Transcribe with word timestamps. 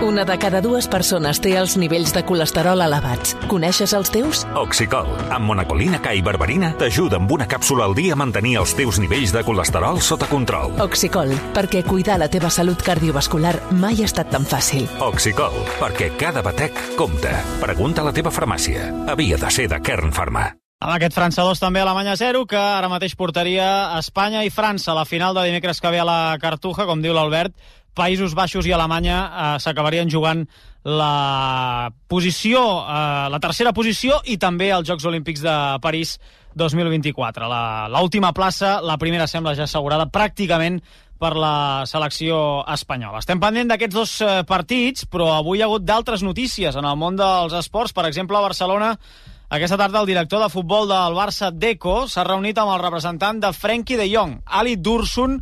Una 0.00 0.24
de 0.24 0.38
cada 0.38 0.60
dues 0.62 0.86
persones 0.86 1.40
té 1.42 1.56
els 1.58 1.72
nivells 1.74 2.12
de 2.14 2.20
colesterol 2.22 2.78
elevats. 2.84 3.32
Coneixes 3.50 3.90
els 3.98 4.12
teus? 4.14 4.44
Oxicol, 4.54 5.08
amb 5.34 5.50
monacolina 5.50 5.98
K 5.98 6.12
i 6.14 6.22
berberina, 6.22 6.70
t'ajuda 6.78 7.18
amb 7.18 7.32
una 7.34 7.48
càpsula 7.50 7.88
al 7.88 7.96
dia 7.98 8.14
a 8.14 8.18
mantenir 8.20 8.54
els 8.60 8.76
teus 8.78 9.00
nivells 9.02 9.34
de 9.34 9.42
colesterol 9.42 9.98
sota 9.98 10.28
control. 10.30 10.76
Oxicol, 10.84 11.34
perquè 11.56 11.82
cuidar 11.82 12.20
la 12.22 12.30
teva 12.30 12.46
salut 12.46 12.78
cardiovascular 12.86 13.56
mai 13.74 13.98
ha 13.98 14.06
estat 14.06 14.30
tan 14.30 14.46
fàcil. 14.46 14.86
Oxicol, 15.02 15.58
perquè 15.82 16.12
cada 16.20 16.46
batec 16.46 16.78
compta. 16.94 17.34
Pregunta 17.58 18.06
a 18.06 18.08
la 18.12 18.14
teva 18.14 18.30
farmàcia. 18.30 18.92
Havia 19.10 19.42
de 19.42 19.50
ser 19.50 19.66
de 19.66 19.82
Kern 19.82 20.14
Pharma. 20.14 20.46
Amb 20.78 20.94
aquest 20.94 21.16
França 21.18 21.42
2 21.42 21.58
també 21.58 21.80
a 21.82 21.88
Alemanya 21.88 22.14
0, 22.14 22.44
que 22.46 22.58
ara 22.58 22.86
mateix 22.86 23.16
portaria 23.18 23.98
Espanya 23.98 24.44
i 24.46 24.52
França 24.54 24.92
a 24.92 25.00
la 25.00 25.08
final 25.10 25.34
de 25.34 25.42
dimecres 25.48 25.82
que 25.82 25.90
ve 25.90 25.98
a 25.98 26.06
la 26.06 26.38
Cartuja, 26.38 26.86
com 26.86 27.02
diu 27.02 27.16
l'Albert, 27.16 27.56
Països 27.98 28.36
Baixos 28.38 28.66
i 28.68 28.74
Alemanya 28.74 29.18
eh, 29.26 29.52
s'acabarien 29.62 30.10
jugant 30.10 30.44
la 30.88 31.90
posició, 32.08 32.62
eh, 32.86 33.26
la 33.34 33.40
tercera 33.42 33.74
posició 33.76 34.22
i 34.24 34.38
també 34.40 34.70
els 34.72 34.88
Jocs 34.88 35.08
Olímpics 35.10 35.42
de 35.44 35.56
París 35.84 36.16
2024. 36.58 37.50
L'última 37.92 38.32
plaça, 38.34 38.78
la 38.82 38.96
primera 38.98 39.28
sembla 39.30 39.54
ja 39.58 39.66
assegurada 39.68 40.08
pràcticament 40.10 40.80
per 41.18 41.34
la 41.34 41.84
selecció 41.90 42.62
espanyola. 42.70 43.20
Estem 43.20 43.40
pendent 43.42 43.72
d'aquests 43.72 43.94
dos 43.94 44.12
eh, 44.22 44.36
partits, 44.46 45.08
però 45.10 45.32
avui 45.36 45.58
hi 45.58 45.64
ha 45.66 45.68
hagut 45.68 45.86
d'altres 45.86 46.22
notícies 46.22 46.78
en 46.78 46.86
el 46.86 46.98
món 46.98 47.18
dels 47.18 47.56
esports. 47.58 47.92
Per 47.92 48.06
exemple, 48.06 48.38
a 48.38 48.46
Barcelona 48.46 48.94
aquesta 49.48 49.78
tarda 49.80 50.02
el 50.02 50.10
director 50.10 50.42
de 50.42 50.50
futbol 50.52 50.90
del 50.90 51.14
Barça, 51.16 51.48
Deco, 51.48 52.02
s'ha 52.04 52.26
reunit 52.26 52.58
amb 52.60 52.74
el 52.74 52.82
representant 52.82 53.38
de 53.40 53.48
Frenkie 53.56 53.96
de 53.96 54.04
Jong, 54.12 54.42
Ali 54.44 54.76
Dursun, 54.76 55.38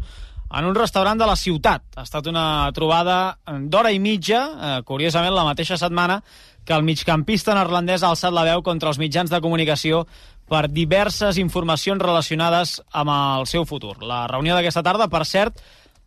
en 0.50 0.64
un 0.64 0.74
restaurant 0.74 1.18
de 1.18 1.27
la 1.27 1.36
ciutat. 1.36 1.82
Ha 1.96 2.05
estat 2.06 2.27
una 2.30 2.70
trobada 2.74 3.38
d'hora 3.46 3.92
i 3.92 3.98
mitja, 3.98 4.42
eh, 4.46 4.82
curiosament 4.87 5.34
la 5.34 5.45
mateixa 5.45 5.77
setmana 5.77 6.23
que 6.66 6.74
el 6.74 6.82
migcampista 6.82 7.54
neerlandès 7.54 8.02
ha 8.02 8.10
alçat 8.10 8.34
la 8.34 8.45
veu 8.45 8.62
contra 8.62 8.90
els 8.90 8.98
mitjans 8.98 9.30
de 9.30 9.40
comunicació 9.40 10.07
per 10.51 10.66
diverses 10.70 11.38
informacions 11.38 12.02
relacionades 12.02 12.80
amb 12.93 13.10
el 13.10 13.46
seu 13.46 13.65
futur. 13.66 13.96
La 14.02 14.26
reunió 14.26 14.54
d'aquesta 14.54 14.82
tarda, 14.82 15.09
per 15.09 15.24
cert, 15.26 15.60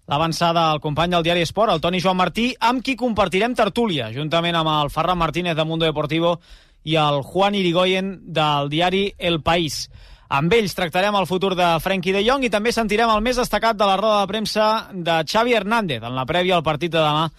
l'avançada 0.10 0.72
al 0.72 0.82
company 0.82 1.12
del 1.14 1.24
diari 1.24 1.44
Esport, 1.46 1.72
el 1.72 1.82
Toni 1.82 2.02
Joan 2.02 2.18
Martí, 2.18 2.50
amb 2.60 2.84
qui 2.84 2.98
compartirem 3.00 3.56
tertúlia, 3.56 4.10
juntament 4.16 4.56
amb 4.58 4.72
el 4.74 4.92
Ferran 4.92 5.20
Martínez 5.20 5.56
de 5.56 5.66
Mundo 5.66 5.86
Deportivo 5.86 6.40
i 6.84 6.96
el 6.96 7.22
Juan 7.22 7.56
Irigoyen 7.56 8.16
del 8.34 8.70
diari 8.72 9.14
El 9.18 9.42
País. 9.44 9.90
Amb 10.30 10.54
ells 10.54 10.76
tractarem 10.78 11.16
el 11.18 11.26
futur 11.26 11.56
de 11.58 11.68
Frenkie 11.82 12.14
de 12.14 12.20
Jong 12.22 12.44
i 12.46 12.52
també 12.54 12.70
sentirem 12.70 13.10
el 13.10 13.24
més 13.26 13.40
destacat 13.40 13.78
de 13.78 13.86
la 13.90 13.96
roda 13.98 14.20
de 14.20 14.30
premsa 14.30 14.66
de 14.94 15.16
Xavi 15.26 15.56
Hernández 15.58 16.04
en 16.06 16.14
la 16.14 16.26
prèvia 16.30 16.60
al 16.60 16.66
partit 16.68 16.92
de 16.94 17.02
demà 17.02 17.32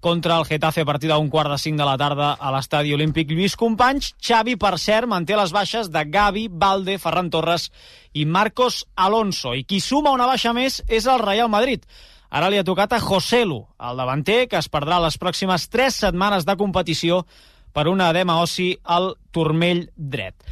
contra 0.00 0.38
el 0.38 0.46
Getafe 0.48 0.80
a 0.80 0.86
partir 0.88 1.10
d'un 1.10 1.28
quart 1.28 1.50
de 1.52 1.58
cinc 1.60 1.76
de 1.76 1.84
la 1.84 1.98
tarda 2.00 2.30
a 2.40 2.52
l'estadi 2.54 2.94
olímpic 2.96 3.28
Lluís 3.28 3.52
Companys. 3.52 4.14
Xavi, 4.16 4.54
per 4.56 4.78
cert, 4.80 5.04
manté 5.10 5.36
les 5.36 5.52
baixes 5.52 5.90
de 5.92 6.04
Gavi, 6.08 6.46
Valde, 6.48 6.96
Ferran 7.02 7.28
Torres 7.28 7.66
i 8.14 8.24
Marcos 8.24 8.86
Alonso. 8.96 9.52
I 9.52 9.66
qui 9.68 9.82
suma 9.84 10.14
una 10.16 10.30
baixa 10.30 10.54
més 10.56 10.78
és 10.88 11.04
el 11.04 11.20
Real 11.20 11.50
Madrid. 11.52 11.84
Ara 12.30 12.48
li 12.48 12.56
ha 12.56 12.64
tocat 12.64 12.94
a 12.96 13.02
Joselu, 13.02 13.58
el 13.90 14.00
davanter, 14.00 14.46
que 14.48 14.56
es 14.56 14.70
perdrà 14.72 15.02
les 15.04 15.20
pròximes 15.20 15.68
tres 15.68 16.00
setmanes 16.00 16.48
de 16.48 16.56
competició 16.56 17.26
per 17.76 17.90
una 17.92 18.08
edema 18.08 18.38
ossi 18.40 18.70
al 18.84 19.18
turmell 19.36 19.84
dret. 19.96 20.48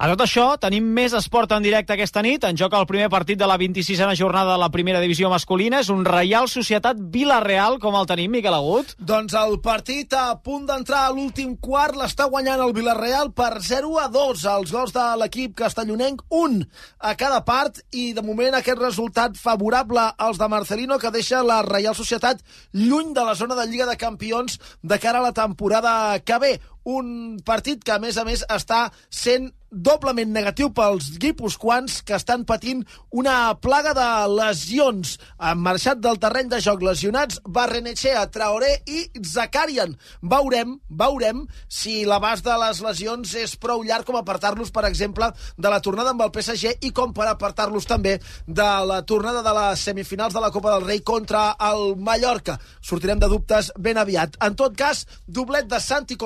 A 0.00 0.06
tot 0.08 0.22
això, 0.24 0.44
tenim 0.56 0.86
més 0.96 1.12
esport 1.12 1.50
en 1.52 1.60
directe 1.60 1.92
aquesta 1.92 2.22
nit. 2.24 2.46
En 2.48 2.56
joc 2.56 2.72
el 2.72 2.86
primer 2.88 3.10
partit 3.12 3.36
de 3.36 3.44
la 3.44 3.58
26a 3.60 4.14
jornada 4.16 4.54
de 4.54 4.60
la 4.62 4.70
primera 4.72 5.02
divisió 5.02 5.28
masculina. 5.28 5.82
És 5.84 5.90
un 5.92 6.06
Reial 6.06 6.48
Societat 6.48 7.02
Vila-real, 7.12 7.76
com 7.82 7.98
el 7.98 8.08
tenim, 8.08 8.32
Miquel 8.32 8.56
Agut? 8.56 8.94
Doncs 8.96 9.36
el 9.36 9.58
partit 9.60 10.16
a 10.16 10.38
punt 10.40 10.64
d'entrar 10.70 11.02
a 11.04 11.10
l'últim 11.12 11.52
quart 11.60 12.00
l'està 12.00 12.30
guanyant 12.32 12.64
el 12.64 12.72
Vila-real 12.72 13.34
per 13.36 13.50
0 13.60 13.92
a 14.00 14.06
2. 14.08 14.46
Els 14.54 14.72
gols 14.72 14.96
de 14.96 15.04
l'equip 15.20 15.52
castellonenc, 15.60 16.24
un 16.32 16.62
a 16.96 17.12
cada 17.20 17.44
part, 17.44 17.84
i 17.92 18.14
de 18.16 18.24
moment 18.24 18.56
aquest 18.56 18.80
resultat 18.80 19.36
favorable 19.36 20.08
als 20.16 20.40
de 20.40 20.48
Marcelino 20.48 20.96
que 20.96 21.12
deixa 21.12 21.44
la 21.44 21.60
Reial 21.68 21.98
Societat 22.00 22.40
lluny 22.72 23.12
de 23.12 23.28
la 23.28 23.36
zona 23.36 23.52
de 23.52 23.68
Lliga 23.68 23.84
de 23.84 24.00
Campions 24.00 24.56
de 24.80 24.96
cara 24.96 25.20
a 25.20 25.28
la 25.28 25.36
temporada 25.36 26.16
que 26.24 26.40
ve 26.40 26.56
un 26.84 27.38
partit 27.44 27.82
que, 27.84 27.92
a 27.92 28.02
més 28.02 28.16
a 28.16 28.24
més, 28.24 28.44
està 28.48 28.88
sent 29.10 29.50
doblement 29.70 30.32
negatiu 30.34 30.72
pels 30.74 31.12
guipuscoans 31.22 32.00
que 32.02 32.16
estan 32.16 32.42
patint 32.44 32.82
una 33.14 33.54
plaga 33.62 33.94
de 33.94 34.08
lesions. 34.34 35.14
Han 35.38 35.62
marxat 35.62 36.00
del 36.02 36.18
terreny 36.18 36.50
de 36.50 36.58
joc 36.62 36.82
lesionats 36.82 37.38
Barrenechea, 37.46 38.24
Traoré 38.34 38.72
i 38.90 39.06
Zakarian. 39.22 39.94
Veurem, 40.22 40.74
veurem 40.90 41.44
si 41.68 42.02
l'abast 42.04 42.44
de 42.44 42.56
les 42.64 42.82
lesions 42.82 43.34
és 43.38 43.54
prou 43.62 43.84
llarg 43.86 44.08
com 44.08 44.18
apartar-los, 44.18 44.72
per 44.74 44.84
exemple, 44.88 45.30
de 45.56 45.70
la 45.70 45.80
tornada 45.80 46.14
amb 46.14 46.26
el 46.26 46.34
PSG 46.34 46.82
i 46.86 46.90
com 46.90 47.14
per 47.14 47.28
apartar-los 47.30 47.86
també 47.86 48.18
de 48.46 48.70
la 48.90 49.00
tornada 49.06 49.44
de 49.46 49.54
les 49.54 49.86
semifinals 49.86 50.34
de 50.34 50.42
la 50.42 50.50
Copa 50.50 50.74
del 50.74 50.86
Rei 50.88 51.04
contra 51.06 51.54
el 51.70 51.94
Mallorca. 51.96 52.58
Sortirem 52.82 53.22
de 53.22 53.30
dubtes 53.30 53.70
ben 53.78 54.02
aviat. 54.02 54.34
En 54.42 54.58
tot 54.58 54.74
cas, 54.74 55.06
doblet 55.26 55.70
de 55.70 55.78
Santi 55.78 56.18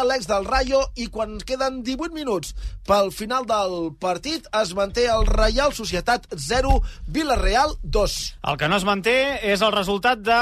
Comesaña, 0.00 0.04
l'ex 0.04 0.26
del 0.26 0.44
Rayo, 0.44 0.80
i 0.96 1.06
quan 1.08 1.38
queden 1.44 1.82
18 1.84 2.14
minuts 2.14 2.54
pel 2.86 3.10
final 3.12 3.44
del 3.46 3.92
partit 4.00 4.46
es 4.60 4.72
manté 4.74 5.06
el 5.10 5.26
Reial 5.26 5.72
Societat 5.72 6.26
0, 6.36 6.80
Villarreal 7.06 7.76
2. 7.82 8.16
El 8.48 8.56
que 8.56 8.68
no 8.68 8.76
es 8.76 8.84
manté 8.84 9.40
és 9.44 9.60
el 9.60 9.72
resultat 9.72 10.18
de 10.18 10.40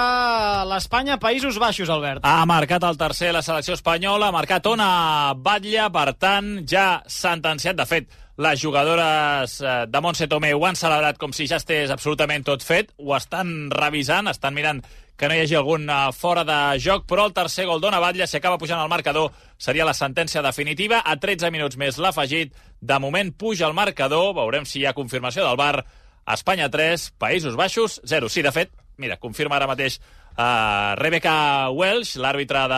l'Espanya-Països 0.71 1.59
Baixos, 1.59 1.91
Albert. 1.91 2.23
Ha 2.23 2.47
marcat 2.47 2.85
el 2.85 2.99
tercer 2.99 3.33
la 3.33 3.43
selecció 3.43 3.75
espanyola, 3.75 4.29
ha 4.29 4.37
marcat 4.37 4.67
Ona 4.67 5.35
Batlle, 5.35 5.91
per 5.91 6.15
tant, 6.15 6.55
ja 6.69 7.03
sentenciat. 7.07 7.77
De 7.79 7.87
fet, 7.87 8.09
les 8.39 8.61
jugadores 8.63 9.61
eh, 9.61 9.87
de 9.91 10.01
Montse 10.01 10.29
Tomé 10.31 10.53
ho 10.55 10.63
han 10.67 10.79
celebrat 10.79 11.19
com 11.19 11.33
si 11.35 11.49
ja 11.51 11.59
estés 11.59 11.91
absolutament 11.91 12.47
tot 12.47 12.63
fet, 12.63 12.93
ho 13.03 13.17
estan 13.17 13.67
revisant, 13.75 14.31
estan 14.31 14.55
mirant 14.55 14.83
que 15.19 15.27
no 15.27 15.35
hi 15.35 15.41
hagi 15.43 15.57
algun 15.59 15.89
uh, 15.91 16.13
fora 16.15 16.45
de 16.47 16.79
joc, 16.79 17.03
però 17.11 17.25
el 17.27 17.35
tercer 17.35 17.67
gol 17.67 17.81
d'Ona 17.83 17.99
Batlle, 17.99 18.29
si 18.31 18.37
acaba 18.39 18.61
pujant 18.61 18.79
al 18.79 18.93
marcador, 18.93 19.33
seria 19.59 19.83
la 19.85 19.97
sentència 19.99 20.45
definitiva. 20.47 21.01
A 21.03 21.17
13 21.19 21.51
minuts 21.51 21.75
més 21.77 21.99
l'ha 21.99 22.13
afegit. 22.15 22.55
De 22.79 22.99
moment 23.03 23.33
puja 23.35 23.67
el 23.67 23.75
marcador, 23.75 24.31
veurem 24.37 24.63
si 24.63 24.79
hi 24.79 24.87
ha 24.87 24.95
confirmació 24.95 25.43
del 25.43 25.59
bar. 25.59 25.83
Espanya 26.31 26.71
3, 26.71 27.09
Països 27.19 27.59
Baixos 27.59 27.99
0. 28.07 28.31
Sí, 28.31 28.47
de 28.47 28.55
fet, 28.55 28.71
mira, 29.03 29.19
confirma 29.19 29.59
ara 29.59 29.67
mateix 29.67 29.99
uh, 29.99 30.95
Rebecca 31.03 31.35
Welsh, 31.75 32.15
l'àrbitre 32.23 32.69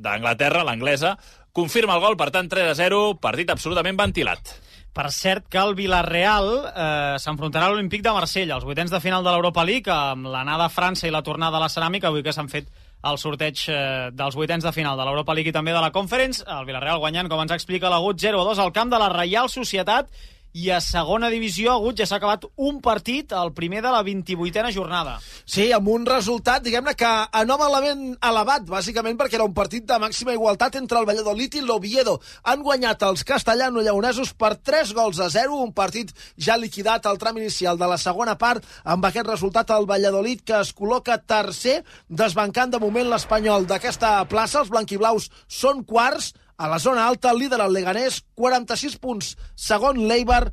d'Anglaterra, 0.00 0.64
l'anglesa, 0.64 1.18
confirma 1.52 1.96
el 1.96 2.04
gol, 2.04 2.16
per 2.16 2.30
tant 2.34 2.48
3 2.50 2.72
a 2.72 2.76
0, 2.76 3.00
partit 3.20 3.50
absolutament 3.52 3.98
ventilat. 4.00 4.54
Per 4.92 5.08
cert 5.08 5.46
que 5.48 5.60
el 5.60 5.72
Villarreal 5.76 6.50
eh, 6.52 7.18
s'enfrontarà 7.20 7.68
a 7.68 7.72
l'Olímpic 7.72 8.02
de 8.04 8.12
Marsella, 8.12 8.58
als 8.58 8.66
vuitens 8.68 8.92
de 8.92 9.00
final 9.00 9.24
de 9.24 9.32
l'Europa 9.32 9.64
League, 9.64 9.92
amb 9.92 10.28
l'anada 10.28 10.66
a 10.68 10.72
França 10.72 11.08
i 11.08 11.12
la 11.14 11.22
tornada 11.24 11.56
a 11.56 11.62
la 11.62 11.70
ceràmica, 11.72 12.10
avui 12.10 12.24
que 12.24 12.34
s'han 12.36 12.50
fet 12.52 12.68
el 13.08 13.16
sorteig 13.18 13.64
eh, 13.72 14.10
dels 14.12 14.36
vuitens 14.36 14.64
de 14.64 14.72
final 14.72 15.00
de 15.00 15.06
l'Europa 15.08 15.34
League 15.34 15.48
i 15.48 15.56
també 15.56 15.72
de 15.72 15.80
la 15.80 15.92
Conference. 15.94 16.44
El 16.44 16.68
Villarreal 16.68 17.00
guanyant, 17.00 17.30
com 17.32 17.40
ens 17.40 17.56
explica 17.56 17.90
l'Agut, 17.92 18.20
0-2 18.20 18.60
al 18.60 18.72
camp 18.76 18.92
de 18.92 19.00
la 19.00 19.08
Reial 19.12 19.48
Societat 19.52 20.12
i 20.52 20.68
a 20.70 20.80
segona 20.84 21.30
divisió, 21.32 21.72
Agut, 21.72 21.96
ja 21.96 22.06
s'ha 22.08 22.18
acabat 22.20 22.44
un 22.60 22.80
partit, 22.84 23.32
el 23.32 23.52
primer 23.56 23.80
de 23.84 23.92
la 23.92 24.02
28a 24.04 24.72
jornada. 24.74 25.16
Sí, 25.48 25.70
amb 25.72 25.88
un 25.88 26.04
resultat, 26.06 26.62
diguem-ne, 26.64 26.94
que 26.98 27.10
anòmalament 27.40 28.18
elevat, 28.20 28.66
bàsicament 28.68 29.16
perquè 29.18 29.38
era 29.40 29.48
un 29.48 29.54
partit 29.56 29.86
de 29.88 29.98
màxima 30.02 30.36
igualtat 30.36 30.76
entre 30.76 31.00
el 31.00 31.08
Valladolid 31.08 31.56
i 31.56 31.64
l'Oviedo. 31.64 32.18
Han 32.44 32.62
guanyat 32.66 33.02
els 33.08 33.24
castellano-lleonesos 33.24 34.34
per 34.36 34.54
3 34.60 34.92
gols 34.96 35.22
a 35.24 35.30
0, 35.32 35.56
un 35.64 35.72
partit 35.72 36.12
ja 36.36 36.58
liquidat 36.60 37.08
al 37.08 37.18
tram 37.18 37.40
inicial 37.40 37.80
de 37.80 37.88
la 37.88 37.98
segona 37.98 38.36
part, 38.36 38.64
amb 38.84 39.08
aquest 39.08 39.28
resultat 39.32 39.72
el 39.72 39.88
Valladolid 39.88 40.44
que 40.44 40.60
es 40.60 40.74
col·loca 40.76 41.16
tercer, 41.16 41.80
desbancant 42.08 42.76
de 42.76 42.82
moment 42.82 43.08
l'Espanyol 43.08 43.66
d'aquesta 43.66 44.18
plaça. 44.28 44.60
Els 44.60 44.72
blanquiblaus 44.72 45.30
són 45.48 45.82
quarts, 45.88 46.34
a 46.56 46.68
la 46.68 46.78
zona 46.78 47.06
alta, 47.06 47.32
líder 47.34 47.60
el 47.60 47.72
Leganés, 47.72 48.22
46 48.34 48.98
punts. 49.02 49.34
Segon, 49.56 50.02
l'Eibar, 50.08 50.46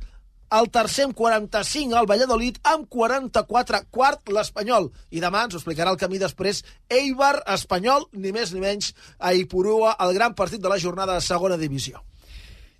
el 0.50 0.70
tercer 0.74 1.06
amb 1.06 1.14
45, 1.14 1.94
el 1.94 2.08
Valladolid, 2.10 2.58
amb 2.66 2.88
44, 2.90 3.84
quart 3.94 4.30
l'Espanyol. 4.34 4.90
I 5.14 5.22
demà 5.22 5.44
ens 5.46 5.54
ho 5.54 5.60
explicarà 5.60 5.92
el 5.94 6.00
camí 6.00 6.18
després 6.18 6.64
Eibar, 6.90 7.36
Espanyol, 7.54 8.08
ni 8.12 8.34
més 8.34 8.54
ni 8.54 8.62
menys, 8.62 8.92
a 9.18 9.34
Ipurua, 9.34 9.96
el 10.02 10.14
gran 10.16 10.34
partit 10.34 10.62
de 10.62 10.72
la 10.72 10.80
jornada 10.82 11.14
de 11.18 11.26
segona 11.26 11.60
divisió. 11.60 12.02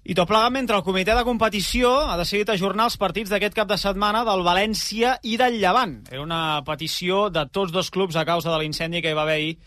I 0.00 0.14
tot 0.16 0.30
plegat 0.30 0.50
mentre 0.50 0.78
el 0.78 0.82
comitè 0.82 1.12
de 1.14 1.26
competició 1.28 1.92
ha 2.08 2.16
decidit 2.16 2.48
ajornar 2.50 2.86
els 2.88 2.96
partits 2.98 3.30
d'aquest 3.30 3.54
cap 3.54 3.68
de 3.68 3.76
setmana 3.78 4.24
del 4.24 4.40
València 4.46 5.18
i 5.22 5.36
del 5.38 5.58
Llevant. 5.60 5.98
Era 6.08 6.22
una 6.24 6.62
petició 6.64 7.28
de 7.28 7.44
tots 7.52 7.70
dos 7.70 7.92
clubs 7.92 8.16
a 8.16 8.24
causa 8.24 8.48
de 8.50 8.62
l'incendi 8.62 9.04
que 9.04 9.12
hi 9.12 9.18
va 9.18 9.26
haver 9.28 9.36
ahir 9.36 9.58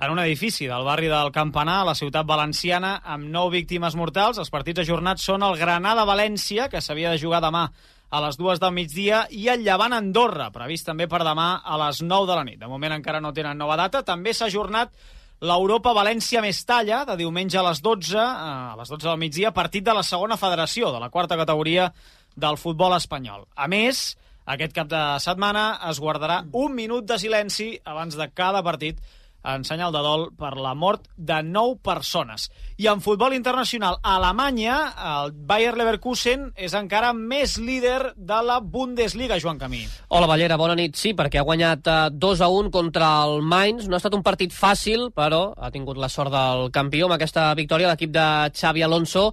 en 0.00 0.10
un 0.10 0.18
edifici 0.18 0.66
del 0.66 0.84
barri 0.84 1.08
del 1.12 1.30
Campanar, 1.30 1.82
a 1.82 1.90
la 1.90 1.94
ciutat 1.94 2.24
valenciana, 2.24 2.94
amb 3.04 3.28
nou 3.28 3.50
víctimes 3.52 3.94
mortals. 4.00 4.38
Els 4.40 4.50
partits 4.50 4.80
ajornats 4.80 5.26
són 5.28 5.44
el 5.44 5.58
Granada-València, 5.60 6.70
que 6.72 6.80
s'havia 6.80 7.12
de 7.12 7.20
jugar 7.20 7.42
demà 7.44 7.66
a 8.10 8.22
les 8.24 8.38
dues 8.40 8.58
del 8.62 8.72
migdia, 8.72 9.26
i 9.30 9.50
el 9.52 9.60
Llevant 9.66 9.92
Andorra, 9.92 10.48
previst 10.54 10.88
també 10.88 11.06
per 11.06 11.20
demà 11.20 11.60
a 11.60 11.76
les 11.84 12.00
9 12.00 12.30
de 12.30 12.38
la 12.38 12.46
nit. 12.48 12.58
De 12.62 12.70
moment 12.70 12.96
encara 12.96 13.20
no 13.20 13.34
tenen 13.36 13.60
nova 13.60 13.76
data. 13.76 14.00
També 14.02 14.32
s'ha 14.32 14.48
ajornat 14.48 14.96
l'Europa 15.44 15.92
València-Mestalla, 15.92 17.04
de 17.04 17.18
diumenge 17.20 17.60
a 17.60 17.66
les 17.68 17.84
12, 17.84 18.16
eh, 18.16 18.24
a 18.24 18.74
les 18.80 18.88
12 18.88 19.04
del 19.04 19.20
migdia, 19.20 19.52
partit 19.52 19.84
de 19.84 19.94
la 19.94 20.02
segona 20.02 20.40
federació, 20.40 20.94
de 20.94 21.04
la 21.04 21.12
quarta 21.12 21.36
categoria 21.36 21.92
del 22.36 22.56
futbol 22.56 22.96
espanyol. 22.96 23.44
A 23.54 23.68
més, 23.68 24.16
aquest 24.46 24.72
cap 24.72 24.88
de 24.88 25.04
setmana 25.20 25.78
es 25.92 26.00
guardarà 26.00 26.42
un 26.56 26.74
minut 26.74 27.04
de 27.04 27.18
silenci 27.20 27.74
abans 27.84 28.16
de 28.16 28.32
cada 28.32 28.64
partit 28.64 28.98
en 29.44 29.64
senyal 29.64 29.92
de 29.94 30.02
dol 30.04 30.26
per 30.36 30.54
la 30.60 30.74
mort 30.74 31.08
de 31.16 31.40
9 31.42 31.78
persones. 31.84 32.50
I 32.80 32.86
en 32.88 33.02
futbol 33.04 33.34
internacional, 33.36 33.98
a 34.00 34.14
Alemanya, 34.16 34.74
el 35.04 35.34
Bayer 35.36 35.74
Leverkusen 35.76 36.46
és 36.56 36.72
encara 36.78 37.10
més 37.12 37.58
líder 37.60 38.14
de 38.16 38.38
la 38.40 38.56
Bundesliga, 38.64 39.36
Joan 39.36 39.60
Camí. 39.60 39.82
Hola, 40.08 40.30
Ballera, 40.30 40.56
bona 40.56 40.78
nit. 40.78 40.96
Sí, 40.96 41.12
perquè 41.12 41.42
ha 41.42 41.44
guanyat 41.44 41.90
2 42.16 42.40
eh, 42.40 42.46
a 42.46 42.48
1 42.48 42.72
contra 42.72 43.10
el 43.26 43.42
Mainz. 43.44 43.84
No 43.84 43.98
ha 43.98 44.00
estat 44.00 44.16
un 44.16 44.24
partit 44.24 44.56
fàcil, 44.56 45.10
però 45.12 45.50
ha 45.60 45.68
tingut 45.74 46.00
la 46.00 46.08
sort 46.08 46.32
del 46.32 46.70
campió 46.72 47.04
amb 47.04 47.18
aquesta 47.18 47.50
victòria. 47.58 47.92
L'equip 47.92 48.16
de 48.16 48.24
Xavi 48.56 48.88
Alonso 48.88 49.28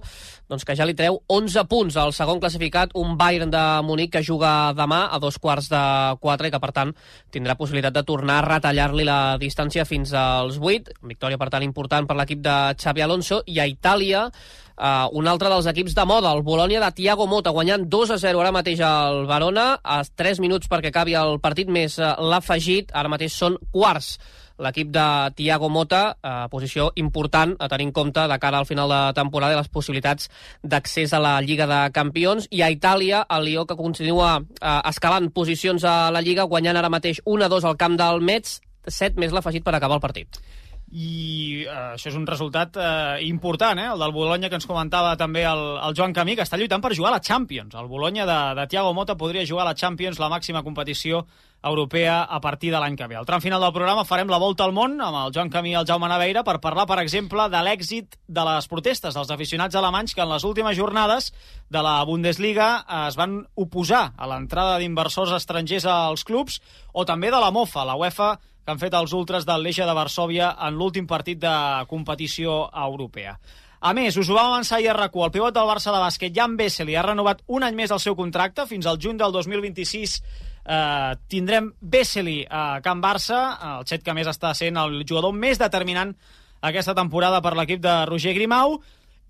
doncs 0.48 0.64
que 0.64 0.74
ja 0.76 0.86
li 0.88 0.96
treu 0.96 1.20
11 1.28 1.66
punts 1.68 1.96
al 2.00 2.14
segon 2.16 2.40
classificat, 2.40 2.94
un 2.96 3.18
Bayern 3.20 3.52
de 3.52 3.62
Munic 3.84 4.14
que 4.16 4.24
juga 4.24 4.72
demà 4.76 5.04
a 5.12 5.20
dos 5.20 5.36
quarts 5.38 5.68
de 5.68 5.82
4 6.22 6.48
i 6.48 6.52
que, 6.54 6.60
per 6.62 6.72
tant, 6.72 6.94
tindrà 7.34 7.56
possibilitat 7.58 7.92
de 7.92 8.02
tornar 8.08 8.38
a 8.40 8.46
retallar-li 8.46 9.04
la 9.04 9.36
distància 9.40 9.84
fins 9.84 10.14
als 10.16 10.56
8. 10.58 10.96
Victòria, 11.04 11.38
per 11.38 11.50
tant, 11.52 11.66
important 11.66 12.08
per 12.08 12.16
l'equip 12.16 12.40
de 12.44 12.56
Xavi 12.80 13.04
Alonso. 13.04 13.37
I 13.46 13.60
a 13.60 13.68
Itàlia, 13.70 14.30
Uh, 14.78 15.10
un 15.18 15.26
altre 15.26 15.48
dels 15.50 15.66
equips 15.66 15.90
de 15.90 16.02
moda, 16.06 16.30
el 16.30 16.44
Bolònia 16.46 16.78
de 16.78 16.92
Thiago 16.94 17.24
Mota, 17.26 17.50
guanyant 17.50 17.88
2 17.90 18.12
a 18.14 18.18
0 18.22 18.38
ara 18.38 18.52
mateix 18.54 18.78
al 18.86 19.24
Barona, 19.26 19.72
a 19.82 20.04
3 20.06 20.38
minuts 20.38 20.70
perquè 20.70 20.92
acabi 20.92 21.16
el 21.18 21.40
partit, 21.42 21.66
més 21.66 21.96
uh, 21.98 22.12
l'afegit, 22.22 22.92
ara 22.94 23.10
mateix 23.10 23.34
són 23.34 23.56
quarts 23.74 24.12
l'equip 24.58 24.90
de 24.90 25.06
Thiago 25.38 25.68
Mota, 25.70 26.16
eh, 26.18 26.46
posició 26.50 26.88
important 26.96 27.54
a 27.58 27.68
tenir 27.70 27.88
en 27.88 27.92
compte 27.92 28.26
de 28.28 28.38
cara 28.42 28.58
al 28.58 28.66
final 28.66 28.90
de 28.90 29.00
temporada 29.14 29.54
i 29.54 29.56
les 29.56 29.70
possibilitats 29.70 30.28
d'accés 30.62 31.14
a 31.14 31.20
la 31.22 31.40
Lliga 31.40 31.66
de 31.70 31.80
Campions. 31.94 32.48
I 32.50 32.62
a 32.62 32.70
Itàlia, 32.74 33.24
el 33.30 33.44
Lió 33.46 33.66
que 33.66 33.78
continua 33.78 34.40
eh, 34.40 34.80
escalant 34.90 35.30
posicions 35.30 35.84
a 35.84 36.10
la 36.10 36.22
Lliga, 36.22 36.50
guanyant 36.50 36.76
ara 36.76 36.90
mateix 36.90 37.22
1-2 37.24 37.64
al 37.64 37.78
camp 37.78 37.96
del 37.98 38.20
Metz, 38.20 38.60
7 38.88 39.20
més 39.20 39.32
l'afegit 39.32 39.62
per 39.62 39.74
acabar 39.76 39.98
el 39.98 40.02
partit 40.02 40.40
i 40.90 41.64
eh, 41.66 41.72
això 41.94 42.08
és 42.08 42.16
un 42.16 42.26
resultat 42.26 42.78
eh, 42.80 43.26
important, 43.28 43.76
eh? 43.78 43.90
el 43.92 44.00
del 44.00 44.14
Bologna 44.14 44.48
que 44.48 44.56
ens 44.56 44.66
comentava 44.68 45.16
també 45.20 45.42
el, 45.44 45.64
el 45.84 45.96
Joan 45.96 46.14
Camí, 46.16 46.36
que 46.36 46.46
està 46.46 46.56
lluitant 46.56 46.80
per 46.80 46.94
jugar 46.96 47.12
a 47.12 47.18
la 47.18 47.24
Champions. 47.24 47.76
El 47.76 47.90
Bologna 47.90 48.24
de, 48.24 48.38
de 48.56 48.66
Thiago 48.72 48.94
Mota 48.96 49.18
podria 49.20 49.44
jugar 49.46 49.66
a 49.66 49.72
la 49.72 49.76
Champions, 49.76 50.20
la 50.22 50.30
màxima 50.32 50.64
competició 50.64 51.26
europea 51.62 52.22
a 52.22 52.40
partir 52.40 52.70
de 52.70 52.78
l'any 52.80 52.96
que 52.96 53.08
ve. 53.10 53.16
Al 53.18 53.26
tram 53.26 53.42
final 53.42 53.60
del 53.60 53.72
programa 53.74 54.06
farem 54.06 54.30
la 54.30 54.38
volta 54.38 54.64
al 54.64 54.72
món 54.72 54.96
amb 55.02 55.24
el 55.24 55.32
Joan 55.34 55.50
Camí 55.50 55.72
i 55.74 55.78
el 55.78 55.86
Jaume 55.88 56.08
Naveira 56.08 56.44
per 56.46 56.60
parlar, 56.62 56.86
per 56.86 57.00
exemple, 57.02 57.48
de 57.50 57.62
l'èxit 57.66 58.14
de 58.26 58.44
les 58.46 58.68
protestes 58.70 59.16
dels 59.18 59.32
aficionats 59.34 59.76
alemanys 59.76 60.14
que 60.14 60.22
en 60.22 60.30
les 60.30 60.46
últimes 60.46 60.78
jornades 60.78 61.32
de 61.68 61.82
la 61.82 61.98
Bundesliga 62.08 62.70
es 63.08 63.18
van 63.18 63.42
oposar 63.58 64.12
a 64.16 64.30
l'entrada 64.30 64.78
d'inversors 64.78 65.34
estrangers 65.34 65.88
als 65.90 66.24
clubs 66.24 66.62
o 66.94 67.04
també 67.04 67.34
de 67.34 67.42
la 67.42 67.50
MOFA, 67.50 67.84
la 67.84 67.98
UEFA, 67.98 68.36
que 68.68 68.74
han 68.74 68.80
fet 68.82 68.92
els 68.92 69.14
ultres 69.16 69.46
del 69.48 69.62
l'Eixa 69.64 69.86
de 69.88 69.94
Varsovia 69.96 70.50
en 70.66 70.74
l'últim 70.76 71.06
partit 71.08 71.38
de 71.40 71.52
competició 71.88 72.66
europea. 72.76 73.38
A 73.80 73.94
més, 73.96 74.18
us 74.20 74.28
ho 74.28 74.34
vam 74.36 74.50
avançar 74.50 74.76
a 74.76 74.92
RAC1, 74.92 75.24
el 75.24 75.32
pivot 75.32 75.54
del 75.56 75.70
Barça 75.70 75.94
de 75.94 76.02
bàsquet, 76.02 76.34
Jan 76.36 76.58
Besseli, 76.58 76.92
ha 76.92 77.06
renovat 77.06 77.40
un 77.46 77.64
any 77.64 77.78
més 77.78 77.94
el 77.94 78.02
seu 78.02 78.16
contracte, 78.18 78.66
fins 78.68 78.84
al 78.84 79.00
juny 79.00 79.16
del 79.16 79.32
2026 79.32 80.18
eh, 80.20 81.16
tindrem 81.32 81.72
Vesely 81.80 82.42
a 82.44 82.82
Can 82.84 83.00
Barça, 83.00 83.40
el 83.70 83.88
xet 83.88 84.04
que 84.04 84.12
més 84.12 84.28
està 84.28 84.52
sent 84.52 84.76
el 84.76 85.00
jugador 85.08 85.32
més 85.32 85.56
determinant 85.56 86.12
aquesta 86.60 86.92
temporada 86.98 87.40
per 87.40 87.54
l'equip 87.56 87.80
de 87.80 87.96
Roger 88.10 88.36
Grimau, 88.36 88.82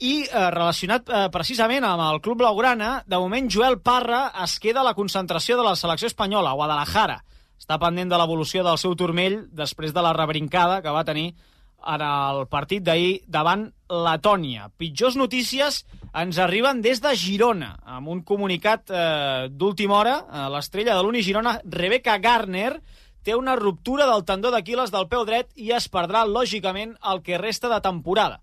i 0.03 0.25
eh, 0.25 0.51
relacionat 0.51 1.07
eh, 1.07 1.25
precisament 1.31 1.87
amb 1.87 2.09
el 2.09 2.23
Club 2.27 2.43
Blaugrana, 2.43 3.05
de 3.07 3.23
moment 3.23 3.47
Joel 3.47 3.79
Parra 3.79 4.33
es 4.43 4.59
queda 4.59 4.83
a 4.83 4.91
la 4.91 4.99
concentració 4.99 5.63
de 5.63 5.71
la 5.71 5.79
selecció 5.79 6.11
espanyola, 6.11 6.51
a 6.51 6.59
Guadalajara. 6.59 7.23
Està 7.59 7.79
pendent 7.83 8.11
de 8.11 8.19
l'evolució 8.19 8.63
del 8.65 8.79
seu 8.79 8.95
turmell 8.97 9.43
després 9.53 9.93
de 9.95 10.03
la 10.05 10.15
rebrincada 10.17 10.81
que 10.83 10.95
va 10.95 11.05
tenir 11.05 11.33
en 11.87 12.03
el 12.03 12.47
partit 12.51 12.83
d'ahir 12.83 13.23
davant 13.31 13.69
Letònia. 13.89 14.69
Pitjors 14.79 15.17
notícies 15.17 15.85
ens 16.17 16.39
arriben 16.43 16.83
des 16.83 17.01
de 17.01 17.15
Girona, 17.17 17.77
amb 17.87 18.11
un 18.11 18.23
comunicat 18.27 18.91
eh, 18.91 19.49
d'última 19.51 19.99
hora. 20.01 20.17
Eh, 20.27 20.47
L'estrella 20.55 20.97
de 20.97 21.05
l'Uni 21.05 21.23
Girona, 21.23 21.59
Rebecca 21.65 22.19
Garner, 22.19 22.81
té 23.23 23.35
una 23.37 23.57
ruptura 23.57 24.07
del 24.09 24.25
tendó 24.25 24.51
d'Aquiles 24.51 24.93
del 24.95 25.09
peu 25.09 25.25
dret 25.29 25.51
i 25.57 25.73
es 25.77 25.89
perdrà, 25.93 26.25
lògicament, 26.27 26.97
el 27.13 27.23
que 27.23 27.39
resta 27.39 27.71
de 27.71 27.81
temporada. 27.85 28.41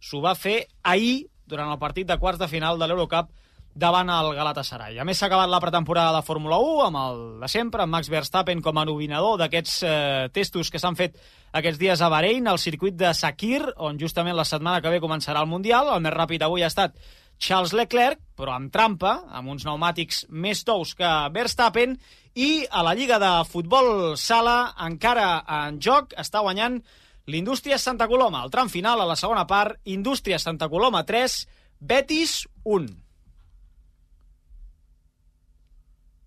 S'ho 0.00 0.20
va 0.20 0.36
fer 0.36 0.66
ahir, 0.82 1.26
durant 1.46 1.70
el 1.72 1.80
partit 1.80 2.06
de 2.06 2.18
quarts 2.18 2.40
de 2.42 2.48
final 2.50 2.78
de 2.78 2.88
l'Eurocup, 2.88 3.30
davant 3.76 4.08
el 4.08 4.30
Galatasaray. 4.34 4.96
A 4.98 5.04
més, 5.04 5.18
s'ha 5.20 5.28
acabat 5.28 5.50
la 5.52 5.60
pretemporada 5.60 6.14
de 6.16 6.24
Fórmula 6.24 6.56
1 6.64 6.86
amb 6.86 7.00
el 7.02 7.18
de 7.42 7.50
sempre, 7.52 7.84
amb 7.84 7.92
Max 7.92 8.08
Verstappen 8.08 8.62
com 8.64 8.80
a 8.80 8.86
novinador 8.88 9.36
d'aquests 9.42 9.74
eh, 9.84 9.92
testos 10.32 10.72
que 10.72 10.80
s'han 10.80 10.96
fet 10.96 11.20
aquests 11.60 11.80
dies 11.80 12.00
a 12.00 12.08
Bahrein, 12.12 12.48
al 12.48 12.60
circuit 12.62 12.96
de 12.96 13.12
Sakir, 13.14 13.60
on 13.76 14.00
justament 14.00 14.36
la 14.36 14.48
setmana 14.48 14.80
que 14.80 14.92
ve 14.94 15.02
començarà 15.04 15.44
el 15.44 15.52
Mundial. 15.52 15.92
El 15.92 16.02
més 16.04 16.16
ràpid 16.16 16.46
avui 16.46 16.64
ha 16.64 16.72
estat 16.72 16.96
Charles 17.36 17.76
Leclerc, 17.76 18.22
però 18.36 18.56
amb 18.56 18.72
trampa, 18.72 19.18
amb 19.28 19.52
uns 19.52 19.68
pneumàtics 19.68 20.24
més 20.32 20.64
tous 20.64 20.96
que 20.96 21.12
Verstappen, 21.36 21.98
i 22.32 22.64
a 22.72 22.82
la 22.84 22.96
Lliga 22.96 23.20
de 23.20 23.32
Futbol 23.48 24.16
Sala, 24.16 24.72
encara 24.88 25.42
en 25.64 25.80
joc, 25.84 26.16
està 26.16 26.40
guanyant 26.40 26.80
l'Indústria 27.28 27.76
Santa 27.76 28.08
Coloma. 28.08 28.44
El 28.44 28.52
tram 28.54 28.72
final, 28.72 29.04
a 29.04 29.08
la 29.08 29.20
segona 29.20 29.44
part, 29.46 29.82
Indústria 29.84 30.40
Santa 30.40 30.70
Coloma 30.72 31.04
3, 31.04 31.42
Betis 31.80 32.46
1. 32.64 33.05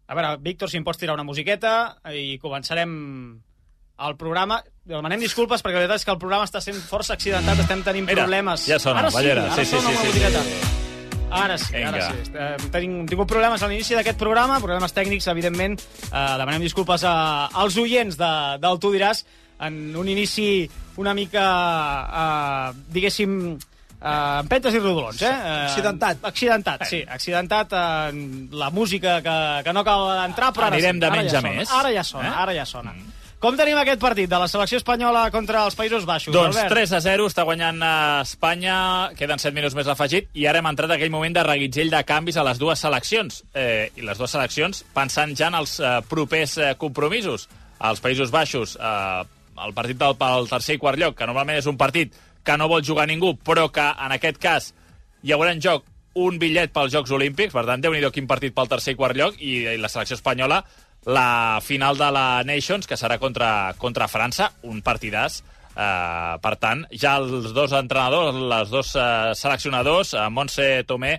A 0.10 0.16
veure, 0.18 0.38
Víctor, 0.42 0.70
si 0.72 0.80
em 0.80 0.84
pots 0.86 0.98
tirar 0.98 1.14
una 1.14 1.24
musiqueta 1.28 2.00
i 2.18 2.40
començarem 2.42 2.90
el 4.00 4.16
programa... 4.18 4.62
Demanem 4.90 5.22
disculpes 5.22 5.62
perquè 5.62 5.76
la 5.78 5.84
veritat 5.84 6.02
és 6.02 6.06
que 6.08 6.14
el 6.16 6.18
programa 6.18 6.48
està 6.48 6.58
sent 6.66 6.80
força 6.82 7.14
accidentat, 7.14 7.60
estem 7.62 7.84
tenint 7.86 8.08
Mira, 8.10 8.24
problemes. 8.24 8.64
ja 8.66 8.80
sona, 8.82 9.04
ara 9.04 9.12
Ballera. 9.14 9.44
Sí, 9.54 9.54
ara 9.54 9.60
Sí, 9.62 9.70
sí, 9.70 9.76
sona 9.78 9.92
sí, 9.92 9.98
sí, 10.00 10.08
musiqueta. 10.08 10.42
sí, 10.48 10.76
Ara 11.30 11.58
sí, 11.62 11.74
Vinga. 11.76 11.90
ara 11.92 12.08
sí. 12.10 12.32
Eh, 12.34 12.70
tenim, 12.74 12.96
hem 13.04 13.10
tingut 13.12 13.30
problemes 13.30 13.62
a 13.62 13.68
l'inici 13.70 13.94
d'aquest 13.94 14.18
programa, 14.18 14.58
problemes 14.64 14.96
tècnics, 14.98 15.28
evidentment. 15.30 15.76
Eh, 16.10 16.24
demanem 16.42 16.66
disculpes 16.66 17.04
a, 17.06 17.14
als 17.54 17.78
oients 17.78 18.18
de, 18.18 18.32
del 18.66 18.80
Tu 18.82 18.90
diràs 18.96 19.22
en 19.62 19.78
un 20.00 20.10
inici 20.10 20.66
una 20.98 21.14
mica, 21.14 21.46
eh, 22.10 22.74
diguéssim, 22.98 23.60
Uh, 24.00 24.40
empentes 24.40 24.74
i 24.74 24.80
rodolons, 24.80 25.22
eh? 25.22 25.28
Uh, 25.28 25.56
Accidentat. 25.68 26.22
Accidentat, 26.24 26.86
sí. 26.88 27.02
Accidentat 27.04 27.74
en 27.76 28.48
la 28.56 28.70
música 28.72 29.18
que, 29.22 29.34
que 29.66 29.74
no 29.76 29.82
acaba 29.84 30.22
d'entrar, 30.22 30.54
però 30.56 30.70
ara 30.70 30.78
Anirem 30.78 31.02
de 31.02 31.08
ara 31.10 31.18
menys 31.18 31.32
ja 31.34 31.40
a 31.40 31.42
sona. 31.42 31.54
més. 31.58 31.74
Ara 31.82 31.92
ja 31.92 32.04
sona, 32.08 32.30
Eh? 32.30 32.36
ara 32.46 32.54
ja 32.56 32.66
sona. 32.66 32.94
Mm. 32.96 33.16
Com 33.40 33.56
tenim 33.56 33.78
aquest 33.80 34.02
partit 34.04 34.28
de 34.32 34.36
la 34.40 34.48
selecció 34.52 34.78
espanyola 34.82 35.26
contra 35.32 35.62
els 35.66 35.76
Països 35.76 36.04
Baixos, 36.08 36.34
Doncs 36.36 36.58
Albert? 36.58 36.74
3 36.76 36.92
a 36.96 37.00
0, 37.06 37.28
està 37.32 37.44
guanyant 37.48 37.78
a 37.84 37.92
Espanya, 38.26 38.78
queden 39.16 39.40
7 39.40 39.56
minuts 39.56 39.76
més 39.76 39.88
afegit, 39.88 40.28
i 40.36 40.46
ara 40.48 40.60
hem 40.60 40.68
entrat 40.68 40.92
aquell 40.92 41.12
moment 41.12 41.36
de 41.36 41.44
reguitzell 41.48 41.92
de 41.92 42.02
canvis 42.04 42.36
a 42.40 42.44
les 42.44 42.60
dues 42.60 42.80
seleccions. 42.84 43.44
Eh, 43.54 43.92
I 43.96 44.02
les 44.04 44.18
dues 44.20 44.32
seleccions 44.32 44.84
pensant 44.96 45.36
ja 45.40 45.48
en 45.48 45.56
els 45.60 45.78
eh, 45.80 46.00
propers 46.08 46.58
eh, 46.58 46.74
compromisos. 46.80 47.48
Als 47.80 48.02
Països 48.04 48.32
Baixos, 48.32 48.76
eh, 48.76 49.24
el 49.66 49.74
partit 49.76 49.98
del 50.00 50.16
pel 50.20 50.48
tercer 50.52 50.76
i 50.76 50.80
quart 50.80 51.00
lloc, 51.00 51.16
que 51.16 51.26
normalment 51.28 51.60
és 51.60 51.68
un 51.68 51.78
partit 51.80 52.12
que 52.44 52.58
no 52.58 52.70
vol 52.72 52.86
jugar 52.86 53.08
ningú, 53.08 53.36
però 53.38 53.70
que 53.72 53.86
en 53.86 54.16
aquest 54.16 54.40
cas 54.42 54.74
hi 55.24 55.34
haurà 55.36 55.54
en 55.56 55.64
joc 55.64 55.86
un 56.20 56.40
bitllet 56.42 56.72
pels 56.74 56.94
Jocs 56.94 57.12
Olímpics, 57.16 57.54
per 57.54 57.66
tant, 57.68 57.82
déu 57.82 57.94
nhi 57.94 58.04
quin 58.12 58.28
partit 58.28 58.56
pel 58.56 58.68
tercer 58.68 58.96
i 58.96 59.00
quart 59.00 59.18
lloc, 59.18 59.38
i, 59.40 59.62
i 59.76 59.78
la 59.78 59.92
selecció 59.92 60.18
espanyola 60.18 60.64
la 61.06 61.60
final 61.64 61.98
de 61.98 62.12
la 62.12 62.44
Nations, 62.44 62.88
que 62.88 62.98
serà 62.98 63.18
contra, 63.20 63.74
contra 63.78 64.10
França, 64.12 64.52
un 64.68 64.82
partidàs. 64.84 65.42
Uh, 65.80 66.36
per 66.44 66.58
tant, 66.60 66.84
ja 66.92 67.16
els 67.22 67.54
dos 67.56 67.72
entrenadors, 67.78 68.36
els 68.36 68.72
dos 68.74 68.90
uh, 68.98 69.32
seleccionadors, 69.38 70.12
uh, 70.18 70.26
Montse 70.34 70.84
Tomé 70.90 71.14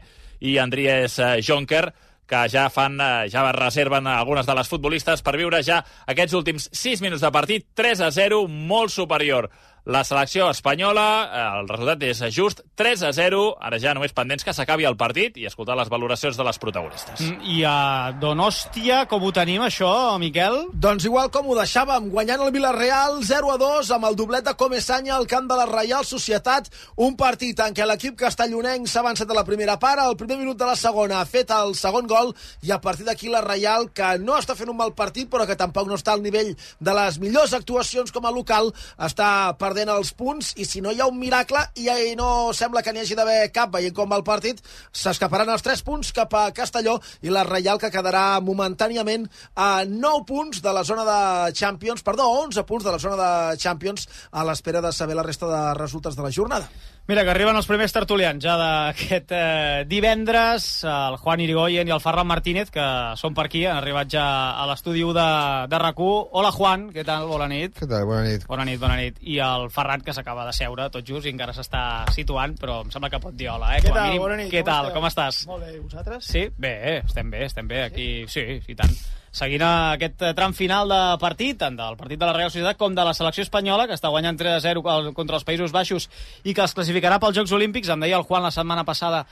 i 0.44 0.58
Andries 0.60 1.16
uh, 1.22 1.38
Jonker, 1.40 1.86
que 2.28 2.42
ja 2.52 2.66
fan, 2.68 2.98
uh, 3.00 3.24
ja 3.30 3.46
reserven 3.56 4.10
algunes 4.10 4.44
de 4.46 4.58
les 4.58 4.68
futbolistes 4.68 5.24
per 5.24 5.38
viure 5.40 5.62
ja 5.64 5.80
aquests 6.12 6.36
últims 6.36 6.68
6 6.76 7.00
minuts 7.06 7.24
de 7.24 7.32
partit, 7.32 7.70
3 7.78 8.04
a 8.04 8.10
0, 8.12 8.42
molt 8.50 8.92
superior 8.92 9.48
la 9.90 10.04
selecció 10.04 10.48
espanyola. 10.50 11.06
Eh, 11.26 11.60
El 11.60 11.68
resultat 11.68 12.02
és 12.06 12.20
just 12.30 12.62
3 12.78 13.02
a 13.02 13.12
0. 13.12 13.56
Ara 13.60 13.78
ja 13.82 13.92
només 13.94 14.14
pendents 14.14 14.44
que 14.46 14.54
s'acabi 14.54 14.86
el 14.86 14.96
partit 14.96 15.36
i 15.36 15.46
escoltar 15.48 15.76
les 15.76 15.90
valoracions 15.90 16.36
de 16.38 16.46
les 16.46 16.58
protagonistes. 16.62 17.20
Mm, 17.20 17.40
I 17.56 17.64
a 17.66 18.12
Donòstia, 18.20 19.02
com 19.10 19.24
ho 19.26 19.32
tenim, 19.34 19.62
això, 19.66 19.90
Miquel? 20.22 20.68
Doncs 20.72 21.04
igual 21.08 21.30
com 21.34 21.50
ho 21.50 21.56
deixàvem, 21.58 22.08
guanyant 22.14 22.44
el 22.46 22.52
Villarreal 22.54 23.18
0 23.26 23.50
a 23.50 23.56
2 23.58 23.90
amb 23.96 24.06
el 24.06 24.16
doblet 24.16 24.46
de 24.46 24.54
Comesanya 24.54 25.16
al 25.16 25.26
camp 25.26 25.48
de 25.50 25.58
la 25.58 25.66
Reial 25.66 26.04
Societat, 26.06 26.70
un 26.96 27.16
partit 27.16 27.58
en 27.60 27.74
què 27.74 27.86
l'equip 27.86 28.16
castellonenc 28.20 28.86
s'ha 28.86 29.02
avançat 29.02 29.30
a 29.30 29.34
la 29.34 29.44
primera 29.44 29.78
part, 29.82 29.98
al 29.98 30.16
primer 30.16 30.38
minut 30.38 30.56
de 30.56 30.66
la 30.70 30.76
segona 30.76 31.20
ha 31.20 31.26
fet 31.26 31.50
el 31.50 31.74
segon 31.74 32.06
gol 32.06 32.34
i 32.62 32.70
a 32.70 32.80
partir 32.80 33.04
d'aquí 33.08 33.28
la 33.28 33.42
Reial, 33.42 33.90
que 33.90 34.18
no 34.22 34.38
està 34.38 34.54
fent 34.54 34.70
un 34.70 34.78
mal 34.78 34.94
partit 34.94 35.28
però 35.30 35.46
que 35.46 35.58
tampoc 35.58 35.88
no 35.88 35.98
està 35.98 36.14
al 36.14 36.22
nivell 36.22 36.54
de 36.54 36.94
les 36.94 37.18
millors 37.18 37.54
actuacions 37.56 38.12
com 38.12 38.26
a 38.26 38.30
local, 38.30 38.70
està 38.98 39.56
perdent 39.58 39.79
els 39.88 40.12
punts 40.12 40.52
i 40.60 40.66
si 40.68 40.82
no 40.84 40.92
hi 40.92 41.00
ha 41.00 41.08
un 41.08 41.18
miracle 41.18 41.62
i 41.80 41.88
no 42.18 42.52
sembla 42.52 42.82
que 42.82 42.92
n'hi 42.92 43.00
hagi 43.04 43.16
d'haver 43.16 43.52
cap 43.54 43.72
veient 43.72 43.94
com 43.96 44.10
va 44.10 44.18
el 44.20 44.26
partit, 44.26 44.60
s'escaparan 44.92 45.48
els 45.48 45.64
3 45.64 45.82
punts 45.86 46.12
cap 46.12 46.34
a 46.34 46.50
Castelló 46.52 46.98
i 47.22 47.32
la 47.32 47.46
Reial 47.48 47.80
que 47.80 47.92
quedarà 47.94 48.40
momentàniament 48.44 49.28
a 49.56 49.84
9 49.88 50.26
punts 50.28 50.60
de 50.60 50.72
la 50.76 50.84
zona 50.84 51.06
de 51.08 51.52
Champions, 51.56 52.02
perdó, 52.02 52.28
11 52.44 52.66
punts 52.68 52.84
de 52.84 52.92
la 52.92 52.98
zona 52.98 53.16
de 53.16 53.58
Champions 53.58 54.08
a 54.30 54.44
l'espera 54.44 54.82
de 54.84 54.92
saber 54.92 55.16
la 55.16 55.26
resta 55.26 55.48
de 55.48 55.62
resultats 55.78 56.16
de 56.16 56.26
la 56.26 56.34
jornada. 56.34 56.68
Mira, 57.08 57.24
que 57.26 57.32
arriben 57.32 57.56
els 57.58 57.66
primers 57.66 57.90
tertulians 57.90 58.44
ja 58.44 58.52
d'aquest 58.60 59.32
eh, 59.34 59.84
divendres, 59.90 60.66
el 60.86 61.16
Juan 61.18 61.40
Irigoyen 61.42 61.88
i 61.88 61.94
el 61.94 62.02
Ferran 62.02 62.28
Martínez, 62.30 62.70
que 62.70 62.84
són 63.18 63.34
per 63.34 63.48
aquí, 63.48 63.64
han 63.66 63.80
arribat 63.80 64.12
ja 64.12 64.24
a 64.54 64.66
l'estudi 64.70 65.02
1 65.02 65.16
de, 65.16 65.26
de 65.72 65.80
rac 65.82 65.98
Hola, 66.00 66.52
Juan, 66.54 66.86
què 66.94 67.02
tal? 67.04 67.26
Bona 67.28 67.48
nit. 67.50 67.74
Què 67.76 67.88
tal? 67.90 68.06
Bona 68.08 68.22
nit. 68.28 68.46
Bona 68.48 68.64
nit, 68.68 68.78
bona 68.80 68.96
nit. 69.00 69.18
I 69.26 69.40
el 69.44 69.66
Ferran, 69.74 70.04
que 70.06 70.14
s'acaba 70.14 70.46
de 70.46 70.54
seure 70.56 70.86
tot 70.94 71.04
just 71.04 71.26
i 71.26 71.34
encara 71.34 71.52
s'està 71.56 71.82
situant, 72.14 72.54
però 72.60 72.80
em 72.84 72.94
sembla 72.94 73.10
que 73.10 73.20
pot 73.22 73.34
dir 73.36 73.50
hola, 73.52 73.74
eh? 73.76 73.82
Què 73.84 73.90
tal? 73.92 74.06
mínim. 74.06 74.22
Bona 74.22 74.38
nit. 74.38 74.52
Què 74.52 74.62
com 74.62 74.70
tal? 74.70 74.86
esteu? 74.86 75.00
Com 75.00 75.08
estàs? 75.10 75.42
Molt 75.50 75.66
bé, 75.66 75.78
vosaltres? 75.80 76.30
Sí, 76.30 76.46
bé, 76.56 76.76
estem 77.02 77.32
bé, 77.34 77.44
estem 77.50 77.68
bé. 77.68 77.82
Aquí, 77.90 78.10
sí, 78.30 78.46
i 78.70 78.78
tant. 78.78 78.94
Seguint 79.30 79.62
aquest 79.62 80.22
eh, 80.26 80.32
tram 80.34 80.52
final 80.58 80.90
de 80.90 80.98
partit, 81.22 81.54
tant 81.60 81.76
del 81.78 81.94
partit 81.96 82.18
de 82.18 82.26
la 82.26 82.32
Real 82.34 82.50
Societat 82.50 82.76
com 82.80 82.94
de 82.96 83.04
la 83.06 83.12
selecció 83.14 83.44
espanyola, 83.46 83.86
que 83.86 83.94
està 83.94 84.10
guanyant 84.10 84.38
3 84.40 84.56
a 84.56 84.60
0 84.64 84.82
al- 84.90 85.12
contra 85.14 85.38
els 85.38 85.46
Països 85.46 85.70
Baixos 85.70 86.08
i 86.42 86.54
que 86.54 86.64
es 86.66 86.74
classificarà 86.74 87.20
pels 87.22 87.36
Jocs 87.38 87.52
Olímpics, 87.54 87.88
em 87.94 88.00
deia 88.02 88.18
el 88.18 88.26
Juan 88.26 88.42
la 88.42 88.50
setmana 88.50 88.82
passada, 88.84 89.22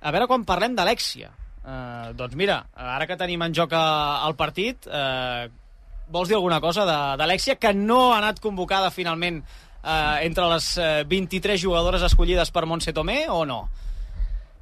a 0.00 0.12
veure 0.14 0.28
quan 0.30 0.44
parlem 0.46 0.76
d'Alexia. 0.78 1.32
Eh, 1.68 2.12
doncs 2.16 2.36
mira, 2.38 2.60
ara 2.72 3.06
que 3.10 3.16
tenim 3.18 3.42
en 3.42 3.52
joc 3.54 3.74
eh, 3.74 3.82
el 4.28 4.36
partit, 4.38 4.86
eh, 4.86 5.48
vols 6.08 6.28
dir 6.30 6.38
alguna 6.38 6.60
cosa 6.62 6.86
d'Alexia, 7.18 7.56
que 7.58 7.74
no 7.74 8.12
ha 8.14 8.18
anat 8.22 8.38
convocada 8.40 8.92
finalment 8.94 9.42
eh, 9.42 10.22
entre 10.22 10.46
les 10.54 10.70
eh, 10.78 11.02
23 11.04 11.60
jugadores 11.60 12.06
escollides 12.06 12.54
per 12.54 12.64
Montse 12.64 12.94
Tomé 12.94 13.24
o 13.28 13.42
no? 13.44 13.64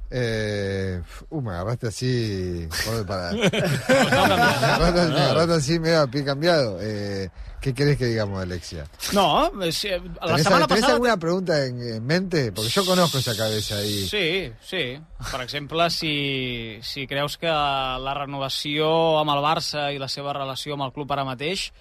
Eh, 0.09 1.01
uh, 1.29 1.41
me 1.41 1.51
agarraste 1.51 1.87
así. 1.87 2.67
joder, 2.85 3.05
para. 3.05 3.31
me, 3.33 3.45
agarraste, 3.47 5.07
me 5.11 5.19
agarraste 5.19 5.53
así 5.53 5.79
medio 5.79 6.01
a 6.01 6.07
pie 6.07 6.23
cambiado. 6.23 6.77
Eh, 6.81 7.29
¿Qué 7.59 7.73
querés 7.73 7.97
que 7.97 8.05
digamos 8.05 8.41
Alexia? 8.41 8.85
No, 9.13 9.49
és, 9.63 9.83
eh, 9.85 9.99
la 10.21 10.27
¿Tenés, 10.27 10.43
setmana 10.43 10.67
tenés 10.67 10.81
passada... 10.81 10.93
alguna 10.93 11.17
pregunta 11.17 11.65
en, 11.65 11.81
en 11.81 12.05
mente? 12.05 12.51
Porque 12.51 12.69
yo 12.69 12.85
conozco 12.85 13.17
esa 13.17 13.35
cabeza 13.35 13.77
ahí. 13.77 14.07
Sí, 14.07 14.53
sí. 14.61 15.01
Per 15.31 15.41
exemple, 15.41 15.89
si, 15.89 16.77
si 16.83 17.07
creus 17.07 17.35
que 17.37 17.47
la 17.47 18.13
renovació 18.13 19.17
amb 19.19 19.33
el 19.35 19.41
Barça 19.43 19.89
i 19.91 19.97
la 19.99 20.07
seva 20.07 20.31
relació 20.37 20.77
amb 20.77 20.85
el 20.87 20.93
club 20.93 21.11
ara 21.11 21.25
mateix... 21.25 21.71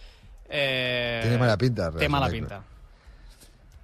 Eh, 0.48 1.20
Tiene 1.22 1.38
mala 1.38 1.56
pinta, 1.58 1.90
Té 1.92 2.08
mala 2.08 2.28
pinta. 2.30 2.62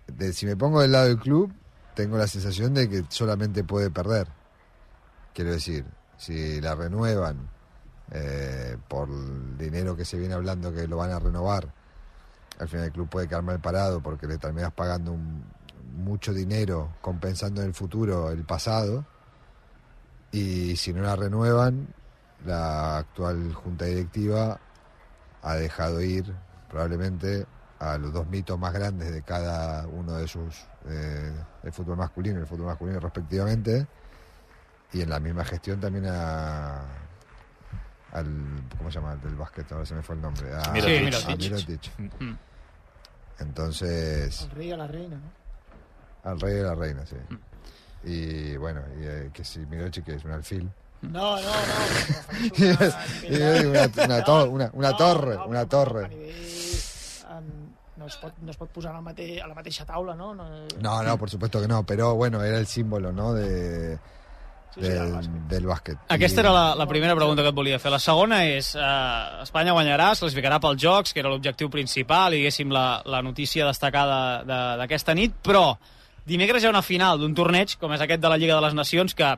De- 0.07 0.33
si 0.33 0.47
me 0.47 0.57
pongo 0.57 0.81
del 0.81 0.93
lado 0.93 1.07
del 1.09 1.19
club, 1.19 1.53
tengo 1.95 2.17
la 2.17 2.27
sensación 2.27 2.75
de 2.75 2.89
que 2.89 3.05
solamente 3.09 3.65
puede 3.65 3.91
perder. 3.91 4.29
Quiero 5.35 5.53
decir, 5.53 5.85
si 6.17 6.61
la 6.61 6.75
renuevan 6.75 7.49
eh, 8.11 8.77
por 8.89 9.09
el 9.09 9.57
dinero 9.59 9.97
que 9.97 10.05
se 10.05 10.19
viene 10.19 10.35
hablando 10.35 10.73
que 10.73 10.87
lo 10.87 10.99
van 10.99 11.11
a 11.11 11.19
renovar, 11.19 11.73
al 12.59 12.69
final 12.69 12.87
el 12.87 12.93
club 12.93 13.09
puede 13.09 13.29
quedar 13.29 13.43
mal 13.43 13.61
parado 13.61 14.03
porque 14.03 14.27
le 14.27 14.39
terminas 14.39 14.73
pagando 14.73 15.17
mucho 15.97 16.33
dinero 16.33 16.95
compensando 17.01 17.61
en 17.61 17.69
el 17.69 17.75
futuro 17.75 18.31
el 18.31 18.45
pasado. 18.45 19.05
Y 20.31 20.77
si 20.77 20.93
no 20.93 21.03
la 21.03 21.17
renuevan, 21.17 21.89
la 22.47 22.99
actual 22.99 23.53
junta 23.53 23.85
directiva 23.85 24.59
ha 25.43 25.55
dejado 25.57 26.01
ir 26.01 26.35
probablemente 26.69 27.47
a 27.79 27.99
los 27.99 28.13
dos 28.13 28.27
mitos 28.29 28.59
más 28.59 28.73
grandes 28.73 29.13
de 29.13 29.23
cada 29.23 29.87
uno 29.87 30.15
de 30.15 30.29
sus 30.29 30.67
eh, 30.89 31.33
el 31.63 31.73
fútbol 31.73 31.97
masculino 31.97 32.39
y 32.39 32.43
el 32.43 32.47
fútbol 32.47 32.67
masculino 32.67 32.99
respectivamente 33.01 33.87
y 34.93 35.01
en 35.03 35.11
la 35.11 35.21
misma 35.21 35.45
gestión 35.45 35.81
también 35.81 36.07
a 36.09 36.83
al 38.13 38.27
cómo 38.77 38.91
se 38.91 38.99
llama 38.99 39.15
el 39.15 39.21
del 39.23 39.37
básquet 39.37 39.71
ahora 39.73 39.87
se 39.87 39.95
me 39.95 40.03
fue 40.03 40.17
el 40.17 40.21
nombre 40.21 40.53
a 40.55 40.71
Mirotic. 40.73 40.99
Sí, 40.99 41.05
Mirotic. 41.05 41.29
a 41.29 41.37
Mirotic. 41.37 41.91
Mm. 42.21 42.35
entonces 43.41 44.43
El 44.43 44.51
rei 44.51 44.73
a 44.73 44.77
la 44.77 44.87
reina, 44.87 45.17
no? 45.17 46.31
al 46.31 46.41
rey 46.41 46.55
de 46.55 46.63
la 46.63 46.75
reina 46.75 47.05
sí 47.07 47.17
y 48.05 48.57
bueno 48.57 48.81
y, 49.01 49.05
eh, 49.05 49.31
que 49.33 49.45
si 49.45 49.61
Mirotic 49.61 50.05
que 50.05 50.15
es 50.17 50.25
un 50.25 50.33
alfil 50.33 50.71
No, 51.03 51.37
no, 51.37 51.43
no. 51.43 51.53
Y 52.59 53.35
y 53.35 53.67
una, 53.67 53.91
una, 54.05 54.25
to- 54.25 54.51
una, 54.51 54.71
una 54.75 54.97
torre 54.97 55.37
una 55.47 55.61
A 55.61 55.67
torre 55.67 56.05
em, 56.07 56.11
no, 58.03 58.09
es 58.11 58.17
pot, 58.19 58.35
no 58.43 58.51
es 58.51 58.59
pot 58.59 58.69
posar 58.75 58.91
a 58.91 58.99
la, 58.99 59.01
mate, 59.07 59.39
a 59.41 59.47
la 59.47 59.55
mateixa 59.55 59.87
taula, 59.87 60.17
no? 60.19 60.33
no 60.35 60.45
no 60.83 61.03
no 61.07 61.17
por 61.19 61.31
supuesto 61.31 61.61
que 61.63 61.69
no 61.71 61.85
pero 61.87 62.15
bueno 62.19 62.43
era 62.43 62.59
el 62.59 62.67
símbolo 62.67 63.13
no 63.13 63.33
de 63.33 63.97
del, 64.75 65.13
bàsquet. 65.13 65.49
del 65.49 65.67
bàsquet. 65.69 65.99
Aquesta 66.09 66.41
era 66.41 66.51
la, 66.51 66.75
la 66.75 66.87
primera 66.89 67.15
pregunta 67.15 67.43
que 67.45 67.51
et 67.51 67.55
volia 67.55 67.79
fer. 67.79 67.91
La 67.93 67.99
segona 68.01 68.39
és, 68.49 68.71
eh, 68.75 69.43
Espanya 69.45 69.75
guanyarà, 69.77 70.07
es 70.15 70.23
classificarà 70.23 70.57
pels 70.65 70.81
Jocs, 70.81 71.13
que 71.13 71.21
era 71.21 71.29
l'objectiu 71.29 71.69
principal, 71.69 72.33
i 72.33 72.39
diguéssim 72.41 72.73
la, 72.73 73.03
la 73.05 73.21
notícia 73.21 73.67
destacada 73.69 74.39
de- 74.49 74.79
d'aquesta 74.81 75.13
nit, 75.15 75.35
però 75.45 75.75
dimecres 76.25 76.65
hi 76.65 76.71
ha 76.71 76.73
una 76.73 76.81
final 76.81 77.21
d'un 77.21 77.35
torneig, 77.37 77.77
com 77.77 77.93
és 77.93 78.01
aquest 78.01 78.23
de 78.25 78.31
la 78.33 78.39
Lliga 78.41 78.57
de 78.57 78.65
les 78.65 78.73
Nacions, 78.81 79.13
que 79.15 79.29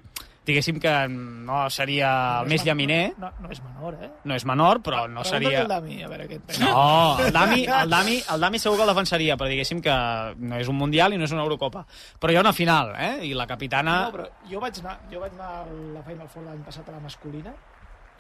diguéssim 0.45 0.79
que 0.81 0.93
no 1.09 1.65
seria 1.73 2.11
el 2.41 2.49
No 2.49 2.53
més 2.53 2.61
és 2.61 2.67
llaminer, 2.69 3.01
No, 3.19 3.31
no 3.41 3.51
és 3.53 3.61
menor, 3.65 3.97
eh? 4.03 4.11
no 4.25 4.37
és 4.37 4.45
menor, 4.49 4.81
però 4.85 5.05
no 5.09 5.25
Pregunta't 5.25 5.33
seria... 5.33 5.63
el 5.63 5.71
Dami, 5.73 5.99
a 6.05 6.09
veure 6.13 6.29
què 6.29 6.39
et 6.41 6.47
pensa. 6.51 6.65
No, 6.65 7.19
el 7.25 7.33
Dami, 7.33 7.61
el, 7.81 7.93
Dami, 7.95 8.17
el 8.35 8.47
Dami 8.47 8.61
segur 8.63 8.79
que 8.79 8.87
el 8.87 8.93
defensaria, 8.93 9.37
però 9.41 9.51
diguéssim 9.53 9.83
que 9.85 9.95
no 10.39 10.59
és 10.61 10.71
un 10.71 10.79
Mundial 10.81 11.15
i 11.15 11.21
no 11.21 11.29
és 11.29 11.35
una 11.37 11.45
Eurocopa. 11.47 11.85
Però 12.21 12.33
hi 12.33 12.41
ha 12.41 12.45
una 12.45 12.53
final, 12.57 12.93
eh? 12.97 13.15
I 13.29 13.33
la 13.39 13.49
capitana... 13.51 14.01
No, 14.09 14.17
però 14.19 14.29
jo 14.51 14.61
vaig 14.65 14.83
anar, 14.85 14.99
jo 15.13 15.23
vaig 15.23 15.39
anar 15.39 15.53
a 15.63 15.79
la 15.99 16.03
Final 16.09 16.29
Four 16.33 16.49
l'any 16.49 16.67
passat 16.67 16.91
a 16.91 16.97
la 16.99 17.05
masculina 17.05 17.55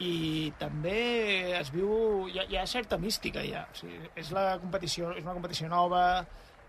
i 0.03 0.53
també 0.59 1.55
es 1.59 1.71
viu... 1.75 1.91
Hi 2.33 2.41
ha, 2.41 2.47
hi 2.51 2.59
ha 2.59 2.65
certa 2.67 2.99
mística 2.99 3.45
ja. 3.47 3.67
O 3.71 3.79
sigui, 3.79 4.01
és, 4.17 4.33
la 4.35 4.57
competició, 4.63 5.13
és 5.15 5.23
una 5.23 5.37
competició 5.37 5.69
nova, 5.71 6.25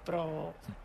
però 0.06 0.26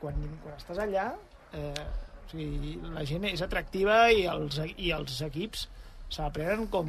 quan, 0.00 0.22
quan 0.44 0.56
estàs 0.56 0.80
allà 0.80 1.10
eh, 1.52 1.88
o 2.30 2.38
sigui, 2.38 2.78
la 2.94 3.04
gent 3.08 3.26
és 3.32 3.42
atractiva 3.42 4.06
i 4.14 4.24
els, 4.30 4.60
i 4.78 4.92
els 4.94 5.20
equips 5.26 5.66
se 6.10 6.22
la 6.22 6.30
prenen 6.34 6.66
com, 6.70 6.88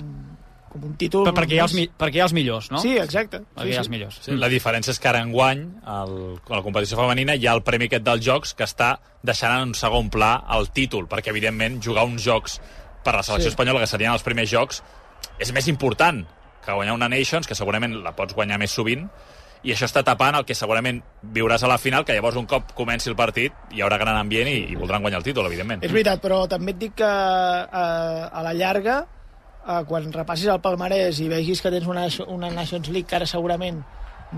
com 0.72 0.84
un 0.88 0.94
títol... 0.98 1.26
Però 1.28 1.34
perquè 1.36 1.58
hi 1.58 1.62
ha 1.62 1.66
els, 1.68 1.76
perquè 2.00 2.20
hi 2.20 2.22
ha 2.24 2.28
els 2.30 2.36
millors, 2.38 2.70
no? 2.74 2.82
Sí, 2.82 2.94
exacte. 2.98 3.42
Perquè 3.56 3.74
hi 3.74 3.78
ha 3.78 3.84
els 3.84 3.90
millors. 3.94 4.20
Sí, 4.26 4.38
la 4.38 4.50
diferència 4.50 4.94
és 4.94 5.02
que 5.02 5.10
ara 5.12 5.22
enguany, 5.26 5.64
el, 5.82 6.16
a 6.42 6.56
la 6.56 6.62
competició 6.66 6.98
femenina, 7.00 7.36
hi 7.38 7.46
ha 7.50 7.56
el 7.58 7.64
premi 7.66 7.90
aquest 7.90 8.06
dels 8.08 8.26
Jocs 8.26 8.54
que 8.58 8.66
està 8.70 8.94
deixant 9.22 9.58
en 9.58 9.72
un 9.72 9.76
segon 9.78 10.10
pla 10.14 10.36
el 10.58 10.70
títol, 10.74 11.10
perquè, 11.12 11.34
evidentment, 11.34 11.82
jugar 11.84 12.06
uns 12.10 12.24
Jocs 12.26 12.60
per 13.04 13.16
la 13.18 13.24
selecció 13.26 13.50
Sí. 13.50 13.56
espanyola, 13.56 13.82
que 13.82 13.90
serien 13.90 14.14
els 14.14 14.24
primers 14.26 14.50
Jocs, 14.54 14.82
és 15.42 15.52
més 15.54 15.68
important 15.68 16.24
que 16.66 16.74
guanyar 16.74 16.94
una 16.94 17.10
Nations, 17.10 17.48
que 17.50 17.58
segurament 17.58 17.98
la 18.04 18.16
pots 18.18 18.34
guanyar 18.38 18.60
més 18.62 18.72
sovint, 18.74 19.08
i 19.64 19.74
això 19.76 19.86
està 19.86 20.02
tapant 20.06 20.36
el 20.40 20.46
que 20.48 20.58
segurament 20.58 21.02
viuràs 21.36 21.62
a 21.64 21.70
la 21.70 21.78
final, 21.82 22.06
que 22.06 22.16
llavors 22.18 22.40
un 22.40 22.48
cop 22.50 22.74
comenci 22.78 23.12
el 23.12 23.18
partit 23.20 23.74
hi 23.76 23.84
haurà 23.86 24.00
gran 24.02 24.18
ambient 24.18 24.50
i, 24.50 24.58
i 24.74 24.78
voldran 24.80 25.06
guanyar 25.06 25.22
el 25.22 25.28
títol, 25.28 25.46
evidentment. 25.50 25.84
És 25.86 25.94
veritat, 25.94 26.22
però 26.24 26.44
també 26.50 26.74
et 26.74 26.82
dic 26.82 26.98
que 27.02 27.10
a, 27.10 27.86
a 28.32 28.46
la 28.48 28.56
llarga, 28.58 29.04
a, 29.62 29.84
quan 29.86 30.10
repassis 30.14 30.50
el 30.50 30.64
palmarès 30.64 31.22
i 31.22 31.30
vegis 31.30 31.62
que 31.62 31.74
tens 31.74 31.86
una, 31.88 32.08
una 32.34 32.50
Nations 32.54 32.90
League 32.90 33.10
que 33.10 33.20
ara 33.20 33.30
segurament 33.30 33.84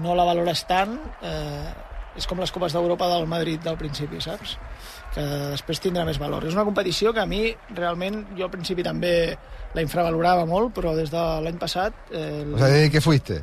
no 0.04 0.16
la 0.18 0.28
valores 0.28 0.66
tant, 0.68 0.98
eh, 1.24 1.72
és 2.18 2.28
com 2.30 2.42
les 2.42 2.52
Copes 2.54 2.76
d'Europa 2.76 3.08
del 3.10 3.26
Madrid 3.30 3.64
del 3.64 3.78
principi, 3.80 4.20
saps? 4.22 4.58
Que 5.14 5.24
després 5.54 5.82
tindrà 5.82 6.04
més 6.06 6.20
valor. 6.22 6.46
És 6.46 6.58
una 6.58 6.66
competició 6.68 7.14
que 7.14 7.24
a 7.24 7.30
mi, 7.30 7.48
realment, 7.78 8.24
jo 8.38 8.48
al 8.48 8.54
principi 8.54 8.86
també 8.86 9.14
la 9.74 9.86
infravalorava 9.86 10.46
molt, 10.50 10.74
però 10.76 10.94
des 10.98 11.10
de 11.14 11.24
l'any 11.46 11.58
passat... 11.62 11.96
Eh, 12.12 12.44
el... 12.44 12.54
O 12.54 12.60
sea, 12.60 12.68
desde 12.68 12.92
que 12.92 13.02
fuiste. 13.02 13.42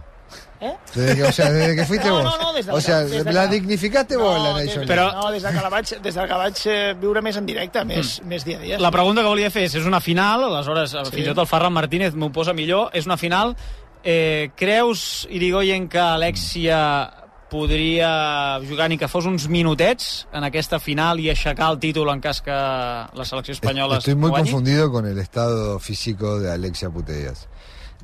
Eh? 0.62 0.76
Desde 0.94 1.16
que, 1.16 1.22
o 1.24 1.32
sea, 1.32 1.50
desde 1.50 1.74
que 1.74 1.86
fuiste 1.86 2.08
No, 2.08 2.16
vos. 2.22 2.24
no, 2.24 2.38
no, 2.42 2.52
des 2.52 2.66
de 2.66 2.72
o 2.72 2.80
sea, 2.80 3.00
des 3.00 3.24
de 3.24 3.32
la 3.32 3.48
que- 3.48 3.54
dignificaste 3.54 4.16
vos 4.16 4.42
la 4.42 4.52
Nation 4.62 4.84
Però- 4.84 5.06
League. 5.10 5.18
No, 5.22 5.30
des 5.30 5.42
de 5.42 5.48
que 5.48 5.54
la 5.62 5.68
vaig, 5.70 5.86
des 6.02 6.14
de 6.14 6.26
que 6.26 6.34
vaig 6.34 6.54
eh, 6.66 6.94
viure 7.00 7.22
més 7.22 7.36
en 7.36 7.46
directe, 7.46 7.84
més, 7.84 8.20
més 8.24 8.44
dia 8.44 8.58
a 8.58 8.60
dia. 8.60 8.78
La 8.78 8.90
pregunta 8.90 9.22
que 9.22 9.28
volia 9.28 9.50
fer 9.50 9.64
és, 9.64 9.74
és 9.74 9.86
una 9.86 10.00
final, 10.00 10.44
aleshores 10.44 10.90
sí. 10.90 10.98
Sí. 11.04 11.10
fins 11.16 11.26
i 11.26 11.28
tot 11.30 11.38
el 11.38 11.46
Ferran 11.46 11.72
Martínez 11.72 12.14
m'ho 12.14 12.30
posa 12.30 12.52
millor, 12.52 12.90
és 12.92 13.06
una 13.06 13.16
final. 13.16 13.56
Eh, 14.04 14.50
creus, 14.56 15.26
Irigoyen, 15.30 15.88
que 15.88 15.98
Alexia 15.98 17.10
podria 17.50 18.60
jugar 18.68 18.88
ni 18.90 18.96
que 18.96 19.08
fos 19.08 19.26
uns 19.26 19.48
minutets 19.48 20.26
en 20.32 20.44
aquesta 20.44 20.78
final 20.78 21.18
i 21.20 21.30
aixecar 21.32 21.70
el 21.72 21.78
títol 21.82 22.08
en 22.12 22.20
cas 22.20 22.40
que 22.42 22.50
la 22.52 23.24
selecció 23.24 23.52
espanyola 23.52 23.98
Estoy 23.98 24.14
muy 24.14 24.30
guanyi? 24.30 24.50
confundido 24.50 24.90
con 24.92 25.04
el 25.06 25.18
estado 25.18 25.78
físico 25.80 26.38
de 26.38 26.52
Alexia 26.52 26.90
Putellas. 26.90 27.48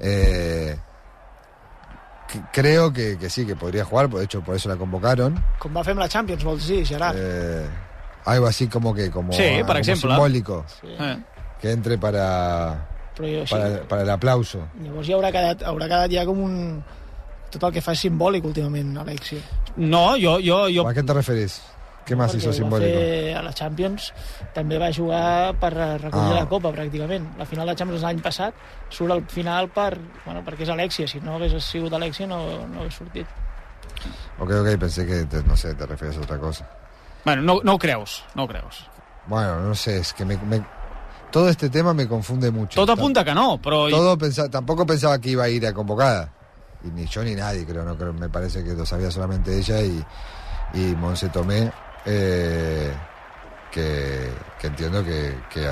Eh, 0.01 0.77
creo 2.53 2.93
que, 2.93 3.17
que 3.19 3.31
sí, 3.31 3.47
que 3.47 3.57
podría 3.57 3.85
jugar, 3.85 4.09
de 4.09 4.25
hecho 4.25 4.43
por 4.43 4.55
eso 4.57 4.69
la 4.69 4.77
convocaron. 4.77 5.37
Com 5.59 5.75
va 5.77 5.83
fer 5.85 5.93
amb 5.97 6.01
la 6.05 6.09
Champions, 6.09 6.45
vols 6.45 6.67
dir, 6.69 6.85
Gerard? 6.87 7.17
Eh, 7.19 7.67
algo 8.25 8.47
así 8.47 8.67
como 8.69 8.95
que 8.95 9.11
como, 9.11 9.33
Sí, 9.33 9.43
per 9.43 9.67
como 9.67 9.79
exemple. 9.79 10.11
simbólico, 10.11 10.65
Sí. 10.81 10.89
Eh. 10.99 11.17
que 11.61 11.71
entre 11.73 11.97
para, 11.99 12.89
Però 13.17 13.27
jo, 13.41 13.47
sí. 13.47 13.55
para, 13.55 13.83
para 13.89 14.03
el 14.03 14.11
aplauso. 14.11 14.67
Llavors 14.83 15.09
ja 15.09 15.15
haurà 15.17 15.31
quedat, 15.33 15.63
haurà 15.63 15.87
quedat 15.89 16.11
ja 16.13 16.25
com 16.27 16.43
un... 16.45 16.85
Tot 17.51 17.63
el 17.63 17.73
que 17.73 17.81
fa 17.81 17.93
és 17.95 18.01
simbòlic 18.03 18.45
últimament, 18.45 18.97
Alexia. 18.99 19.39
No, 19.77 20.17
jo, 20.21 20.39
jo, 20.43 20.67
jo 20.69 20.83
¿A 20.89 20.93
qué 20.93 21.03
te 21.03 21.15
referís? 21.15 21.63
¿Qué 22.07 22.15
más 22.15 22.31
Perquè 22.33 22.39
hizo 22.39 22.53
fer 22.79 23.35
a 23.37 23.43
la 23.43 23.53
Champions 23.53 24.13
també 24.55 24.79
va 24.79 24.93
jugar 24.95 25.55
per 25.59 25.73
recollir 25.75 26.33
Ah. 26.37 26.41
la 26.41 26.47
Copa, 26.49 26.71
pràcticament. 26.71 27.33
La 27.37 27.45
final 27.45 27.67
de 27.67 27.75
Champions 27.75 28.03
l'any 28.03 28.21
passat 28.23 28.55
surt 28.89 29.11
al 29.11 29.25
final 29.27 29.69
per, 29.69 29.99
bueno, 30.25 30.45
perquè 30.47 30.63
és 30.63 30.69
Alexia. 30.71 31.09
Si 31.09 31.19
no 31.21 31.35
hagués 31.35 31.57
sigut 31.65 31.93
Alexia 31.93 32.27
no, 32.29 32.67
no 32.69 32.81
hagués 32.81 32.95
sortit. 32.95 33.27
Ok, 34.39 34.51
ok, 34.53 34.79
pensé 34.79 35.05
que, 35.07 35.25
te- 35.25 35.43
no 35.43 35.57
sé, 35.57 35.75
te 35.75 35.85
referías 35.87 36.17
a 36.19 36.21
otra 36.21 36.39
cosa. 36.39 36.69
Bueno, 37.25 37.43
no, 37.43 37.61
no 37.65 37.75
ho 37.75 37.79
creus, 37.79 38.25
no 38.37 38.45
ho 38.45 38.49
creus. 38.49 38.87
Bueno, 39.27 39.59
no 39.61 39.75
sé, 39.75 39.99
es 39.99 40.13
que 40.13 40.25
me, 40.25 40.37
me- 40.37 40.65
todo 41.33 41.49
este 41.49 41.69
tema 41.71 41.93
me 41.93 42.07
confunde 42.07 42.53
mucho. 42.53 42.79
Tot 42.81 42.91
apunta 42.97 43.25
que 43.25 43.35
no, 43.35 43.59
però... 43.61 43.91
Todo 43.91 44.17
pensa- 44.17 44.49
tampoco 44.49 44.87
pensaba 44.87 45.19
que 45.19 45.31
iba 45.31 45.43
a 45.45 45.49
ir 45.49 45.67
a 45.67 45.73
convocada. 45.75 46.31
Y 46.85 46.89
ni 46.91 47.07
yo 47.07 47.25
ni 47.25 47.35
nadie, 47.35 47.67
creo, 47.67 47.83
no 47.85 47.97
creo, 47.97 48.13
me 48.13 48.29
parece 48.29 48.63
que 48.63 48.75
lo 48.75 48.87
sabía 48.87 49.11
solamente 49.11 49.59
ella 49.59 49.81
y, 49.81 50.05
y 50.75 50.95
Monse 50.95 51.29
Tomé, 51.31 51.73
eh, 52.07 52.93
que, 53.73 54.31
que 54.61 54.67
entiendo 54.69 55.05
que, 55.05 55.35
que, 55.53 55.69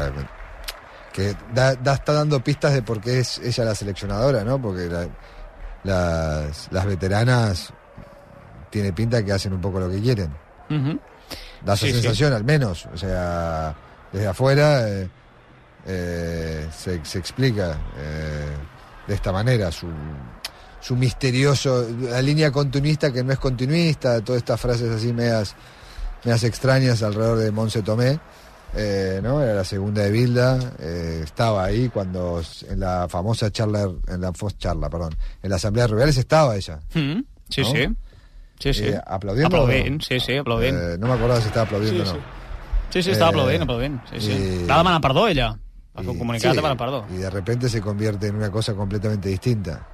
que 1.12 1.36
da, 1.54 1.74
da- 1.76 1.94
está 1.94 2.12
dando 2.12 2.40
pistas 2.42 2.72
de 2.74 2.82
por 2.82 3.00
qué 3.00 3.20
es 3.20 3.38
ella 3.38 3.64
la 3.64 3.74
seleccionadora, 3.74 4.44
¿no? 4.44 4.60
Porque 4.60 4.86
la- 4.86 5.08
las, 5.84 6.68
las 6.70 6.86
veteranas 6.86 7.72
tiene 8.70 8.92
pinta 8.92 9.22
que 9.24 9.32
hacen 9.32 9.52
un 9.52 9.60
poco 9.60 9.78
lo 9.80 9.88
que 9.90 10.00
quieren. 10.00 10.30
Da 11.62 11.74
esa 11.74 11.86
Sí, 11.86 11.92
sí. 11.92 12.00
sensación, 12.00 12.32
al 12.32 12.44
menos. 12.44 12.86
O 12.92 12.96
sea, 12.96 13.74
desde 14.12 14.26
afuera 14.26 14.88
eh, 14.88 15.08
eh, 15.86 16.68
se, 16.76 17.04
se 17.04 17.18
explica 17.18 17.78
de 19.06 19.14
esta 19.14 19.30
manera 19.32 19.70
su, 19.70 19.86
su 20.80 20.96
misterioso, 20.96 21.86
la 22.00 22.20
línea 22.22 22.50
continuista 22.50 23.12
que 23.12 23.22
no 23.22 23.32
es 23.32 23.38
continuista, 23.38 24.20
todas 24.22 24.38
estas 24.38 24.60
frases 24.60 24.90
así 24.90 25.12
medias, 25.12 25.54
medias 26.24 26.44
extrañas 26.44 27.02
alrededor 27.02 27.38
de 27.38 27.50
Monse 27.50 27.82
Tomé. 27.82 28.18
eh, 28.76 29.20
¿no? 29.22 29.40
Era 29.40 29.54
la 29.54 29.64
segunda 29.64 30.02
de 30.02 30.10
Bilda, 30.10 30.58
eh, 30.80 31.20
estaba 31.22 31.64
ahí 31.64 31.88
cuando 31.90 32.42
en 32.68 32.80
la 32.80 33.06
famosa 33.08 33.48
charla, 33.52 33.88
en 34.08 34.20
la 34.20 34.32
fos 34.32 34.58
charla, 34.58 34.90
perdón, 34.90 35.14
en 35.42 35.50
la 35.50 35.56
Asamblea 35.56 35.84
de 35.86 35.92
Rubiales 35.92 36.16
estaba 36.16 36.56
ella. 36.56 36.80
Mhm. 36.92 37.24
Sí, 37.48 37.60
No? 37.60 37.66
sí. 37.70 37.88
Sí, 38.58 38.74
sí. 38.74 38.84
Eh, 38.86 39.00
aplaudiendo. 39.06 39.56
Aplaudint, 39.56 40.02
sí, 40.02 40.18
sí, 40.18 40.36
aplaudint. 40.36 40.76
Eh, 40.76 40.96
no 40.98 41.06
me 41.06 41.12
acordaba 41.12 41.40
si 41.40 41.46
estaba 41.46 41.66
aplaudiendo 41.66 42.04
Sí, 42.04 42.10
o 42.10 42.14
no. 42.14 42.18
sí. 42.18 42.24
Sí, 42.90 43.02
sí, 43.04 43.10
estava 43.12 43.30
aplaudint, 43.30 43.62
aplaudint. 43.62 44.00
Sí, 44.10 44.20
sí. 44.20 44.32
perdó, 45.02 45.28
ella. 45.28 45.48
Va 45.96 46.02
sí, 46.52 46.56
demanant 46.56 46.80
perdó. 46.80 47.06
Y 47.12 47.16
de 47.18 47.30
repente 47.30 47.68
se 47.68 47.80
convierte 47.80 48.26
en 48.26 48.34
una 48.36 48.50
cosa 48.50 48.74
completamente 48.74 49.28
distinta. 49.28 49.86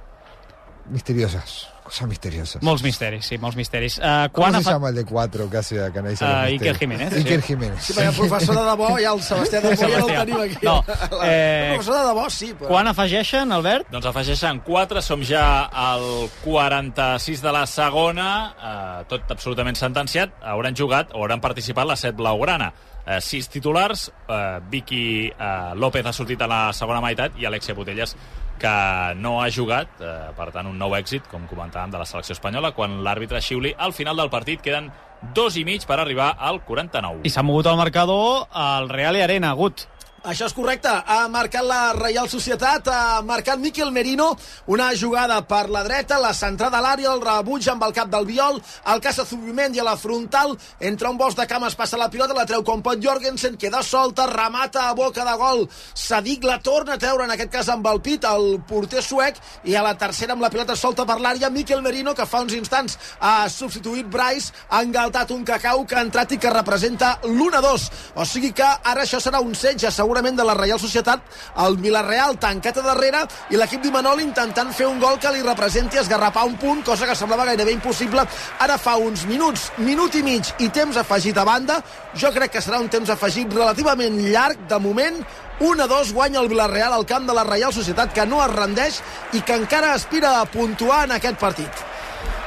Misteriosas, 0.89 1.69
cosas 1.83 2.07
misteriosas. 2.09 2.63
Molts 2.63 2.81
misteris, 2.83 3.25
sí, 3.29 3.37
molts 3.37 3.55
misteris. 3.55 3.97
Uh, 3.99 4.27
¿Cómo 4.31 4.47
quan 4.47 4.53
se 4.53 4.59
ha 4.59 4.63
fa... 4.63 4.71
llama 4.71 4.89
el 4.89 4.95
de 4.95 5.05
cuatro 5.05 5.49
que 5.49 5.57
hace 5.57 5.75
los 5.75 5.91
Ah, 5.95 6.01
misterios? 6.01 6.61
Iker 6.61 6.77
Jiménez, 6.77 7.13
Iker 7.13 7.41
sí. 7.41 7.47
Jiménez. 7.47 7.83
Sí, 7.83 7.93
perquè 7.93 8.09
el 8.09 8.15
professor 8.15 8.55
de 8.55 8.65
debò 8.65 8.89
i 8.99 9.05
el 9.05 9.21
Sebastià 9.21 9.61
de 9.61 9.75
Moya 9.75 9.99
no 9.99 10.07
el 10.09 10.15
tenim 10.17 10.41
aquí. 10.41 10.57
No, 10.65 10.75
eh, 11.23 11.69
El 11.69 11.75
professor 11.75 11.95
de 12.01 12.07
debò 12.09 12.29
sí, 12.29 12.53
però... 12.59 12.67
Quan 12.73 12.87
afegeixen, 12.91 13.51
Albert? 13.51 13.91
Doncs 13.93 14.05
afegeixen 14.11 14.61
4, 14.65 15.01
som 15.05 15.23
ja 15.23 15.45
al 15.71 16.05
46 16.43 17.41
de 17.41 17.51
la 17.51 17.65
segona, 17.67 18.29
eh, 18.51 19.03
tot 19.07 19.29
absolutament 19.31 19.77
sentenciat, 19.77 20.33
hauran 20.43 20.75
jugat 20.75 21.13
o 21.13 21.21
hauran 21.23 21.39
participat 21.41 21.87
la 21.87 21.95
set 21.95 22.15
blaugrana. 22.15 22.71
Eh, 23.05 23.17
sis 23.21 23.47
titulars, 23.49 24.11
eh, 24.29 24.59
Vicky 24.69 25.27
eh, 25.31 25.73
López 25.75 26.05
ha 26.05 26.13
sortit 26.13 26.41
a 26.41 26.47
la 26.47 26.61
segona 26.73 27.01
meitat 27.01 27.33
i 27.41 27.45
Alexia 27.49 27.73
Botelles 27.73 28.15
que 28.61 29.15
no 29.17 29.39
ha 29.41 29.49
jugat, 29.49 29.89
eh, 29.99 30.31
per 30.37 30.51
tant 30.53 30.69
un 30.69 30.77
nou 30.77 30.93
èxit, 30.97 31.25
com 31.31 31.47
comentàvem, 31.49 31.91
de 31.91 32.01
la 32.01 32.05
selecció 32.05 32.37
espanyola, 32.37 32.73
quan 32.77 32.99
l'àrbitre 33.03 33.41
xiuli 33.41 33.73
al 33.77 33.93
final 33.97 34.21
del 34.21 34.29
partit 34.29 34.61
queden 34.61 34.91
dos 35.33 35.57
i 35.57 35.65
mig 35.65 35.85
per 35.85 35.99
arribar 35.99 36.35
al 36.37 36.61
49. 36.65 37.25
I 37.25 37.33
s'ha 37.33 37.43
mogut 37.45 37.69
el 37.69 37.77
marcador 37.77 38.47
al 38.51 38.89
Real 38.89 39.17
i 39.17 39.25
Arena, 39.25 39.53
Gut. 39.53 39.87
Això 40.21 40.45
és 40.45 40.53
correcte. 40.53 40.85
Ha 40.87 41.25
marcat 41.33 41.65
la 41.65 41.93
Reial 41.97 42.27
Societat, 42.29 42.85
ha 42.93 43.21
marcat 43.25 43.57
Miquel 43.57 43.89
Merino, 43.91 44.27
una 44.69 44.91
jugada 44.93 45.39
per 45.49 45.63
la 45.73 45.81
dreta, 45.81 46.19
la 46.21 46.29
centrada 46.37 46.77
a 46.77 46.81
l'àrea, 46.85 47.09
el 47.09 47.23
rebuig 47.23 47.65
amb 47.71 47.81
el 47.87 47.93
cap 47.97 48.11
del 48.11 48.27
Viol, 48.29 48.59
el 48.93 49.01
caça 49.01 49.25
Zubimendi 49.25 49.81
a 49.81 49.85
la 49.87 49.95
frontal, 49.97 50.53
entre 50.79 51.09
un 51.09 51.17
bosc 51.17 51.39
de 51.39 51.47
cames 51.49 51.73
passa 51.73 51.97
la 51.97 52.11
pilota, 52.13 52.35
la 52.37 52.45
treu 52.45 52.61
com 52.61 52.83
pot 52.85 53.01
Jorgensen, 53.01 53.57
queda 53.57 53.81
solta, 53.81 54.27
remata 54.29 54.83
a 54.89 54.93
boca 54.93 55.25
de 55.25 55.33
gol. 55.41 55.65
Sadik 55.97 56.45
la 56.45 56.59
torna 56.61 56.99
a 56.99 57.01
treure, 57.01 57.25
en 57.25 57.33
aquest 57.33 57.49
cas 57.57 57.73
amb 57.73 57.89
el 57.89 58.03
pit, 58.05 58.29
el 58.29 58.61
porter 58.69 59.01
suec, 59.01 59.41
i 59.65 59.73
a 59.73 59.81
la 59.81 59.95
tercera 59.97 60.37
amb 60.37 60.45
la 60.45 60.53
pilota 60.53 60.77
solta 60.77 61.01
per 61.09 61.17
l'àrea, 61.17 61.49
Miquel 61.49 61.81
Merino, 61.81 62.13
que 62.13 62.29
fa 62.29 62.43
uns 62.45 62.53
instants 62.53 62.99
ha 63.25 63.49
substituït 63.49 64.05
Bryce, 64.05 64.53
ha 64.69 64.85
engaltat 64.85 65.33
un 65.33 65.41
cacau 65.49 65.81
que 65.81 65.97
ha 65.97 66.05
entrat 66.05 66.37
i 66.37 66.37
que 66.37 66.53
representa 66.53 67.15
l'1-2. 67.25 67.89
O 68.21 68.29
sigui 68.29 68.53
que 68.53 68.69
ara 68.69 69.01
això 69.01 69.17
serà 69.17 69.41
un 69.41 69.57
setge, 69.57 69.89
segurament 70.11 70.35
de 70.35 70.43
la 70.43 70.53
Reial 70.57 70.79
Societat, 70.79 71.21
el 71.63 71.77
Villarreal 71.79 72.35
tancat 72.39 72.81
a 72.81 72.83
darrere 72.83 73.21
i 73.53 73.59
l'equip 73.59 73.79
d'Imanol 73.85 74.19
intentant 74.19 74.73
fer 74.75 74.89
un 74.89 74.99
gol 74.99 75.15
que 75.23 75.31
li 75.31 75.43
representi 75.45 76.01
esgarrapar 76.01 76.43
un 76.49 76.57
punt, 76.59 76.81
cosa 76.83 77.07
que 77.07 77.15
semblava 77.15 77.45
gairebé 77.47 77.71
impossible. 77.71 78.25
Ara 78.59 78.75
fa 78.77 78.97
uns 78.99 79.23
minuts, 79.29 79.69
minut 79.77 80.17
i 80.19 80.23
mig 80.25 80.51
i 80.59 80.67
temps 80.67 80.99
afegit 80.99 81.39
a 81.39 81.45
banda. 81.47 81.79
Jo 82.11 82.33
crec 82.35 82.57
que 82.57 82.63
serà 82.63 82.81
un 82.83 82.91
temps 82.91 83.09
afegit 83.09 83.55
relativament 83.55 84.19
llarg, 84.33 84.67
de 84.67 84.81
moment, 84.83 85.23
1 85.61 85.83
a 85.85 85.87
2 85.87 86.11
guanya 86.17 86.41
el 86.41 86.51
Villarreal 86.51 86.91
al 86.97 87.07
camp 87.07 87.29
de 87.29 87.37
la 87.37 87.47
Reial 87.47 87.71
Societat, 87.71 88.11
que 88.11 88.27
no 88.27 88.43
es 88.43 88.51
rendeix 88.51 88.99
i 89.31 89.45
que 89.47 89.55
encara 89.55 89.93
aspira 89.93 90.41
a 90.41 90.45
puntuar 90.49 91.05
en 91.07 91.15
aquest 91.21 91.39
partit. 91.39 91.87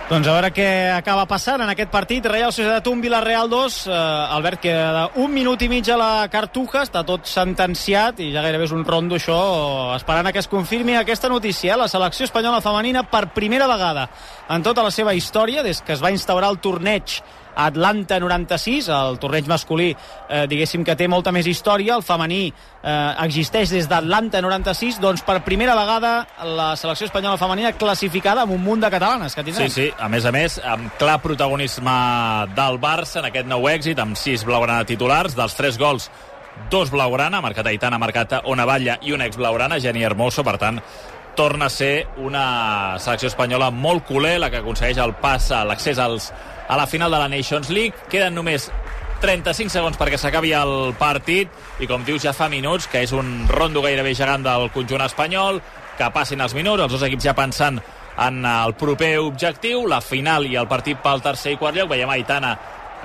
Doncs 0.04 0.28
a 0.28 0.34
veure 0.34 0.50
què 0.52 0.66
acaba 0.92 1.22
passant 1.24 1.62
en 1.64 1.70
aquest 1.72 1.88
partit. 1.88 2.26
Real 2.28 2.50
Societat 2.52 2.84
1, 2.90 3.00
Villarreal 3.00 3.48
2. 3.48 3.76
Eh, 3.88 3.94
Albert, 4.36 4.60
queda 4.60 5.06
un 5.22 5.32
minut 5.32 5.62
i 5.64 5.68
mig 5.72 5.88
a 5.88 5.96
la 5.96 6.08
Cartuja, 6.28 6.82
està 6.84 7.00
tot 7.08 7.24
sentenciat 7.24 8.20
i 8.20 8.26
ja 8.34 8.42
gairebé 8.44 8.66
és 8.68 8.74
un 8.76 8.84
rondo 8.84 9.16
això, 9.16 9.38
esperant 9.96 10.28
que 10.28 10.42
es 10.44 10.50
confirmi 10.52 10.98
aquesta 10.98 11.30
notícia. 11.32 11.72
eh? 11.72 11.78
La 11.80 11.88
selecció 11.88 12.28
espanyola 12.28 12.60
femenina 12.60 13.06
per 13.08 13.30
primera 13.32 13.66
vegada 13.66 14.10
en 14.50 14.62
tota 14.62 14.84
la 14.84 14.90
seva 14.92 15.14
història, 15.14 15.62
des 15.62 15.80
que 15.80 15.96
es 15.96 16.04
va 16.04 16.12
instaurar 16.12 16.50
el 16.52 16.60
torneig 16.60 17.22
Atlanta 17.56 18.18
96, 18.20 18.88
el 18.88 19.18
torneig 19.22 19.46
masculí 19.50 19.90
eh, 19.94 20.44
diguéssim 20.50 20.84
que 20.84 20.96
té 20.96 21.06
molta 21.08 21.32
més 21.32 21.46
història, 21.46 21.94
el 21.96 22.02
femení 22.02 22.48
eh, 22.48 23.14
existeix 23.24 23.70
des 23.70 23.88
d'Atlanta 23.88 24.40
96, 24.42 25.00
doncs 25.02 25.22
per 25.26 25.40
primera 25.46 25.74
vegada 25.78 26.26
la 26.44 26.72
selecció 26.76 27.06
espanyola 27.06 27.38
femenina 27.40 27.72
classificada 27.78 28.42
amb 28.42 28.52
un 28.56 28.62
munt 28.64 28.80
de 28.84 28.90
catalanes 28.90 29.34
que 29.34 29.42
Sí, 29.44 29.50
tindrem. 29.50 29.70
sí, 29.70 29.90
a 29.98 30.08
més 30.08 30.24
a 30.24 30.32
més, 30.32 30.60
amb 30.64 30.90
clar 30.98 31.20
protagonisme 31.22 31.94
del 32.56 32.78
Barça 32.80 33.18
en 33.22 33.30
aquest 33.30 33.46
nou 33.50 33.68
èxit, 33.70 33.98
amb 34.02 34.16
sis 34.16 34.44
blaugrana 34.44 34.84
titulars, 34.84 35.34
dels 35.36 35.54
tres 35.54 35.78
gols, 35.78 36.10
dos 36.70 36.90
blaugrana, 36.90 37.40
marcat 37.42 37.66
Aitana, 37.66 37.98
marcat 37.98 38.36
Ona 38.44 38.64
Batlle 38.66 38.98
i 39.02 39.12
un 39.12 39.22
ex 39.24 39.36
blaugrana, 39.36 39.80
Geni 39.82 40.04
Hermoso, 40.06 40.44
per 40.46 40.56
tant, 40.58 40.78
torna 41.36 41.66
a 41.66 41.72
ser 41.72 42.06
una 42.22 42.98
selecció 43.02 43.28
espanyola 43.30 43.70
molt 43.70 44.06
culer, 44.08 44.38
la 44.40 44.50
que 44.50 44.62
aconsegueix 44.62 44.98
el 45.02 45.14
pas, 45.20 45.50
l'accés 45.68 45.98
als, 45.98 46.32
a 46.68 46.76
la 46.76 46.86
final 46.86 47.10
de 47.10 47.18
la 47.18 47.28
Nations 47.28 47.70
League. 47.70 48.06
Queden 48.10 48.34
només 48.34 48.70
35 49.24 49.72
segons 49.72 49.98
perquè 50.00 50.18
s'acabi 50.20 50.52
el 50.56 50.94
partit 51.00 51.80
i 51.80 51.88
com 51.88 52.04
dius 52.04 52.24
ja 52.26 52.34
fa 52.36 52.50
minuts 52.52 52.88
que 52.92 53.00
és 53.04 53.12
un 53.16 53.46
rondo 53.48 53.82
gairebé 53.84 54.12
gegant 54.14 54.44
del 54.44 54.68
conjunt 54.74 55.04
espanyol 55.06 55.62
que 55.98 56.10
passin 56.12 56.42
els 56.44 56.54
minuts, 56.56 56.82
els 56.82 56.92
dos 56.92 57.04
equips 57.06 57.24
ja 57.30 57.36
pensant 57.38 57.78
en 58.24 58.44
el 58.46 58.74
proper 58.78 59.18
objectiu, 59.18 59.86
la 59.90 60.00
final 60.04 60.46
i 60.46 60.56
el 60.58 60.68
partit 60.70 61.00
pel 61.02 61.22
tercer 61.22 61.54
i 61.54 61.58
quart 61.58 61.76
lloc. 61.76 61.90
Veiem 61.90 62.10
Aitana, 62.14 62.54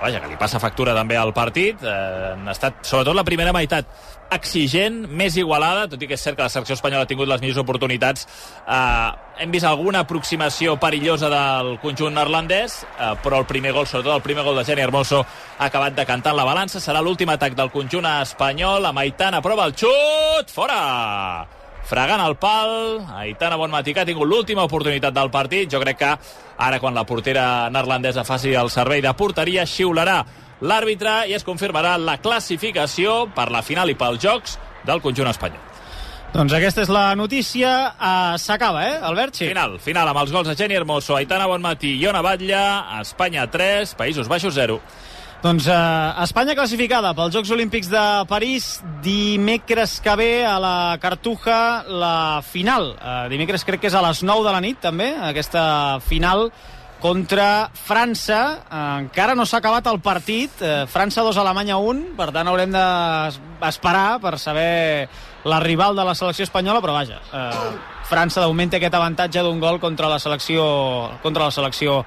vaja, 0.01 0.21
que 0.21 0.29
li 0.29 0.37
passa 0.39 0.61
factura 0.61 0.93
també 0.97 1.17
al 1.17 1.33
partit. 1.33 1.81
Eh, 1.81 2.33
han 2.33 2.47
estat, 2.51 2.83
sobretot 2.85 3.17
la 3.17 3.25
primera 3.25 3.53
meitat, 3.55 3.89
exigent, 4.31 5.01
més 5.09 5.35
igualada, 5.37 5.87
tot 5.89 6.01
i 6.01 6.07
que 6.09 6.15
és 6.17 6.23
cert 6.23 6.37
que 6.37 6.45
la 6.45 6.51
selecció 6.53 6.77
espanyola 6.77 7.05
ha 7.07 7.09
tingut 7.09 7.29
les 7.29 7.41
millors 7.41 7.61
oportunitats. 7.63 8.25
Eh, 8.63 9.43
hem 9.43 9.51
vist 9.51 9.65
alguna 9.65 10.03
aproximació 10.05 10.77
perillosa 10.79 11.29
del 11.33 11.75
conjunt 11.83 12.13
neerlandès, 12.15 12.81
eh, 12.83 13.13
però 13.23 13.41
el 13.41 13.47
primer 13.49 13.73
gol, 13.73 13.87
sobretot 13.87 14.15
el 14.15 14.25
primer 14.25 14.43
gol 14.47 14.59
de 14.61 14.65
Geni 14.65 14.85
Hermoso, 14.85 15.23
ha 15.57 15.69
acabat 15.69 15.95
decantant 15.97 16.37
la 16.37 16.47
balança. 16.47 16.79
Serà 16.79 17.01
l'últim 17.01 17.29
atac 17.29 17.55
del 17.57 17.71
conjunt 17.71 18.05
espanyol. 18.19 18.85
Amb 18.85 19.05
Aitana 19.05 19.41
prova 19.41 19.65
el 19.65 19.77
xut, 19.77 20.53
fora! 20.53 21.47
fregant 21.89 22.21
el 22.21 22.35
pal. 22.37 23.01
Aitana 23.17 23.57
Bonmatí, 23.57 23.95
que 23.95 24.03
ha 24.03 24.05
tingut 24.05 24.29
l'última 24.29 24.67
oportunitat 24.67 25.15
del 25.15 25.31
partit. 25.33 25.71
Jo 25.71 25.81
crec 25.81 25.97
que 25.97 26.11
ara, 26.11 26.79
quan 26.79 26.93
la 26.93 27.05
portera 27.09 27.69
neerlandesa 27.73 28.25
faci 28.27 28.53
el 28.53 28.69
servei 28.69 29.01
de 29.01 29.13
porteria, 29.17 29.65
xiularà 29.65 30.19
l'àrbitre 30.61 31.23
i 31.29 31.35
es 31.37 31.45
confirmarà 31.47 31.97
la 31.97 32.17
classificació 32.21 33.25
per 33.35 33.49
la 33.51 33.63
final 33.65 33.89
i 33.89 33.97
pels 33.99 34.21
jocs 34.23 34.57
del 34.85 35.01
conjunt 35.03 35.29
espanyol. 35.31 35.65
Doncs 36.29 36.53
aquesta 36.53 36.83
és 36.85 36.91
la 36.93 37.15
notícia. 37.17 37.69
Uh, 37.97 38.35
S'acaba, 38.37 38.83
eh, 38.85 38.97
Albert? 39.01 39.39
Sí. 39.39 39.47
Final, 39.49 39.79
final 39.81 40.11
amb 40.11 40.19
els 40.21 40.31
gols 40.31 40.51
de 40.51 40.53
Jenny 40.55 40.77
Hermoso, 40.77 41.15
Aitana 41.17 41.47
Bonmatí 41.49 41.95
i 41.97 42.05
Ona 42.05 42.21
Batlle, 42.21 42.59
Espanya 42.99 43.47
3, 43.49 43.95
Països 43.97 44.29
Baixos 44.29 44.53
0. 44.53 44.77
Doncs 45.39 45.69
eh, 45.71 46.23
Espanya 46.25 46.51
classificada 46.51 47.13
pels 47.15 47.31
Jocs 47.31 47.53
Olímpics 47.55 47.87
de 47.87 48.01
París 48.27 48.81
dimecres 49.01 49.95
que 50.03 50.15
ve 50.19 50.31
a 50.43 50.57
la 50.59 50.97
Cartuja 50.99 51.85
la 51.87 52.41
final. 52.43 52.91
Eh, 52.99 53.29
dimecres 53.31 53.63
crec 53.63 53.79
que 53.79 53.87
és 53.87 53.95
a 53.95 54.03
les 54.03 54.19
9 54.27 54.43
de 54.43 54.51
la 54.51 54.59
nit 54.59 54.81
també, 54.83 55.13
aquesta 55.29 55.63
final 56.03 56.49
contra 56.99 57.69
França. 57.73 58.41
Eh, 58.69 58.81
encara 59.05 59.35
no 59.35 59.45
s'ha 59.45 59.59
acabat 59.63 59.88
el 59.91 59.99
partit. 60.03 60.62
Eh, 60.62 60.85
França 60.88 61.23
2, 61.25 61.38
Alemanya 61.38 61.79
1. 61.79 62.13
Per 62.19 62.29
tant, 62.35 62.47
haurem 62.47 62.75
d'esperar 62.75 64.19
per 64.21 64.38
saber 64.38 65.07
la 65.43 65.59
rival 65.63 65.95
de 65.95 66.03
la 66.03 66.15
selecció 66.15 66.43
espanyola, 66.43 66.81
però 66.81 66.93
vaja, 66.93 67.21
eh, 67.33 67.71
França 68.09 68.41
té 68.41 68.77
aquest 68.77 68.93
avantatge 68.95 69.41
d'un 69.45 69.59
gol 69.59 69.79
contra 69.79 70.09
la 70.09 70.19
selecció 70.19 71.12
contra 71.21 71.45
la 71.45 71.51
selecció 71.51 72.05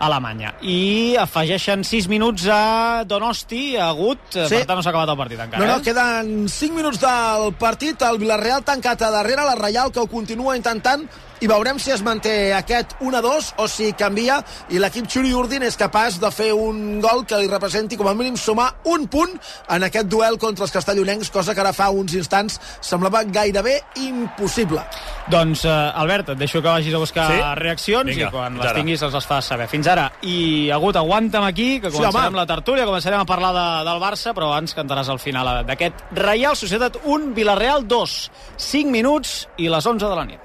alemanya. 0.00 0.54
I 0.60 1.16
afegeixen 1.16 1.84
6 1.84 2.08
minuts 2.08 2.48
a 2.50 3.04
Donosti, 3.06 3.76
a 3.76 3.90
Gut, 3.92 4.18
sí. 4.32 4.48
per 4.48 4.66
tant 4.66 4.76
no 4.76 4.82
s'ha 4.82 4.90
acabat 4.90 5.08
el 5.08 5.16
partit 5.16 5.40
encara. 5.40 5.62
No, 5.62 5.70
no, 5.70 5.78
eh? 5.78 5.82
queden 5.82 6.48
5 6.48 6.74
minuts 6.74 7.00
del 7.00 7.54
partit, 7.54 8.02
el 8.02 8.18
Villarreal 8.18 8.64
tancat 8.64 9.02
a 9.02 9.12
darrere, 9.14 9.46
la 9.46 9.54
Reial 9.54 9.92
que 9.92 10.02
ho 10.02 10.08
continua 10.10 10.56
intentant 10.56 11.06
i 11.40 11.46
veurem 11.50 11.78
si 11.78 11.90
es 11.90 12.02
manté 12.02 12.52
aquest 12.54 12.94
1-2 13.00 13.52
o 13.58 13.66
si 13.68 13.92
canvia 13.98 14.38
i 14.70 14.78
l'equip 14.78 15.08
Xuri 15.10 15.32
Urdin 15.34 15.62
és 15.66 15.76
capaç 15.76 16.18
de 16.22 16.30
fer 16.30 16.52
un 16.54 17.00
gol 17.02 17.24
que 17.26 17.36
li 17.40 17.48
representi 17.50 17.96
com 17.96 18.08
a 18.08 18.14
mínim 18.14 18.36
sumar 18.36 18.70
un 18.84 19.06
punt 19.08 19.34
en 19.68 19.82
aquest 19.88 20.06
duel 20.08 20.38
contra 20.38 20.64
els 20.64 20.72
castellonencs, 20.72 21.30
cosa 21.30 21.54
que 21.54 21.60
ara 21.60 21.72
fa 21.72 21.90
uns 21.90 22.14
instants 22.14 22.60
semblava 22.80 23.24
gairebé 23.24 23.80
impossible. 23.96 24.80
Doncs, 25.30 25.64
eh, 25.64 25.68
Albert, 25.70 26.28
et 26.34 26.38
deixo 26.38 26.60
que 26.62 26.68
vagis 26.68 26.94
a 26.94 26.98
buscar 26.98 27.28
Sí? 27.32 27.40
reaccions 27.60 28.04
Vinga, 28.10 28.28
i 28.28 28.30
quan 28.30 28.56
les 28.58 28.66
ara. 28.66 28.74
tinguis 28.78 29.02
els 29.02 29.14
les 29.14 29.26
fas 29.26 29.44
saber. 29.44 29.68
Fins 29.68 29.86
ara. 29.86 30.10
I, 30.22 30.70
Agut, 30.70 30.96
aguanta'm 30.96 31.44
aquí, 31.44 31.80
que 31.80 31.90
Sí, 31.90 31.96
començarem 31.96 32.28
home. 32.28 32.36
la 32.36 32.46
tertúlia, 32.46 32.84
començarem 32.84 33.20
a 33.20 33.24
parlar 33.24 33.52
de, 33.54 33.90
del 33.90 34.00
Barça, 34.00 34.32
però 34.34 34.52
abans 34.52 34.74
cantaràs 34.74 35.08
al 35.08 35.18
final 35.18 35.60
eh, 35.60 35.64
d'aquest 35.64 35.94
Reial 36.12 36.56
Societat 36.56 36.98
1, 37.04 37.32
Villarreal 37.34 37.86
2. 37.86 38.30
5 38.56 38.90
minuts 38.90 39.48
i 39.58 39.68
les 39.68 39.86
11 39.86 40.06
de 40.08 40.14
la 40.14 40.24
nit. 40.24 40.40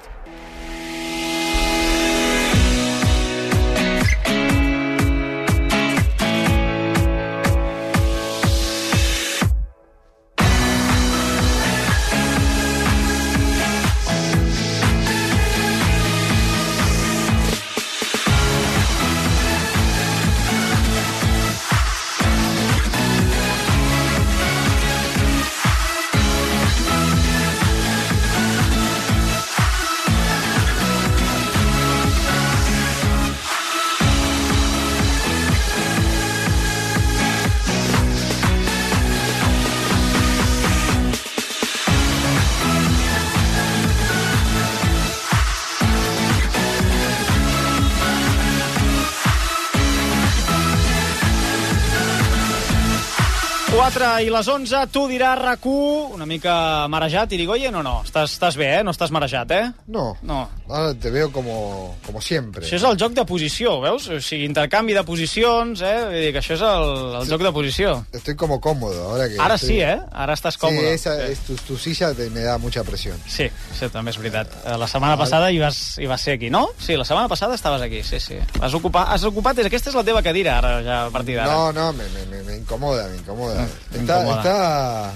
Quatre 53.90 54.22
i 54.22 54.30
les 54.30 54.46
11, 54.48 54.84
tu 54.94 55.08
diràs 55.10 55.38
rac 55.40 55.64
una 55.66 56.26
mica 56.30 56.86
marejat, 56.92 57.32
Irigoyen, 57.34 57.74
o 57.80 57.82
no? 57.84 57.96
Estàs, 58.06 58.36
estàs 58.36 58.56
bé, 58.60 58.68
eh? 58.80 58.84
No 58.86 58.92
estàs 58.94 59.10
marejat, 59.12 59.50
eh? 59.52 59.72
No, 59.88 60.16
No. 60.22 60.48
ahora 60.70 60.94
te 60.94 61.10
veo 61.10 61.32
como, 61.32 61.96
como 62.06 62.22
siempre. 62.22 62.66
Això 62.68 62.76
és 62.78 62.84
el 62.84 62.98
joc 63.00 63.14
de 63.14 63.26
posició, 63.26 63.80
veus? 63.82 64.08
O 64.10 64.20
sigui, 64.22 64.46
intercanvi 64.46 64.94
de 64.94 65.04
posicions, 65.04 65.82
eh? 65.82 66.04
Vull 66.06 66.22
dir 66.22 66.32
que 66.34 66.40
això 66.40 66.54
és 66.54 66.62
el, 66.62 67.16
el 67.18 67.26
Sí. 67.26 67.32
joc 67.32 67.42
de 67.42 67.52
posició. 67.52 68.06
Estoy 68.14 68.36
como 68.36 68.62
cómodo 68.62 69.10
ahora 69.10 69.28
que... 69.28 69.40
Ara 69.40 69.56
estoy- 69.56 69.68
sí, 69.68 69.82
eh? 69.82 70.00
Ara 70.12 70.34
estàs 70.34 70.54
Sí, 70.54 70.60
còmode. 70.60 70.94
esa, 70.94 71.26
es 71.26 71.40
tu, 71.40 71.56
tu 71.56 71.76
silla 71.78 72.14
te, 72.14 72.30
me 72.30 72.42
da 72.42 72.58
mucha 72.60 72.84
presión. 72.84 73.18
Sí, 73.28 73.50
això 73.74 73.90
també 73.90 74.12
és 74.12 74.18
veritat. 74.18 74.48
Eh, 74.66 74.78
La 74.78 74.88
setmana 74.88 75.18
passada 75.18 75.50
hi 75.52 75.58
vas, 75.58 75.98
hi 75.98 76.06
vas 76.06 76.22
ser 76.22 76.36
aquí, 76.36 76.50
no? 76.52 76.70
Sí, 76.78 76.96
la 76.96 77.06
setmana 77.06 77.28
passada 77.28 77.56
estaves 77.56 77.82
aquí, 77.82 78.04
sí, 78.04 78.20
sí. 78.20 78.38
Has 78.62 78.74
ocupat, 78.76 79.08
has 79.10 79.24
ocupat 79.24 79.58
aquesta 79.66 79.90
és 79.90 79.96
la 79.96 80.04
teva 80.04 80.22
cadira, 80.22 80.60
ara, 80.60 80.84
ja 80.84 81.06
a 81.08 81.10
partir 81.10 81.36
d'ara. 81.38 81.52
No, 81.52 81.72
no, 81.74 81.92
me, 81.94 82.04
me, 82.10 82.26
me, 82.28 82.44
me 82.44 82.58
incomoda, 82.58 83.08
me 83.10 83.18
incomoda. 83.18 83.64
Ah, 83.64 83.68
está, 83.94 84.18
está, 84.38 85.12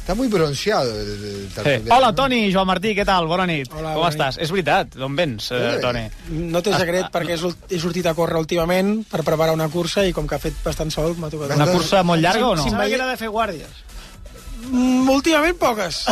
está 0.00 0.14
muy 0.14 0.28
bronceado 0.28 0.90
el, 1.00 1.08
el 1.08 1.48
Sí. 1.52 1.88
Hola, 1.90 2.08
¿no? 2.08 2.14
Toni, 2.14 2.52
Joan 2.52 2.66
Martí, 2.66 2.94
què 2.96 3.04
tal? 3.06 3.26
Bona 3.30 3.46
nit. 3.46 3.68
Hola, 3.72 3.92
Com 3.94 4.02
bona 4.02 4.10
estàs? 4.10 4.38
És 4.42 4.50
veritat, 4.50 4.94
d'on 4.98 5.14
vens, 5.16 5.50
eh, 5.52 5.60
Eh, 5.76 5.78
Toni? 5.80 6.04
No 6.52 6.62
té 6.62 6.72
secret 6.74 7.06
perquè 7.12 7.34
he 7.36 7.38
sort- 7.38 7.70
he 7.70 7.78
sortit 7.78 8.06
a 8.06 8.14
córrer 8.14 8.36
últimament 8.40 9.04
per 9.10 9.22
preparar 9.22 9.54
una 9.54 9.68
cursa 9.68 10.04
i 10.06 10.12
com 10.12 10.26
que 10.26 10.34
ha 10.34 10.42
fet 10.42 10.54
bastant 10.64 10.90
sol 10.90 11.14
m'ha 11.16 11.30
tocat... 11.30 11.54
Una 11.56 11.66
cursa 11.70 12.02
molt 12.02 12.22
llarga 12.22 12.48
o 12.48 12.56
no? 12.56 12.62
Sí, 12.64 12.70
sí. 12.70 12.76
que 12.76 12.94
era 12.94 13.06
de 13.06 13.16
fer 13.16 13.28
guàrdies. 14.62 14.72
Mm, 14.72 15.08
últimament 15.10 15.58
poques. 15.58 16.04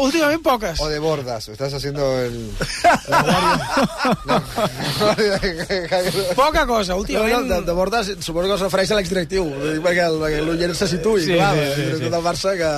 últimament 0.00 0.42
poques. 0.42 0.80
O 0.80 0.88
de 0.88 0.98
bordas, 1.06 1.48
o 1.48 1.52
estás 1.52 1.72
haciendo 1.74 2.20
el... 2.20 2.50
La 3.08 3.22
la 4.26 4.42
Poca 6.36 6.66
cosa, 6.66 6.92
No, 6.92 6.96
no, 6.96 7.00
últimament... 7.00 7.48
de, 7.48 7.60
de 7.62 7.72
Bordes 7.72 8.06
suposo 8.20 8.48
que 8.48 8.54
es 8.54 8.60
refereix 8.64 8.90
a 8.92 8.98
l'exdirectiu, 8.98 9.44
perquè 9.84 10.06
l'oient 10.44 10.74
se 10.76 10.88
situï, 10.90 11.24
Sí, 11.24 11.34
clar, 11.36 11.54
sí, 11.56 11.82
sí, 11.82 11.90
sí. 11.98 12.08
del 12.08 12.22
Barça 12.24 12.54
que, 12.56 12.70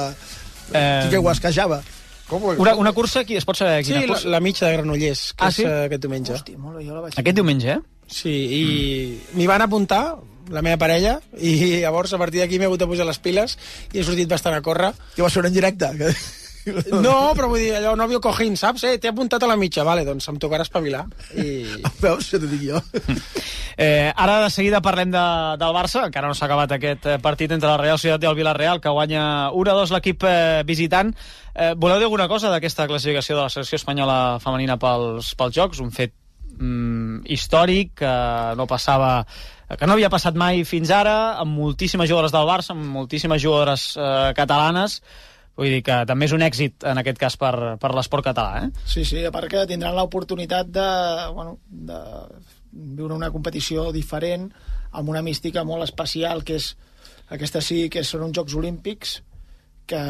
Eh, 0.74 1.00
sí 1.04 1.10
que 1.10 1.18
guasquejava. 1.18 1.80
¿Cómo 2.26 2.52
el- 2.52 2.58
una, 2.58 2.74
una 2.74 2.92
cursa, 2.92 3.20
aquí 3.20 3.36
es 3.36 3.44
pot 3.46 3.54
saber 3.56 3.84
Sí, 3.84 3.92
quina 3.92 4.00
la, 4.02 4.06
cursa? 4.14 4.28
la 4.28 4.40
mitja 4.40 4.66
de 4.66 4.72
Granollers, 4.72 5.32
que 5.32 5.44
Ah, 5.44 5.48
és 5.48 5.54
sí? 5.54 5.62
eh, 5.62 5.84
aquest 5.86 6.02
diumenge. 6.02 6.32
Hosti, 6.34 6.56
molt 6.56 6.80
jo 6.82 6.94
la 6.94 7.00
vaig... 7.04 7.14
Aquest 7.16 7.36
diumenge, 7.36 7.70
eh? 7.76 7.80
Sí, 8.08 8.30
i 8.30 9.20
m'hi 9.34 9.46
van 9.46 9.62
apuntar, 9.62 10.16
la 10.52 10.62
meva 10.62 10.80
parella, 10.80 11.18
i 11.38 11.82
llavors 11.82 12.14
a 12.14 12.20
partir 12.22 12.42
d'aquí 12.42 12.58
m'he 12.58 12.70
hagut 12.70 12.82
de 12.82 12.88
posar 12.90 13.06
les 13.08 13.22
piles 13.22 13.58
i 13.92 14.00
he 14.00 14.04
sortit 14.06 14.28
bastant 14.30 14.56
a 14.56 14.64
córrer. 14.64 14.92
Que 15.14 15.24
va 15.24 15.30
ser 15.30 15.44
en 15.46 15.54
directe. 15.54 15.92
Que... 15.98 16.12
No, 16.66 17.30
però 17.36 17.46
vull 17.50 17.62
dir, 17.62 17.70
allò, 17.78 17.92
novio 17.98 18.18
cojín, 18.22 18.56
saps? 18.58 18.82
Eh, 18.88 18.96
t'he 18.98 19.10
apuntat 19.12 19.44
a 19.44 19.48
la 19.50 19.58
mitja, 19.58 19.84
vale, 19.86 20.02
doncs 20.06 20.26
em 20.32 20.38
tocarà 20.42 20.66
espavilar. 20.66 21.04
I... 21.38 21.62
Veus, 22.02 22.32
ja 22.32 22.40
t'ho 22.42 22.50
dic 22.50 22.64
jo. 22.66 22.80
Eh, 23.78 24.10
ara 24.10 24.40
de 24.42 24.50
seguida 24.50 24.82
parlem 24.82 25.12
de, 25.14 25.24
del 25.60 25.74
Barça, 25.76 26.06
encara 26.08 26.30
no 26.30 26.34
s'ha 26.34 26.48
acabat 26.48 26.74
aquest 26.74 27.06
eh, 27.06 27.16
partit 27.22 27.54
entre 27.54 27.70
la 27.70 27.78
Real 27.78 28.00
Societat 28.00 28.26
i 28.26 28.30
el 28.30 28.38
Villarreal, 28.38 28.82
que 28.82 28.94
guanya 28.98 29.24
1-2 29.54 29.94
l'equip 29.94 30.26
eh, 30.26 30.62
visitant. 30.66 31.14
Eh, 31.54 31.74
voleu 31.78 32.00
dir 32.00 32.10
alguna 32.10 32.26
cosa 32.28 32.50
d'aquesta 32.50 32.88
classificació 32.90 33.36
de 33.38 33.44
la 33.44 33.52
selecció 33.52 33.78
espanyola 33.78 34.20
femenina 34.42 34.78
pels, 34.80 35.34
pels 35.38 35.54
Jocs? 35.54 35.82
Un 35.84 35.94
fet 35.94 36.16
mm, 36.58 37.28
històric 37.30 37.94
que 38.02 38.14
no 38.58 38.66
passava 38.66 39.20
que 39.74 39.86
no 39.86 39.96
havia 39.96 40.10
passat 40.12 40.36
mai 40.38 40.62
fins 40.68 40.92
ara, 40.94 41.36
amb 41.42 41.56
moltíssimes 41.58 42.08
jugadores 42.08 42.34
del 42.34 42.46
Barça, 42.46 42.74
amb 42.76 42.86
moltíssimes 42.94 43.42
jugadores 43.42 43.88
eh, 43.98 44.30
catalanes, 44.38 45.00
vull 45.56 45.72
dir 45.72 45.82
que 45.82 45.96
també 46.06 46.28
és 46.28 46.34
un 46.36 46.44
èxit 46.46 46.86
en 46.86 47.00
aquest 47.00 47.18
cas 47.18 47.38
per, 47.40 47.54
per 47.82 47.90
l'esport 47.96 48.28
català, 48.28 48.62
eh? 48.62 48.84
Sí, 48.86 49.04
sí, 49.08 49.24
a 49.24 49.32
part 49.34 49.50
que 49.50 49.66
tindran 49.66 49.96
l'oportunitat 49.96 50.70
de, 50.70 50.88
bueno, 51.34 51.58
de 51.66 52.00
viure 52.70 53.16
una 53.16 53.32
competició 53.34 53.90
diferent, 53.92 54.50
amb 54.92 55.10
una 55.10 55.24
mística 55.24 55.64
molt 55.64 55.86
especial, 55.86 56.44
que 56.46 56.60
és 56.60 56.74
aquesta 57.34 57.62
sí 57.64 57.86
que 57.90 58.04
són 58.06 58.28
uns 58.28 58.36
Jocs 58.38 58.54
Olímpics, 58.54 59.18
que, 59.86 60.02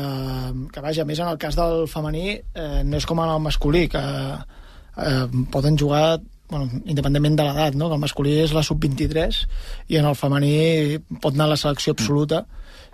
que 0.73 0.83
vaja, 0.85 1.05
més 1.09 1.21
en 1.21 1.31
el 1.31 1.39
cas 1.41 1.57
del 1.57 1.85
femení 1.89 2.29
eh, 2.37 2.83
no 2.85 2.97
és 2.97 3.07
com 3.09 3.21
en 3.23 3.33
el 3.33 3.43
masculí, 3.45 3.87
que 3.93 4.03
eh, 4.03 5.27
poden 5.53 5.79
jugar 5.79 6.19
bueno, 6.51 6.69
independentment 6.87 7.37
de 7.39 7.45
l'edat, 7.49 7.75
no? 7.75 7.89
que 7.91 7.95
el 7.99 8.01
masculí 8.03 8.37
és 8.43 8.53
la 8.55 8.63
sub-23 8.67 9.41
i 9.89 9.97
en 10.01 10.07
el 10.07 10.15
femení 10.19 10.99
pot 11.21 11.35
anar 11.35 11.49
a 11.49 11.55
la 11.55 11.57
selecció 11.61 11.93
absoluta 11.97 12.45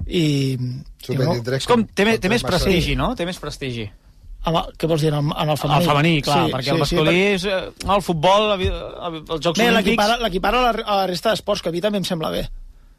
i, 0.06 0.22
i 0.56 1.16
bueno, 1.16 1.34
Sub-23 1.34 1.60
És 1.60 1.66
com, 1.68 1.84
té, 1.86 2.06
té 2.18 2.28
més 2.32 2.42
el 2.42 2.48
prestigi, 2.48 2.94
no? 2.96 3.12
Té 3.18 3.26
més 3.28 3.38
prestigi. 3.38 3.84
el, 4.46 4.56
què 4.78 4.88
vols 4.90 5.00
dir, 5.04 5.12
en 5.12 5.20
el, 5.20 5.34
en 5.44 5.50
el 5.52 5.58
femení? 5.60 5.84
El 5.84 5.90
femení, 5.90 6.14
clar, 6.26 6.38
sí, 6.46 6.52
perquè 6.56 6.72
el 6.72 6.80
masculí 6.82 7.12
sí, 7.14 7.28
és... 7.36 7.44
eh, 7.44 7.92
El 7.96 8.02
futbol, 8.02 8.48
el- 8.56 8.64
els 9.20 9.38
Jocs 9.44 9.58
Bé, 9.60 9.68
Olímpics... 9.68 9.76
l'equipara 9.76 10.16
l'equipara 10.24 10.58
a 10.58 10.62
la, 10.64 10.72
a 10.82 10.96
la 11.02 11.06
resta 11.12 11.30
d'esports, 11.30 11.62
que 11.62 11.68
a 11.70 11.72
mi 11.76 11.80
també 11.84 12.00
em 12.02 12.08
sembla 12.08 12.30
bé. 12.34 12.48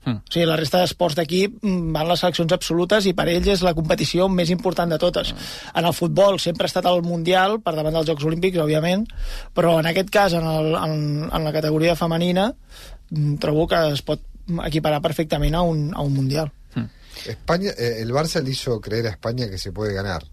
Mm. 0.05 0.19
O 0.19 0.33
sigui, 0.33 0.45
la 0.49 0.57
resta 0.59 0.81
d'esports 0.81 1.15
d'equip 1.17 1.59
mm, 1.61 1.93
van 1.95 2.09
les 2.09 2.23
seleccions 2.23 2.55
absolutes 2.55 3.07
i 3.07 3.13
per 3.17 3.27
ells 3.31 3.47
és 3.55 3.63
la 3.65 3.73
competició 3.77 4.27
més 4.31 4.51
important 4.53 4.91
de 4.91 4.99
totes. 4.99 5.33
Mm. 5.33 5.77
En 5.79 5.89
el 5.89 5.95
futbol 5.97 6.39
sempre 6.43 6.67
ha 6.67 6.71
estat 6.71 6.89
el 6.89 7.03
Mundial, 7.07 7.59
per 7.63 7.75
davant 7.77 7.95
dels 7.95 8.09
Jocs 8.09 8.27
Olímpics, 8.27 8.59
òbviament, 8.63 9.07
però 9.55 9.77
en 9.79 9.89
aquest 9.89 10.11
cas, 10.13 10.35
en, 10.39 10.47
el, 10.47 10.75
en, 10.79 10.99
en 11.29 11.47
la 11.47 11.55
categoria 11.55 11.95
femenina, 11.99 12.51
mm, 13.09 13.39
trobo 13.43 13.67
que 13.71 13.79
es 13.93 14.03
pot 14.03 14.23
equiparar 14.67 15.01
perfectament 15.01 15.55
a 15.55 15.63
un, 15.63 15.89
a 15.95 16.01
un 16.01 16.13
Mundial. 16.13 16.51
Mm. 16.75 16.89
España, 17.29 17.71
eh, 17.77 18.01
el 18.01 18.11
Barça 18.11 18.43
le 18.43 18.51
hizo 18.51 18.79
creer 18.81 19.07
a 19.07 19.11
España 19.11 19.49
que 19.49 19.57
se 19.57 19.71
puede 19.71 19.93
ganar. 19.93 20.23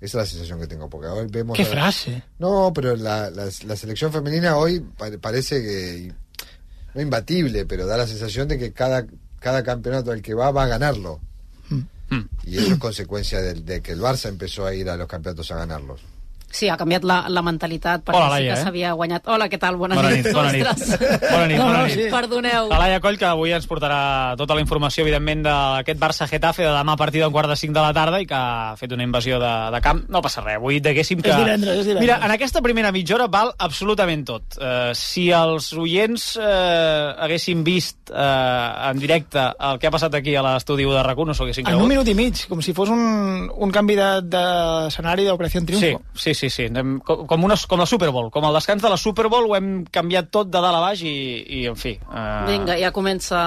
Esa 0.00 0.06
es 0.06 0.14
la 0.14 0.26
sensación 0.26 0.58
que 0.58 0.66
tengo, 0.66 0.88
porque 0.88 1.08
hoy 1.08 1.26
vemos... 1.28 1.58
¡Qué 1.58 1.66
frase! 1.66 2.22
No, 2.38 2.72
pero 2.74 2.96
la, 2.96 3.28
la, 3.28 3.44
la 3.66 3.76
selección 3.76 4.10
femenina 4.10 4.56
hoy 4.56 4.80
parece 5.20 5.60
que 5.60 6.12
no 6.94 7.00
imbatible, 7.00 7.66
pero 7.66 7.86
da 7.86 7.96
la 7.96 8.06
sensación 8.06 8.48
de 8.48 8.58
que 8.58 8.72
cada, 8.72 9.06
cada 9.38 9.62
campeonato 9.62 10.12
al 10.12 10.22
que 10.22 10.34
va 10.34 10.50
va 10.50 10.64
a 10.64 10.68
ganarlo. 10.68 11.20
Mm. 11.68 12.16
Y 12.44 12.58
eso 12.58 12.72
es 12.72 12.78
consecuencia 12.78 13.40
de, 13.40 13.54
de 13.54 13.80
que 13.80 13.92
el 13.92 14.00
Barça 14.00 14.28
empezó 14.28 14.66
a 14.66 14.74
ir 14.74 14.90
a 14.90 14.96
los 14.96 15.06
campeonatos 15.06 15.50
a 15.52 15.56
ganarlos. 15.56 16.00
Sí, 16.50 16.68
ha 16.68 16.76
canviat 16.76 17.04
la, 17.06 17.20
la 17.30 17.42
mentalitat 17.46 18.02
perquè 18.02 18.18
Hola, 18.18 18.36
sí 18.36 18.42
Laia, 18.42 18.54
que 18.54 18.60
eh? 18.60 18.64
s'havia 18.64 18.92
guanyat. 18.98 19.28
Hola, 19.30 19.46
què 19.48 19.58
tal? 19.62 19.76
Bona, 19.78 19.94
Bona 19.94 20.10
nit. 20.10 20.24
nit, 20.26 20.34
bona 20.34 20.50
nit. 20.50 20.64
Bona 21.30 21.46
nit, 21.46 21.58
bona 21.60 21.82
nit. 21.86 22.00
Perdoneu. 22.10 22.68
La 22.72 22.78
Laia 22.82 22.98
Coll, 23.00 23.18
que 23.20 23.28
avui 23.28 23.52
ens 23.54 23.68
portarà 23.70 24.34
tota 24.40 24.56
la 24.58 24.64
informació, 24.64 25.04
evidentment, 25.06 25.44
d'aquest 25.46 26.00
Barça-Getafe 26.02 26.64
de 26.66 26.72
demà 26.74 26.96
a 26.96 27.00
partir 27.00 27.22
d'un 27.22 27.30
quart 27.32 27.48
de 27.52 27.56
cinc 27.56 27.74
de 27.76 27.80
la 27.84 27.92
tarda 27.94 28.18
i 28.20 28.26
que 28.26 28.34
ha 28.34 28.74
fet 28.80 28.90
una 28.96 29.06
invasió 29.06 29.38
de, 29.42 29.52
de 29.76 29.80
camp. 29.84 30.02
No 30.10 30.22
passa 30.26 30.42
res, 30.42 30.58
avui 30.58 30.80
diguéssim 30.82 31.22
que... 31.22 31.30
És 31.30 31.38
divendres, 31.38 31.78
és 31.78 31.86
divendres. 31.86 32.02
Mira, 32.08 32.18
en 32.26 32.34
aquesta 32.34 32.62
primera 32.66 32.90
mitja 32.92 33.14
hora 33.16 33.28
val 33.30 33.52
absolutament 33.58 34.26
tot. 34.26 34.58
Uh, 34.58 34.90
si 34.98 35.28
els 35.30 35.70
oients 35.78 36.32
uh, 36.42 37.14
haguessin 37.24 37.62
vist 37.66 38.10
uh, 38.10 38.90
en 38.90 38.98
directe 38.98 39.46
el 39.70 39.78
que 39.78 39.86
ha 39.86 39.94
passat 39.94 40.14
aquí 40.18 40.34
a 40.34 40.42
l'estudi 40.46 40.84
de 40.90 41.02
RAC1, 41.06 41.26
no 41.30 41.34
s'ho 41.38 41.46
haguessin 41.46 41.62
En 41.66 41.70
cregut. 41.72 41.86
un 41.86 41.94
minut 41.94 42.10
i 42.10 42.16
mig, 42.18 42.42
com 42.50 42.60
si 42.64 42.74
fos 42.74 42.90
un, 42.90 43.46
un 43.54 43.70
canvi 43.74 43.94
d'escenari 44.00 45.24
de, 45.24 45.30
d'Operació 45.30 45.60
Sí, 45.60 45.66
Triunfo. 45.66 46.02
sí, 46.14 46.32
sí, 46.34 46.39
sí. 46.48 46.68
Anem 46.70 47.00
Com, 47.04 47.26
com, 47.26 47.44
una, 47.44 47.56
com 47.68 47.80
la 47.80 47.86
Super 47.88 48.10
Bowl. 48.14 48.30
Com 48.32 48.44
el 48.46 48.56
descans 48.56 48.82
de 48.82 48.90
la 48.92 48.96
Super 49.00 49.26
Bowl 49.28 49.48
ho 49.50 49.56
hem 49.56 49.84
canviat 49.92 50.30
tot 50.32 50.48
de 50.50 50.60
dalt 50.62 50.78
a 50.78 50.82
baix 50.82 51.02
i, 51.04 51.14
i 51.60 51.60
en 51.70 51.76
fi... 51.78 51.96
Uh... 52.06 52.46
Vinga, 52.48 52.76
ja 52.80 52.92
comença... 52.94 53.40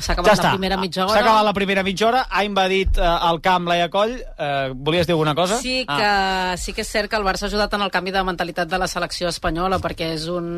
S'ha 0.00 0.14
Ja 0.14 0.16
acabat 0.16 0.32
està. 0.34 0.50
la 0.50 0.56
primera 0.56 0.80
mitja 0.80 1.04
hora. 1.04 1.14
S'ha 1.14 1.22
acabat 1.24 1.46
la 1.46 1.54
primera 1.56 1.84
mitja 1.86 2.08
hora, 2.08 2.24
ha 2.30 2.44
invadit 2.46 2.98
uh, 2.98 3.12
el 3.30 3.40
camp 3.44 3.68
Laia 3.70 3.88
Coll. 3.92 4.16
Uh, 4.34 4.74
volies 4.74 5.06
dir 5.06 5.16
alguna 5.16 5.36
cosa? 5.38 5.60
Sí 5.62 5.84
que, 5.86 6.10
ah. 6.10 6.56
sí 6.58 6.74
que 6.76 6.82
és 6.86 6.90
cert 6.90 7.12
que 7.12 7.20
el 7.20 7.26
Barça 7.26 7.46
ha 7.46 7.52
ajudat 7.52 7.76
en 7.76 7.86
el 7.86 7.92
canvi 7.94 8.14
de 8.14 8.24
mentalitat 8.26 8.70
de 8.70 8.80
la 8.80 8.88
selecció 8.90 9.30
espanyola 9.32 9.80
perquè 9.82 10.12
és 10.16 10.26
un... 10.32 10.50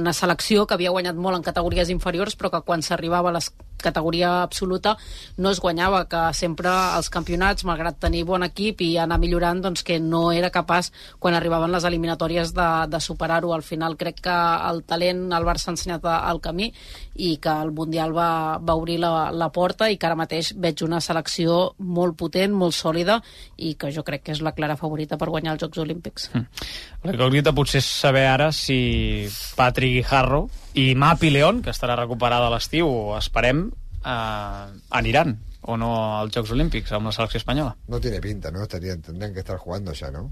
una 0.00 0.14
selecció 0.16 0.66
que 0.66 0.76
havia 0.76 0.94
guanyat 0.94 1.18
molt 1.18 1.40
en 1.40 1.46
categories 1.46 1.90
inferiors 1.90 2.36
però 2.38 2.52
que 2.52 2.62
quan 2.66 2.84
s'arribava 2.84 3.32
a 3.32 3.38
la 3.38 3.44
categoria 3.82 4.42
absoluta 4.42 4.96
no 5.36 5.50
es 5.50 5.60
guanyava, 5.60 6.06
que 6.08 6.22
sempre 6.34 6.70
els 6.96 7.10
campionats, 7.12 7.66
malgrat 7.68 8.00
tenir 8.00 8.24
bon 8.28 8.44
equip 8.46 8.80
i 8.84 8.96
anar 9.00 9.18
millorant, 9.22 9.60
doncs 9.64 9.84
que 9.86 9.98
no 10.10 10.30
era 10.32 10.50
capaç 10.54 10.90
quan 11.18 11.36
arribaven 11.36 11.72
les 11.74 11.84
eliminatòries 11.88 12.52
de, 12.56 12.68
de 12.90 13.00
superar-ho. 13.00 13.52
Al 13.54 13.64
final 13.66 13.96
crec 14.00 14.22
que 14.26 14.36
el 14.70 14.82
talent 14.88 15.26
el 15.36 15.46
Barça 15.48 15.70
ha 15.70 15.76
ensenyat 15.76 16.06
el 16.16 16.40
camí 16.44 16.70
i 17.16 17.36
que 17.42 17.52
el 17.52 17.72
Mundial 17.76 18.14
va, 18.16 18.58
va 18.58 18.76
obrir 18.78 18.98
la, 19.02 19.30
la 19.32 19.50
porta 19.52 19.90
i 19.90 19.98
que 19.98 20.08
ara 20.08 20.18
mateix 20.18 20.52
veig 20.56 20.82
una 20.86 21.00
selecció 21.04 21.74
molt 21.78 22.16
potent, 22.18 22.54
molt 22.54 22.76
sòlida 22.76 23.20
i 23.56 23.74
que 23.80 23.92
jo 23.94 24.04
crec 24.06 24.26
que 24.26 24.36
és 24.36 24.42
la 24.44 24.54
clara 24.56 24.78
favorita 24.80 25.18
per 25.20 25.30
guanyar 25.32 25.56
els 25.56 25.64
Jocs 25.64 25.82
Olímpics. 25.84 26.30
Mm. 26.34 26.68
La 27.06 27.16
incògnita 27.16 27.54
potser 27.56 27.80
és 27.82 27.88
saber 27.88 28.26
ara 28.28 28.50
si 28.54 29.28
Patrick 29.56 29.98
Guijarro 29.98 30.46
i 30.76 30.92
Mapi 30.98 31.30
León, 31.32 31.62
que 31.64 31.72
estarà 31.72 31.96
recuperada 31.96 32.48
a 32.48 32.54
l'estiu, 32.54 32.88
esperem, 33.16 33.68
eh, 34.04 34.64
aniran 34.90 35.36
o 35.66 35.76
no 35.76 35.92
als 36.20 36.34
Jocs 36.34 36.50
Olímpics 36.54 36.92
amb 36.92 37.06
la 37.06 37.12
selecció 37.12 37.38
espanyola. 37.38 37.76
No 37.88 38.00
tiene 38.00 38.20
pinta, 38.20 38.50
¿no? 38.50 38.62
Estarían, 38.62 39.02
tendrían 39.02 39.32
que 39.34 39.40
estar 39.40 39.58
jugando 39.58 39.92
ya, 39.92 40.10
¿no? 40.10 40.30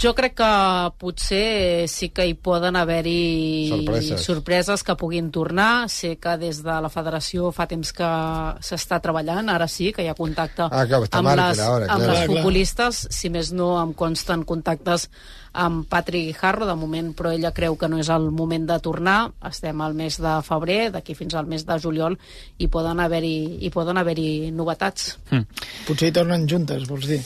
Jo 0.00 0.12
crec 0.14 0.34
que 0.36 0.90
potser 1.00 1.88
sí 1.88 2.10
que 2.12 2.26
hi 2.28 2.34
poden 2.34 2.76
haver-hi 2.76 3.68
Sorpreses. 3.70 4.20
sorpreses 4.20 4.82
que 4.84 4.94
puguin 4.96 5.30
tornar. 5.32 5.88
Sé 5.88 6.18
que 6.18 6.36
des 6.36 6.60
de 6.62 6.74
la 6.84 6.90
federació 6.92 7.48
fa 7.56 7.66
temps 7.66 7.92
que 7.96 8.10
s'està 8.60 9.00
treballant, 9.00 9.48
ara 9.48 9.66
sí, 9.66 9.92
que 9.96 10.04
hi 10.04 10.08
ha 10.12 10.14
contacte 10.14 10.68
Ah, 10.70 10.84
està 10.84 11.18
amb, 11.22 11.32
les, 11.32 11.58
ahora, 11.58 11.86
amb 11.88 12.02
claro. 12.04 12.12
les 12.12 12.18
Clar, 12.18 12.26
clar. 12.26 12.36
futbolistes. 12.36 13.06
Si 13.10 13.30
més 13.30 13.52
no, 13.52 13.70
em 13.82 13.94
consten 13.94 14.44
contactes 14.44 15.08
amb 15.56 15.88
Patrick 15.88 16.28
Guijarro, 16.28 16.68
de 16.68 16.76
moment, 16.78 17.10
però 17.16 17.32
ella 17.34 17.54
creu 17.56 17.78
que 17.80 17.88
no 17.88 17.98
és 18.02 18.12
el 18.12 18.30
moment 18.34 18.68
de 18.68 18.78
tornar. 18.84 19.18
Estem 19.50 19.80
al 19.80 19.96
mes 19.98 20.20
de 20.22 20.36
febrer, 20.46 20.80
d'aquí 20.94 21.16
fins 21.18 21.34
al 21.34 21.50
mes 21.50 21.66
de 21.66 21.80
juliol, 21.82 22.18
i 22.58 22.68
poden 22.68 23.00
haver-hi 23.00 23.36
hi 23.66 23.72
poden 23.74 23.98
haver-hi 23.98 24.52
novetats. 24.54 25.16
Mm. 25.30 25.66
Potser 25.88 26.10
hi 26.10 26.16
tornen 26.20 26.48
juntes, 26.50 26.88
vols 26.88 27.10
dir? 27.10 27.22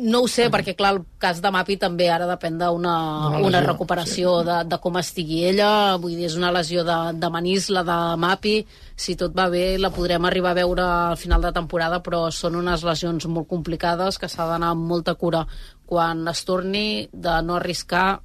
No 0.00 0.22
ho 0.24 0.28
sé, 0.32 0.46
perquè 0.48 0.72
clar, 0.76 0.94
el 0.94 1.00
cas 1.20 1.42
de 1.44 1.50
Mapi 1.52 1.74
també 1.80 2.06
ara 2.08 2.24
depèn 2.28 2.56
d'una 2.56 2.92
Una 3.28 3.40
una 3.50 3.60
recuperació 3.60 4.38
de, 4.46 4.62
de 4.64 4.78
com 4.80 4.96
estigui 4.96 5.42
ella, 5.50 5.98
vull 6.00 6.14
dir, 6.16 6.24
és 6.30 6.36
una 6.38 6.52
lesió 6.54 6.84
de, 6.88 6.96
de 7.20 7.30
manís, 7.32 7.68
la 7.74 7.82
de 7.84 7.98
Mapi, 8.22 8.54
si 8.96 9.16
tot 9.20 9.36
va 9.36 9.50
bé 9.52 9.76
la 9.78 9.90
podrem 9.92 10.24
arribar 10.24 10.54
a 10.54 10.60
veure 10.62 10.86
al 10.86 11.18
final 11.20 11.44
de 11.44 11.52
temporada, 11.52 12.00
però 12.06 12.22
són 12.32 12.56
unes 12.62 12.84
lesions 12.86 13.28
molt 13.28 13.50
complicades 13.50 14.16
que 14.16 14.30
s'ha 14.30 14.48
d'anar 14.48 14.72
amb 14.72 14.88
molta 14.88 15.14
cura 15.20 15.44
quan 15.90 16.22
es 16.30 16.44
torni, 16.46 17.08
de 17.12 17.36
no 17.42 17.58
arriscar 17.58 18.20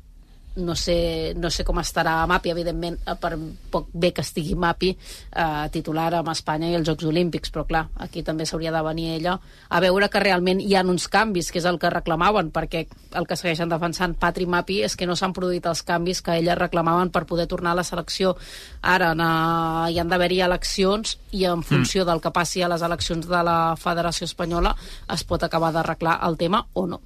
no 0.56 0.76
sé, 0.76 1.34
no 1.36 1.50
sé 1.52 1.66
com 1.68 1.80
estarà 1.82 2.16
Mapi, 2.28 2.50
evidentment, 2.54 2.98
eh, 3.04 3.16
per 3.20 3.36
poc 3.72 3.90
bé 3.92 4.12
que 4.16 4.24
estigui 4.24 4.56
Mapi 4.56 4.92
eh, 4.96 5.66
titular 5.72 6.08
amb 6.16 6.32
Espanya 6.32 6.70
i 6.72 6.78
els 6.80 6.88
Jocs 6.88 7.08
Olímpics, 7.10 7.52
però 7.52 7.66
clar, 7.68 7.84
aquí 8.00 8.24
també 8.24 8.46
s'hauria 8.48 8.72
de 8.72 8.82
venir 8.86 9.10
ella 9.18 9.36
a 9.70 9.82
veure 9.84 10.10
que 10.10 10.22
realment 10.24 10.62
hi 10.64 10.76
ha 10.76 10.84
uns 10.88 11.10
canvis, 11.12 11.52
que 11.52 11.60
és 11.60 11.68
el 11.68 11.80
que 11.80 11.92
reclamaven, 11.92 12.52
perquè 12.56 12.86
el 13.16 13.28
que 13.28 13.36
segueixen 13.36 13.72
defensant 13.72 14.16
Patri 14.20 14.48
Mapi 14.48 14.82
és 14.88 14.96
que 14.96 15.08
no 15.08 15.18
s'han 15.20 15.36
produït 15.36 15.68
els 15.68 15.84
canvis 15.84 16.22
que 16.24 16.38
elles 16.40 16.58
reclamaven 16.60 17.12
per 17.12 17.26
poder 17.28 17.48
tornar 17.52 17.74
a 17.76 17.82
la 17.82 17.88
selecció. 17.88 18.36
Ara 18.82 19.14
na, 19.16 19.90
hi 19.92 20.00
han 20.00 20.12
d'haver-hi 20.12 20.40
eleccions 20.46 21.18
i 21.32 21.44
en 21.52 21.64
funció 21.64 22.06
del 22.06 22.24
que 22.24 22.32
passi 22.32 22.64
a 22.64 22.72
les 22.72 22.86
eleccions 22.86 23.28
de 23.28 23.44
la 23.44 23.76
Federació 23.76 24.30
Espanyola 24.30 24.76
es 25.12 25.28
pot 25.28 25.44
acabar 25.44 25.74
d'arreglar 25.76 26.22
el 26.24 26.40
tema 26.40 26.66
o 26.74 26.88
no. 26.88 27.02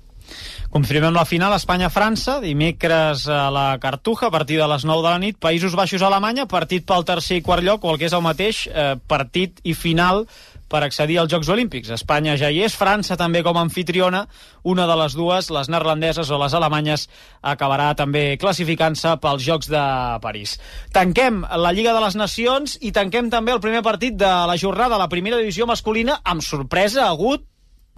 Confirmem 0.69 1.15
la 1.15 1.25
final 1.25 1.55
Espanya-França, 1.55 2.39
dimecres 2.43 3.25
a 3.25 3.47
la 3.49 3.79
Cartuja, 3.81 4.27
a 4.27 4.31
partir 4.31 4.59
de 4.61 4.67
les 4.69 4.85
9 4.85 5.01
de 5.01 5.09
la 5.09 5.19
nit, 5.21 5.39
Països 5.41 5.73
Baixos-Alemanya, 5.73 6.45
partit 6.45 6.85
pel 6.85 7.07
tercer 7.07 7.39
i 7.39 7.45
quart 7.45 7.65
lloc, 7.65 7.83
o 7.83 7.93
el 7.93 7.97
que 7.97 8.05
és 8.05 8.13
el 8.13 8.25
mateix, 8.25 8.67
eh, 8.69 8.93
partit 9.09 9.59
i 9.63 9.73
final 9.73 10.27
per 10.69 10.83
accedir 10.85 11.17
als 11.17 11.33
Jocs 11.33 11.49
Olímpics. 11.49 11.89
Espanya 11.97 12.37
ja 12.37 12.51
hi 12.53 12.61
és, 12.63 12.77
França 12.77 13.17
també 13.17 13.41
com 13.43 13.57
a 13.57 13.63
anfitriona, 13.65 14.27
una 14.61 14.85
de 14.87 14.95
les 15.01 15.17
dues, 15.17 15.49
les 15.49 15.69
neerlandeses 15.73 16.29
o 16.29 16.37
les 16.37 16.53
alemanyes, 16.53 17.07
acabarà 17.41 17.89
també 17.97 18.37
classificant-se 18.37 19.15
pels 19.23 19.43
Jocs 19.43 19.71
de 19.73 19.83
París. 20.21 20.59
Tanquem 20.93 21.41
la 21.49 21.73
Lliga 21.73 21.95
de 21.97 22.05
les 22.05 22.15
Nacions 22.19 22.77
i 22.85 22.93
tanquem 22.93 23.33
també 23.33 23.57
el 23.57 23.63
primer 23.63 23.81
partit 23.81 24.13
de 24.13 24.29
la 24.45 24.57
jornada 24.61 25.01
la 25.01 25.09
primera 25.09 25.41
divisió 25.41 25.65
masculina 25.65 26.21
amb 26.23 26.45
sorpresa 26.45 27.09
agut 27.09 27.48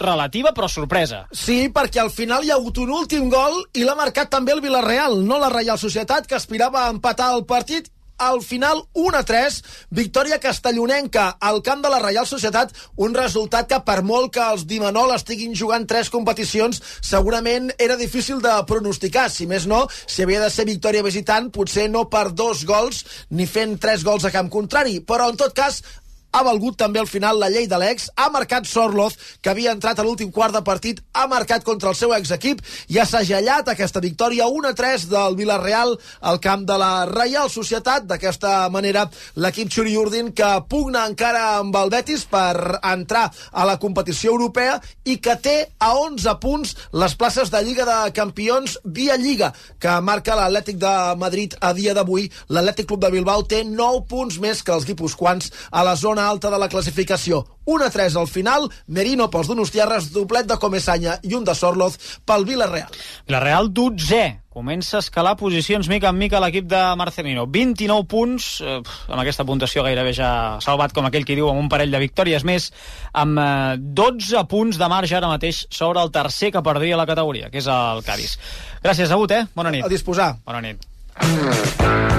relativa, 0.02 0.52
però 0.58 0.68
sorpresa. 0.68 1.26
Sí, 1.32 1.70
perquè 1.74 2.02
al 2.04 2.12
final 2.12 2.44
hi 2.44 2.52
ha 2.52 2.60
hagut 2.60 2.82
un 2.84 2.92
últim 2.98 3.30
gol 3.32 3.64
i 3.74 3.86
l'ha 3.88 3.96
marcat 3.96 4.30
també 4.34 4.56
el 4.56 4.62
Villarreal, 4.64 5.22
no 5.26 5.40
la 5.40 5.54
Reial 5.54 5.80
Societat, 5.80 6.28
que 6.28 6.38
aspirava 6.38 6.86
a 6.86 6.94
empatar 6.94 7.34
el 7.36 7.46
partit. 7.46 7.92
Al 8.22 8.44
final 8.46 8.84
1 8.94 9.18
a 9.18 9.24
3, 9.26 9.56
victòria 9.98 10.38
castellonenca 10.38 11.24
al 11.42 11.64
camp 11.66 11.82
de 11.82 11.90
la 11.90 11.98
Reial 12.04 12.28
Societat, 12.30 12.70
un 13.02 13.16
resultat 13.18 13.66
que 13.66 13.80
per 13.82 14.04
molt 14.06 14.30
que 14.36 14.44
els 14.46 14.68
Dimanol 14.70 15.16
estiguin 15.16 15.56
jugant 15.58 15.88
tres 15.90 16.12
competicions, 16.14 16.84
segurament 17.02 17.72
era 17.82 17.98
difícil 17.98 18.38
de 18.44 18.54
pronosticar, 18.70 19.26
si 19.34 19.48
més 19.50 19.66
no, 19.66 19.88
si 20.06 20.22
havia 20.22 20.44
de 20.44 20.52
ser 20.54 20.68
victòria 20.70 21.02
visitant, 21.02 21.50
potser 21.50 21.88
no 21.90 22.06
per 22.14 22.28
dos 22.30 22.62
gols 22.70 23.02
ni 23.32 23.50
fent 23.50 23.80
tres 23.82 24.06
gols 24.06 24.30
a 24.30 24.34
camp 24.36 24.54
contrari, 24.54 25.00
però 25.02 25.32
en 25.34 25.42
tot 25.42 25.58
cas 25.58 25.82
ha 26.32 26.44
valgut 26.44 26.78
també 26.80 27.00
al 27.02 27.10
final 27.10 27.40
la 27.40 27.50
llei 27.52 27.68
de 27.68 27.78
l'ex, 27.80 28.10
ha 28.16 28.30
marcat 28.32 28.68
Sorloz, 28.68 29.18
que 29.42 29.52
havia 29.52 29.74
entrat 29.76 30.00
a 30.00 30.06
l'últim 30.06 30.32
quart 30.32 30.56
de 30.56 30.62
partit, 30.64 31.02
ha 31.14 31.28
marcat 31.28 31.66
contra 31.68 31.92
el 31.92 31.98
seu 32.00 32.14
exequip 32.16 32.62
i 32.90 33.00
ha 33.00 33.06
segellat 33.08 33.72
aquesta 33.72 34.02
victòria 34.04 34.48
1-3 34.48 35.08
del 35.12 35.36
Villarreal 35.40 35.98
al 36.32 36.40
camp 36.44 36.66
de 36.68 36.78
la 36.80 37.06
Reial 37.10 37.50
Societat. 37.52 38.08
D'aquesta 38.08 38.70
manera, 38.72 39.08
l'equip 39.36 39.72
Xuri 39.72 39.98
Urdin, 39.98 40.32
que 40.36 40.50
pugna 40.70 41.06
encara 41.10 41.58
amb 41.60 41.76
el 41.76 41.92
Betis 41.92 42.26
per 42.32 42.80
entrar 42.80 43.28
a 43.52 43.68
la 43.68 43.78
competició 43.82 44.32
europea 44.32 44.80
i 45.04 45.18
que 45.24 45.36
té 45.36 45.58
a 45.80 45.92
11 46.00 46.38
punts 46.42 46.76
les 46.96 47.16
places 47.20 47.52
de 47.52 47.64
Lliga 47.66 47.86
de 47.88 48.00
Campions 48.16 48.78
via 48.86 49.18
Lliga, 49.20 49.52
que 49.80 50.00
marca 50.02 50.38
l'Atlètic 50.40 50.80
de 50.80 50.96
Madrid 51.20 51.58
a 51.60 51.74
dia 51.76 51.96
d'avui. 51.98 52.30
L'Atlètic 52.50 52.88
Club 52.88 53.04
de 53.04 53.12
Bilbao 53.14 53.44
té 53.44 53.64
9 53.68 54.06
punts 54.08 54.40
més 54.40 54.64
que 54.64 54.74
els 54.76 54.88
guipuscoans 54.88 55.52
a 55.72 55.84
la 55.88 55.98
zona 56.00 56.21
alta 56.30 56.52
de 56.52 56.60
la 56.60 56.70
classificació. 56.70 57.46
1 57.66 57.86
a 57.86 57.90
3 57.90 58.16
al 58.18 58.28
final, 58.28 58.70
Merino 58.88 59.30
pels 59.32 59.48
Donostiarres, 59.48 60.12
doblet 60.14 60.48
de 60.50 60.58
Comesanya 60.60 61.18
i 61.24 61.36
un 61.38 61.46
de 61.46 61.56
Sorloz 61.56 61.98
pel 62.26 62.46
Villarreal. 62.46 62.90
Villarreal 63.28 63.72
12 63.74 64.22
comença 64.52 64.98
a 64.98 65.00
escalar 65.00 65.38
posicions 65.40 65.88
mica 65.88 66.10
en 66.12 66.18
mica 66.20 66.42
l'equip 66.44 66.68
de 66.68 66.82
Marcelino. 67.00 67.46
29 67.48 68.06
punts, 68.12 68.50
eh, 68.60 68.82
amb 69.08 69.22
aquesta 69.22 69.46
puntuació 69.48 69.86
gairebé 69.88 70.12
ja 70.14 70.60
salvat, 70.60 70.92
com 70.92 71.08
aquell 71.08 71.26
que 71.26 71.38
diu, 71.40 71.48
amb 71.50 71.64
un 71.64 71.70
parell 71.72 71.92
de 71.92 72.04
victòries 72.04 72.44
més, 72.44 72.72
amb 73.14 73.40
eh, 73.40 73.80
12 73.80 74.44
punts 74.52 74.78
de 74.78 74.92
marge 74.92 75.16
ara 75.16 75.32
mateix 75.32 75.66
sobre 75.70 76.04
el 76.04 76.12
tercer 76.12 76.52
que 76.52 76.62
perdria 76.62 77.00
la 77.00 77.08
categoria, 77.08 77.50
que 77.50 77.64
és 77.64 77.68
el 77.72 78.04
Cádiz. 78.04 78.38
Gràcies, 78.84 79.12
Abut, 79.12 79.32
eh? 79.32 79.46
Bona 79.56 79.72
nit. 79.72 79.88
A 79.88 79.92
disposar. 79.92 80.34
Bona 80.46 80.62
nit. 80.68 82.11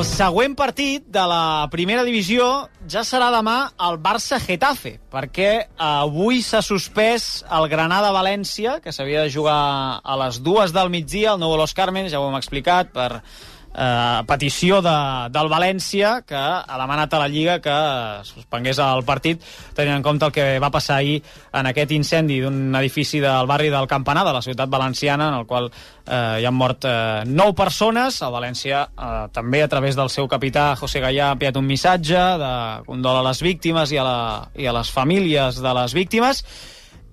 El 0.00 0.06
següent 0.08 0.54
partit 0.56 1.02
de 1.12 1.20
la 1.28 1.68
primera 1.68 2.06
divisió 2.06 2.44
ja 2.88 3.02
serà 3.04 3.26
demà 3.34 3.56
el 3.84 3.98
Barça-Getafe, 4.00 4.94
perquè 5.12 5.50
avui 5.76 6.38
s'ha 6.40 6.62
suspès 6.64 7.42
el 7.58 7.66
Granada-València, 7.68 8.78
que 8.80 8.94
s'havia 8.96 9.26
de 9.26 9.34
jugar 9.34 10.00
a 10.00 10.16
les 10.22 10.38
dues 10.40 10.72
del 10.72 10.88
migdia, 10.88 11.34
al 11.34 11.42
Nou 11.42 11.52
Los 11.60 11.76
Carmen, 11.76 12.08
ja 12.08 12.16
ho 12.16 12.30
hem 12.30 12.38
explicat, 12.38 12.88
per 12.96 13.20
eh, 13.74 14.22
petició 14.26 14.80
de, 14.82 14.96
del 15.32 15.50
València, 15.52 16.20
que 16.26 16.36
ha 16.36 16.78
demanat 16.80 17.14
a 17.14 17.20
la 17.22 17.28
Lliga 17.30 17.58
que 17.62 17.76
suspengués 18.26 18.80
el 18.82 19.04
partit, 19.08 19.42
tenint 19.76 19.98
en 19.98 20.06
compte 20.06 20.26
el 20.28 20.34
que 20.34 20.46
va 20.62 20.72
passar 20.72 21.00
ahir 21.00 21.20
en 21.52 21.70
aquest 21.70 21.94
incendi 21.96 22.40
d'un 22.42 22.74
edifici 22.80 23.20
del 23.22 23.48
barri 23.50 23.70
del 23.70 23.88
Campanar, 23.90 24.26
de 24.26 24.34
la 24.36 24.42
ciutat 24.42 24.70
valenciana, 24.70 25.28
en 25.28 25.38
el 25.40 25.46
qual 25.46 25.70
eh, 25.70 26.40
hi 26.40 26.48
han 26.48 26.56
mort 26.56 26.86
eh, 26.88 27.22
nou 27.26 27.54
persones. 27.54 28.20
El 28.22 28.34
València 28.34 28.84
eh, 28.88 29.22
també, 29.34 29.62
a 29.62 29.70
través 29.70 29.98
del 29.98 30.10
seu 30.10 30.28
capità 30.28 30.74
José 30.80 31.02
Gallà, 31.04 31.30
ha 31.30 31.38
enviat 31.38 31.56
un 31.60 31.66
missatge 31.68 32.26
de 32.40 32.52
condol 32.86 33.22
a 33.22 33.24
les 33.30 33.42
víctimes 33.42 33.94
i 33.94 34.00
a, 34.00 34.04
la, 34.06 34.20
i 34.54 34.66
a 34.66 34.76
les 34.76 34.90
famílies 34.90 35.62
de 35.62 35.74
les 35.80 35.96
víctimes 35.96 36.44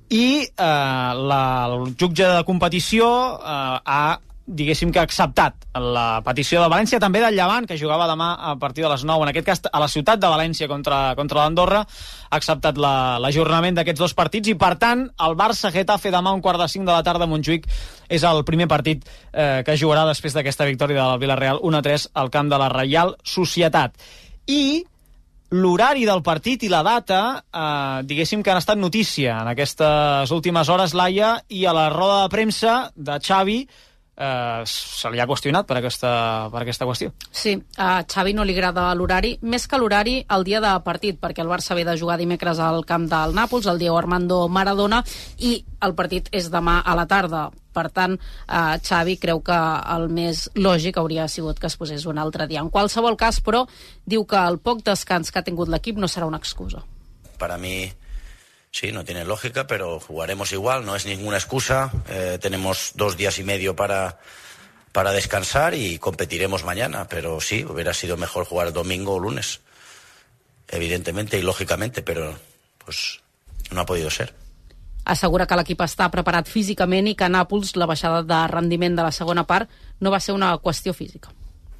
i 0.09 0.47
eh, 0.47 0.47
la, 0.55 1.43
el 1.67 1.91
jutge 1.99 2.23
de 2.23 2.43
competició 2.47 3.09
eh, 3.35 3.79
ha 3.83 4.19
diguéssim 4.47 4.93
que 4.95 4.99
ha 5.01 5.03
acceptat 5.03 5.67
la 5.75 6.21
petició 6.23 6.61
de 6.63 6.69
València, 6.71 7.01
també 7.03 7.19
del 7.19 7.35
Llevant, 7.35 7.67
que 7.67 7.77
jugava 7.77 8.07
demà 8.07 8.29
a 8.49 8.55
partir 8.59 8.85
de 8.85 8.91
les 8.93 9.03
9, 9.03 9.25
en 9.25 9.31
aquest 9.33 9.45
cas 9.45 9.61
a 9.67 9.81
la 9.83 9.89
ciutat 9.91 10.21
de 10.23 10.31
València 10.31 10.69
contra, 10.71 11.13
contra 11.19 11.41
l'Andorra, 11.43 11.83
ha 11.83 12.39
acceptat 12.39 12.79
l'ajornament 12.79 13.75
la, 13.75 13.81
d'aquests 13.81 14.05
dos 14.05 14.15
partits 14.15 14.47
i, 14.47 14.55
per 14.55 14.73
tant, 14.79 15.03
el 15.27 15.37
Barça-Getafe 15.39 16.11
demà 16.15 16.31
un 16.33 16.41
quart 16.41 16.63
de 16.63 16.69
cinc 16.71 16.87
de 16.87 16.95
la 16.95 17.03
tarda 17.03 17.27
a 17.27 17.31
Montjuïc 17.31 17.67
és 18.07 18.23
el 18.23 18.43
primer 18.47 18.69
partit 18.71 19.03
eh, 19.05 19.63
que 19.67 19.75
jugarà 19.79 20.07
després 20.07 20.37
d'aquesta 20.37 20.67
victòria 20.69 21.03
del 21.03 21.23
Villarreal 21.25 21.59
1-3 21.59 22.11
al 22.15 22.31
camp 22.31 22.51
de 22.51 22.61
la 22.61 22.69
Reial 22.71 23.17
Societat. 23.27 23.99
I 24.47 24.85
l'horari 25.51 26.03
del 26.07 26.23
partit 26.23 26.63
i 26.63 26.71
la 26.71 26.83
data, 26.83 27.19
eh, 27.51 27.99
diguéssim 28.07 28.43
que 28.43 28.51
han 28.51 28.63
estat 28.63 28.79
notícia 28.79 29.41
en 29.41 29.51
aquestes 29.51 30.31
últimes 30.31 30.69
hores, 30.69 30.95
Laia, 30.95 31.37
i 31.49 31.65
a 31.65 31.75
la 31.75 31.89
roda 31.91 32.23
de 32.23 32.31
premsa 32.31 32.77
de 32.95 33.19
Xavi, 33.19 33.59
eh, 34.17 34.63
se 34.65 35.11
li 35.11 35.21
ha 35.21 35.27
qüestionat 35.29 35.67
per 35.69 35.77
aquesta, 35.79 36.11
per 36.51 36.63
aquesta 36.63 36.87
qüestió. 36.89 37.13
Sí, 37.31 37.55
a 37.77 38.01
Xavi 38.03 38.33
no 38.33 38.45
li 38.47 38.55
agrada 38.57 38.89
l'horari, 38.97 39.37
més 39.41 39.67
que 39.69 39.79
l'horari 39.79 40.17
el 40.33 40.47
dia 40.47 40.61
de 40.63 40.73
partit, 40.85 41.19
perquè 41.21 41.45
el 41.45 41.51
Barça 41.51 41.77
ve 41.77 41.85
de 41.87 41.97
jugar 41.99 42.17
dimecres 42.17 42.59
al 42.59 42.83
camp 42.89 43.07
del 43.11 43.35
Nàpols, 43.37 43.69
el 43.69 43.79
Diego 43.79 43.97
Armando 43.97 44.47
Maradona, 44.49 45.03
i 45.37 45.59
el 45.85 45.95
partit 45.95 46.29
és 46.35 46.49
demà 46.51 46.81
a 46.83 46.97
la 46.97 47.05
tarda. 47.07 47.47
Per 47.77 47.85
tant, 47.93 48.15
eh, 48.17 48.79
Xavi 48.81 49.19
creu 49.21 49.43
que 49.45 49.57
el 49.93 50.09
més 50.09 50.47
lògic 50.55 50.97
hauria 50.97 51.27
sigut 51.29 51.59
que 51.59 51.69
es 51.69 51.77
posés 51.77 52.07
un 52.09 52.17
altre 52.17 52.47
dia. 52.47 52.63
En 52.65 52.71
qualsevol 52.73 53.15
cas, 53.15 53.37
però, 53.43 53.67
diu 54.05 54.25
que 54.25 54.37
el 54.37 54.57
poc 54.57 54.81
descans 54.83 55.31
que 55.31 55.39
ha 55.39 55.45
tingut 55.45 55.69
l'equip 55.69 55.97
no 55.97 56.09
serà 56.09 56.25
una 56.25 56.41
excusa. 56.41 56.81
Para 57.37 57.59
mí, 57.61 57.91
Sí, 58.79 58.91
no 58.91 59.03
tiene 59.03 59.25
lógica, 59.25 59.65
pero 59.65 59.99
jugaremos 59.99 60.53
igual, 60.53 60.85
no 60.85 60.95
es 60.95 61.07
ninguna 61.07 61.37
excusa. 61.37 61.91
Eh, 62.09 62.37
tenemos 62.39 62.91
dos 62.93 63.17
días 63.17 63.39
y 63.39 63.43
medio 63.43 63.75
para, 63.75 64.19
para 64.91 65.11
descansar 65.13 65.73
y 65.73 65.97
competiremos 65.97 66.63
mañana, 66.63 67.07
pero 67.07 67.41
sí, 67.41 67.65
hubiera 67.67 67.95
sido 67.95 68.17
mejor 68.17 68.45
jugar 68.45 68.73
domingo 68.73 69.15
o 69.15 69.19
lunes, 69.19 69.61
evidentemente 70.67 71.39
y 71.39 71.41
lógicamente, 71.41 72.03
pero 72.03 72.37
pues 72.85 73.19
no 73.71 73.81
ha 73.81 73.85
podido 73.87 74.11
ser. 74.11 74.35
Assegura 75.05 75.47
que 75.49 75.57
l'equip 75.57 75.81
està 75.81 76.11
preparat 76.13 76.45
físicament 76.45 77.09
i 77.09 77.15
que 77.17 77.25
a 77.25 77.33
Nàpols 77.33 77.73
la 77.81 77.89
baixada 77.89 78.21
de 78.21 78.43
rendiment 78.53 78.93
de 78.93 79.09
la 79.09 79.15
segona 79.15 79.47
part 79.49 79.73
no 80.05 80.13
va 80.13 80.21
ser 80.21 80.37
una 80.37 80.53
qüestió 80.61 80.93
física. 80.93 81.33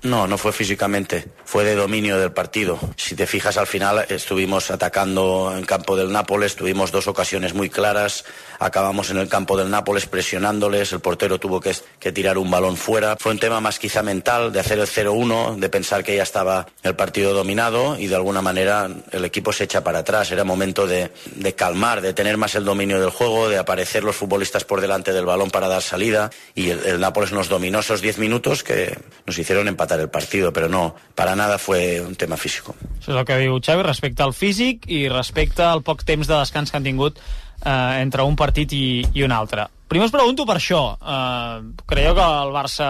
No, 0.04 0.28
no 0.28 0.38
fue 0.38 0.54
físicamente, 0.54 1.26
fue 1.44 1.64
de 1.64 1.74
dominio 1.74 2.20
del 2.20 2.32
partido. 2.32 2.80
Si 2.98 3.16
te 3.16 3.26
fijas 3.26 3.58
al 3.58 3.66
final 3.66 4.06
estuvimos 4.10 4.70
atacando 4.70 5.52
en 5.58 5.66
campo 5.66 5.96
del 5.98 6.12
Nápoles, 6.12 6.56
tuvimos 6.56 6.92
dos 6.92 7.08
ocasiones 7.08 7.56
muy 7.56 7.72
claras, 7.72 8.24
acabamos 8.60 9.10
en 9.10 9.18
el 9.18 9.28
campo 9.28 9.58
del 9.58 9.72
Nápoles 9.72 10.06
presionándoles, 10.06 10.94
el 10.94 11.00
portero 11.00 11.40
tuvo 11.40 11.60
que, 11.60 11.74
tirar 12.12 12.38
un 12.38 12.52
balón 12.52 12.78
fuera. 12.78 13.18
Fue 13.20 13.32
un 13.32 13.40
tema 13.40 13.60
más 13.60 13.80
quizá 13.80 14.04
mental, 14.04 14.54
de 14.54 14.60
hacer 14.60 14.78
el 14.78 14.88
0-1, 14.88 15.58
de 15.58 15.70
pensar 15.70 16.04
que 16.04 16.16
ya 16.16 16.24
estaba 16.24 16.68
el 16.84 16.96
partido 16.96 17.34
dominado 17.34 17.98
y 17.98 18.06
de 18.06 18.16
alguna 18.16 18.42
manera 18.42 18.90
el 19.12 19.26
equipo 19.26 19.52
se 19.52 19.64
echa 19.64 19.84
para 19.84 20.00
atrás. 20.00 20.32
Era 20.32 20.44
momento 20.44 20.86
de, 20.86 21.12
calmar, 21.56 22.02
de 22.02 22.14
tener 22.14 22.38
más 22.38 22.54
el 22.54 22.66
dominio 22.66 23.02
del 23.02 23.10
juego, 23.10 23.50
de 23.50 23.58
aparecer 23.58 24.04
los 24.04 24.16
futbolistas 24.16 24.64
por 24.64 24.80
delante 24.80 25.12
del 25.12 25.26
balón 25.26 25.50
para 25.50 25.68
dar 25.68 25.82
salida 25.82 26.30
y 26.54 26.70
el, 26.70 26.86
el 26.86 27.00
Nápoles 27.00 27.32
nos 27.32 27.50
dominó 27.50 27.80
esos 27.80 28.02
10 28.02 28.20
minutos 28.20 28.64
que 28.64 28.96
nos 29.26 29.38
hicieron 29.38 29.68
empatar 29.88 30.00
el 30.00 30.10
partido, 30.10 30.52
pero 30.52 30.68
no, 30.68 30.96
para 31.16 31.36
nada 31.36 31.58
fue 31.58 32.02
un 32.02 32.16
tema 32.16 32.38
físico. 32.38 32.76
Això 33.00 33.14
és 33.14 33.18
el 33.18 33.26
que 33.26 33.40
diu 33.40 33.58
Xavi 33.64 33.84
respecte 33.84 34.24
al 34.24 34.34
físic 34.36 34.86
i 34.92 35.08
respecte 35.10 35.64
al 35.64 35.82
poc 35.82 36.04
temps 36.04 36.28
de 36.28 36.36
descans 36.36 36.72
que 36.72 36.78
han 36.78 36.84
tingut 36.84 37.18
eh, 37.18 38.02
entre 38.02 38.24
un 38.24 38.36
partit 38.36 38.74
i, 38.74 39.06
i 39.14 39.24
un 39.24 39.32
altre. 39.32 39.68
Primer 39.88 40.10
us 40.10 40.12
pregunto 40.12 40.46
per 40.46 40.58
això. 40.60 40.98
Eh, 41.00 41.86
creieu 41.88 42.18
que 42.18 42.28
el 42.28 42.52
Barça 42.52 42.90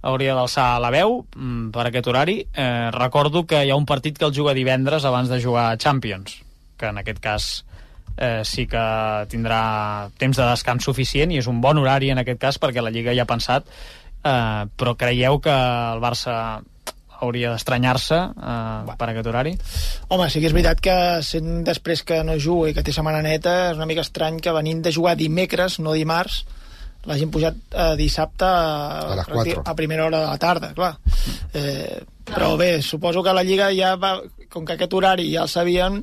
hauria 0.00 0.34
d'alçar 0.34 0.78
la 0.80 0.90
veu 0.94 1.24
mm, 1.36 1.70
per 1.74 1.88
aquest 1.88 2.08
horari? 2.08 2.40
Eh, 2.54 2.90
recordo 2.94 3.44
que 3.46 3.64
hi 3.64 3.70
ha 3.70 3.76
un 3.76 3.86
partit 3.86 4.16
que 4.16 4.24
el 4.24 4.34
juga 4.34 4.56
divendres 4.56 5.04
abans 5.04 5.28
de 5.28 5.42
jugar 5.42 5.72
a 5.72 5.76
Champions, 5.76 6.40
que 6.78 6.88
en 6.88 7.02
aquest 7.02 7.20
cas 7.20 7.48
eh, 8.16 8.42
sí 8.44 8.66
que 8.66 8.84
tindrà 9.28 10.08
temps 10.18 10.38
de 10.38 10.48
descans 10.48 10.84
suficient 10.84 11.34
i 11.34 11.42
és 11.42 11.50
un 11.50 11.60
bon 11.60 11.78
horari 11.78 12.12
en 12.14 12.22
aquest 12.22 12.40
cas 12.40 12.58
perquè 12.62 12.82
la 12.82 12.94
Lliga 12.94 13.14
ja 13.14 13.26
ha 13.26 13.30
pensat 13.30 13.66
eh, 14.24 14.64
però 14.76 14.96
creieu 14.98 15.38
que 15.44 15.54
el 15.54 16.02
Barça 16.02 16.34
hauria 17.20 17.50
d'estranyar-se 17.50 18.18
eh, 18.30 18.94
per 18.98 19.08
aquest 19.10 19.26
horari? 19.26 19.56
Home, 20.08 20.28
sí 20.30 20.38
que 20.40 20.46
és 20.50 20.54
veritat 20.54 20.80
que 20.84 20.94
sent 21.26 21.64
després 21.66 22.04
que 22.06 22.20
no 22.26 22.36
juga 22.38 22.70
i 22.70 22.76
que 22.76 22.84
té 22.86 22.94
setmana 22.94 23.22
neta 23.26 23.56
és 23.72 23.80
una 23.80 23.88
mica 23.90 24.04
estrany 24.06 24.38
que 24.40 24.54
venint 24.54 24.84
de 24.86 24.92
jugar 24.94 25.16
dimecres, 25.18 25.80
no 25.82 25.96
dimarts, 25.98 26.44
l'hagin 27.08 27.30
pujat 27.34 27.58
eh, 27.72 27.94
dissabte 27.98 28.46
a, 28.46 29.14
A 29.14 29.16
les 29.18 29.32
4. 29.32 29.62
a 29.66 29.74
primera 29.78 30.06
hora 30.06 30.20
de 30.22 30.26
la 30.30 30.38
tarda, 30.38 30.72
clar. 30.76 30.96
Eh, 31.54 32.04
però 32.28 32.56
bé, 32.60 32.82
suposo 32.82 33.22
que 33.24 33.32
la 33.32 33.42
Lliga 33.46 33.70
ja 33.74 33.94
va, 33.96 34.18
com 34.52 34.66
que 34.66 34.76
aquest 34.76 34.94
horari 34.94 35.30
ja 35.32 35.46
el 35.46 35.50
sabien, 35.50 36.02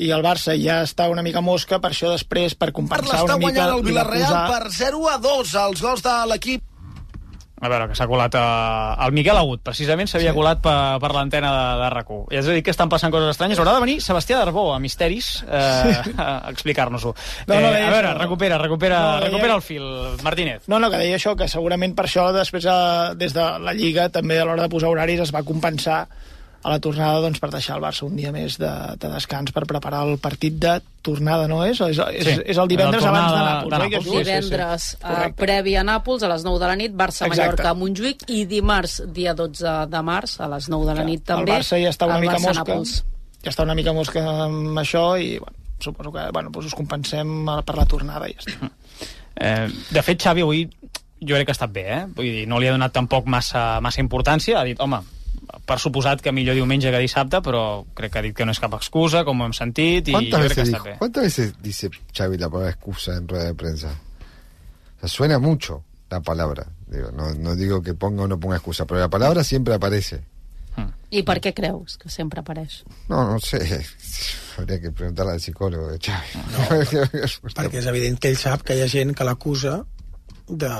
i 0.00 0.08
el 0.14 0.22
Barça 0.24 0.54
ja 0.56 0.80
està 0.86 1.08
una 1.10 1.22
mica 1.26 1.42
mosca, 1.44 1.80
per 1.82 1.90
això 1.92 2.12
després, 2.14 2.54
per 2.54 2.70
compensar 2.72 3.06
L'està 3.20 3.24
una 3.26 3.36
mica... 3.42 3.50
guanyant 3.50 3.74
el 3.74 3.84
li 3.84 3.94
va 3.94 4.04
Villarreal 4.06 4.34
posar- 4.34 4.50
per 4.54 4.72
0 4.78 5.08
a 5.10 5.16
2 5.26 5.54
als 5.66 5.82
gols 5.84 6.04
de 6.06 6.16
l'equip 6.30 6.62
A 7.60 7.68
veure, 7.68 7.90
que 7.90 7.96
s'ha 7.98 8.06
colat 8.08 8.32
a... 8.40 8.42
el 9.04 9.12
Miquel 9.12 9.36
Agut, 9.36 9.60
precisament 9.66 10.08
s'havia 10.08 10.30
sí. 10.32 10.36
colat 10.38 10.62
per, 10.64 10.74
per 11.02 11.10
l'antena 11.12 11.50
de, 11.52 11.64
de 11.82 11.88
RAC1. 11.92 12.22
I 12.32 12.38
és 12.40 12.46
a 12.48 12.54
dir 12.56 12.62
que 12.64 12.72
estan 12.72 12.88
passant 12.88 13.12
coses 13.12 13.34
estranyes. 13.34 13.60
Haurà 13.60 13.74
de 13.76 13.82
venir 13.84 13.98
Sebastià 14.00 14.38
Darbó 14.40 14.70
a 14.72 14.78
Misteris 14.80 15.28
eh, 15.44 15.92
sí. 16.06 16.14
a 16.16 16.48
explicar-nos-ho. 16.48 17.12
No, 17.46 17.54
no, 17.60 17.68
eh, 17.68 17.84
a 17.84 17.90
veure, 17.92 18.14
això. 18.14 18.18
recupera, 18.22 18.56
recupera, 18.64 19.00
No, 19.00 19.12
deia- 19.18 19.28
recupera 19.28 19.54
el 19.60 19.62
fil, 19.66 19.84
Martínez. 20.24 20.64
No, 20.72 20.78
no, 20.80 20.88
que 20.88 21.02
deia 21.04 21.20
això, 21.20 21.36
que 21.36 21.48
segurament 21.52 21.92
per 21.98 22.08
això 22.08 22.30
després 22.32 22.64
eh, 22.64 23.14
des 23.20 23.36
de 23.36 23.44
la 23.60 23.76
Lliga 23.76 24.08
també 24.08 24.40
a 24.40 24.48
l'hora 24.48 24.64
de 24.64 24.72
posar 24.72 24.88
horaris 24.94 25.20
es 25.28 25.34
va 25.36 25.44
compensar 25.44 26.06
a 26.62 26.68
la 26.68 26.78
tornada 26.82 27.20
doncs, 27.24 27.40
per 27.40 27.48
deixar 27.52 27.78
el 27.78 27.82
Barça 27.82 28.04
un 28.04 28.16
dia 28.18 28.32
més 28.34 28.58
de, 28.60 28.70
de 29.00 29.08
descans 29.14 29.52
per 29.56 29.62
preparar 29.68 30.02
el 30.06 30.18
partit 30.20 30.58
de 30.60 30.74
tornada, 31.00 31.46
no 31.48 31.62
és? 31.64 31.80
És, 31.80 31.98
és, 32.12 32.26
Sí. 32.26 32.34
és 32.52 32.58
el 32.60 32.68
divendres 32.68 33.04
abans 33.04 33.30
de 33.32 33.38
tornada 33.38 33.54
Nàpols, 33.54 33.70
de 33.70 33.78
Nàpols, 33.78 34.04
sí? 34.04 34.16
Divendres, 34.18 34.82
sí, 34.82 34.96
sí. 34.96 35.02
Correcte. 35.06 35.38
previ 35.40 35.76
a 35.76 35.84
Nàpols, 35.88 36.26
a 36.26 36.28
les 36.34 36.44
9 36.44 36.60
de 36.60 36.66
la 36.68 36.76
nit, 36.76 36.92
Barça-Mallorca 36.92 37.70
a 37.70 37.74
Montjuïc, 37.74 38.26
i 38.28 38.44
dimarts, 38.50 38.98
dia 39.08 39.32
12 39.34 39.76
de 39.88 40.02
març, 40.04 40.36
a 40.40 40.50
les 40.52 40.68
9 40.68 40.90
de 40.90 40.98
la 41.00 41.06
nit 41.08 41.24
també, 41.24 41.56
el 41.56 41.62
Barça 41.62 41.80
ja 41.80 41.94
està 41.94 42.10
una 42.10 42.20
mica 42.20 42.38
mosca 42.38 42.76
ja 43.40 43.48
està 43.48 43.64
una 43.64 43.74
mica 43.74 43.94
mosca 43.96 44.20
amb 44.44 44.76
això 44.82 45.04
i 45.16 45.38
bueno, 45.38 45.56
suposo 45.80 46.12
que 46.12 46.26
bueno, 46.30 46.50
doncs 46.52 46.66
us 46.66 46.76
compensem 46.76 47.46
per 47.64 47.76
la 47.78 47.86
tornada 47.88 48.28
i 48.28 48.36
ja 48.36 48.44
està. 48.44 48.70
Eh, 49.40 49.70
de 49.94 50.02
fet, 50.04 50.20
Xavi 50.20 50.42
avui 50.42 50.66
jo 50.66 51.36
crec 51.36 51.46
que 51.46 51.52
ha 51.52 51.56
estat 51.56 51.70
bé, 51.72 51.84
eh? 51.94 52.00
Vull 52.12 52.26
dir, 52.26 52.42
no 52.50 52.58
li 52.60 52.68
ha 52.68 52.74
donat 52.74 52.92
tampoc 52.92 53.24
massa, 53.30 53.80
massa 53.80 54.02
importància, 54.02 54.58
ha 54.60 54.64
dit, 54.68 54.76
home, 54.82 54.98
per 55.70 55.78
suposat 55.78 56.18
que 56.24 56.32
millor 56.34 56.56
diumenge 56.58 56.90
que 56.90 56.98
dissabte, 57.04 57.38
però 57.46 57.84
crec 57.94 58.10
que 58.12 58.18
ha 58.18 58.22
dit 58.26 58.34
que 58.36 58.44
no 58.48 58.50
és 58.50 58.58
cap 58.58 58.74
excusa, 58.74 59.22
com 59.28 59.38
ho 59.40 59.46
hem 59.46 59.54
sentit, 59.54 60.08
i 60.10 60.12
jo 60.12 60.18
¿Cuántas 60.18 60.40
crec 60.48 60.54
que 60.58 60.62
estat 60.66 60.80
dijo- 60.80 60.88
bé. 60.90 60.96
¿Cuántas 60.98 61.22
veces 61.28 61.54
dice 61.62 61.90
Xavi 62.16 62.38
la 62.38 62.48
palabra 62.50 62.72
excusa 62.74 63.14
en 63.16 63.28
rueda 63.28 63.44
de 63.44 63.54
prensa? 63.54 63.94
O 63.94 65.00
sea, 65.00 65.08
suena 65.08 65.38
mucho 65.38 65.84
la 66.10 66.20
palabra. 66.20 66.66
Digo, 66.88 67.12
no, 67.12 67.32
no 67.34 67.54
digo 67.54 67.80
que 67.82 67.94
ponga 67.94 68.24
o 68.24 68.28
no 68.28 68.40
ponga 68.40 68.56
excusa, 68.56 68.84
pero 68.84 68.98
la 69.00 69.08
palabra 69.08 69.44
siempre 69.44 69.74
aparece. 69.74 70.24
Hmm. 70.76 70.90
I 71.10 71.22
per 71.26 71.38
què 71.42 71.50
creus 71.54 71.96
que 71.98 72.08
sempre 72.10 72.40
apareix? 72.42 72.82
No, 73.08 73.24
no 73.30 73.38
sé. 73.40 73.58
Habría 74.58 74.80
que 74.80 74.90
preguntarle 74.90 75.32
al 75.32 75.40
psicólogo 75.40 75.88
de 75.88 75.98
Xavi. 75.98 76.42
No. 76.50 76.66
perquè 77.54 77.78
és 77.78 77.86
evident 77.90 78.18
que 78.18 78.28
ell 78.30 78.38
sap 78.38 78.62
que 78.66 78.74
hi 78.76 78.82
ha 78.84 78.90
gent 78.90 79.14
que 79.14 79.26
l'acusa 79.26 79.80
de, 80.50 80.70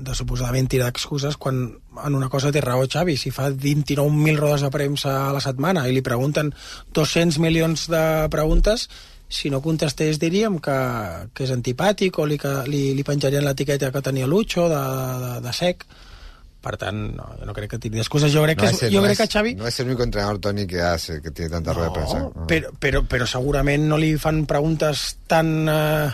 de 0.00 0.14
suposadament 0.14 0.68
tirar 0.70 0.88
excuses 0.92 1.36
quan 1.36 1.58
en 2.04 2.14
una 2.14 2.28
cosa 2.30 2.52
té 2.54 2.60
raó 2.62 2.86
Xavi. 2.88 3.16
Si 3.18 3.30
fa 3.34 3.50
29.000 3.50 4.38
rodes 4.38 4.62
de 4.66 4.70
premsa 4.70 5.28
a 5.28 5.32
la 5.34 5.40
setmana 5.44 5.86
i 5.88 5.92
li 5.96 6.02
pregunten 6.06 6.52
200 6.94 7.38
milions 7.42 7.88
de 7.90 8.02
preguntes, 8.30 8.88
si 9.28 9.50
no 9.52 9.60
contestés 9.60 10.16
diríem 10.22 10.56
que, 10.64 10.76
que 11.36 11.44
és 11.44 11.50
antipàtic 11.52 12.16
o 12.18 12.24
li, 12.26 12.38
que, 12.40 12.52
li, 12.70 12.94
li 12.96 13.04
penjarien 13.04 13.44
l'etiqueta 13.44 13.90
que 13.92 14.00
tenia 14.06 14.26
Lucho 14.30 14.68
de, 14.72 14.78
de, 15.24 15.32
de 15.44 15.52
sec. 15.52 15.84
Per 16.58 16.72
tant, 16.80 16.96
no, 17.14 17.26
jo 17.38 17.46
no 17.46 17.52
crec 17.54 17.70
que 17.70 17.78
tingui 17.78 18.00
excuses. 18.02 18.32
Jo 18.34 18.42
crec, 18.42 18.58
No 18.58 18.64
que, 18.66 18.70
es, 18.74 18.82
el- 18.82 18.90
jo 18.94 18.98
no 19.02 19.06
crec 19.06 19.20
es- 19.20 19.28
que 19.28 19.32
Xavi... 19.36 19.52
No 19.54 19.66
es 19.68 19.78
el 19.80 19.86
único 19.86 20.02
entrenador, 20.02 20.40
Tony, 20.42 20.66
que 20.66 20.80
hace, 20.80 21.20
que 21.22 21.30
tiene 21.30 21.50
tanta 21.52 21.72
rueda 21.72 21.88
de 21.90 21.94
prensa. 21.94 22.18
No, 22.18 22.46
però, 22.50 22.72
però, 22.80 23.02
però 23.06 23.26
segurament 23.30 23.84
no 23.86 23.98
li 24.00 24.14
fan 24.18 24.40
preguntes 24.50 25.04
tan 25.30 25.52
eh, 25.70 26.08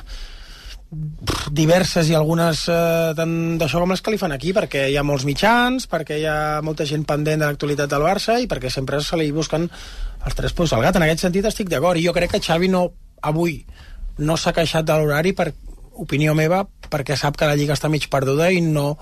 diverses 1.54 2.08
i 2.10 2.16
algunes 2.16 2.64
eh, 2.72 3.14
d'això 3.14 3.82
com 3.82 3.92
les 3.94 4.02
que 4.04 4.14
li 4.14 4.20
fan 4.20 4.34
aquí, 4.34 4.52
perquè 4.56 4.86
hi 4.90 4.96
ha 4.98 5.04
molts 5.06 5.26
mitjans, 5.28 5.88
perquè 5.90 6.18
hi 6.20 6.26
ha 6.28 6.60
molta 6.64 6.86
gent 6.88 7.06
pendent 7.08 7.42
de 7.42 7.48
l'actualitat 7.48 7.90
del 7.90 8.06
Barça 8.06 8.38
i 8.40 8.48
perquè 8.50 8.72
sempre 8.72 9.00
se 9.04 9.18
li 9.20 9.30
busquen 9.34 9.68
els 9.68 10.38
tres 10.38 10.56
punts 10.56 10.72
al 10.72 10.84
gat. 10.84 10.96
En 10.96 11.06
aquest 11.06 11.26
sentit 11.26 11.46
estic 11.50 11.70
d'acord. 11.72 12.00
I 12.00 12.06
jo 12.06 12.14
crec 12.16 12.34
que 12.34 12.42
Xavi 12.42 12.70
no, 12.72 12.86
avui 13.22 13.60
no 14.18 14.36
s'ha 14.38 14.54
queixat 14.56 14.86
de 14.86 14.96
l'horari 14.98 15.34
per 15.36 15.52
opinió 16.00 16.34
meva, 16.34 16.64
perquè 16.90 17.16
sap 17.18 17.36
que 17.38 17.46
la 17.46 17.56
Lliga 17.58 17.76
està 17.76 17.90
mig 17.90 18.08
perduda 18.10 18.50
i 18.50 18.60
no 18.64 18.94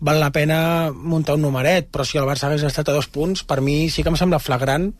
val 0.00 0.20
la 0.22 0.30
pena 0.30 0.90
muntar 0.92 1.34
un 1.36 1.42
numeret, 1.42 1.88
però 1.92 2.06
si 2.06 2.18
el 2.18 2.28
Barça 2.28 2.46
hagués 2.48 2.64
estat 2.64 2.88
a 2.88 2.94
dos 2.96 3.08
punts, 3.10 3.42
per 3.42 3.60
mi 3.60 3.88
sí 3.90 4.04
que 4.04 4.12
em 4.12 4.16
sembla 4.16 4.38
flagrant 4.38 4.92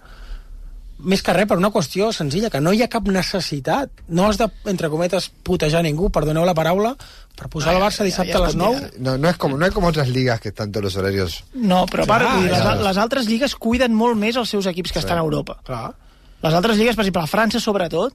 més 0.99 1.23
que 1.23 1.33
res 1.33 1.47
per 1.47 1.57
una 1.59 1.71
qüestió 1.71 2.13
senzilla, 2.13 2.51
que 2.51 2.61
no 2.61 2.73
hi 2.75 2.83
ha 2.83 2.89
cap 2.91 3.07
necessitat. 3.07 3.91
No 4.09 4.27
has 4.29 4.39
de, 4.39 4.49
entre 4.67 4.89
cometes, 4.91 5.31
putejar 5.47 5.83
ningú, 5.87 6.11
perdoneu 6.11 6.45
la 6.45 6.55
paraula, 6.59 6.97
per 7.39 7.49
posar 7.49 7.75
el 7.77 7.83
Barça 7.83 8.03
dissabte 8.05 8.35
a 8.35 8.41
les 8.47 8.57
9. 8.59 8.91
No, 8.99 9.17
no, 9.17 9.29
es 9.29 9.37
como, 9.37 9.57
no 9.57 9.67
es 9.67 9.73
como 9.73 9.87
otras 9.89 10.09
ligas 10.09 10.41
que 10.41 10.49
están 10.49 10.73
todos 10.73 10.85
los 10.85 10.97
horarios. 10.97 11.45
No, 11.55 11.85
però 11.87 12.07
part, 12.07 12.25
Clar, 12.27 12.41
dir, 12.43 12.51
les, 12.51 12.61
clar. 12.61 12.77
les 12.83 12.97
altres 12.99 13.27
lligues 13.31 13.55
cuiden 13.55 13.95
molt 13.95 14.17
més 14.19 14.37
els 14.37 14.49
seus 14.51 14.67
equips 14.67 14.91
que 14.93 14.99
Sí. 15.01 15.07
estan 15.07 15.19
a 15.19 15.23
Europa. 15.23 15.61
Clar. 15.65 15.95
Les 16.43 16.55
altres 16.55 16.77
lligues, 16.77 16.97
per 16.97 17.05
exemple, 17.07 17.23
a 17.23 17.27
França, 17.31 17.61
sobretot, 17.61 18.15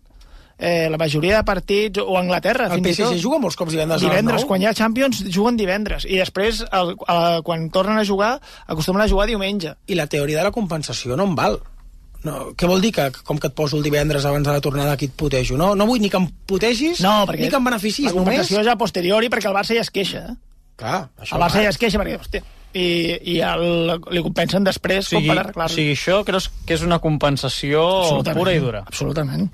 eh, 0.58 0.88
la 0.90 0.98
majoria 0.98 1.38
de 1.38 1.44
partits, 1.44 2.00
o 2.00 2.18
Anglaterra, 2.18 2.68
El 2.68 2.82
fins 2.84 3.00
i 3.00 3.02
tot, 3.02 3.14
PSG 3.14 3.22
juga 3.24 3.40
molts 3.40 3.56
cops 3.56 3.72
divendres, 3.72 4.02
divendres, 4.02 4.34
a 4.34 4.38
les 4.38 4.44
9. 4.44 4.48
quan 4.48 4.62
hi 4.62 4.66
ha 4.68 4.74
Champions, 4.74 5.24
juguen 5.34 5.58
divendres, 5.58 6.06
i 6.06 6.18
després, 6.20 6.66
el, 6.72 6.96
el, 7.08 7.42
quan 7.44 7.70
tornen 7.70 7.98
a 8.00 8.06
jugar, 8.06 8.40
acostumen 8.68 9.02
a 9.02 9.08
jugar 9.10 9.28
diumenge. 9.28 9.76
I 9.88 9.96
la 9.96 10.08
teoria 10.08 10.38
de 10.40 10.44
la 10.44 10.52
compensació 10.52 11.16
no 11.18 11.24
em 11.24 11.36
val. 11.36 11.62
No, 12.24 12.54
què 12.56 12.68
vol 12.70 12.80
dir 12.82 12.94
que 12.96 13.10
com 13.28 13.38
que 13.38 13.50
et 13.52 13.56
poso 13.58 13.76
el 13.76 13.84
divendres 13.84 14.24
abans 14.26 14.46
de 14.48 14.54
la 14.56 14.62
tornada 14.64 14.94
aquí 14.96 15.10
et 15.10 15.16
putejo? 15.20 15.58
No, 15.60 15.74
no 15.76 15.86
vull 15.90 16.00
ni 16.00 16.10
que 16.10 16.18
em 16.22 16.28
putegis 16.48 17.02
No, 17.04 17.26
perquè 17.28 17.42
ni 17.44 17.50
que 17.52 17.58
em 17.60 17.66
beneficis 17.68 18.06
la 18.06 18.12
només. 18.14 18.24
compensació 18.38 18.62
és 18.62 18.68
a 18.72 18.76
posteriori 18.80 19.28
perquè 19.34 19.50
el 19.52 19.56
Barça 19.58 19.76
ja 19.76 19.82
es 19.84 19.92
queixa. 19.92 20.22
Eh? 20.32 20.36
Clar, 20.80 21.10
això 21.20 21.36
El 21.36 21.42
Barça 21.44 21.60
va. 21.60 21.64
ja 21.68 21.74
es 21.74 21.78
queixa 21.82 22.00
perquè, 22.00 22.16
hòstia, 22.22 22.44
i, 22.74 22.86
i 23.36 23.40
el, 23.44 23.66
li 24.16 24.24
compensen 24.24 24.64
després 24.64 25.06
O 25.06 25.10
sigui, 25.12 25.28
com 25.28 25.36
per 25.36 25.38
o 25.38 25.44
arreglar-lo. 25.44 25.76
sigui, 25.76 25.92
això 25.98 26.22
creus 26.26 26.48
que 26.66 26.74
és 26.78 26.82
una 26.88 27.00
compensació 27.04 27.84
pura 28.34 28.56
i 28.56 28.60
dura? 28.64 28.86
Absolutament. 28.88 29.50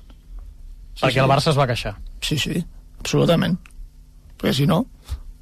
perquè 1.00 1.20
el 1.24 1.28
Barça 1.28 1.50
es 1.50 1.58
va 1.58 1.66
queixar. 1.66 1.96
Sí, 2.22 2.38
sí, 2.38 2.62
absolutament. 3.00 3.58
Perquè 4.38 4.54
si 4.62 4.66
no, 4.70 4.84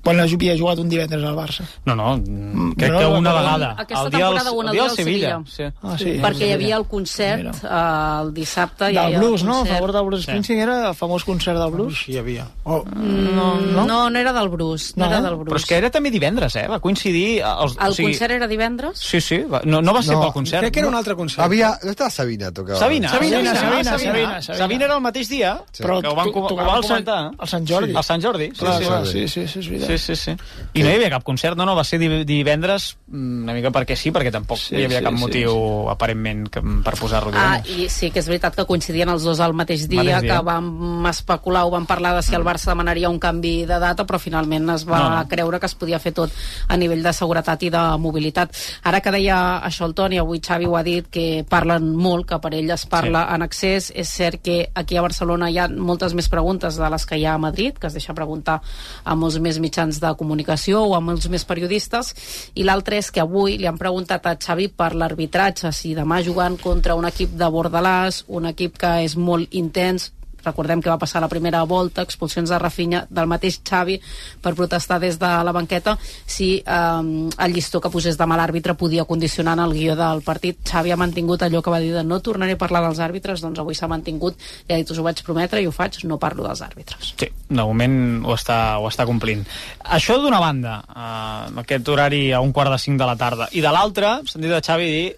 quan 0.03 0.21
havia 0.21 0.55
jugat 0.57 0.79
un 0.79 0.89
divendres 0.89 1.23
al 1.25 1.35
Barça? 1.37 1.65
No, 1.85 1.95
no, 1.95 2.17
Mm, 2.17 2.73
crec 2.79 2.93
no, 2.93 2.99
que 2.99 3.07
una 3.07 3.31
no, 3.31 3.37
vegada. 3.39 3.71
Aquesta 3.79 4.05
el 4.05 4.11
dia 4.11 4.19
temporada 4.21 4.53
una 4.53 4.71
el 4.71 4.73
dia 4.75 4.83
al 4.85 4.91
Sevilla. 4.91 5.41
Sevilla. 5.45 5.73
Sí. 5.73 5.77
Ah, 5.83 5.99
sí. 5.99 6.05
Perquè 6.23 6.47
hi 6.49 6.53
havia 6.53 6.77
el 6.77 6.87
concert 6.87 7.55
eh, 7.65 8.21
el 8.23 8.33
dissabte. 8.35 8.85
hi 8.91 8.95
Del 8.95 8.99
havia 9.05 9.19
blues, 9.19 9.43
el 9.43 9.49
no? 9.49 9.61
A 9.63 9.67
favor 9.67 9.93
del 9.93 10.05
Bruce 10.07 10.23
Sí. 10.23 10.31
Springsteen 10.31 10.61
era 10.61 10.89
el 10.89 10.95
famós 10.95 11.25
concert 11.25 11.59
del 11.59 11.71
blues. 11.71 11.99
Sí, 12.05 12.13
hi 12.13 12.19
havia. 12.19 12.47
Oh, 12.65 12.85
No, 12.95 13.61
no, 13.61 13.85
no, 13.87 14.11
no 14.11 14.19
era 14.19 14.33
del 14.33 14.49
Bruce. 14.49 14.93
No, 14.97 15.05
No? 15.07 15.11
era 15.13 15.21
del 15.23 15.35
Bruce. 15.37 15.51
Però 15.51 15.57
és 15.57 15.67
que 15.67 15.77
era 15.77 15.91
també 15.91 16.11
divendres, 16.11 16.57
eh? 16.57 16.67
Va 16.69 16.79
coincidir... 16.81 17.41
Els, 17.43 17.77
El 17.81 17.91
o 17.91 17.93
sigui, 17.95 18.13
concert 18.13 18.33
era 18.33 18.47
divendres? 18.49 18.99
Sí, 18.99 19.21
sí, 19.21 19.39
va, 19.45 19.61
no, 19.65 19.81
no 19.83 19.93
va 19.95 20.03
ser 20.03 20.15
No, 20.15 20.23
pel 20.23 20.33
concert. 20.33 20.61
crec 20.63 20.73
que 20.75 20.81
era 20.81 20.89
un 20.89 20.95
altre 20.95 21.15
concert. 21.17 21.45
Había, 21.45 21.79
no 21.83 21.91
estaba 21.91 22.11
Sabina 22.11 22.51
tocaba. 22.53 22.79
Sabina, 22.79 23.09
Sabina, 23.09 23.37
Sabina, 23.39 23.55
Sabina, 23.55 23.85
Sabina, 23.85 23.99
Sabina, 23.99 24.43
Sabina, 24.43 24.59
Sabina. 24.59 24.85
era 24.85 24.95
el 24.95 25.01
mateix 25.01 25.29
dia, 25.29 25.63
Sí. 25.73 25.83
Però 25.83 26.01
que 26.01 26.09
ho 26.09 26.15
van, 26.15 26.33
tocava 26.33 26.75
al 26.77 26.83
Sant- 26.85 27.69
Jordi. 27.69 27.95
Al 27.95 28.05
Sant 28.05 28.23
Jordi, 28.25 28.51
sí, 28.55 28.67
sí, 28.67 28.85
sí. 29.05 29.29
Sí, 29.29 29.29
sí, 29.29 29.47
sí, 29.49 29.59
és 29.59 29.69
veritat. 29.69 29.88
Sí, 29.89 29.99
sí, 29.99 30.17
sí. 30.17 30.37
I 30.75 30.83
no 30.85 30.91
hi 30.91 30.97
havia 30.99 31.09
cap 31.11 31.25
concert, 31.25 31.57
no, 31.57 31.65
no, 31.65 31.75
va 31.75 31.85
ser 31.85 31.99
di- 31.99 32.25
divendres 32.29 32.97
mm, 33.09 33.43
una 33.45 33.55
mica 33.57 33.71
perquè 33.73 33.97
sí, 33.97 34.11
perquè 34.13 34.31
tampoc 34.35 34.59
Sí, 34.61 34.77
hi 34.77 34.85
havia 34.85 34.99
sí, 35.01 35.05
cap 35.09 35.15
sí, 35.17 35.21
motiu 35.23 35.55
aparentment 35.89 36.49
que, 36.53 36.61
per 36.85 36.95
posar-lo 36.99 37.33
Ah, 37.35 37.61
i 37.65 37.89
sí 37.89 38.11
que 38.11 38.21
és 38.21 38.29
veritat 38.29 38.55
que 38.57 38.67
coincidien 38.69 39.09
els 39.09 39.23
dos 39.25 39.41
al 39.41 39.55
mateix 39.55 39.87
dia, 39.89 40.03
Mateix 40.03 40.23
dia. 40.23 40.35
que 40.37 40.45
vam 40.45 41.07
especular 41.09 41.65
o 41.67 41.71
vam 41.71 41.87
parlar 41.87 42.15
de 42.17 42.23
si 42.23 42.35
el 42.35 42.45
Barça 42.45 42.73
demanaria 42.73 43.09
un 43.09 43.19
canvi 43.19 43.65
de 43.67 43.79
data, 43.79 44.05
però 44.07 44.19
finalment 44.19 44.69
es 44.75 44.85
va 44.89 44.99
No, 44.99 45.11
no. 45.17 45.29
creure 45.29 45.61
que 45.61 45.67
es 45.67 45.75
podia 45.75 45.99
fer 45.99 46.13
tot 46.13 46.31
a 46.69 46.77
nivell 46.77 47.03
de 47.03 47.13
seguretat 47.13 47.63
i 47.63 47.71
de 47.71 47.83
mobilitat. 47.99 48.51
Ara 48.83 49.01
que 49.01 49.11
deia 49.15 49.61
això 49.65 49.87
el 49.87 49.95
Toni, 49.95 50.19
avui 50.19 50.41
Xavi 50.45 50.67
ho 50.67 50.77
ha 50.77 50.83
dit, 50.83 51.07
que 51.09 51.45
parlen 51.49 51.95
molt, 51.97 52.27
que 52.29 52.39
per 52.39 52.53
ell 52.55 52.71
es 52.71 52.85
parla 52.87 53.27
Sí. 53.29 53.35
en 53.35 53.43
accés, 53.43 53.93
és 53.95 54.09
cert 54.09 54.43
que 54.43 54.71
aquí 54.75 54.97
a 54.97 55.03
Barcelona 55.03 55.51
hi 55.51 55.59
ha 55.59 55.69
moltes 55.69 56.13
més 56.15 56.29
preguntes 56.29 56.77
de 56.77 56.91
les 56.91 57.07
que 57.07 57.17
hi 57.17 57.25
ha 57.25 57.35
a 57.35 57.39
Madrid, 57.39 57.75
que 57.79 57.87
es 57.87 57.93
deixa 57.95 58.13
preguntar 58.15 58.61
a 59.05 59.15
molts 59.15 59.39
més 59.39 59.59
mitjans 59.59 59.78
de 59.79 60.11
comunicació 60.19 60.83
o 60.87 60.97
a 60.97 61.01
molts 61.01 61.29
més 61.31 61.45
periodistes, 61.49 62.13
i 62.59 62.67
l'altre 62.67 62.99
és 62.99 63.11
que 63.15 63.23
avui 63.23 63.57
li 63.59 63.69
han 63.71 63.79
preguntat 63.79 64.27
a 64.27 64.35
Xavi 64.35 64.69
per 64.69 64.93
l'arbitratge, 64.95 65.73
si 65.73 65.95
demà 65.95 66.21
jugant 66.27 66.59
contra 66.59 66.97
un 66.99 67.07
equip 67.07 67.37
de 67.39 67.49
Bordalàs, 67.49 68.25
un 68.29 68.51
equip 68.51 68.77
que 68.79 68.99
és 69.05 69.17
molt 69.17 69.55
intens, 69.55 70.11
recordem 70.45 70.83
que 70.83 70.91
va 70.91 70.99
passar 70.99 71.21
la 71.21 71.29
primera 71.29 71.63
volta, 71.65 72.03
expulsions 72.03 72.51
de 72.51 72.59
Rafinha 72.59 73.05
del 73.11 73.29
mateix 73.31 73.61
Xavi 73.65 73.99
per 74.43 74.55
protestar 74.55 75.01
des 75.01 75.19
de 75.19 75.31
la 75.45 75.53
banqueta 75.53 75.97
si 76.03 76.51
eh, 76.59 77.29
el 77.45 77.55
llistó 77.55 77.81
que 77.81 77.91
posés 77.93 78.19
demà 78.19 78.39
l'àrbitre 78.39 78.77
podia 78.79 79.07
condicionar 79.09 79.57
en 79.59 79.65
el 79.67 79.75
guió 79.77 79.97
del 79.99 80.23
partit. 80.27 80.61
Xavi 80.69 80.93
ha 80.93 81.01
mantingut 81.01 81.43
allò 81.43 81.63
que 81.63 81.75
va 81.75 81.83
dir 81.83 81.93
de 81.95 82.05
no 82.05 82.21
tornaré 82.21 82.57
a 82.57 82.61
parlar 82.61 82.83
dels 82.87 83.03
àrbitres, 83.05 83.43
doncs 83.45 83.61
avui 83.61 83.77
s'ha 83.79 83.91
mantingut 83.91 84.39
i 84.69 84.73
ha 84.73 84.81
dit 84.81 84.91
us 84.91 84.99
ho 84.99 85.07
vaig 85.07 85.23
prometre 85.27 85.63
i 85.63 85.69
ho 85.69 85.75
faig, 85.75 86.01
no 86.09 86.21
parlo 86.23 86.47
dels 86.47 86.63
àrbitres. 86.65 87.15
Sí, 87.19 87.31
de 87.49 87.63
moment 87.63 88.25
ho 88.27 88.35
està, 88.37 88.79
ho 88.79 88.89
està 88.91 89.07
complint. 89.09 89.45
Això 89.99 90.19
d'una 90.23 90.41
banda, 90.43 90.81
eh, 90.89 91.63
aquest 91.65 91.89
horari 91.89 92.29
a 92.33 92.43
un 92.45 92.53
quart 92.53 92.73
de 92.75 92.79
cinc 92.83 93.01
de 93.01 93.09
la 93.09 93.17
tarda, 93.17 93.49
i 93.53 93.65
de 93.65 93.73
l'altra, 93.73 94.19
sentit 94.29 94.53
a 94.53 94.63
Xavi 94.65 94.93
dir 94.93 95.09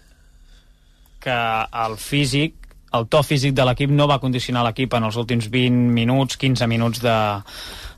que 1.21 1.37
el 1.85 1.97
físic, 2.01 2.55
el 2.97 3.07
to 3.07 3.21
físic 3.23 3.55
de 3.55 3.65
l'equip 3.67 3.91
no 3.93 4.07
va 4.09 4.19
condicionar 4.23 4.65
l'equip 4.67 4.93
en 4.97 5.07
els 5.07 5.19
últims 5.19 5.47
20 5.51 5.93
minuts, 5.95 6.37
15 6.41 6.67
minuts 6.67 7.03
de, 7.03 7.15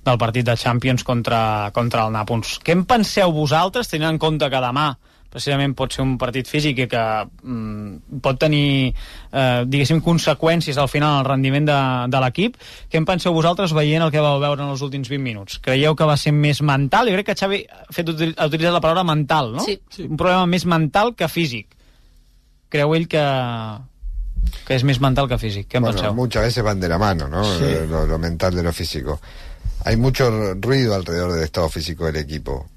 del 0.05 0.19
partit 0.21 0.45
de 0.45 0.57
Champions 0.59 1.03
contra, 1.07 1.71
contra 1.73 2.05
el 2.05 2.13
Nàpols. 2.13 2.59
Què 2.63 2.75
en 2.77 2.85
penseu 2.89 3.33
vosaltres, 3.33 3.89
tenint 3.89 4.13
en 4.13 4.21
compte 4.21 4.49
que 4.49 4.63
demà 4.63 4.93
precisament 5.33 5.73
pot 5.73 5.95
ser 5.95 6.03
un 6.03 6.13
partit 6.21 6.45
físic 6.45 6.83
i 6.83 6.87
que 6.89 7.03
mm, 7.25 8.19
pot 8.21 8.37
tenir, 8.37 8.91
eh, 8.93 9.63
diguéssim, 9.65 10.03
conseqüències 10.05 10.77
al 10.77 10.91
final 10.91 11.21
el 11.21 11.29
rendiment 11.29 11.65
de, 11.69 11.77
de 12.13 12.21
l'equip. 12.21 12.59
Què 12.91 13.01
en 13.01 13.07
penseu 13.09 13.33
vosaltres 13.33 13.73
veient 13.73 14.05
el 14.05 14.13
que 14.13 14.21
vau 14.21 14.37
veure 14.43 14.61
en 14.61 14.75
els 14.75 14.83
últims 14.85 15.09
20 15.09 15.25
minuts? 15.25 15.57
Creieu 15.65 15.97
que 15.97 16.09
va 16.09 16.19
ser 16.21 16.35
més 16.37 16.61
mental? 16.61 17.09
Jo 17.09 17.17
crec 17.17 17.31
que 17.31 17.37
Xavi 17.39 17.63
ha, 17.65 17.87
fet, 17.89 18.13
ha 18.13 18.49
utilitzat 18.51 18.77
la 18.77 18.83
paraula 18.83 19.07
mental, 19.09 19.55
no? 19.57 19.65
Sí. 19.65 19.79
Un 20.05 20.19
problema 20.21 20.45
més 20.49 20.67
mental 20.69 21.15
que 21.17 21.31
físic. 21.31 21.73
Creu 22.73 22.93
ell 22.93 23.09
que, 23.09 23.25
que 24.67 24.75
es 24.75 24.83
més 24.83 24.99
mental 25.01 25.27
que 25.27 25.37
físic. 25.37 25.67
Què 25.69 25.77
en 25.77 25.83
Bueno, 25.83 25.97
penseu? 25.99 26.13
muchas 26.13 26.43
veces 26.43 26.63
van 26.63 26.79
de 26.79 26.87
la 26.89 26.97
mano, 26.97 27.27
¿no? 27.27 27.43
Sí. 27.43 27.65
Lo, 27.89 28.05
lo 28.07 28.17
mental 28.19 28.55
de 28.55 28.63
lo 28.63 28.71
físico. 28.73 29.19
Hay 29.85 29.97
mucho 29.97 30.53
ruido 30.55 30.95
alrededor 30.95 31.33
del 31.33 31.43
estado 31.43 31.69
físico 31.69 32.05
del 32.05 32.17
equipo. 32.17 32.67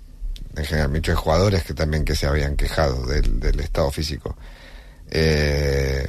En 0.57 0.65
general, 0.65 0.91
muchos 0.91 1.19
jugadores 1.19 1.63
que 1.65 1.75
también 1.75 2.05
que 2.05 2.15
se 2.17 2.27
habían 2.27 2.57
quejado 2.57 3.07
del, 3.07 3.39
del 3.41 3.61
estado 3.61 3.91
físico. 3.91 4.37
Eh, 5.11 6.09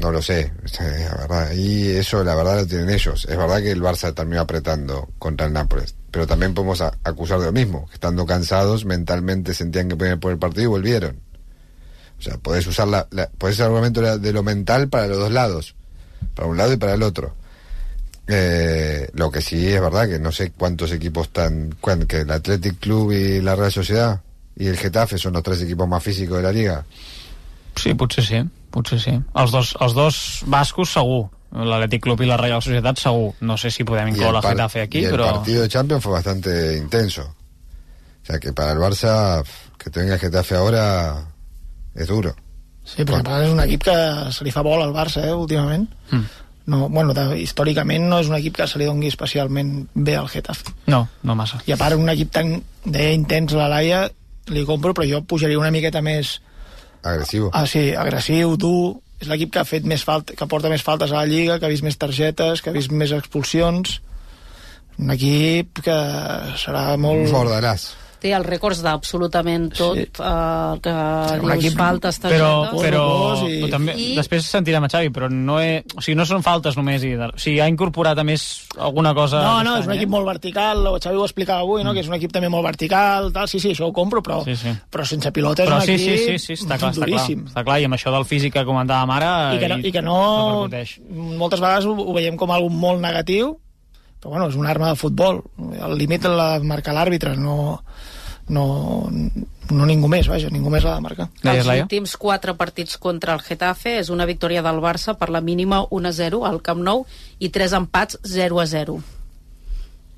no 0.00 0.10
lo 0.10 0.22
sé, 0.22 0.50
la 0.80 1.14
verdad. 1.16 1.52
Y 1.52 1.90
eso, 1.90 2.24
la 2.24 2.34
verdad, 2.34 2.60
lo 2.60 2.66
tienen 2.66 2.90
ellos. 2.90 3.26
Es 3.28 3.36
verdad 3.36 3.58
que 3.60 3.70
el 3.70 3.82
Barça 3.82 4.14
terminó 4.14 4.40
apretando 4.40 5.08
contra 5.18 5.46
el 5.46 5.52
Nápoles. 5.52 5.94
Pero 6.10 6.26
también 6.26 6.54
podemos 6.54 6.80
acusar 6.80 7.38
de 7.38 7.46
lo 7.46 7.52
mismo. 7.52 7.86
Que 7.88 7.94
estando 7.94 8.24
cansados, 8.26 8.84
mentalmente 8.84 9.52
sentían 9.54 9.88
que 9.88 9.96
podían 9.96 10.20
por 10.20 10.32
el 10.32 10.38
partido 10.38 10.64
y 10.64 10.66
volvieron. 10.66 11.20
O 12.18 12.22
sea, 12.22 12.36
podés 12.38 12.66
usar 12.66 12.88
la, 12.88 13.06
la- 13.10 13.28
podés 13.28 13.56
usar 13.56 13.66
el 13.66 13.72
argumento 13.76 14.18
de 14.18 14.32
lo 14.32 14.42
mental 14.42 14.88
para 14.88 15.06
los 15.06 15.18
dos 15.18 15.30
lados, 15.32 15.74
para 16.34 16.48
un 16.48 16.56
lado 16.56 16.72
y 16.72 16.76
para 16.76 16.94
el 16.94 17.02
otro. 17.02 17.34
Eh, 18.26 19.08
lo 19.14 19.30
que 19.30 19.40
sí 19.40 19.68
es 19.68 19.80
verdad 19.80 20.06
que 20.08 20.18
no 20.18 20.32
sé 20.32 20.50
cuántos 20.50 20.92
equipos 20.92 21.28
están, 21.28 21.74
que 22.06 22.20
el 22.20 22.30
Athletic 22.30 22.78
Club 22.78 23.12
y 23.12 23.40
la 23.40 23.56
Real 23.56 23.72
Sociedad 23.72 24.20
y 24.54 24.66
el 24.66 24.76
Getafe 24.76 25.16
son 25.16 25.32
los 25.32 25.42
tres 25.42 25.62
equipos 25.62 25.88
más 25.88 26.02
físicos 26.02 26.36
de 26.36 26.42
la 26.42 26.52
liga. 26.52 26.84
Sí, 27.76 27.94
potser 27.94 28.24
sí, 28.24 28.42
potser 28.74 28.98
sí. 29.00 29.12
Els 29.34 29.52
dos, 29.54 29.76
els 29.80 29.94
dos 29.94 30.42
bascos 30.46 30.92
segur. 30.92 31.28
L'Atlètic 31.54 32.02
Club 32.04 32.20
i 32.20 32.26
la 32.28 32.36
Reial 32.36 32.60
Societat 32.60 32.98
segur. 33.00 33.30
No 33.40 33.56
sé 33.56 33.70
si 33.70 33.84
podem 33.88 34.10
el, 34.10 34.16
incloure 34.16 34.42
el 34.42 34.50
Getafe 34.50 34.82
aquí, 34.82 34.98
y 34.98 35.04
el 35.06 35.12
però... 35.14 35.30
partido 35.38 35.62
de 35.62 35.68
Champions 35.68 36.02
fue 36.02 36.12
bastante 36.12 36.76
intenso. 36.76 37.22
O 37.22 38.26
sea 38.26 38.38
que 38.38 38.52
para 38.52 38.72
el 38.72 38.78
Barça, 38.78 39.42
que 39.78 39.88
te 39.88 40.00
venga 40.00 40.14
el 40.14 40.20
Getafe 40.20 40.56
ahora 40.56 41.24
es 41.98 42.10
duro. 42.10 42.34
Sí, 42.88 43.04
però 43.04 43.20
és 43.42 43.50
un 43.52 43.60
equip 43.60 43.84
que 43.90 43.96
se 44.32 44.46
li 44.46 44.52
fa 44.54 44.62
vol 44.64 44.80
al 44.80 44.94
Barça, 44.96 45.24
eh, 45.26 45.34
últimament. 45.34 45.88
Mm. 46.10 46.44
No, 46.68 46.88
bueno, 46.92 47.14
de, 47.16 47.24
històricament 47.40 48.04
no 48.08 48.18
és 48.20 48.28
un 48.28 48.36
equip 48.36 48.58
que 48.58 48.66
se 48.68 48.80
li 48.80 48.88
dongui 48.88 49.08
especialment 49.08 49.72
bé 49.94 50.18
al 50.18 50.28
Getafe. 50.28 50.74
No, 50.92 51.06
no 51.24 51.36
massa. 51.36 51.60
I 51.68 51.72
a 51.72 51.78
part, 51.80 51.96
un 51.96 52.08
equip 52.12 52.32
tan 52.32 52.58
deia 52.84 53.14
intens, 53.16 53.54
la 53.56 53.70
Laia, 53.72 54.02
li 54.52 54.64
compro, 54.68 54.94
però 54.96 55.08
jo 55.08 55.22
pujaria 55.28 55.60
una 55.60 55.72
miqueta 55.72 56.02
més... 56.04 56.38
Agressiu. 57.02 57.50
Ah, 57.52 57.66
sí, 57.68 57.90
agressiu, 57.96 58.56
dur... 58.60 58.98
És 59.18 59.26
l'equip 59.26 59.50
que 59.50 59.58
ha 59.58 59.66
fet 59.66 59.86
més 59.88 60.04
falta, 60.06 60.36
que 60.38 60.46
porta 60.46 60.70
més 60.70 60.84
faltes 60.86 61.10
a 61.10 61.16
la 61.16 61.26
Lliga, 61.26 61.56
que 61.58 61.66
ha 61.66 61.72
vist 61.72 61.82
més 61.82 61.96
targetes, 61.98 62.60
que 62.62 62.70
ha 62.70 62.76
vist 62.76 62.92
més 62.94 63.10
expulsions. 63.16 63.96
Un 64.98 65.10
equip 65.10 65.80
que 65.82 65.96
serà 66.60 66.92
molt... 67.00 67.26
Mordaràs. 67.34 67.88
Té 68.18 68.32
els 68.34 68.46
rècords 68.46 68.80
d'absolutament 68.82 69.68
tot, 69.76 69.96
sí. 69.98 70.04
eh, 70.18 70.72
el 70.74 70.80
que 70.82 70.90
un 70.90 71.44
dius, 71.44 71.52
equip- 71.54 71.76
faltes, 71.78 72.18
però, 72.22 72.48
targetes... 72.66 72.82
però, 72.82 73.04
i- 73.48 73.60
però 73.62 73.70
també, 73.70 73.94
I- 73.96 74.16
després 74.18 74.48
sentirem 74.50 74.84
a 74.84 74.90
Xavi, 74.90 75.10
però 75.14 75.28
no, 75.30 75.60
he, 75.62 75.84
o 75.96 76.02
sigui, 76.02 76.16
no 76.18 76.26
són 76.26 76.42
faltes 76.42 76.76
només. 76.76 77.04
I, 77.06 77.14
o 77.14 77.30
sigui, 77.38 77.60
ha 77.62 77.68
incorporat 77.70 78.18
a 78.18 78.24
més 78.26 78.66
alguna 78.76 79.14
cosa... 79.14 79.42
No, 79.42 79.62
no, 79.62 79.76
és 79.78 79.86
un 79.86 79.92
any, 79.94 80.00
equip 80.02 80.10
molt 80.16 80.26
vertical, 80.26 80.82
el 80.90 80.98
Xavi 81.00 81.16
ho 81.20 81.24
explicava 81.28 81.60
avui, 81.62 81.84
no? 81.86 81.94
que 81.94 82.00
és 82.02 82.08
un 82.10 82.14
equip 82.18 82.32
també 82.34 82.48
molt 82.52 82.66
vertical, 82.66 83.30
tal. 83.32 83.46
sí, 83.48 83.60
sí, 83.62 83.70
això 83.76 83.86
ho 83.88 83.92
compro, 83.92 84.22
però, 84.22 84.42
Sí, 84.44 84.56
sí. 84.56 84.74
però 84.90 85.06
sense 85.06 85.30
pilota 85.32 85.62
és 85.64 85.70
Però 85.70 85.78
un 85.78 85.86
sí, 85.86 85.94
equip 85.94 86.18
sí, 86.18 86.38
sí, 86.38 86.56
sí, 86.56 86.58
està 86.64 86.78
clar, 86.78 86.90
està 86.92 87.04
clar, 87.04 87.08
duríssim. 87.14 87.46
està 87.48 87.64
clar, 87.64 87.78
i 87.80 87.86
amb 87.88 87.94
això 87.98 88.10
del 88.14 88.24
físic 88.28 88.52
que 88.58 88.64
comentàvem 88.66 89.14
ara... 89.14 89.32
I 89.54 89.58
que 89.62 89.68
no, 89.70 89.78
i 89.78 89.92
que 89.94 90.02
no 90.02 90.18
repercuteix. 90.66 90.98
moltes 91.38 91.60
vegades 91.62 91.86
ho, 91.86 91.94
ho 91.94 92.12
veiem 92.16 92.36
com 92.36 92.50
algo 92.50 92.68
molt 92.68 93.00
negatiu, 93.00 93.54
però 94.20 94.34
bueno, 94.34 94.48
és 94.50 94.56
una 94.58 94.70
arma 94.70 94.92
de 94.92 94.98
futbol. 94.98 95.42
El 95.58 95.98
límit 95.98 96.26
la 96.26 96.58
marca 96.62 96.94
l'àrbitre, 96.94 97.36
no, 97.38 97.82
no, 98.48 98.64
no 99.70 99.86
ningú 99.88 100.10
més, 100.10 100.28
vaja, 100.30 100.50
ningú 100.52 100.72
més 100.74 100.86
l'ha 100.86 100.96
de 100.96 101.04
marcar. 101.04 101.28
Els 101.44 101.68
últims 101.74 102.16
quatre 102.20 102.54
partits 102.58 102.98
contra 102.98 103.36
el 103.36 103.44
Getafe 103.44 103.98
és 104.00 104.10
una 104.14 104.26
victòria 104.28 104.64
del 104.66 104.82
Barça 104.84 105.14
per 105.18 105.30
la 105.34 105.44
mínima 105.44 105.84
1-0 105.90 106.42
al 106.48 106.62
Camp 106.64 106.82
Nou 106.82 107.06
i 107.38 107.52
tres 107.54 107.76
empats 107.76 108.18
0-0. 108.26 108.98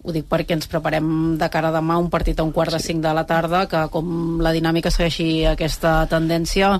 Ho 0.03 0.15
dic 0.17 0.25
perquè 0.31 0.55
ens 0.57 0.65
preparem 0.71 1.37
de 1.37 1.47
cara 1.53 1.69
a 1.69 1.75
demà 1.75 1.99
un 2.01 2.07
partit 2.09 2.39
a 2.41 2.45
un 2.47 2.55
quart 2.57 2.73
de 2.73 2.79
cinc 2.81 3.03
de 3.05 3.11
la 3.13 3.27
tarda 3.29 3.67
que 3.69 3.83
com 3.93 4.39
la 4.41 4.53
dinàmica 4.57 4.89
segueixi 4.89 5.45
aquesta 5.45 6.07
tendència 6.09 6.71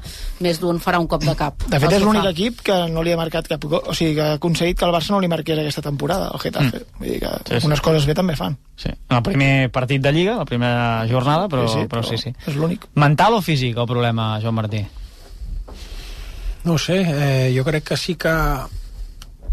més 0.41 0.57
d'un 0.63 0.79
farà 0.81 0.97
un 1.03 1.09
cop 1.11 1.27
de 1.29 1.35
cap. 1.37 1.67
De 1.69 1.81
fet, 1.83 1.93
és 1.99 2.01
l'únic 2.01 2.25
equip 2.31 2.63
que 2.65 2.79
no 2.89 3.03
li 3.05 3.13
ha 3.13 3.19
marcat 3.21 3.51
cap 3.51 3.67
gol, 3.69 3.83
o 3.85 3.93
sigui, 3.93 4.15
que 4.17 4.25
ha 4.25 4.39
aconseguit 4.39 4.79
que 4.81 4.89
el 4.89 4.95
Barça 4.97 5.13
no 5.13 5.21
li 5.21 5.29
marqués 5.29 5.61
aquesta 5.61 5.83
temporada, 5.85 6.31
el 6.33 6.41
Getafe. 6.41 6.81
Mm. 6.81 6.97
Vull 7.03 7.11
dir 7.11 7.19
que 7.21 7.35
Sí, 7.51 7.61
sí. 7.61 7.67
unes 7.69 7.83
coses 7.85 8.07
bé 8.09 8.15
també 8.17 8.37
fan. 8.41 8.57
Sí. 8.81 8.89
En 8.89 9.17
el 9.19 9.23
primer 9.23 9.53
partit 9.71 10.01
de 10.01 10.13
Lliga, 10.17 10.39
la 10.41 10.47
primera 10.49 11.05
jornada, 11.11 11.47
però 11.49 11.67
Sí, 11.69 11.75
sí, 11.83 11.85
però, 11.93 12.01
però 12.01 12.09
sí, 12.09 12.17
sí. 12.17 12.33
és 12.47 12.57
l'únic. 12.57 12.89
Mental 12.95 13.35
o 13.37 13.43
físic, 13.45 13.77
el 13.77 13.87
problema, 13.87 14.39
Joan 14.41 14.55
Martí? 14.55 14.81
No 16.65 16.73
ho 16.75 16.79
sé, 16.79 17.03
eh, 17.05 17.53
jo 17.57 17.65
crec 17.65 17.85
que 17.93 17.97
sí 17.97 18.15
que, 18.17 18.33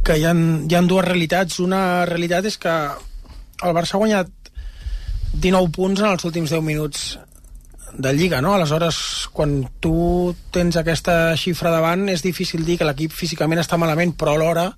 que 0.04 0.18
hi, 0.20 0.24
ha, 0.24 0.34
hi 0.34 0.76
ha 0.76 0.82
dues 0.88 1.06
realitats. 1.06 1.60
Una 1.64 2.06
realitat 2.06 2.46
és 2.48 2.58
que 2.58 2.74
el 3.64 3.74
Barça 3.76 3.96
ha 3.96 4.02
guanyat 4.02 4.52
19 5.34 5.72
punts 5.74 6.02
en 6.02 6.12
els 6.12 6.26
últims 6.28 6.54
10 6.54 6.64
minuts 6.66 7.18
de 7.98 8.14
Lliga, 8.14 8.42
no? 8.42 8.54
Aleshores, 8.54 9.30
quan 9.34 9.64
tu 9.80 10.36
tens 10.54 10.78
aquesta 10.78 11.36
xifra 11.40 11.72
davant, 11.74 12.08
és 12.14 12.24
difícil 12.24 12.66
dir 12.66 12.78
que 12.78 12.88
l'equip 12.88 13.14
físicament 13.16 13.62
està 13.62 13.80
malament, 13.80 14.14
però 14.18 14.36
alhora, 14.36 14.70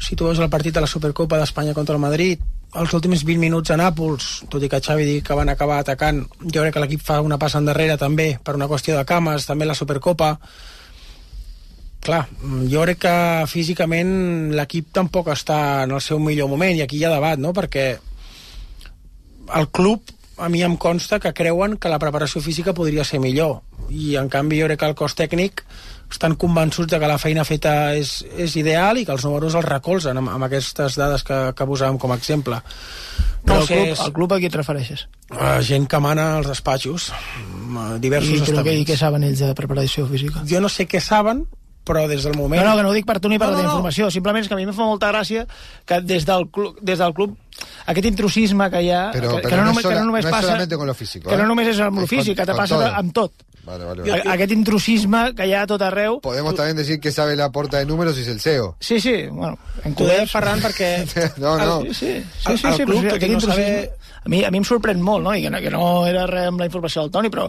si 0.00 0.16
tu 0.16 0.26
veus 0.28 0.40
el 0.40 0.50
partit 0.50 0.74
de 0.74 0.82
la 0.84 0.90
Supercopa 0.90 1.38
d'Espanya 1.38 1.74
contra 1.76 1.94
el 1.98 2.02
Madrid, 2.02 2.40
els 2.72 2.94
últims 2.96 3.26
20 3.28 3.40
minuts 3.40 3.70
a 3.70 3.76
Nàpols, 3.76 4.30
tot 4.48 4.62
i 4.64 4.70
que 4.72 4.80
Xavi 4.80 5.04
digui 5.04 5.24
que 5.26 5.36
van 5.36 5.52
acabar 5.52 5.82
atacant, 5.82 6.22
jo 6.40 6.62
crec 6.62 6.72
que 6.74 6.84
l'equip 6.84 7.02
fa 7.04 7.20
una 7.20 7.38
passa 7.38 7.60
endarrere 7.60 7.98
també, 8.00 8.38
per 8.42 8.56
una 8.56 8.68
qüestió 8.70 8.96
de 8.96 9.04
cames, 9.04 9.44
també 9.46 9.68
la 9.68 9.76
Supercopa, 9.76 10.38
clar, 12.02 12.24
jo 12.70 12.82
crec 12.82 12.98
que 13.04 13.14
físicament 13.50 14.50
l'equip 14.56 14.90
tampoc 14.94 15.28
està 15.34 15.84
en 15.86 15.94
el 15.94 16.00
seu 16.02 16.18
millor 16.22 16.50
moment 16.50 16.74
i 16.76 16.82
aquí 16.84 16.98
hi 16.98 17.04
ha 17.06 17.14
debat, 17.14 17.38
no? 17.38 17.52
Perquè 17.56 17.86
el 19.54 19.68
club 19.70 20.02
a 20.42 20.48
mi 20.48 20.62
em 20.64 20.76
consta 20.80 21.18
que 21.20 21.32
creuen 21.36 21.76
que 21.76 21.90
la 21.92 21.98
preparació 22.02 22.40
física 22.42 22.72
podria 22.74 23.04
ser 23.04 23.20
millor 23.20 23.60
i 23.92 24.14
en 24.16 24.30
canvi 24.32 24.60
jo 24.62 24.66
crec 24.70 24.80
que 24.80 24.88
el 24.90 24.94
cos 24.98 25.14
tècnic 25.18 25.62
estan 26.12 26.34
convençuts 26.36 26.90
de 26.92 26.98
que 27.00 27.08
la 27.08 27.18
feina 27.20 27.44
feta 27.44 27.94
és, 27.96 28.18
és 28.36 28.56
ideal 28.60 28.98
i 29.00 29.04
que 29.08 29.12
els 29.14 29.24
números 29.24 29.54
els 29.56 29.64
recolzen 29.68 30.18
amb, 30.20 30.28
amb 30.34 30.44
aquestes 30.48 30.96
dades 31.00 31.22
que, 31.24 31.38
que 31.56 31.66
posàvem 31.68 31.96
com 32.02 32.12
a 32.12 32.18
exemple. 32.20 32.58
Però 33.46 33.54
No 33.56 33.60
el 33.62 33.66
sé, 33.68 33.78
club, 33.78 33.92
és 33.94 34.02
el 34.04 34.12
club 34.18 34.34
a 34.34 34.38
qui 34.42 34.50
et 34.50 34.58
refereixes? 34.58 35.06
uh, 35.32 35.56
gent 35.64 35.86
que 35.88 36.00
mana 36.04 36.26
als 36.36 36.50
despatxos, 36.52 37.08
diversos 38.04 38.28
I, 38.34 38.42
què, 38.42 38.44
I 38.44 38.50
estaments. 38.50 38.86
què 38.90 38.98
saben 39.00 39.24
ells 39.30 39.40
de 39.40 39.54
preparació 39.56 40.04
física? 40.10 40.44
Jo 40.48 40.60
no 40.60 40.68
sé 40.68 40.84
què 40.86 41.00
saben, 41.00 41.46
però 41.84 42.06
des 42.08 42.22
del 42.24 42.36
moment... 42.38 42.62
No, 42.62 42.70
no, 42.70 42.76
que 42.76 42.82
no 42.82 42.90
ho 42.90 42.96
dic 42.96 43.06
per 43.06 43.18
tu 43.20 43.28
ni 43.28 43.38
per 43.38 43.48
No, 43.48 43.52
la 43.52 43.56
no, 43.56 43.60
teva 43.62 43.70
no. 43.72 43.76
informació, 43.78 44.10
simplement 44.14 44.42
és 44.44 44.48
que 44.48 44.54
a 44.54 44.60
mi 44.60 44.64
em 44.68 44.72
fa 44.74 44.84
molta 44.86 45.08
gràcia 45.10 45.46
que 45.86 46.00
des 46.00 46.24
del 46.28 46.48
club, 46.50 46.78
des 46.80 46.98
del 46.98 47.12
club 47.14 47.36
aquest 47.86 48.06
intrusisme 48.06 48.70
que 48.70 48.82
hi 48.82 48.90
ha, 48.90 49.10
Pero- 49.12 49.36
que, 49.36 49.42
pero 49.42 49.48
que, 49.48 49.56
no 49.56 49.62
no 49.64 49.70
es 49.70 49.74
només, 49.74 49.82
sola- 49.82 49.94
que 49.94 50.00
no 50.00 50.06
només 50.06 50.24
no 50.24 50.28
es 50.28 50.32
passa... 50.36 50.46
solamente 50.48 50.76
con 50.76 50.86
lo 50.86 50.94
físico, 50.94 51.28
Que 51.28 51.34
¿eh? 51.34 51.38
no 51.38 51.46
només 51.46 51.68
és 51.74 51.80
amb 51.80 51.98
lo 51.98 52.06
físic, 52.06 52.36
que 52.38 52.46
te 52.46 52.54
passa 52.54 52.76
todo. 52.76 52.86
amb 52.94 53.12
tot. 53.12 53.32
Vale, 53.64 53.84
vale, 53.84 54.02
A- 54.02 54.16
vale. 54.16 54.22
Aquest 54.34 54.52
intrusisme 54.52 55.34
que 55.38 55.46
hi 55.46 55.52
ha 55.54 55.62
a 55.62 55.66
tot 55.70 55.82
arreu... 55.86 56.20
Podemos 56.20 56.54
también 56.54 56.76
decir 56.76 56.98
que 56.98 57.12
sabe 57.12 57.36
la 57.36 57.50
porta 57.52 57.78
de 57.78 57.86
números 57.86 58.16
y 58.18 58.22
es 58.22 58.28
el 58.28 58.40
CEO. 58.40 58.74
Sí, 58.80 59.00
sí, 59.00 59.26
bueno, 59.30 59.56
en 59.84 59.94
T'ho 59.94 60.06
deia 60.06 60.26
Ferran 60.26 60.58
perquè... 60.62 61.06
No, 61.38 61.56
no. 61.58 61.82
Sí, 61.82 61.94
sí, 61.94 62.24
sí, 62.40 62.50
El- 62.50 62.58
sí, 62.58 62.66
el 62.66 62.74
sí, 62.74 62.84
club, 62.84 63.02
però 63.04 63.12
i 63.14 63.16
aquest 63.18 63.32
no 63.34 63.40
saber- 63.40 63.90
A 64.24 64.28
mi, 64.30 64.44
a 64.46 64.50
mi 64.54 64.58
em 64.58 64.64
sorprèn 64.64 65.00
molt, 65.02 65.22
no? 65.24 65.32
I 65.34 65.42
que, 65.42 65.50
no- 65.50 65.58
que 65.62 65.70
no 65.70 66.06
era 66.06 66.26
res 66.30 66.46
amb 66.50 66.60
la 66.62 66.66
informació 66.66 67.02
del 67.02 67.10
Toni, 67.10 67.28
però... 67.30 67.48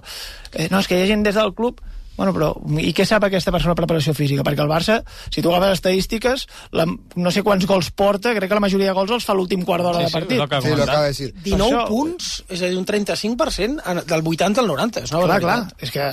Eh, 0.53 0.67
no, 0.69 0.79
és 0.81 0.87
que 0.89 0.97
hi 0.99 1.03
ha 1.03 1.09
gent 1.09 1.23
des 1.25 1.35
del 1.37 1.53
club... 1.57 1.81
Bueno, 2.15 2.31
però 2.35 2.51
i 2.77 2.91
què 2.93 3.05
sap 3.09 3.23
aquesta 3.25 3.51
persona 3.51 3.73
de 3.73 3.79
preparació 3.81 4.13
física? 4.13 4.43
Perquè 4.45 4.61
el 4.61 4.69
Barça, 4.69 4.99
si 5.33 5.41
tu 5.41 5.49
agafes 5.49 5.79
estadístiques, 5.79 6.43
la, 6.71 6.85
no 6.85 7.31
sé 7.33 7.41
quants 7.41 7.65
gols 7.65 7.89
porta, 7.89 8.35
crec 8.37 8.47
que 8.51 8.53
la 8.59 8.61
majoria 8.61 8.91
de 8.91 8.93
gols 8.93 9.09
els 9.17 9.25
fa 9.25 9.33
l'últim 9.33 9.63
quart 9.65 9.81
d'hora 9.83 9.97
Sí, 9.97 10.03
de 10.05 10.09
sí, 10.11 10.13
partit. 10.19 10.37
és 10.37 10.43
el 10.43 10.49
que 10.51 10.61
Sí, 10.61 10.71
acaba 10.83 11.01
de 11.01 11.07
decir. 11.07 11.33
19 11.43 11.73
això- 11.73 11.87
punts, 11.89 12.43
és 12.49 12.61
a 12.61 12.69
dir, 12.69 12.77
un 12.77 12.85
35% 12.85 13.81
en- 13.89 14.03
del 14.05 14.21
80 14.27 14.61
al 14.61 14.67
90. 14.67 14.99
És 15.03 15.11
una 15.11 15.23
Clar, 15.25 15.39
clar, 15.41 15.73
és 15.79 15.91
que... 15.91 16.07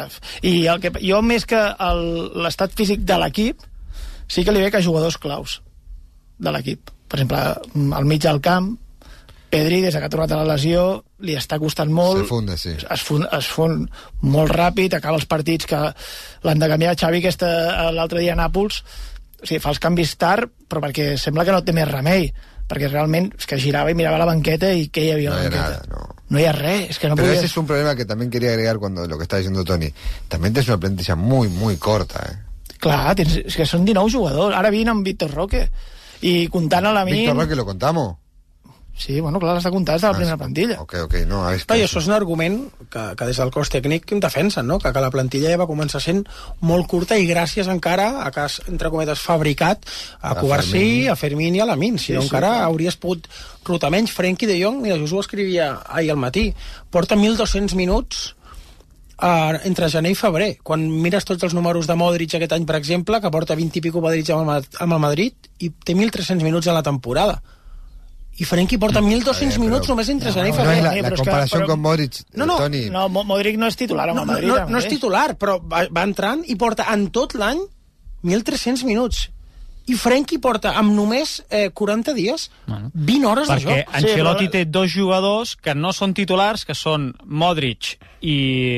I 0.48 0.66
el 0.72 0.80
que, 0.80 0.90
jo, 1.04 1.20
més 1.22 1.44
que 1.44 1.60
el- 1.78 2.32
l'estat 2.46 2.72
físic 2.74 3.04
de 3.04 3.18
l'equip, 3.20 3.60
sí 4.26 4.42
que 4.44 4.52
li 4.56 4.64
veig 4.64 4.74
a 4.74 4.82
jugadors 4.82 5.18
claus 5.18 5.60
de 6.38 6.50
l'equip. 6.50 6.88
Per 7.10 7.20
exemple, 7.20 7.94
al 8.00 8.04
mig 8.08 8.22
del 8.24 8.40
camp, 8.40 8.78
Pedri, 9.50 9.80
des 9.82 9.96
que 9.96 10.04
ha 10.06 10.08
tornat 10.12 10.30
a 10.32 10.40
la 10.44 10.54
lesió, 10.54 11.02
li 11.26 11.34
està 11.34 11.58
costant 11.58 11.90
molt. 11.90 12.22
Se 12.22 12.28
funde, 12.28 12.56
sí. 12.56 12.76
Es 12.90 13.02
fon, 13.02 13.26
es 13.34 13.48
fon 13.50 13.80
molt 14.22 14.52
ràpid, 14.54 14.94
acaba 14.94 15.18
els 15.18 15.26
partits 15.26 15.66
que 15.66 15.80
l'han 16.46 16.58
de 16.62 16.68
canviar. 16.70 16.94
Xavi, 16.96 17.18
aquesta- 17.18 17.90
l'altre 17.92 18.20
dia 18.22 18.32
a 18.32 18.38
Nàpols, 18.38 18.84
o 19.42 19.46
sigui, 19.46 19.58
fa 19.60 19.70
els 19.74 19.80
canvis 19.82 20.14
tard, 20.16 20.50
però 20.68 20.80
perquè 20.86 21.16
sembla 21.18 21.44
que 21.44 21.52
no 21.52 21.64
té 21.64 21.72
més 21.74 21.88
remei 21.90 22.32
perquè 22.70 22.86
realment 22.86 23.32
és 23.36 23.46
que 23.50 23.56
girava 23.58 23.90
i 23.90 23.96
mirava 23.98 24.16
la 24.20 24.26
banqueta 24.28 24.68
i 24.72 24.84
què 24.94 25.02
hi 25.02 25.10
havia 25.10 25.32
a 25.32 25.34
No 25.34 25.38
la 25.38 25.42
hay 25.42 25.48
banqueta? 25.50 25.70
nada, 25.70 25.86
no. 25.90 26.14
No 26.30 26.38
hi 26.38 26.44
ha 26.46 26.52
res, 26.52 26.90
és 26.90 26.98
que 27.02 27.08
no 27.08 27.16
Pero 27.16 27.26
podies... 27.26 27.38
ese 27.42 27.46
es 27.50 27.56
un 27.56 27.66
problema 27.66 27.96
que 27.96 28.04
también 28.04 28.30
quería 28.30 28.50
agregar 28.50 28.78
cuando 28.78 29.08
lo 29.08 29.16
que 29.18 29.24
está 29.24 29.38
diciendo 29.38 29.64
Tony. 29.64 29.92
También 30.28 30.52
tienes 30.54 30.68
una 30.68 30.78
plantilla 30.78 31.16
muy, 31.16 31.48
muy 31.48 31.76
corta, 31.78 32.22
¿eh? 32.30 32.36
Clar, 32.78 33.16
tens, 33.18 33.34
és 33.42 33.56
que 33.58 33.66
són 33.66 33.82
19 33.84 34.12
jugadors. 34.14 34.54
Ara 34.54 34.70
vine 34.70 34.88
amb 34.94 35.02
Víctor 35.04 35.34
Roque. 35.34 35.64
I 36.22 36.46
comptant 36.46 36.86
a 36.86 36.92
la 36.94 37.04
mi... 37.04 37.12
Víctor 37.12 37.36
Roque 37.42 37.56
lo 37.58 37.66
contamos. 37.66 38.14
Sí, 39.00 39.18
bueno, 39.18 39.40
clar, 39.40 39.54
l'has 39.56 39.64
de 39.64 39.70
comptar 39.72 39.94
des 39.96 40.02
de 40.02 40.08
la 40.10 40.16
primera 40.18 40.36
plantilla. 40.36 40.74
Ok, 40.82 40.94
ok, 41.06 41.14
no, 41.26 41.38
a 41.46 41.54
ver, 41.54 41.62
Clar, 41.64 41.78
I 41.80 41.84
això 41.86 42.02
és 42.02 42.08
un 42.10 42.12
argument 42.12 42.58
que, 42.92 43.04
que 43.16 43.28
des 43.30 43.38
del 43.40 43.52
cos 43.54 43.70
tècnic 43.72 44.12
defensen, 44.20 44.66
no? 44.68 44.76
que, 44.78 44.92
que 44.92 45.00
la 45.00 45.08
plantilla 45.14 45.54
ja 45.54 45.60
va 45.62 45.66
començar 45.70 46.02
sent 46.04 46.20
molt 46.60 46.84
curta 46.90 47.16
i 47.16 47.24
gràcies 47.30 47.70
encara 47.72 48.10
a 48.26 48.28
que 48.34 48.42
has, 48.44 48.58
entre 48.68 48.90
cometes, 48.92 49.22
fabricat 49.24 49.88
a, 50.20 50.34
A 50.34 50.34
Covarsí, 50.36 51.06
a 51.08 51.16
Fermín 51.16 51.56
i 51.56 51.62
a 51.64 51.68
Lamin. 51.70 51.96
Si 51.96 52.10
Sí, 52.10 52.16
no, 52.18 52.20
sí, 52.20 52.28
encara 52.28 52.50
clar. 52.52 52.66
hauries 52.68 52.98
pogut 53.00 53.28
rotar 53.64 53.88
menys. 53.94 54.12
Frenkie 54.12 54.48
de 54.50 54.58
Jong, 54.60 54.82
mira, 54.82 54.98
us 55.00 55.14
ho 55.14 55.22
escrivia 55.24 55.78
ahir 55.88 56.10
al 56.12 56.20
matí, 56.20 56.50
porta 56.90 57.16
1.200 57.16 57.78
minuts 57.78 58.34
uh, 59.22 59.56
entre 59.64 59.88
gener 59.88 60.12
i 60.12 60.18
febrer. 60.18 60.50
Quan 60.62 60.84
mires 61.02 61.24
tots 61.28 61.46
els 61.46 61.54
números 61.56 61.88
de 61.88 61.96
Modric 61.96 62.36
aquest 62.36 62.52
any, 62.56 62.66
per 62.68 62.76
exemple, 62.76 63.20
que 63.22 63.32
porta 63.32 63.56
20 63.56 63.80
i 63.80 63.84
pico 63.88 64.02
Modric 64.04 64.28
amb 64.34 64.58
el, 64.58 64.68
amb 64.80 64.98
el 64.98 65.02
Madrid, 65.08 65.50
i 65.60 65.70
té 65.70 65.96
1.300 65.96 66.44
minuts 66.44 66.68
en 66.68 66.76
la 66.76 66.84
temporada. 66.86 67.40
I 68.40 68.44
Frenkie 68.48 68.78
porta 68.80 69.00
1.200 69.04 69.58
Mm. 69.58 69.60
però- 69.60 69.60
minuts 69.66 69.88
només 69.90 70.08
entre 70.08 70.30
i 70.30 70.34
No 70.34 70.40
es 70.40 70.56
la, 70.56 70.74
Sí, 70.74 70.80
la 70.80 70.90
però 70.92 70.96
és 70.96 71.10
que- 71.10 71.16
comparación 71.24 71.60
però- 71.62 71.66
con 71.66 71.80
Modric, 71.80 72.14
No, 72.32 72.46
no, 72.46 72.56
Tony. 72.56 72.88
No, 72.90 73.08
Mo- 73.08 73.24
Modric 73.24 73.58
no 73.58 73.66
és 73.66 73.76
titular 73.76 74.08
amb 74.08 74.16
no, 74.18 74.24
no, 74.24 74.32
Madrid. 74.32 74.48
no, 74.48 74.54
ara 74.54 74.66
no 74.66 74.78
és 74.78 74.88
titular, 74.88 75.36
però 75.36 75.60
va, 75.62 75.86
va 75.90 76.02
entrant 76.02 76.42
i 76.48 76.56
porta 76.56 76.86
en 76.92 77.10
tot 77.10 77.34
l'any 77.34 77.60
1.300 78.22 78.84
minuts. 78.84 79.30
I 79.90 79.94
Frenkie 79.98 80.38
porta 80.38 80.76
amb 80.78 80.92
només 80.94 81.42
eh, 81.50 81.70
40 81.74 82.12
dies 82.14 82.50
Bueno. 82.66 82.90
20 82.94 83.26
hores 83.26 83.48
de 83.48 83.54
Perquè 83.54 83.78
joc. 83.86 83.94
Ancelotti 83.96 84.44
però- 84.46 84.50
té 84.52 84.64
dos 84.66 84.92
jugadors 84.92 85.56
que 85.56 85.74
no 85.74 85.92
són 85.92 86.14
titulars, 86.14 86.64
que 86.64 86.74
són 86.74 87.14
Modric 87.24 87.98
i... 88.20 88.36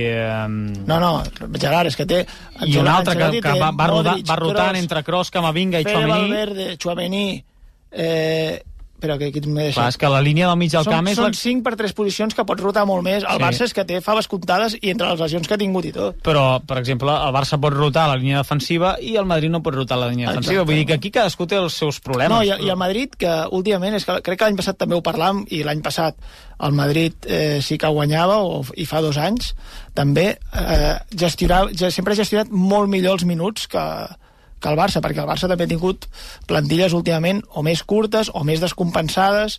Eh, 0.09 0.47
No, 0.49 0.99
no, 1.01 1.23
Gerard, 1.59 1.89
és 1.89 1.97
que 1.97 2.07
té... 2.07 2.27
i 2.65 2.77
un 2.79 2.89
altre 2.89 3.17
que, 3.19 3.41
que 3.43 3.59
va, 3.61 3.71
va, 3.73 3.87
rodar, 3.89 4.13
Modric, 4.15 4.27
va 4.31 4.37
rotant 4.37 4.69
Kroos, 4.71 4.79
entre 4.83 5.03
Kroos, 5.05 5.31
Camavinga 5.31 5.81
i 5.81 5.85
Fede 5.85 5.95
Chouameni. 5.97 6.31
Valverde, 6.31 6.77
Chouameni, 6.79 7.45
eh, 7.91 8.63
però 9.03 9.18
que 9.18 9.32
aquí 9.32 9.42
m'he 9.44 9.66
deixat. 9.68 9.80
Clar, 9.80 9.88
és 9.90 9.98
que 9.98 10.11
la 10.12 10.20
línia 10.22 10.46
del 10.46 10.59
mig 10.61 10.70
del 10.70 10.86
són, 10.86 10.94
camp 10.94 11.11
és... 11.11 11.18
Són 11.18 11.32
La... 11.32 11.38
5 11.42 11.64
per 11.66 11.74
3 11.80 11.94
posicions 11.98 12.36
que 12.38 12.44
pots 12.46 12.62
rotar 12.62 12.84
molt 12.88 13.03
més. 13.07 13.24
El 13.26 13.40
Sí. 13.42 13.42
Barça 13.42 13.66
és 13.66 13.74
que 13.74 13.82
té 13.88 13.98
faves 14.05 14.28
comptades 14.30 14.76
i 14.78 14.92
entre 14.92 15.09
les 15.11 15.20
lesions 15.24 15.48
que 15.48 15.57
ha 15.57 15.59
tingut 15.59 15.88
i 15.88 15.90
tot. 15.96 16.20
Però, 16.22 16.44
per 16.62 16.78
exemple, 16.78 17.11
el 17.11 17.34
Barça 17.34 17.59
pot 17.61 17.74
rotar 17.74 18.07
la 18.12 18.20
línia 18.20 18.44
defensiva 18.44 18.94
i 19.03 19.16
el 19.18 19.26
Madrid 19.26 19.50
no 19.50 19.62
pot 19.66 19.74
rotar 19.74 19.98
la 19.98 20.07
línia 20.12 20.28
Exacte. 20.28 20.44
defensiva. 20.46 20.64
Vull 20.68 20.78
dir 20.78 20.86
que 20.92 20.98
aquí 21.00 21.11
cadascú 21.11 21.48
té 21.50 21.59
els 21.59 21.74
seus 21.82 21.98
problemes. 22.05 22.30
No, 22.36 22.44
i, 22.46 22.55
i 22.55 22.70
el 22.70 22.78
Madrid, 22.78 23.18
que 23.18 23.34
últimament, 23.50 23.98
és 23.98 24.07
que 24.07 24.20
crec 24.22 24.38
que 24.38 24.50
l'any 24.50 24.61
passat 24.61 24.78
també 24.78 24.94
ho 24.94 25.03
parlàvem, 25.03 25.42
i 25.50 25.64
l'any 25.66 25.82
passat 25.82 26.16
el 26.62 26.72
Madrid 26.78 27.26
eh, 27.26 27.59
sí 27.64 27.78
que 27.82 27.90
guanyava, 27.90 28.38
o, 28.46 28.62
i 28.78 28.86
fa 28.86 29.03
dos 29.03 29.18
anys, 29.18 29.57
també 29.98 30.28
eh, 30.38 30.94
gestionava, 31.11 31.72
ja, 31.74 31.90
sempre 31.90 32.14
ha 32.14 32.20
gestionat 32.22 32.53
molt 32.55 32.92
millor 32.92 33.18
els 33.18 33.26
minuts 33.26 33.66
que, 33.66 33.82
que 34.63 34.71
el 34.71 34.79
Barça, 34.79 35.03
perquè 35.05 35.23
el 35.25 35.29
Barça 35.29 35.51
també 35.51 35.67
ha 35.67 35.73
tingut 35.75 36.07
plantilles 36.51 36.95
últimament 36.97 37.43
o 37.51 37.65
més 37.67 37.83
curtes 37.83 38.31
o 38.33 38.45
més 38.49 38.63
descompensades. 38.63 39.59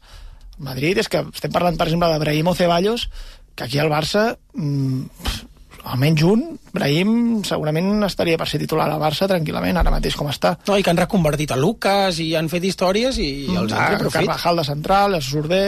El 0.57 0.67
Madrid 0.71 0.99
és 1.03 1.09
que 1.11 1.25
estem 1.27 1.51
parlant, 1.53 1.77
per 1.79 1.89
exemple, 1.89 2.11
de 2.13 2.21
Brahim 2.23 2.51
o 2.51 2.55
Ceballos, 2.57 3.09
que 3.55 3.67
aquí 3.67 3.81
al 3.81 3.91
Barça 3.91 4.31
mm, 4.53 5.01
pff, 5.23 5.41
almenys 5.83 6.23
un, 6.23 6.43
Brahim 6.73 7.43
segurament 7.45 8.05
estaria 8.07 8.37
per 8.39 8.47
ser 8.47 8.61
titular 8.61 8.87
al 8.87 9.01
Barça 9.01 9.27
tranquil·lament, 9.29 9.77
ara 9.79 9.91
mateix 9.93 10.15
com 10.15 10.29
està. 10.31 10.55
No, 10.67 10.77
i 10.79 10.85
que 10.85 10.93
han 10.93 11.01
reconvertit 11.01 11.51
a 11.51 11.59
Lucas 11.59 12.21
i 12.23 12.31
han 12.39 12.49
fet 12.51 12.63
històries 12.69 13.19
i, 13.19 13.29
i 13.51 13.57
els 13.57 13.73
han 13.75 13.81
Ah, 13.81 13.89
tret 13.91 14.05
profit. 14.05 14.21
Carvajal 14.21 14.61
de 14.61 14.65
central, 14.69 15.19
els 15.19 15.29
surt 15.33 15.51
bé, 15.51 15.63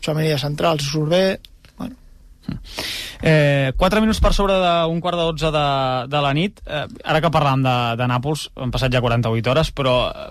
Chouameni 0.00 0.32
de 0.32 0.40
central, 0.40 0.80
els 0.80 0.90
surt 0.90 1.12
bé... 1.12 1.22
Bueno, 1.28 1.57
Eh, 3.22 3.72
4 3.76 4.00
minuts 4.00 4.20
per 4.22 4.32
sobre 4.36 4.56
d'un 4.58 5.00
quart 5.02 5.18
de 5.18 5.24
12 5.30 5.50
de, 5.54 5.68
de 6.10 6.20
la 6.22 6.34
nit. 6.36 6.60
Eh, 6.66 6.84
ara 7.04 7.22
que 7.24 7.32
parlàvem 7.34 7.64
de, 7.66 7.76
de 8.00 8.08
Nàpols, 8.10 8.48
han 8.56 8.74
passat 8.74 8.94
ja 8.94 9.02
48 9.04 9.50
hores, 9.52 9.72
però 9.74 9.96
eh, 10.10 10.28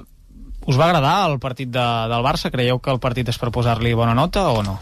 us 0.67 0.79
va 0.79 0.87
agradar 0.89 1.29
el 1.31 1.39
partit 1.43 1.71
de, 1.71 1.87
del 2.11 2.25
Barça? 2.25 2.51
Creieu 2.53 2.79
que 2.79 2.93
el 2.93 3.01
partit 3.03 3.29
és 3.31 3.39
per 3.39 3.51
posar-li 3.55 3.95
bona 3.97 4.15
nota 4.17 4.47
o 4.51 4.63
no? 4.63 4.77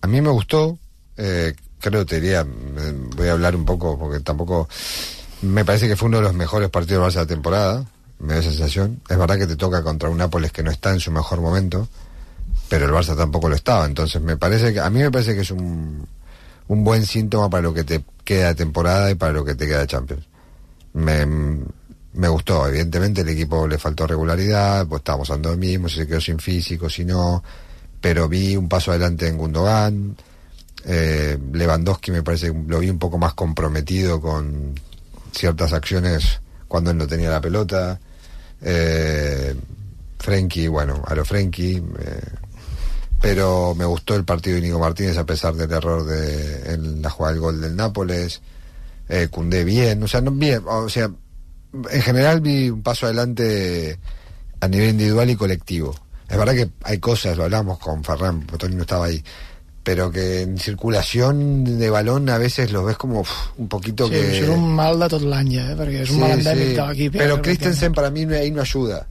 A 0.00 0.06
mí 0.06 0.20
me 0.20 0.30
gustó, 0.30 0.78
eh, 1.16 1.54
creo 1.80 2.06
te 2.06 2.20
diría, 2.20 2.42
eh, 2.42 2.92
voy 3.16 3.28
a 3.28 3.32
hablar 3.32 3.56
un 3.56 3.64
poco 3.64 3.98
porque 3.98 4.20
tampoco 4.20 4.68
me 5.42 5.64
parece 5.64 5.88
que 5.88 5.96
fue 5.96 6.08
uno 6.08 6.18
de 6.18 6.24
los 6.24 6.34
mejores 6.34 6.70
partidos 6.70 7.00
del 7.00 7.08
Barça 7.08 7.14
de 7.14 7.20
la 7.20 7.34
temporada, 7.34 7.84
me 8.18 8.34
da 8.34 8.42
sensación. 8.42 9.00
Es 9.08 9.18
verdad 9.18 9.38
que 9.38 9.46
te 9.46 9.56
toca 9.56 9.82
contra 9.82 10.08
un 10.08 10.18
Nápoles 10.18 10.52
que 10.52 10.62
no 10.62 10.70
está 10.70 10.90
en 10.90 11.00
su 11.00 11.10
mejor 11.10 11.40
momento, 11.40 11.88
pero 12.68 12.86
el 12.86 12.92
Barça 12.92 13.16
tampoco 13.16 13.48
lo 13.48 13.54
estaba, 13.54 13.86
entonces 13.86 14.20
me 14.20 14.36
parece 14.36 14.72
que 14.72 14.80
a 14.80 14.90
mí 14.90 15.00
me 15.00 15.10
parece 15.10 15.34
que 15.34 15.40
es 15.40 15.50
un 15.50 16.06
un 16.68 16.84
buen 16.84 17.04
síntoma 17.04 17.50
para 17.50 17.62
lo 17.62 17.74
que 17.74 17.84
te 17.84 18.04
queda 18.24 18.48
de 18.48 18.54
temporada 18.54 19.10
y 19.10 19.14
para 19.14 19.32
lo 19.32 19.44
que 19.44 19.54
te 19.54 19.66
queda 19.66 19.80
de 19.80 19.86
Champions. 19.86 20.24
Me, 20.92 21.26
me 21.26 22.28
gustó, 22.28 22.66
evidentemente 22.68 23.22
el 23.22 23.28
equipo 23.30 23.66
le 23.66 23.78
faltó 23.78 24.06
regularidad, 24.06 24.86
pues 24.86 25.00
estábamos 25.00 25.30
andando 25.30 25.58
mismo, 25.58 25.88
se 25.88 26.06
quedó 26.06 26.20
sin 26.20 26.38
físico, 26.38 26.88
si 26.88 27.04
no, 27.04 27.42
pero 28.00 28.28
vi 28.28 28.56
un 28.56 28.68
paso 28.68 28.90
adelante 28.90 29.26
en 29.26 29.38
Gundogan, 29.38 30.16
eh, 30.84 31.38
Lewandowski 31.52 32.10
me 32.10 32.22
parece 32.22 32.52
lo 32.66 32.78
vi 32.78 32.90
un 32.90 32.98
poco 32.98 33.18
más 33.18 33.34
comprometido 33.34 34.20
con 34.20 34.74
ciertas 35.32 35.72
acciones 35.72 36.40
cuando 36.68 36.90
él 36.90 36.98
no 36.98 37.06
tenía 37.06 37.30
la 37.30 37.40
pelota, 37.40 37.98
eh, 38.60 39.54
Frenkie, 40.18 40.68
bueno, 40.68 41.02
a 41.06 41.14
lo 41.14 41.24
Frenkie, 41.24 41.76
eh, 41.76 42.20
pero 43.20 43.74
me 43.74 43.84
gustó 43.84 44.14
el 44.14 44.24
partido 44.24 44.56
de 44.56 44.62
Nico 44.62 44.78
Martínez 44.78 45.16
a 45.18 45.26
pesar 45.26 45.54
del 45.54 45.70
error 45.72 46.04
de 46.06 46.72
en 46.74 47.02
la 47.02 47.10
jugada 47.10 47.32
del 47.34 47.40
gol 47.42 47.60
del 47.60 47.74
Nápoles, 47.76 48.40
eh, 49.08 49.28
Cundé 49.30 49.64
bien, 49.64 50.02
o 50.02 50.08
sea, 50.08 50.20
no 50.20 50.30
bien, 50.30 50.62
o 50.66 50.88
sea, 50.88 51.10
en 51.90 52.02
general 52.02 52.40
vi 52.40 52.70
un 52.70 52.82
paso 52.82 53.06
adelante 53.06 53.98
a 54.60 54.68
nivel 54.68 54.90
individual 54.90 55.30
y 55.30 55.36
colectivo. 55.36 55.94
Es 56.28 56.36
verdad 56.36 56.54
que 56.54 56.68
hay 56.84 56.98
cosas, 56.98 57.36
lo 57.36 57.44
hablamos 57.44 57.78
con 57.78 58.04
Ferran, 58.04 58.46
Toni 58.46 58.74
no 58.76 58.82
estaba 58.82 59.06
ahí, 59.06 59.22
pero 59.82 60.10
que 60.10 60.42
en 60.42 60.58
circulación 60.58 61.78
de 61.78 61.88
balón 61.90 62.28
a 62.28 62.36
veces 62.38 62.70
los 62.70 62.84
ves 62.84 62.96
como 62.98 63.20
uf, 63.20 63.30
un 63.56 63.68
poquito 63.68 64.06
sí, 64.06 64.12
que... 64.12 64.38
és 64.42 64.48
un 64.48 64.74
mal 64.76 64.98
de 65.00 65.08
tot 65.08 65.22
l'any, 65.24 65.54
eh? 65.56 65.72
perquè 65.78 66.02
és 66.04 66.10
un 66.12 66.20
mal 66.20 66.34
endèmic 66.36 66.74
de 66.76 66.86
l'equip. 66.86 67.16
eh? 67.16 67.40
Christensen 67.42 67.94
para 67.94 68.10
mí 68.10 68.26
no- 68.26 68.36
ahí 68.36 68.50
no 68.50 68.60
ayuda. 68.60 69.06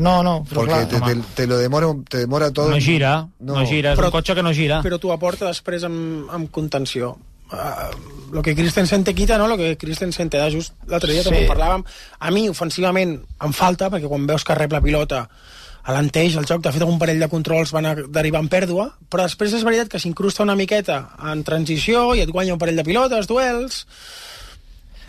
No, 0.00 0.22
no, 0.24 0.38
però 0.48 0.62
Porque 0.64 0.72
clar, 0.72 0.88
te, 0.88 1.00
te, 1.00 1.22
te 1.36 1.46
lo 1.46 1.58
demora, 1.60 1.90
te 2.08 2.22
demora 2.24 2.50
todo. 2.56 2.70
No 2.72 2.80
gira, 2.80 3.26
no, 3.38 3.58
no 3.58 3.66
gira, 3.68 3.92
és 3.92 3.98
Però- 3.98 4.08
un 4.08 4.14
cotxe 4.16 4.34
que 4.38 4.42
no 4.46 4.52
gira. 4.56 4.80
Però 4.82 4.96
t'ho 4.98 5.12
aporta 5.12 5.50
després 5.50 5.84
amb, 5.84 6.30
amb 6.32 6.48
contenció. 6.50 7.18
Uh, 7.50 7.90
lo 8.32 8.42
que 8.46 8.54
Christensen 8.54 9.02
te 9.04 9.12
quita, 9.12 9.36
no? 9.36 9.48
Lo 9.50 9.56
que 9.58 9.76
Christensen 9.76 10.30
te 10.30 10.38
da 10.38 10.48
just 10.54 10.72
l'altre 10.86 11.12
dia 11.12 11.22
Sí. 11.24 11.28
també 11.28 11.48
parlàvem. 11.48 11.84
A 12.20 12.30
mi, 12.30 12.48
ofensivament, 12.48 13.16
em 13.42 13.52
falta, 13.52 13.90
perquè 13.90 14.08
quan 14.08 14.24
veus 14.26 14.44
que 14.46 14.54
rep 14.54 14.72
la 14.72 14.80
pilota 14.80 15.24
alenteix 15.90 16.36
el 16.36 16.46
joc, 16.46 16.62
de 16.62 16.70
fet 16.72 16.82
algun 16.84 16.98
parell 17.00 17.18
de 17.18 17.28
controls 17.28 17.72
van 17.72 17.86
a 17.90 17.94
derivar 17.96 18.40
en 18.44 18.48
pèrdua, 18.52 18.90
però 19.10 19.24
després 19.26 19.52
és 19.56 19.64
veritat 19.64 19.88
que 19.88 19.98
s'incrusta 19.98 20.44
una 20.44 20.54
miqueta 20.54 21.10
en 21.32 21.42
transició 21.42 22.14
i 22.14 22.20
et 22.20 22.30
guanya 22.30 22.52
un 22.54 22.58
parell 22.62 22.76
de 22.76 22.84
pilotes, 22.84 23.26
duels... 23.26 23.86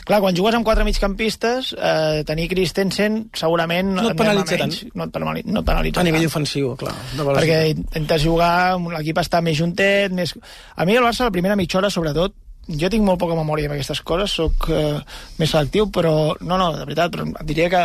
Clar, 0.08 0.20
quan 0.24 0.36
jugues 0.38 0.56
amb 0.58 0.66
quatre 0.66 0.86
migcampistes, 0.88 1.72
eh, 1.78 2.22
tenir 2.28 2.47
Christensen 2.52 3.20
segurament... 3.38 3.93
No 3.97 4.10
et 4.10 4.18
penalitza 4.18 4.58
menys. 4.58 4.84
No 4.95 5.06
et, 5.06 5.14
penali 5.14 5.43
no 5.45 5.62
et 5.62 5.68
penalitza 5.68 6.02
A 6.02 6.06
nivell 6.08 6.26
tant. 6.26 6.34
ofensiu, 6.34 6.76
clar. 6.80 6.95
De 7.18 7.26
perquè 7.28 7.60
intentes 7.76 8.24
jugar, 8.26 8.80
l'equip 8.97 9.22
està 9.22 9.43
més 9.45 9.60
juntet, 9.60 10.14
més... 10.16 10.34
A 10.76 10.88
mi 10.89 10.97
el 10.97 11.06
Barça, 11.06 11.28
la 11.30 11.36
primera 11.36 11.60
mitja 11.60 11.80
hora, 11.80 11.93
sobretot, 11.93 12.34
jo 12.68 12.89
tinc 12.93 13.04
molt 13.06 13.20
poca 13.22 13.36
memòria 13.38 13.70
amb 13.70 13.76
aquestes 13.76 14.02
coses, 14.06 14.36
sóc 14.38 14.70
eh, 14.74 14.99
més 15.41 15.49
selectiu, 15.49 15.89
però 15.93 16.14
no, 16.39 16.58
no, 16.58 16.72
de 16.76 16.86
veritat, 16.86 17.14
però 17.14 17.26
diria 17.47 17.70
que 17.74 17.82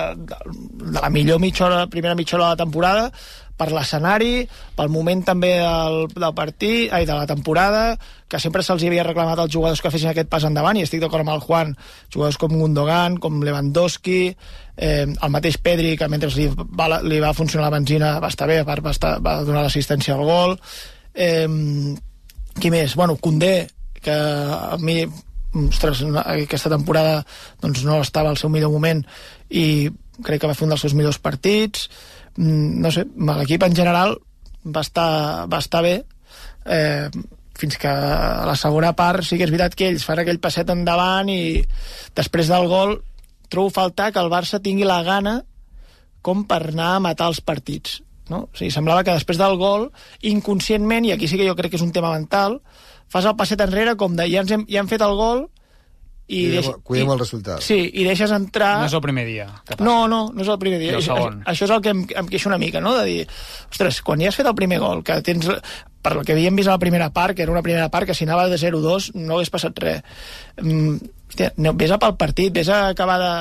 la 0.99 1.11
millor 1.12 1.41
mitja 1.43 1.67
hora, 1.67 1.87
primera 1.93 2.17
mitja 2.19 2.37
hora 2.37 2.51
de 2.51 2.55
la 2.55 2.64
temporada, 2.64 3.11
per 3.57 3.70
l'escenari, 3.72 4.46
pel 4.76 4.90
moment 4.92 5.22
també 5.24 5.54
del, 5.59 6.07
del 6.12 6.34
partit, 6.36 6.92
ai, 6.92 7.07
de 7.09 7.16
la 7.16 7.26
temporada, 7.28 7.96
que 8.28 8.40
sempre 8.42 8.64
se'ls 8.66 8.84
havia 8.84 9.04
reclamat 9.07 9.40
als 9.42 9.52
jugadors 9.54 9.80
que 9.80 9.92
fessin 9.92 10.12
aquest 10.12 10.30
pas 10.32 10.44
endavant, 10.44 10.76
i 10.76 10.84
estic 10.84 11.00
d'acord 11.02 11.24
amb 11.24 11.34
el 11.34 11.44
Juan, 11.44 11.72
jugadors 12.12 12.38
com 12.42 12.57
Gundogan, 12.57 13.20
com 13.22 13.40
Lewandowski, 13.46 14.20
eh, 14.76 15.07
el 15.07 15.32
mateix 15.32 15.61
Pedri, 15.62 15.94
que 15.96 16.09
mentre 16.12 16.30
li 16.36 16.50
va, 16.52 17.00
li 17.02 17.22
va 17.22 17.34
funcionar 17.36 17.70
la 17.70 17.76
benzina 17.78 18.16
va 18.20 18.32
estar 18.32 18.48
bé, 18.50 18.61
a 18.61 18.68
part 18.68 18.84
va, 18.84 18.92
estar, 18.96 19.16
va 19.24 19.38
donar 19.46 19.64
l'assistència 19.64 20.16
al 20.16 20.26
gol. 20.28 20.59
Eh, 21.14 21.48
qui 22.61 22.72
més? 22.72 22.96
Bueno, 22.96 23.16
Condé, 23.20 23.68
que 24.02 24.12
a 24.12 24.76
mi 24.78 25.00
ostres, 25.57 26.02
aquesta 26.24 26.70
temporada 26.72 27.22
doncs, 27.62 27.84
no 27.86 28.00
estava 28.02 28.30
al 28.30 28.40
seu 28.40 28.50
millor 28.52 28.72
moment 28.74 29.02
i 29.48 29.88
crec 30.24 30.42
que 30.42 30.50
va 30.50 30.57
fer 30.57 30.66
un 30.66 30.74
dels 30.74 30.84
seus 30.84 30.94
millors 30.96 31.18
partits 31.22 31.88
no 32.37 32.93
sé, 32.93 33.07
l'equip 33.07 33.64
en 33.66 33.74
general 33.76 34.16
va 34.66 34.82
estar, 34.84 35.47
va 35.49 35.61
estar 35.62 35.82
bé 35.84 35.97
eh, 36.66 37.09
fins 37.57 37.78
que 37.80 37.89
a 37.89 38.45
la 38.47 38.57
segona 38.61 38.93
part 38.97 39.24
sí 39.24 39.39
que 39.39 39.47
és 39.47 39.53
veritat 39.53 39.76
que 39.78 39.89
ells 39.89 40.05
fan 40.05 40.20
aquell 40.20 40.41
passet 40.43 40.70
endavant 40.72 41.30
i 41.32 41.62
després 42.16 42.51
del 42.53 42.68
gol 42.68 42.99
trobo 43.49 43.72
faltar 43.72 44.11
que 44.12 44.20
el 44.20 44.32
Barça 44.32 44.61
tingui 44.62 44.84
la 44.89 45.03
gana 45.07 45.39
com 46.26 46.45
per 46.49 46.62
anar 46.68 46.97
a 46.97 47.03
matar 47.03 47.30
els 47.32 47.41
partits 47.41 48.01
no? 48.28 48.47
o 48.51 48.57
sigui, 48.59 48.72
semblava 48.74 49.05
que 49.07 49.14
després 49.14 49.39
del 49.41 49.57
gol 49.61 49.89
inconscientment, 50.26 51.07
i 51.07 51.14
aquí 51.14 51.28
sí 51.30 51.39
que 51.39 51.47
jo 51.49 51.57
crec 51.57 51.72
que 51.72 51.80
és 51.80 51.87
un 51.87 51.95
tema 51.95 52.12
mental 52.12 52.61
fas 53.12 53.24
el 53.24 53.37
passet 53.39 53.62
enrere 53.62 53.97
com 53.97 54.16
de 54.18 54.26
ja, 54.28 54.43
ens 54.43 54.53
hem, 54.53 54.66
ja 54.68 54.82
hem 54.82 54.91
fet 54.91 55.05
el 55.07 55.14
gol 55.16 55.47
i 56.29 56.41
Cuidemos, 56.47 56.66
deix- 56.66 56.83
cuidemos 56.83 57.12
i- 57.12 57.14
el 57.14 57.20
resultado. 57.20 57.61
Sí, 57.62 57.91
i 57.95 58.05
deixes 58.05 58.31
entrar... 58.35 58.81
No 58.81 58.87
és 58.87 58.95
el 58.99 59.01
primer 59.05 59.27
dia. 59.27 59.47
Que 59.64 59.77
passa. 59.77 59.85
No, 59.85 60.09
no, 60.09 60.31
no 60.35 60.43
és 60.43 60.49
el 60.49 60.59
primer 60.59 60.81
dia. 60.81 60.93
el 60.97 60.99
Això, 60.99 61.14
segon. 61.14 61.43
això 61.45 61.64
és 61.68 61.70
el 61.77 61.83
que 61.85 61.93
em, 61.95 62.07
em 62.22 62.27
queixo 62.33 62.49
una 62.49 62.59
mica, 62.59 62.81
no? 62.81 62.95
De 62.99 63.05
dir, 63.07 63.29
ostres, 63.70 64.01
quan 64.03 64.18
ja 64.20 64.29
has 64.33 64.37
fet 64.41 64.47
el 64.47 64.55
primer 64.59 64.81
gol, 64.83 65.05
que 65.07 65.20
tens... 65.22 65.47
Per 66.07 66.12
el 66.14 66.24
que 66.24 66.35
havíem 66.37 66.55
vist 66.55 66.68
a 66.70 66.74
la 66.77 66.79
primera 66.79 67.09
part, 67.11 67.35
que 67.35 67.43
era 67.43 67.51
una 67.51 67.62
primera 67.66 67.89
part 67.91 68.07
que 68.07 68.14
si 68.14 68.22
anava 68.22 68.45
de 68.49 68.55
0-2 68.62 69.09
no 69.18 69.35
hagués 69.41 69.51
passat 69.51 69.79
res. 69.83 70.03
Mm, 70.62 71.01
hòstia, 71.33 71.49
no, 71.59 71.72
vés 71.74 71.91
a 71.91 71.99
pel 71.99 72.14
partit, 72.14 72.53
vés 72.55 72.68
a 72.70 72.89
acabar 72.93 73.16
de 73.18 73.33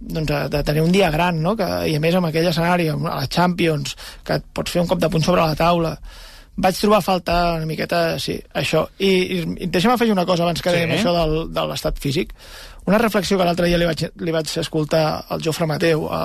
doncs, 0.00 0.26
de, 0.26 0.40
de 0.50 0.62
tenir 0.66 0.82
un 0.82 0.90
dia 0.90 1.12
gran, 1.14 1.38
no? 1.40 1.54
Que, 1.56 1.68
i 1.86 1.94
a 1.94 2.00
més 2.02 2.14
amb 2.18 2.26
aquell 2.26 2.48
escenari, 2.50 2.88
amb 2.90 3.06
la 3.06 3.28
Champions, 3.30 3.94
que 4.26 4.40
et 4.40 4.48
pots 4.52 4.74
fer 4.74 4.82
un 4.82 4.88
cop 4.90 4.98
de 4.98 5.08
punt 5.14 5.22
sobre 5.22 5.46
la 5.46 5.54
taula. 5.54 5.94
Vaig 6.56 6.78
trobar 6.80 6.98
a 7.02 7.04
faltar 7.04 7.38
una 7.58 7.66
miqueta, 7.68 8.18
sí, 8.22 8.38
això. 8.56 8.86
I, 8.98 9.10
i, 9.36 9.66
deixa'm 9.68 9.92
afegir 9.92 10.14
una 10.14 10.24
cosa 10.24 10.46
abans 10.46 10.62
que 10.64 10.70
Sí. 10.72 10.76
dèiem 10.78 10.94
això 10.96 11.12
del, 11.12 11.34
de 11.52 11.64
l'estat 11.68 11.98
físic. 12.00 12.32
Una 12.86 12.98
reflexió 13.02 13.36
que 13.36 13.44
l'altre 13.44 13.66
dia 13.66 13.76
li 13.76 13.84
vaig, 13.88 14.06
li 14.22 14.32
vaig 14.32 14.52
escoltar 14.62 15.26
al 15.28 15.42
Jofre 15.44 15.66
Mateu 15.66 16.06
a, 16.08 16.22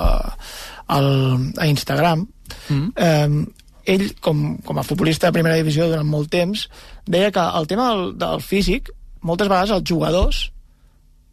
al, 0.86 1.10
a 1.58 1.66
Instagram. 1.66 2.24
Mm. 2.68 2.88
Eh, 2.96 3.92
ell, 3.92 4.06
com, 4.20 4.56
com 4.64 4.78
a 4.78 4.86
futbolista 4.86 5.28
de 5.28 5.36
primera 5.36 5.58
divisió 5.58 5.88
durant 5.90 6.08
molt 6.08 6.30
temps, 6.30 6.68
deia 7.04 7.32
que 7.34 7.44
el 7.58 7.66
tema 7.66 7.90
del, 7.90 8.16
del 8.16 8.40
físic, 8.40 8.92
moltes 9.20 9.50
vegades 9.50 9.74
els 9.74 9.84
jugadors, 9.88 10.44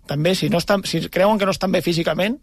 també, 0.10 0.34
si, 0.36 0.50
no 0.50 0.58
estan, 0.58 0.84
si 0.90 1.04
creuen 1.08 1.38
que 1.38 1.46
no 1.46 1.54
estan 1.54 1.72
bé 1.72 1.84
físicament, 1.86 2.40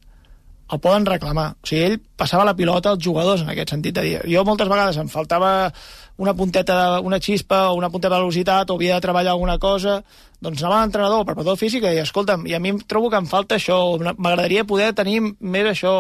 el 0.73 0.81
poden 0.83 1.07
reclamar. 1.07 1.53
O 1.63 1.69
sigui, 1.69 1.83
ell 1.91 2.01
passava 2.19 2.47
la 2.47 2.57
pilota 2.59 2.91
als 2.95 3.03
jugadors 3.03 3.43
en 3.43 3.51
aquest 3.53 3.75
sentit 3.75 3.95
de 3.95 4.03
dir. 4.07 4.17
Jo 4.31 4.43
moltes 4.47 4.71
vegades 4.71 4.99
em 4.99 5.11
faltava 5.11 5.73
una 6.17 6.35
punteta, 6.35 7.01
una 7.01 7.21
xispa 7.21 7.71
o 7.71 7.77
una 7.77 7.91
punteta 7.91 8.15
de 8.15 8.21
velocitat 8.23 8.71
o 8.71 8.77
havia 8.77 8.97
de 8.97 9.05
treballar 9.05 9.35
alguna 9.35 9.59
cosa, 9.59 9.99
doncs 10.41 10.63
anava 10.63 10.81
l'entrenador, 10.83 11.21
el 11.21 11.29
preparador 11.29 11.59
físic 11.61 11.85
i 11.85 12.01
escolta'm, 12.01 12.47
i 12.49 12.55
a 12.57 12.61
mi 12.61 12.73
em 12.73 12.81
trobo 12.89 13.11
que 13.13 13.21
em 13.21 13.29
falta 13.29 13.57
això, 13.57 13.79
m'agradaria 14.01 14.65
poder 14.65 14.93
tenir 14.97 15.21
més 15.41 15.69
això, 15.73 15.93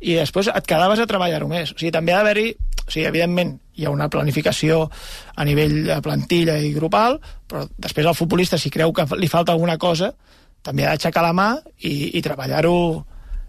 i 0.00 0.16
després 0.16 0.48
et 0.52 0.68
quedaves 0.68 1.00
a 1.00 1.08
treballar-ho 1.08 1.48
més. 1.48 1.72
O 1.72 1.78
sigui, 1.78 1.92
també 1.92 2.12
ha 2.12 2.22
d'haver-hi, 2.22 2.50
o 2.84 2.90
sigui, 2.90 3.06
evidentment, 3.08 3.54
hi 3.76 3.86
ha 3.86 3.92
una 3.92 4.08
planificació 4.08 4.84
a 5.34 5.44
nivell 5.44 5.80
de 5.88 6.00
plantilla 6.04 6.58
i 6.60 6.72
grupal, 6.76 7.18
però 7.48 7.64
després 7.76 8.06
el 8.06 8.16
futbolista, 8.16 8.60
si 8.60 8.72
creu 8.72 8.92
que 8.92 9.06
li 9.18 9.28
falta 9.28 9.52
alguna 9.52 9.76
cosa, 9.78 10.12
també 10.64 10.86
ha 10.86 10.94
d'aixecar 10.94 11.24
la 11.24 11.34
mà 11.36 11.48
i, 11.84 12.16
i 12.16 12.22
treballar-ho 12.24 12.76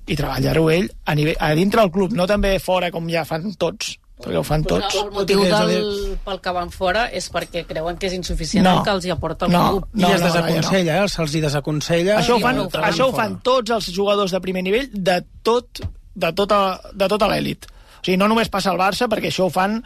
i 0.06 0.16
treballar-ho 0.16 0.68
ell 0.70 0.90
a, 1.06 1.16
nivell, 1.18 1.38
a 1.42 1.54
dintre 1.58 1.82
del 1.82 1.92
club, 1.94 2.14
no 2.14 2.28
també 2.30 2.58
fora 2.62 2.92
com 2.94 3.08
ja 3.10 3.24
fan 3.26 3.56
tots, 3.58 3.96
perquè 4.22 4.38
ho 4.40 4.44
fan 4.48 4.64
tots. 4.64 4.96
El 4.96 5.12
motiu 5.12 5.42
del, 5.44 6.18
pel 6.24 6.40
que 6.42 6.54
van 6.56 6.70
fora 6.72 7.08
és 7.12 7.28
perquè 7.34 7.66
creuen 7.68 7.98
que 8.00 8.08
és 8.08 8.14
insuficient 8.16 8.64
No. 8.66 8.78
el 8.80 8.84
que 8.86 8.94
els 8.96 9.06
hi 9.06 9.12
aporta 9.12 9.46
el 9.46 9.52
No, 9.52 9.64
club. 9.70 9.88
no, 9.94 10.08
I 10.10 10.14
es 10.14 10.22
no, 10.22 10.28
desaconsella, 10.28 11.04
eh? 11.04 11.10
Se'ls 11.10 11.36
hi 11.36 11.42
desaconsella. 11.42 12.18
Això 12.22 12.38
ho 12.38 12.40
fan, 12.40 12.56
no 12.56 12.66
ho 12.66 12.70
fan 12.70 12.84
això 12.90 13.10
ho 13.10 13.14
fan 13.16 13.40
tots 13.44 13.72
els 13.72 13.92
jugadors 13.94 14.32
de 14.32 14.40
primer 14.42 14.64
nivell 14.64 14.90
de 14.94 15.22
tot 15.44 15.82
de 16.16 16.32
tota, 16.32 16.80
de 16.94 17.08
tota 17.12 17.28
l'elit. 17.28 17.66
O 17.68 18.06
sigui, 18.06 18.18
no 18.18 18.28
només 18.32 18.48
passa 18.50 18.72
al 18.72 18.78
Barça, 18.80 19.10
perquè 19.12 19.28
això 19.34 19.50
ho 19.50 19.52
fan 19.52 19.82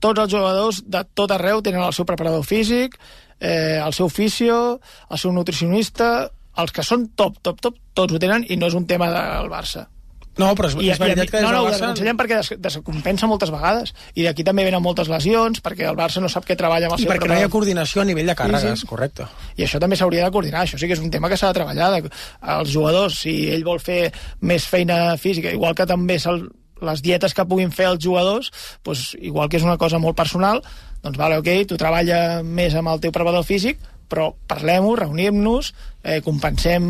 tots 0.00 0.20
els 0.20 0.30
jugadors 0.32 0.82
de 0.86 1.04
tot 1.14 1.30
arreu, 1.30 1.60
tenen 1.62 1.82
el 1.84 1.92
seu 1.92 2.04
preparador 2.08 2.42
físic, 2.44 2.96
eh, 3.40 3.80
el 3.84 3.92
seu 3.92 4.08
fisio, 4.08 4.80
el 5.10 5.18
seu 5.18 5.32
nutricionista, 5.32 6.30
els 6.56 6.72
que 6.72 6.82
són 6.86 7.08
top, 7.16 7.36
top, 7.42 7.60
top, 7.60 7.76
tots 7.94 8.12
ho 8.14 8.18
tenen 8.22 8.44
i 8.48 8.56
no 8.56 8.66
és 8.70 8.74
un 8.74 8.86
tema 8.86 9.08
del 9.10 9.48
Barça. 9.50 9.88
No, 10.36 10.48
però 10.58 10.66
és, 10.66 10.74
I, 10.82 10.88
és 10.90 10.98
veritat 10.98 11.30
que 11.30 11.36
des 11.38 11.44
no, 11.46 11.52
no, 11.52 11.60
ho 11.62 11.66
Barça... 11.68 11.76
desaconsellem 11.78 12.16
perquè 12.18 12.38
des, 12.40 12.48
descompensa 12.64 13.28
moltes 13.30 13.52
vegades 13.54 13.92
i 14.18 14.24
d'aquí 14.26 14.42
també 14.46 14.64
venen 14.66 14.82
moltes 14.82 15.08
lesions 15.12 15.60
perquè 15.62 15.86
el 15.90 15.96
Barça 15.98 16.20
no 16.24 16.28
sap 16.32 16.44
què 16.48 16.56
treballa 16.58 16.88
amb 16.90 16.96
el 16.96 17.00
I 17.00 17.06
seu 17.06 17.12
perquè 17.12 17.28
no 17.30 17.36
hi 17.38 17.44
ha 17.46 17.52
coordinació 17.52 18.02
a 18.02 18.08
nivell 18.08 18.26
de 18.26 18.34
càrregues, 18.34 18.80
Sí, 18.80 18.82
sí. 18.82 18.90
correcte. 18.90 19.28
i 19.56 19.62
això 19.68 19.78
també 19.78 19.94
s'hauria 20.00 20.24
de 20.26 20.32
coordinar, 20.34 20.64
això 20.66 20.78
sí 20.80 20.86
que 20.90 20.94
és 20.98 21.04
un 21.04 21.10
tema 21.14 21.28
que 21.30 21.36
s'ha 21.38 21.52
de 21.52 21.58
treballar, 21.60 21.92
de, 21.94 22.10
els 22.58 22.72
jugadors, 22.74 23.20
si 23.22 23.36
ell 23.54 23.62
vol 23.64 23.78
fer 23.80 24.12
més 24.40 24.66
feina 24.66 25.16
física, 25.16 25.52
igual 25.54 25.74
que 25.78 25.86
també 25.86 26.18
se'l- 26.18 26.48
les 26.84 27.00
dietes 27.00 27.32
que 27.32 27.44
puguin 27.46 27.70
fer 27.72 27.86
els 27.92 28.02
jugadors, 28.02 28.50
doncs, 28.84 29.14
igual 29.22 29.48
que 29.48 29.56
és 29.56 29.62
una 29.64 29.78
cosa 29.78 29.98
molt 30.02 30.16
personal, 30.18 30.60
doncs 31.04 31.16
vale, 31.16 31.38
ok, 31.38 31.48
tu 31.70 31.78
treballa 31.80 32.42
més 32.42 32.74
amb 32.74 32.88
el 32.90 33.00
teu 33.00 33.12
preparador 33.14 33.44
físic, 33.46 33.78
però 34.08 34.30
parlem-ho, 34.50 34.94
reunim-nos, 34.98 35.72
eh, 36.02 36.20
compensem 36.24 36.84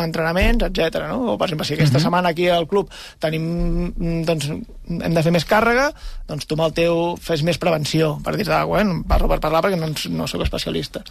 entrenaments, 0.00 0.64
etc. 0.68 1.02
No? 1.10 1.34
O, 1.34 1.36
per 1.38 1.48
exemple, 1.48 1.66
si 1.68 1.74
aquesta 1.76 2.00
setmana 2.02 2.32
aquí 2.32 2.48
al 2.48 2.68
club 2.70 2.90
tenim, 3.22 4.22
doncs, 4.26 4.48
hem 4.50 5.16
de 5.16 5.24
fer 5.26 5.34
més 5.34 5.46
càrrega, 5.48 5.90
doncs 6.30 6.46
tu 6.46 6.58
amb 6.58 6.68
el 6.68 6.74
teu 6.78 7.02
fes 7.20 7.44
més 7.46 7.60
prevenció, 7.62 8.14
per 8.24 8.36
dir-te, 8.38 8.54
ah, 8.56 8.64
bueno, 8.70 9.00
parlo 9.08 9.30
per 9.30 9.40
parlar 9.42 9.64
perquè 9.66 9.80
no, 9.80 9.90
no 10.16 10.30
sóc 10.30 10.46
especialista. 10.46 11.04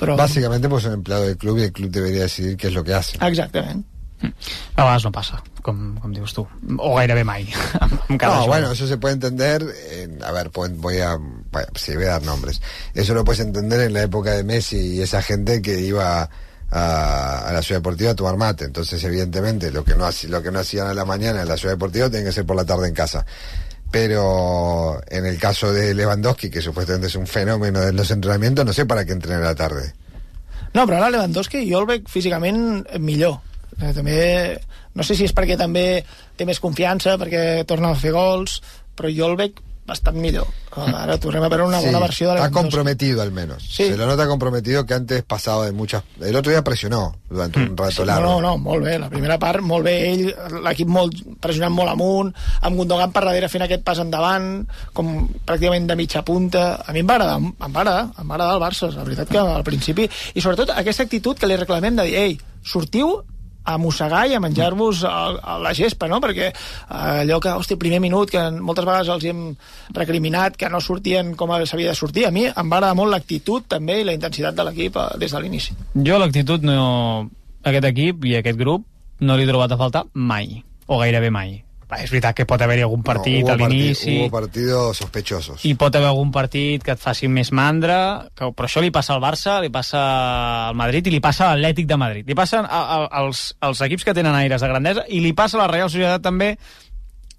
Però... 0.00 0.18
Básicamente, 0.20 0.68
pues 0.68 0.84
un 0.86 1.00
empleado 1.00 1.26
del 1.30 1.38
club 1.38 1.58
y 1.58 1.70
el 1.70 1.72
club 1.72 1.90
debería 1.90 2.22
decidir 2.22 2.56
qué 2.56 2.68
es 2.68 2.74
lo 2.74 2.84
que 2.84 2.94
hace. 2.94 3.18
Exactament. 3.20 3.86
A 4.76 4.82
vegades 4.84 5.04
no 5.04 5.12
passa, 5.12 5.42
com, 5.62 5.94
com 6.00 6.12
dius 6.12 6.32
tu. 6.34 6.46
O 6.78 6.94
gairebé 6.96 7.24
mai. 7.24 7.46
amb 7.80 8.18
cada 8.18 8.34
No, 8.36 8.42
jugador. 8.44 8.48
bueno, 8.48 8.72
eso 8.72 8.86
se 8.86 8.96
puede 8.98 9.14
entender. 9.14 9.64
en- 9.92 10.22
a 10.22 10.32
ver, 10.32 10.50
pueden- 10.50 10.80
voy 10.80 10.98
a. 10.98 11.16
bueno, 11.16 11.68
sí, 11.74 11.94
voy 11.94 12.04
a 12.04 12.18
dar 12.18 12.22
nombres. 12.22 12.60
Eso 12.94 13.14
lo 13.14 13.24
puedes 13.24 13.40
entender 13.40 13.80
en 13.80 13.92
la 13.92 14.02
época 14.02 14.32
de 14.32 14.44
Messi 14.44 14.96
y 14.96 15.02
esa 15.02 15.22
gente 15.22 15.60
que 15.62 15.80
iba 15.80 16.28
a, 16.70 17.38
a 17.48 17.52
la 17.52 17.62
ciudad 17.62 17.80
deportiva 17.80 18.10
a 18.12 18.14
tomar 18.14 18.36
mate. 18.36 18.64
Entonces, 18.64 19.02
evidentemente, 19.04 19.70
lo 19.70 19.84
que 19.84 19.94
no 19.94 20.08
lo 20.28 20.42
que 20.42 20.50
no 20.50 20.58
hacían 20.58 20.86
a 20.88 20.94
la 20.94 21.04
mañana 21.04 21.42
en 21.42 21.48
la 21.48 21.56
ciudad 21.56 21.74
deportiva 21.74 22.10
tiene 22.10 22.24
que 22.26 22.32
ser 22.32 22.44
por 22.46 22.56
la 22.56 22.64
tarde 22.64 22.88
en 22.88 22.94
casa. 22.94 23.24
Pero 23.90 25.00
en 25.08 25.24
el 25.24 25.38
caso 25.38 25.72
de 25.72 25.94
Lewandowski, 25.94 26.50
que 26.50 26.60
supuestamente 26.60 27.06
es 27.06 27.14
un 27.14 27.28
fenómeno 27.28 27.80
de 27.80 27.92
los 27.92 28.10
entrenamientos, 28.10 28.64
no 28.66 28.72
sé 28.72 28.86
para 28.86 29.04
qué 29.04 29.12
entrena 29.12 29.38
a 29.38 29.50
la 29.50 29.54
tarde. 29.54 29.94
No, 30.74 30.82
però 30.88 30.96
ara 30.98 31.10
Lewandowski 31.14 31.60
jo 31.70 31.78
el 31.84 31.86
veig 31.86 32.08
físicament 32.10 32.82
millor. 32.98 33.36
Eh, 33.80 33.92
També, 33.94 34.18
no 34.94 35.02
sé 35.02 35.14
si 35.18 35.24
és 35.24 35.34
perquè 35.34 35.56
també 35.58 36.04
té 36.36 36.46
més 36.46 36.60
confiança, 36.60 37.16
perquè 37.18 37.64
torna 37.66 37.90
a 37.90 37.98
fer 37.98 38.12
gols, 38.14 38.60
però 38.94 39.10
jo 39.10 39.30
el 39.32 39.36
veig 39.36 39.60
bastant 39.84 40.16
millor. 40.16 40.46
Ara 40.80 41.18
tornem 41.20 41.42
a 41.44 41.48
veure 41.52 41.66
una 41.66 41.78
Sí, 41.82 41.86
bona 41.90 41.98
versió 42.00 42.28
de 42.30 42.34
está 42.36 42.46
Lewandowski. 42.48 42.62
comprometido 42.62 43.20
al 43.20 43.32
menos. 43.32 43.62
Sí. 43.62 43.84
Se 43.90 43.96
lo 43.98 44.06
nota 44.06 44.26
comprometido 44.26 44.86
que 44.86 44.94
antes 44.94 45.22
pasaba 45.24 45.66
de 45.66 45.72
muchas. 45.72 46.02
El 46.22 46.34
otro 46.36 46.50
día 46.50 46.64
presionó 46.64 47.14
durante 47.28 47.58
un 47.60 47.76
rato 47.76 47.90
Sí, 48.00 48.04
largo. 48.06 48.26
no, 48.26 48.40
no, 48.40 48.56
molt 48.56 48.82
bé. 48.82 48.98
La 48.98 49.10
primera 49.10 49.38
part, 49.38 49.60
molt 49.60 49.84
bé. 49.84 50.10
Ell, 50.14 50.34
l'equip 50.64 50.88
molt, 50.88 51.12
pressionant 51.38 51.74
molt 51.76 51.90
amunt, 51.92 52.32
amb 52.62 52.76
Gundogan 52.80 53.12
per 53.12 53.26
darrere 53.26 53.50
fent 53.52 53.66
aquest 53.66 53.84
pas 53.84 54.00
endavant, 54.00 54.64
com 54.94 55.28
pràcticament 55.44 55.86
de 55.86 55.96
mitja 56.00 56.24
punta. 56.24 56.80
A 56.86 56.92
mi 56.96 57.00
em 57.04 57.06
va 57.12 57.18
agradar, 57.18 57.36
em 57.42 57.52
va 57.60 57.84
agradar, 57.84 58.08
em 58.18 58.24
va 58.30 58.34
agradar 58.38 58.54
el 58.56 58.64
Barça, 58.64 58.90
la 58.96 59.04
veritat 59.04 59.28
que 59.28 59.38
al 59.44 59.64
principi... 59.68 60.08
I 60.34 60.40
sobretot 60.40 60.72
aquesta 60.78 61.02
actitud 61.04 61.36
que 61.38 61.46
li 61.46 61.60
reclamem 61.60 62.00
de 62.00 62.08
dir, 62.08 62.16
ei, 62.24 62.38
sortiu 62.64 63.18
a 63.64 63.76
mossegar 63.80 64.26
i 64.28 64.36
a 64.36 64.40
menjar-vos 64.44 65.02
a, 65.08 65.14
a 65.40 65.58
la 65.62 65.72
gespa, 65.76 66.08
no? 66.10 66.20
Perquè 66.22 66.50
eh, 66.50 66.54
allò 67.24 67.40
que, 67.42 67.54
hòstia, 67.56 67.80
primer 67.80 68.00
minut, 68.04 68.30
que 68.32 68.42
moltes 68.60 68.86
vegades 68.86 69.12
els 69.14 69.26
hem 69.30 69.44
recriminat 69.96 70.58
que 70.60 70.70
no 70.72 70.82
sortien 70.84 71.34
com 71.38 71.54
s'havia 71.64 71.92
de 71.92 71.98
sortir, 71.98 72.26
a 72.28 72.32
mi 72.34 72.46
em 72.48 72.54
va 72.70 72.80
agradar 72.80 72.98
molt 72.98 73.12
l'actitud 73.14 73.66
també 73.68 74.00
i 74.00 74.08
la 74.08 74.16
intensitat 74.16 74.56
de 74.56 74.68
l'equip 74.68 74.98
eh, 75.00 75.08
des 75.20 75.32
de 75.32 75.42
l'inici. 75.44 75.76
Jo 75.94 76.20
l'actitud 76.20 76.66
no... 76.66 77.30
Aquest 77.64 77.86
equip 77.88 78.26
i 78.28 78.34
aquest 78.36 78.58
grup 78.60 78.82
no 79.24 79.38
li 79.38 79.46
he 79.46 79.48
trobat 79.48 79.72
a 79.72 79.78
faltar 79.80 80.02
mai, 80.12 80.58
o 80.84 80.98
gairebé 81.00 81.30
mai. 81.32 81.62
És 82.02 82.10
veritat 82.10 82.36
que 82.36 82.46
pot 82.48 82.60
haver-hi 82.60 82.82
algun 82.86 83.02
partit 83.06 83.44
No, 83.44 83.52
a 83.52 83.56
l'inici 83.56 84.16
Hubo 84.20 84.30
partidos 84.30 84.98
sospechosos. 85.02 85.64
i 85.64 85.74
pot 85.78 85.94
haver 85.94 86.08
algun 86.08 86.30
partit 86.32 86.82
que 86.82 86.94
et 86.96 87.00
faci 87.00 87.28
més 87.28 87.52
mandra, 87.52 88.28
que, 88.34 88.50
però 88.54 88.68
això 88.68 88.82
li 88.82 88.90
passa 88.94 89.14
al 89.14 89.22
Barça, 89.22 89.60
li 89.62 89.70
passa 89.70 90.00
al 90.68 90.78
Madrid 90.78 91.06
i 91.06 91.14
li 91.14 91.20
passa 91.20 91.50
a 91.50 91.54
l'Atlètic 91.54 91.86
de 91.86 91.96
Madrid. 92.00 92.26
Li 92.28 92.34
passa 92.34 92.64
a, 92.64 92.80
a, 92.80 92.98
als, 93.20 93.54
als 93.60 93.80
equips 93.86 94.04
que 94.04 94.14
tenen 94.14 94.34
aires 94.34 94.60
de 94.60 94.68
grandesa 94.68 95.04
i 95.08 95.20
li 95.20 95.32
passa 95.32 95.58
a 95.58 95.64
la 95.66 95.70
Real 95.70 95.90
Societat 95.90 96.22
també 96.24 96.56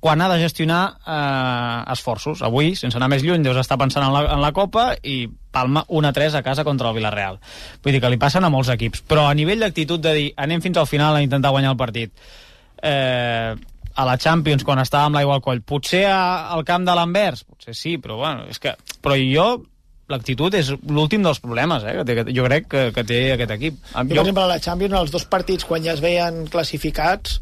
quan 0.06 0.22
ha 0.22 0.28
de 0.30 0.38
gestionar 0.38 1.00
eh, 1.02 1.92
esforços. 1.92 2.44
Avui, 2.46 2.76
sense 2.78 3.00
anar 3.00 3.08
més 3.10 3.24
lluny, 3.26 3.42
deus 3.42 3.58
estar 3.58 3.78
pensant 3.82 4.06
en 4.06 4.14
la, 4.14 4.20
en 4.36 4.42
la 4.44 4.52
Copa 4.54 4.92
i 5.02 5.24
palma 5.26 5.82
1-3 5.90 6.36
a 6.38 6.44
casa 6.46 6.64
contra 6.68 6.92
el 6.92 6.98
Villarreal. 7.00 7.40
Vull 7.82 7.96
dir 7.96 8.02
que 8.04 8.12
li 8.14 8.20
passen 8.22 8.46
a 8.46 8.52
molts 8.54 8.70
equips. 8.70 9.02
Però 9.10 9.24
a 9.26 9.34
nivell 9.34 9.64
d'actitud 9.66 10.04
de 10.04 10.14
dir 10.14 10.28
anem 10.38 10.62
fins 10.62 10.78
al 10.78 10.86
final 10.86 11.16
a 11.18 11.24
intentar 11.26 11.50
guanyar 11.56 11.72
el 11.74 11.80
partit, 11.80 12.14
eh, 12.84 13.56
a 13.96 14.06
la 14.08 14.18
Champions 14.20 14.66
quan 14.68 14.82
estava 14.84 15.08
amb 15.10 15.18
l'aigua 15.18 15.38
al 15.40 15.44
coll, 15.46 15.64
potser 15.64 16.04
a, 16.10 16.52
al 16.56 16.66
camp 16.68 16.86
de 16.88 16.96
l'Anvers, 16.98 17.46
potser 17.48 17.76
sí, 17.78 17.96
però 18.02 18.20
bueno, 18.20 18.46
és 18.52 18.60
que... 18.60 18.76
Però 19.04 19.16
jo 19.20 19.48
l'actitud 20.12 20.54
és 20.54 20.70
l'últim 20.92 21.24
dels 21.26 21.40
problemes, 21.42 21.86
eh, 21.88 21.96
que 21.98 22.06
té, 22.06 22.34
jo 22.36 22.46
crec 22.46 22.68
que, 22.70 22.84
que 22.94 23.04
té 23.08 23.20
aquest 23.34 23.54
equip. 23.56 23.78
Jo, 23.88 24.04
per 24.12 24.20
exemple, 24.20 24.44
a 24.44 24.52
la 24.52 24.60
Champions, 24.62 24.98
els 25.00 25.14
dos 25.16 25.26
partits, 25.32 25.66
quan 25.66 25.86
ja 25.86 25.96
es 25.96 26.04
veien 26.04 26.44
classificats, 26.52 27.40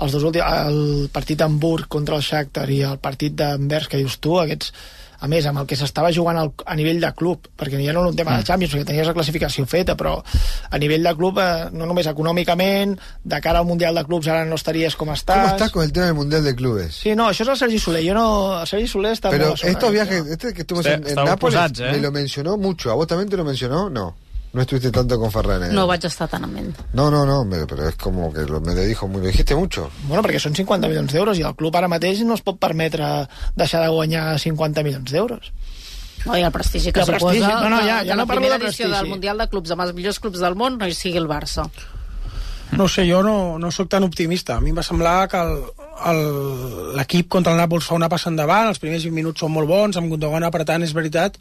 els 0.00 0.16
dos 0.16 0.24
últims, 0.24 0.46
el 0.48 1.10
partit 1.12 1.38
d'Hamburg 1.38 1.90
contra 1.92 2.16
el 2.18 2.24
Shakhtar 2.24 2.66
i 2.72 2.80
el 2.88 2.98
partit 3.02 3.36
d'Anvers, 3.38 3.90
que 3.90 4.00
dius 4.00 4.18
tu, 4.24 4.38
aquests, 4.40 4.72
a 5.20 5.28
més, 5.28 5.46
amb 5.46 5.60
el 5.60 5.66
que 5.68 5.76
s'estava 5.76 6.10
jugant 6.16 6.38
al, 6.40 6.52
a 6.64 6.76
nivell 6.78 7.00
de 7.02 7.10
club, 7.16 7.50
perquè 7.60 7.76
ja 7.80 7.92
no 7.92 8.04
era 8.04 8.12
un 8.12 8.16
tema 8.16 8.38
de 8.38 8.46
Champions, 8.48 8.72
perquè 8.72 8.88
tenies 8.88 9.10
la 9.10 9.14
classificació 9.16 9.66
feta, 9.68 9.96
però 10.00 10.16
a 10.20 10.80
nivell 10.80 11.04
de 11.04 11.12
club, 11.18 11.40
eh, 11.42 11.68
no 11.76 11.88
només 11.88 12.08
econòmicament, 12.08 12.96
de 13.24 13.40
cara 13.44 13.60
al 13.60 13.68
Mundial 13.68 14.00
de 14.00 14.04
Clubs 14.08 14.30
ara 14.32 14.46
no 14.48 14.56
estaries 14.56 14.96
com 14.96 15.12
estàs... 15.12 15.44
¿Cómo 15.44 15.56
estás 15.56 15.70
con 15.70 15.84
el 15.84 15.92
tema 15.92 16.06
del 16.06 16.14
Mundial 16.14 16.44
de 16.44 16.54
Clubes? 16.56 17.02
Sí, 17.04 17.14
no, 17.14 17.28
això 17.28 17.44
és 17.44 17.52
el 17.52 17.60
Sergi 17.60 17.82
Soler. 17.82 18.02
Jo 18.06 18.16
no... 18.16 18.26
El 18.62 18.66
Sergi 18.70 18.88
Soler 18.88 19.12
està 19.18 19.32
sobre 19.32 19.52
estos 19.74 19.92
viajes, 19.92 20.26
este 20.26 20.54
que 20.54 20.64
estuvimos 20.64 20.86
en, 20.86 21.06
en 21.06 21.14
Nápoles, 21.14 21.38
posats, 21.40 21.80
¿eh? 21.80 21.92
me 21.92 22.00
lo 22.00 22.12
mencionó 22.12 22.56
mucho. 22.56 22.90
¿A 22.90 22.94
vos 22.94 23.06
también 23.06 23.28
te 23.28 23.36
lo 23.36 23.44
mencionó? 23.44 23.88
No. 23.90 24.14
No 24.52 24.62
estuviste 24.62 24.90
tanto 24.90 25.18
con 25.18 25.30
Ferran. 25.30 25.62
eh. 25.62 25.68
No 25.72 25.86
vaig 25.86 26.04
estar 26.04 26.26
tan 26.28 26.42
amb 26.44 26.56
ell. 26.58 26.72
No, 26.92 27.08
no, 27.10 27.24
no, 27.24 27.44
me- 27.44 27.66
pero 27.66 27.88
es 27.88 27.94
como 27.94 28.32
que 28.32 28.40
lo, 28.42 28.60
me 28.60 28.74
lo 28.74 28.82
dijo 28.82 29.06
muy, 29.06 29.20
lo 29.20 29.28
dijiste 29.28 29.54
mucho. 29.54 29.90
Bueno, 30.08 30.22
perquè 30.24 30.40
són 30.40 30.54
50 30.56 30.88
milions 30.88 31.12
d'euros 31.12 31.38
i 31.38 31.42
el 31.46 31.54
club 31.54 31.76
ara 31.76 31.86
mateix 31.88 32.24
no 32.26 32.34
es 32.34 32.42
pot 32.42 32.58
permetre 32.58 33.28
deixar 33.54 33.82
de 33.84 33.88
guanyar 33.94 34.38
50 34.40 34.82
milions 34.82 35.10
d'euros. 35.12 35.52
No, 36.26 36.36
i 36.36 36.42
el 36.42 36.50
prestigi 36.52 36.90
que 36.92 37.00
El 37.00 37.06
suposa 37.06 37.26
prestigi. 37.30 37.46
No, 37.46 37.70
no, 37.70 37.78
ja- 37.80 38.02
ja 38.04 38.14
la 38.14 38.16
no 38.16 38.26
parlo 38.26 38.40
primera 38.42 38.58
de 38.58 38.64
edició 38.66 38.86
prestigi. 38.86 38.98
del 39.04 39.08
Mundial 39.14 39.38
de 39.38 39.48
Clubs 39.48 39.70
amb 39.70 39.82
els 39.82 39.94
millors 39.94 40.18
clubs 40.20 40.40
del 40.40 40.54
món 40.56 40.76
no 40.78 40.86
hi 40.86 40.94
sigui 40.94 41.16
el 41.18 41.28
Barça. 41.28 41.70
No 42.72 42.86
sé, 42.88 43.02
jo 43.10 43.22
no, 43.22 43.58
no 43.58 43.70
sóc 43.70 43.88
tan 43.88 44.02
optimista. 44.04 44.56
A 44.56 44.60
mi 44.60 44.70
em 44.70 44.76
va 44.78 44.82
semblar 44.82 45.28
que 45.28 45.38
l'equip 46.98 47.28
contra 47.28 47.52
el 47.54 47.58
Nàpols 47.60 47.86
fa 47.86 47.96
una 47.98 48.08
passa 48.08 48.30
endavant, 48.30 48.68
els 48.70 48.78
primers 48.82 49.02
20 49.06 49.14
minuts 49.16 49.40
són 49.42 49.52
molt 49.52 49.68
bons, 49.68 49.96
amb 49.98 50.10
Gundogan 50.12 50.44
apretant, 50.46 50.82
és 50.86 50.92
veritat, 50.96 51.36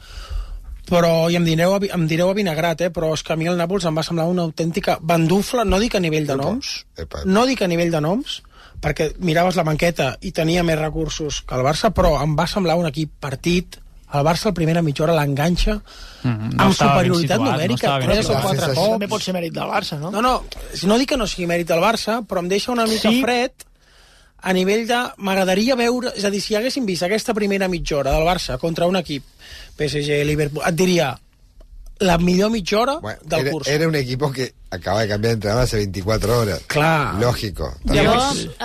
però 0.90 1.30
i 1.32 1.36
em 1.38 1.46
direu, 1.46 1.76
em 1.78 2.08
direu 2.08 2.30
a 2.32 2.34
vinagrat, 2.34 2.82
eh? 2.82 2.90
però 2.92 3.14
és 3.14 3.24
que 3.24 3.34
a 3.34 3.36
mi 3.40 3.48
el 3.48 3.58
Nàpols 3.60 3.86
em 3.86 3.96
va 3.98 4.04
semblar 4.04 4.26
una 4.28 4.44
autèntica 4.44 4.98
bandufla, 5.02 5.64
no 5.66 5.80
dic 5.80 5.96
a 5.96 6.00
nivell 6.00 6.26
de 6.28 6.34
Epa, 6.34 6.44
noms, 6.44 6.86
epa. 6.98 7.24
no 7.26 7.46
dic 7.46 7.62
a 7.62 7.68
nivell 7.68 7.92
de 7.92 8.02
noms, 8.02 8.42
perquè 8.82 9.12
miraves 9.20 9.56
la 9.60 9.64
banqueta 9.68 10.18
i 10.22 10.32
tenia 10.32 10.64
més 10.64 10.80
recursos 10.80 11.42
que 11.46 11.56
el 11.56 11.62
Barça, 11.68 11.92
però 11.94 12.16
em 12.24 12.36
va 12.38 12.48
semblar 12.48 12.78
un 12.80 12.88
equip 12.88 13.12
partit, 13.20 13.78
el 14.14 14.24
Barça 14.26 14.48
a 14.48 14.50
la 14.50 14.54
primera 14.58 14.82
mitja 14.82 15.04
hora 15.04 15.14
l'enganxa 15.14 15.82
Mhm, 16.24 16.56
no 16.58 16.64
amb 16.66 16.74
superioritat 16.76 17.38
situat, 17.38 17.40
no 17.40 17.52
numèrica, 17.54 17.98
ben 18.00 18.08
tres 18.10 18.20
o 18.20 18.22
situat. 18.24 18.42
quatre 18.44 18.58
La 18.60 18.66
sensació- 18.66 18.82
cops. 18.82 18.92
També 18.98 19.08
pot 19.08 19.22
ser 19.22 19.34
mèrit 19.34 19.54
del 19.54 19.70
Barça, 19.70 20.00
no? 20.00 20.10
No, 20.12 20.22
no, 20.22 20.44
no 20.84 20.98
dic 20.98 21.10
que 21.10 21.18
no 21.18 21.28
sigui 21.28 21.46
mèrit 21.48 21.68
del 21.68 21.80
Barça, 21.80 22.26
però 22.28 22.40
em 22.40 22.48
deixa 22.50 22.72
una 22.74 22.86
mica 22.88 23.10
Sí. 23.10 23.22
fred 23.22 23.52
a 24.42 24.54
nivell 24.56 24.86
de... 24.90 25.00
M'agradaria 25.26 25.78
veure... 25.80 26.14
És 26.16 26.26
a 26.28 26.32
dir, 26.34 26.42
si 26.44 26.58
haguéssim 26.58 26.86
vist 26.88 27.06
aquesta 27.06 27.36
primera 27.38 27.70
mitja 27.72 27.98
hora 28.00 28.16
del 28.16 28.28
Barça 28.28 28.60
contra 28.62 28.88
un 28.90 29.00
equip, 29.00 29.26
PSG, 29.80 30.22
Liverpool, 30.28 30.66
et 30.68 30.78
diria 30.80 31.14
la 32.00 32.18
millor 32.18 32.50
mitja 32.52 32.80
hora 32.80 33.00
Bueno, 33.00 33.20
del 33.26 33.40
era, 33.42 33.52
curs. 33.52 33.68
era 33.68 33.88
un 33.88 33.96
equipo 33.96 34.32
que 34.32 34.54
acaba 34.72 35.02
de 35.02 35.08
cambiar 35.08 35.32
de 35.32 35.34
entrenador 35.34 35.64
hace 35.64 35.78
24 35.78 36.40
horas. 36.40 36.60
Clar. 36.68 37.16
Lógico. 37.16 37.74
Jo 37.86 38.14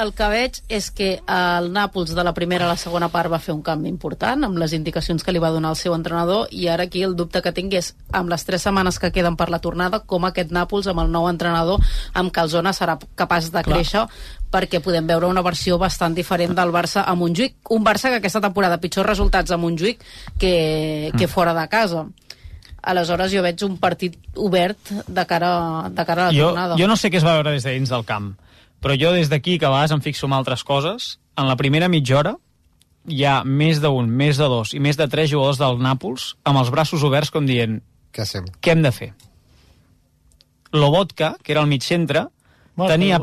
el 0.03 0.13
que 0.13 0.29
veig 0.29 0.59
és 0.69 0.91
que 0.93 1.09
el 1.27 1.71
Nàpols 1.73 2.13
de 2.15 2.23
la 2.25 2.35
primera 2.35 2.67
a 2.67 2.69
la 2.69 2.77
segona 2.77 3.09
part 3.09 3.33
va 3.33 3.39
fer 3.41 3.55
un 3.55 3.63
canvi 3.65 3.89
important 3.89 4.45
amb 4.45 4.59
les 4.61 4.75
indicacions 4.77 5.25
que 5.25 5.33
li 5.33 5.41
va 5.41 5.51
donar 5.51 5.71
el 5.73 5.77
seu 5.81 5.95
entrenador 5.97 6.47
i 6.53 6.69
ara 6.69 6.85
aquí 6.85 7.03
el 7.03 7.17
dubte 7.17 7.41
que 7.43 7.53
tinc 7.57 7.73
és 7.75 7.95
amb 8.13 8.29
les 8.29 8.45
tres 8.45 8.63
setmanes 8.63 8.99
que 9.01 9.11
queden 9.13 9.35
per 9.37 9.49
la 9.51 9.59
tornada 9.65 10.01
com 10.05 10.25
aquest 10.29 10.53
Nàpols 10.53 10.87
amb 10.93 11.01
el 11.01 11.11
nou 11.11 11.27
entrenador 11.31 11.81
amb 12.13 12.31
Calzona 12.31 12.75
serà 12.77 12.99
capaç 13.17 13.49
de 13.51 13.63
Clar. 13.63 13.65
créixer 13.79 14.05
perquè 14.55 14.79
podem 14.85 15.07
veure 15.09 15.27
una 15.27 15.43
versió 15.43 15.79
bastant 15.79 16.15
diferent 16.15 16.53
del 16.55 16.71
Barça 16.71 17.03
a 17.09 17.15
Montjuïc 17.17 17.57
un 17.71 17.83
Barça 17.83 18.11
que 18.13 18.21
aquesta 18.21 18.41
temporada 18.45 18.79
pitjors 18.79 19.09
resultats 19.09 19.51
a 19.51 19.57
Montjuïc 19.57 20.05
que, 20.39 21.11
que 21.19 21.27
fora 21.29 21.55
de 21.55 21.67
casa 21.69 22.05
aleshores 22.85 23.33
jo 23.33 23.43
veig 23.45 23.63
un 23.67 23.77
partit 23.81 24.17
obert 24.37 24.93
de 25.09 25.27
cara, 25.27 25.51
de 25.91 26.05
cara 26.07 26.29
a 26.29 26.31
la 26.31 26.37
jo, 26.37 26.49
tornada 26.53 26.79
jo 26.79 26.89
no 26.91 26.97
sé 27.01 27.11
què 27.11 27.19
es 27.21 27.27
va 27.27 27.37
veure 27.39 27.55
des 27.57 27.65
de 27.65 27.75
dins 27.77 27.91
del 27.91 28.05
camp, 28.09 28.35
però 28.85 28.97
jo 29.01 29.13
des 29.17 29.31
d'aquí, 29.33 29.59
que 29.59 29.67
a 29.67 29.73
vegades 29.73 29.95
em 29.97 30.03
fixo 30.05 30.27
en 30.27 30.37
altres 30.37 30.65
coses, 30.65 31.19
en 31.37 31.49
la 31.49 31.57
primera 31.57 31.89
mitja 31.89 32.19
hora 32.21 32.37
hi 33.09 33.25
ha 33.29 33.43
més 33.45 33.81
d'un, 33.85 34.09
més 34.09 34.39
de 34.41 34.49
dos 34.49 34.73
i 34.75 34.81
més 34.81 34.97
de 34.97 35.09
tres 35.13 35.31
jugadors 35.31 35.59
del 35.61 35.81
Nàpols 35.83 36.35
amb 36.45 36.61
els 36.63 36.71
braços 36.73 37.03
oberts 37.05 37.31
com 37.35 37.45
dient 37.47 37.83
Què 38.15 38.23
hacem? 38.25 38.47
què 38.61 38.73
hem 38.73 38.85
de 38.85 38.93
fer? 38.93 39.11
Lobotka, 40.73 41.37
que 41.43 41.53
era 41.53 41.63
el 41.63 41.69
mig 41.71 41.85
centre, 41.87 42.29
Bueno, 42.75 42.91
tenia, 42.91 43.21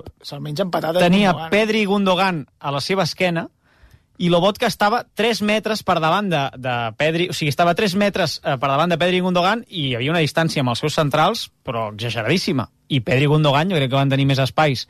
tenia. 0.95 1.33
Pedri 1.51 1.81
i 1.83 1.85
Gundogan 1.89 2.45
a 2.59 2.71
la 2.71 2.79
seva 2.79 3.03
esquena 3.03 3.49
i 4.21 4.29
Lobotka 4.29 4.69
estava 4.69 5.01
3 5.17 5.41
metres 5.49 5.81
per 5.85 5.97
davant 6.03 6.27
de, 6.29 6.41
de 6.61 6.75
Pedri, 6.97 7.27
o 7.31 7.33
sigui, 7.33 7.49
estava 7.49 7.73
3 7.77 7.95
metres 7.97 8.37
eh, 8.43 8.53
per 8.61 8.69
davant 8.69 8.91
de 8.93 8.97
Pedri 9.01 9.17
i 9.17 9.23
Gundogan 9.25 9.63
i 9.67 9.87
hi 9.87 9.95
havia 9.97 10.13
una 10.13 10.21
distància 10.21 10.61
amb 10.61 10.73
els 10.75 10.83
seus 10.83 10.97
centrals, 10.97 11.47
però 11.65 11.87
exageradíssima. 11.95 12.67
I 12.93 13.01
Pedri 13.01 13.25
i 13.25 13.31
Gundogan 13.31 13.73
jo 13.73 13.79
crec 13.79 13.89
que 13.89 13.97
van 13.97 14.13
tenir 14.13 14.27
més 14.29 14.41
espais 14.43 14.85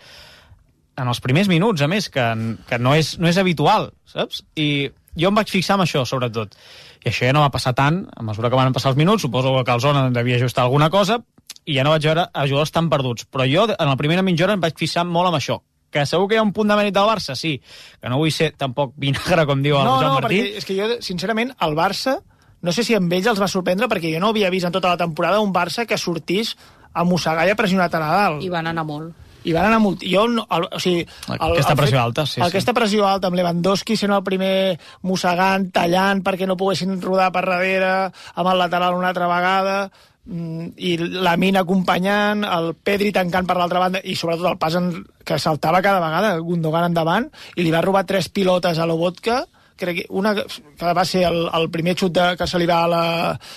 en 1.00 1.08
els 1.08 1.24
primers 1.24 1.48
minuts, 1.48 1.82
a 1.82 1.88
més, 1.88 2.10
que, 2.12 2.26
que 2.68 2.80
no, 2.82 2.96
és, 3.00 3.16
no 3.24 3.32
és 3.32 3.40
habitual, 3.40 3.90
saps? 4.12 4.44
I 4.60 4.92
jo 5.16 5.32
em 5.32 5.40
vaig 5.40 5.52
fixar 5.52 5.80
en 5.80 5.86
això, 5.86 6.04
sobretot. 6.06 6.60
I 7.02 7.10
això 7.10 7.30
ja 7.30 7.34
no 7.36 7.46
va 7.46 7.54
passar 7.54 7.72
tant, 7.78 8.04
a 8.12 8.28
mesura 8.28 8.52
que 8.52 8.60
van 8.60 8.76
passar 8.76 8.92
els 8.92 9.00
minuts, 9.00 9.24
suposo 9.24 9.56
que 9.64 9.76
el 9.76 9.84
Zona 9.84 10.10
devia 10.12 10.38
ajustar 10.42 10.68
alguna 10.68 10.92
cosa, 10.92 11.22
i 11.66 11.78
ja 11.78 11.88
no 11.88 11.96
vaig 11.96 12.06
veure 12.06 12.28
a 12.28 12.48
jugadors 12.50 12.76
tan 12.76 12.92
perduts. 12.92 13.26
Però 13.32 13.48
jo, 13.48 13.70
en 13.72 13.90
la 13.90 13.98
primera 14.00 14.26
mitja 14.26 14.46
hora, 14.46 14.60
em 14.60 14.64
vaig 14.64 14.76
fixar 14.78 15.08
molt 15.08 15.32
amb 15.32 15.40
això. 15.40 15.62
Que 15.92 16.06
segur 16.08 16.30
que 16.32 16.38
hi 16.38 16.40
ha 16.40 16.44
un 16.46 16.54
punt 16.56 16.70
de 16.72 16.76
mèrit 16.80 16.96
del 16.96 17.08
Barça, 17.10 17.36
sí. 17.36 17.58
Que 18.00 18.10
no 18.10 18.18
vull 18.22 18.32
ser 18.32 18.52
tampoc 18.58 18.94
vinagre, 18.96 19.46
com 19.50 19.62
diu 19.64 19.76
el 19.78 19.84
no, 19.84 19.98
Joan 20.00 20.08
no, 20.08 20.20
Martí. 20.22 20.38
perquè 20.40 20.62
és 20.62 20.68
que 20.70 20.78
jo, 20.78 20.90
sincerament, 21.04 21.52
el 21.68 21.76
Barça, 21.76 22.18
no 22.62 22.72
sé 22.72 22.86
si 22.88 22.96
amb 22.96 23.12
ells 23.14 23.28
els 23.28 23.42
va 23.42 23.50
sorprendre, 23.52 23.90
perquè 23.92 24.14
jo 24.14 24.22
no 24.24 24.30
havia 24.32 24.50
vist 24.54 24.66
en 24.70 24.72
tota 24.76 24.94
la 24.94 24.98
temporada 25.02 25.42
un 25.44 25.52
Barça 25.54 25.86
que 25.86 25.98
sortís 26.00 26.56
a 26.94 27.04
mossegar 27.08 27.44
i 27.48 27.52
a 27.52 27.56
pressionar 27.60 27.90
tan 27.92 28.04
a 28.04 28.14
dalt. 28.16 28.44
i 28.44 28.50
van 28.50 28.68
anar 28.68 28.84
molt 28.88 29.12
I 29.44 29.54
van 29.56 29.66
anar 29.66 29.80
molt... 29.82 30.04
Jo, 30.06 30.28
no, 30.30 30.44
el, 30.54 30.68
o 30.70 30.80
sigui, 30.80 31.00
el, 31.02 31.40
Aquesta 31.42 31.72
el 31.74 31.78
pressió 31.80 31.98
fet- 31.98 32.04
alta, 32.06 32.26
sí, 32.30 32.36
sí. 32.36 32.42
Aquesta 32.46 32.74
pressió 32.78 33.08
alta 33.10 33.26
amb 33.32 33.36
Lewandowski 33.40 33.96
sent 33.98 34.12
el 34.14 34.22
primer 34.24 34.78
mossegant, 35.02 35.72
tallant 35.74 36.22
perquè 36.22 36.46
no 36.46 36.56
poguessin 36.60 36.94
rodar 37.02 37.32
per 37.34 37.42
darrere, 37.48 38.12
amb 38.36 38.52
el 38.52 38.60
lateral 38.62 38.94
una 39.00 39.10
altra 39.10 39.26
vegada, 39.32 39.78
i 40.26 40.92
la 41.02 41.34
mina 41.42 41.64
acompanyant, 41.66 42.44
el 42.46 42.76
Pedri 42.78 43.10
tancant 43.12 43.48
per 43.50 43.56
l'altra 43.58 43.82
banda, 43.82 44.02
i 44.06 44.14
sobretot 44.16 44.52
el 44.52 44.60
pas 44.62 44.76
en, 44.78 44.92
que 45.26 45.40
saltava 45.42 45.82
cada 45.82 46.04
vegada, 46.04 46.36
Gundogan 46.46 46.92
endavant, 46.92 47.28
i 47.58 47.66
li 47.66 47.74
va 47.74 47.82
robar 47.82 48.06
tres 48.06 48.30
pilotes 48.30 48.78
a 48.78 48.86
Lobotka, 48.86 49.42
crec 49.82 50.04
que 50.04 50.06
una 50.14 50.36
que 50.36 50.94
va 50.94 51.06
ser 51.10 51.26
el, 51.26 51.48
el 51.50 51.70
primer 51.74 51.96
xut 51.98 52.14
de, 52.14 52.28
que 52.38 52.48
se 52.48 52.62
li 52.62 52.70
va 52.70 52.84
a 52.86 52.92
la, 52.92 53.04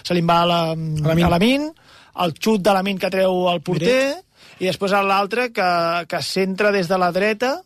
se 0.02 0.16
li 0.16 0.24
va 0.24 0.40
a 0.42 0.48
la, 0.48 0.60
Lamin. 0.72 1.26
a 1.26 1.32
la 1.34 1.40
Min, 1.42 1.68
el 2.24 2.34
xut 2.38 2.64
de 2.64 2.72
la 2.72 2.82
Min 2.86 2.98
que 2.98 3.12
treu 3.12 3.44
el 3.52 3.60
porter, 3.60 4.24
i 4.58 4.64
després 4.70 4.94
l'altre 5.04 5.50
que, 5.52 5.70
que 6.08 6.22
centra 6.24 6.72
des 6.72 6.88
de 6.88 6.98
la 6.98 7.12
dreta 7.12 7.58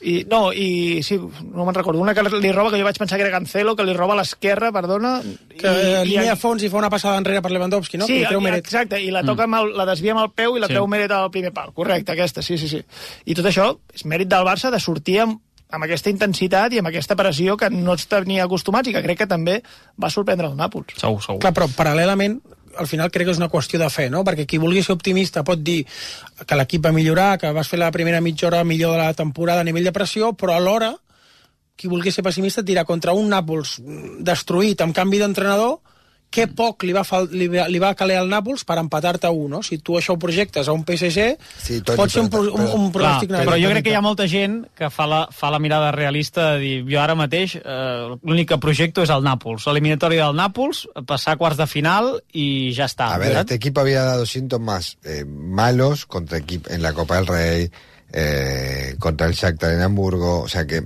i, 0.00 0.24
no, 0.30 0.52
i 0.52 1.00
sí, 1.02 1.16
no 1.18 1.64
me'n 1.66 1.74
recordo 1.74 1.98
una 2.00 2.14
que 2.14 2.22
li 2.22 2.52
roba, 2.52 2.70
que 2.70 2.78
jo 2.78 2.84
vaig 2.86 2.98
pensar 3.00 3.18
que 3.18 3.24
era 3.26 3.32
Cancelo 3.34 3.74
que 3.74 3.82
li 3.84 3.92
roba 3.96 4.14
a 4.14 4.18
l'esquerra, 4.20 4.70
perdona 4.72 5.16
Que 5.58 5.66
eh, 5.66 6.04
línia 6.06 6.30
de 6.30 6.36
fons 6.38 6.62
i 6.62 6.68
fa 6.70 6.78
una 6.78 6.90
passada 6.90 7.18
enrere 7.18 7.42
per 7.42 7.50
Lewandowski, 7.50 7.98
no? 7.98 8.06
Sí, 8.06 8.20
que 8.20 8.28
treu 8.30 8.40
Meret. 8.40 8.62
exacte, 8.62 9.00
i 9.02 9.10
la 9.10 9.24
toca 9.26 9.48
amb 9.48 9.58
el, 9.58 9.72
la 9.76 9.86
desvia 9.90 10.14
amb 10.14 10.22
el 10.22 10.30
peu 10.30 10.56
i 10.56 10.60
la 10.62 10.68
Sí. 10.70 10.74
treu 10.76 10.86
Meret 10.86 11.10
al 11.10 11.30
primer 11.34 11.50
pal. 11.52 11.72
Correcte, 11.74 12.12
aquesta, 12.14 12.42
sí, 12.42 12.56
sí, 12.58 12.68
sí. 12.68 12.80
I 13.26 13.34
tot 13.34 13.46
això 13.50 13.72
és 13.94 14.04
mèrit 14.06 14.28
del 14.30 14.46
Barça 14.46 14.70
de 14.70 14.78
sortir 14.78 15.18
amb, 15.24 15.40
amb 15.70 15.84
aquesta 15.84 16.08
intensitat 16.08 16.72
i 16.72 16.78
amb 16.78 16.88
aquesta 16.88 17.16
pressió 17.18 17.56
que 17.58 17.68
no 17.68 17.92
ens 17.92 18.06
tenia 18.08 18.44
acostumats 18.46 18.88
i 18.88 18.94
que 18.94 19.02
crec 19.02 19.18
que 19.24 19.26
també 19.26 19.58
va 20.00 20.08
sorprendre 20.14 20.46
el 20.48 20.54
Nàpols. 20.56 20.94
Segur, 20.96 21.20
segur. 21.20 21.40
Clar, 21.42 21.52
però 21.58 21.66
paral·lelament 21.74 22.38
al 22.76 22.86
final 22.86 23.10
crec 23.10 23.28
que 23.28 23.34
és 23.34 23.40
una 23.40 23.50
qüestió 23.52 23.80
de 23.80 23.88
fe, 23.90 24.08
no? 24.12 24.24
Perquè 24.26 24.46
qui 24.46 24.60
vulgui 24.60 24.82
ser 24.84 24.96
optimista 24.96 25.44
pot 25.46 25.62
dir 25.64 25.80
que 26.44 26.58
l'equip 26.58 26.84
va 26.84 26.94
millorar, 26.94 27.36
que 27.40 27.52
vas 27.54 27.68
fer 27.68 27.80
la 27.80 27.92
primera 27.94 28.20
mitja 28.20 28.48
hora 28.48 28.64
millor 28.64 28.96
de 28.96 29.04
la 29.04 29.14
temporada 29.14 29.64
a 29.64 29.68
nivell 29.68 29.88
de 29.88 29.94
pressió, 29.94 30.32
però 30.36 30.56
alhora 30.56 30.94
qui 31.78 31.88
vulgui 31.88 32.10
ser 32.10 32.24
pessimista 32.26 32.64
et 32.64 32.68
dirà 32.68 32.84
contra 32.84 33.14
un 33.14 33.30
Nàpols 33.30 33.78
mm, 33.80 34.22
destruït 34.26 34.82
amb 34.82 34.96
canvi 34.96 35.20
d'entrenador 35.22 35.78
que 36.30 36.44
poc 36.46 36.82
li 36.84 36.92
va, 36.92 37.04
fal 37.08 37.24
li, 37.32 37.46
va, 37.48 37.64
li 37.72 37.78
va 37.80 37.94
caler 37.96 38.18
al 38.20 38.28
Nàpols 38.28 38.64
per 38.68 38.76
empatar-te 38.76 39.26
a 39.26 39.30
un, 39.32 39.46
no? 39.54 39.62
Si 39.64 39.78
tu 39.80 39.94
això 39.96 40.12
ho 40.12 40.18
projectes 40.20 40.68
a 40.68 40.72
un 40.76 40.82
PSG, 40.84 41.24
Sí, 41.56 41.80
Toni, 41.80 41.96
pot 41.96 42.10
ser 42.12 42.20
un, 42.20 42.28
però- 42.28 42.52
un, 42.52 42.66
un 42.66 42.90
Clar, 42.92 42.92
pronòstic 42.92 43.30
però 43.32 43.38
negatiu. 43.46 43.64
jo 43.64 43.70
crec 43.72 43.84
que 43.86 43.90
hi 43.90 43.96
ha 43.96 44.02
molta 44.04 44.26
gent 44.28 44.58
que 44.76 44.90
fa 44.92 45.06
la, 45.08 45.22
fa 45.32 45.48
la 45.50 45.58
mirada 45.58 45.90
realista 45.90 46.50
de 46.52 46.58
dir, 46.60 46.74
jo 46.92 47.00
ara 47.00 47.14
mateix 47.16 47.56
eh, 47.56 48.18
l'únic 48.22 48.48
que 48.52 48.58
projecto 48.60 49.02
és 49.02 49.10
el 49.14 49.24
Nàpols, 49.24 49.64
l'eliminatori 49.70 50.20
del 50.20 50.36
Nàpols, 50.36 50.84
passar 51.08 51.32
a 51.34 51.40
quarts 51.40 51.56
de 51.56 51.66
final 51.66 52.18
i 52.36 52.72
ja 52.76 52.84
està. 52.84 53.08
A 53.14 53.18
ver, 53.18 53.32
saps? 53.32 53.40
este 53.48 53.54
equipo 53.54 53.80
había 53.80 54.02
dado 54.04 54.26
síntomas 54.26 54.98
eh, 55.04 55.24
malos 55.24 56.04
contra 56.06 56.36
equip 56.38 56.68
en 56.70 56.82
la 56.82 56.92
Copa 56.92 57.16
del 57.16 57.26
Rey, 57.26 57.70
eh, 58.12 58.96
contra 58.98 59.26
el 59.26 59.32
Shakhtar 59.34 59.72
en 59.72 59.80
Hamburgo, 59.80 60.40
o 60.42 60.48
sea 60.48 60.66
que 60.66 60.82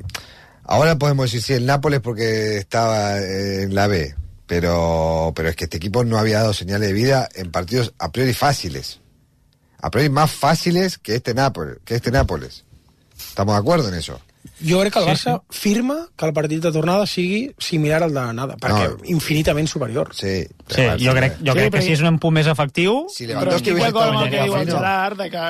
ahora 0.64 0.96
podemos 0.98 1.26
decir 1.26 1.42
sí 1.42 1.52
el 1.54 1.66
Nápoles 1.66 2.00
porque 2.00 2.58
estaba 2.58 3.18
eh, 3.18 3.62
en 3.64 3.74
la 3.74 3.86
B, 3.88 4.14
pero 4.52 5.32
pero 5.34 5.48
es 5.48 5.56
que 5.56 5.64
este 5.64 5.78
equipo 5.78 6.04
no 6.04 6.18
había 6.18 6.40
dado 6.40 6.52
señales 6.52 6.88
de 6.88 6.92
vida 6.92 7.26
en 7.34 7.50
partidos 7.50 7.94
a 7.98 8.12
priori 8.12 8.34
fáciles, 8.34 9.00
a 9.80 9.90
priori 9.90 10.10
más 10.10 10.30
fáciles 10.30 10.98
que 10.98 11.14
este 11.14 11.32
Nápoles, 11.32 11.78
que 11.86 11.94
este 11.94 12.10
Nápoles. 12.10 12.66
¿Estamos 13.16 13.54
de 13.54 13.60
acuerdo 13.60 13.88
en 13.88 13.94
eso? 13.94 14.20
Jo 14.60 14.80
crec 14.80 14.92
que 14.92 14.98
el 14.98 15.04
Sí, 15.06 15.10
Barça 15.28 15.42
firma 15.48 16.08
que 16.14 16.26
el 16.26 16.34
partit 16.34 16.60
de 16.60 16.70
tornada 16.70 17.06
sigui 17.06 17.54
similar 17.58 18.02
al 18.02 18.12
d'anada, 18.12 18.58
perquè 18.60 18.90
No. 18.90 18.98
infinitament 19.04 19.68
superior. 19.68 20.10
Sí, 20.14 20.44
Sí, 20.68 20.84
jo 21.00 21.14
crec, 21.14 21.38
jo 21.38 21.52
Sí, 21.54 21.58
crec 21.58 21.72
que 21.72 21.82
si 21.82 21.92
és 21.96 22.02
un 22.02 22.18
punt 22.18 22.34
més 22.34 22.46
efectiu... 22.46 23.06
Si 23.08 23.26
Però 23.26 23.56
estic 23.56 23.78
d'acord 23.80 24.10
amb 24.12 24.26
el 24.26 24.30
que 24.30 24.42
diu 24.42 24.56
el. 24.58 24.66
Gerard, 24.68 25.16
de 25.16 25.30
que 25.30 25.46